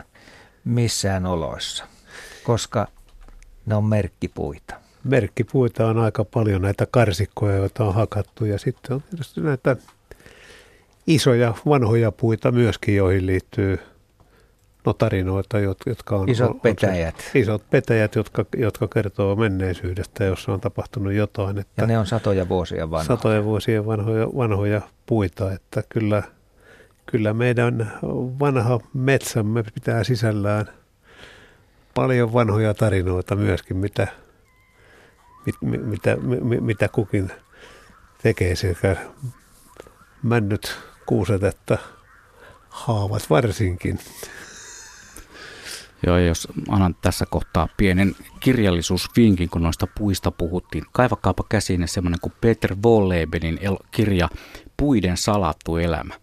missään 0.64 1.26
oloissa, 1.26 1.86
koska 2.44 2.88
ne 3.66 3.76
on 3.76 3.86
merkkipuita. 3.86 4.76
Merkkipuita 5.04 5.88
on 5.88 5.98
aika 5.98 6.26
paljon 6.26 6.62
näitä 6.62 6.88
karsikkoja, 6.92 7.56
joita 7.56 7.84
on 7.84 7.94
hakattu 7.94 8.46
ja 8.46 8.60
sitten 8.60 8.96
on 8.96 9.02
tietysti 9.02 9.42
näitä 9.42 9.76
isoja 11.08 11.54
vanhoja 11.66 12.12
puita 12.12 12.52
myöskin, 12.52 12.96
joihin 12.96 13.26
liittyy 13.26 13.80
no 14.86 14.94
tarinoita, 14.94 15.58
jot- 15.58 15.84
jotka 15.86 16.16
on... 16.16 16.30
Isot 16.30 16.50
on, 16.50 16.60
petäjät. 16.60 17.16
Se, 17.34 17.40
isot 17.40 17.70
petäjät, 17.70 18.16
jotka, 18.16 18.46
jotka 18.58 18.88
kertoo 18.88 19.36
menneisyydestä, 19.36 20.24
jossa 20.24 20.54
on 20.54 20.62
tapahtunut 20.62 21.14
jotain. 21.14 21.58
Että 21.58 21.82
Ja 21.82 21.88
ne 21.88 21.98
on 22.00 22.06
satoja 22.06 22.50
vuosia 22.50 22.92
vanhoja. 22.92 23.08
Satoja 23.18 23.44
vuosia 23.44 23.86
vanhoja, 23.86 24.28
vanhoja 24.28 24.82
puita, 25.06 25.52
että 25.52 25.84
kyllä, 25.90 26.24
kyllä 27.06 27.34
meidän 27.34 27.94
vanha 28.40 28.80
metsämme 28.94 29.64
pitää 29.74 30.04
sisällään 30.04 30.66
paljon 31.94 32.34
vanhoja 32.34 32.74
tarinoita 32.74 33.36
myöskin, 33.36 33.78
mitä, 33.78 34.08
mit, 35.46 35.56
mi- 35.62 35.78
mitä, 35.78 36.16
mi- 36.16 36.62
mitä 36.62 36.88
kukin 36.88 37.32
tekee 38.24 38.56
sekä 38.56 38.96
männyt, 40.24 40.78
kuuset 41.06 41.44
että 41.44 41.78
haavat 42.70 43.30
varsinkin. 43.30 44.00
Joo, 46.08 46.18
ja 46.18 46.26
jos 46.26 46.48
annan 46.70 46.96
tässä 47.02 47.26
kohtaa 47.26 47.68
pienen 47.78 48.16
kirjallisuusvinkin, 48.40 49.50
kun 49.50 49.64
noista 49.64 49.88
puista 49.98 50.32
puhuttiin. 50.32 50.86
Kaivakaapa 50.92 51.44
käsiin 51.50 51.88
semmoinen 51.88 52.20
kuin 52.20 52.34
Peter 52.42 52.76
Wollebenin 52.86 53.60
kirja 53.92 54.30
Puiden 54.78 55.18
salattu 55.18 55.78
elämä. 55.78 56.14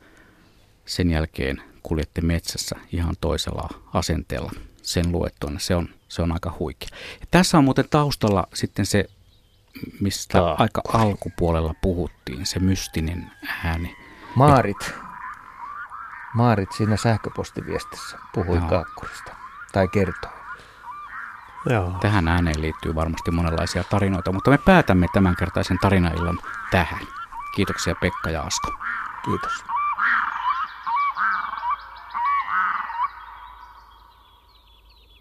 Sen 0.86 1.10
jälkeen 1.10 1.62
kuljette 1.82 2.20
metsässä 2.20 2.76
ihan 2.92 3.14
toisella 3.20 3.68
asenteella 3.94 4.52
sen 4.82 5.12
luettuina. 5.12 5.58
Se 5.58 5.76
on, 5.76 5.88
se 6.08 6.22
on 6.22 6.32
aika 6.32 6.56
huikea. 6.58 6.88
Ja 7.20 7.26
tässä 7.30 7.58
on 7.58 7.64
muuten 7.64 7.84
taustalla 7.90 8.46
sitten 8.54 8.86
se, 8.86 9.04
mistä 10.00 10.38
Taakko. 10.38 10.62
aika 10.62 10.82
alkupuolella 10.92 11.74
puhuttiin, 11.82 12.46
se 12.46 12.58
mystinen 12.58 13.30
ääni. 13.64 13.96
Maarit. 14.34 14.94
Maarit 16.34 16.72
siinä 16.72 16.96
sähköpostiviestissä 16.96 18.18
puhui 18.34 18.56
Joo. 18.56 18.68
kaakkurista. 18.68 19.39
Tai 19.72 19.88
kertoi. 19.88 20.30
Joo. 21.66 21.96
Tähän 22.00 22.28
ääneen 22.28 22.62
liittyy 22.62 22.94
varmasti 22.94 23.30
monenlaisia 23.30 23.84
tarinoita, 23.84 24.32
mutta 24.32 24.50
me 24.50 24.58
päätämme 24.58 25.06
tämänkertaisen 25.12 25.78
tarinaillan 25.78 26.38
tähän. 26.70 27.06
Kiitoksia 27.54 27.94
Pekka 27.94 28.30
ja 28.30 28.42
Asko. 28.42 28.70
Kiitos. 29.24 29.64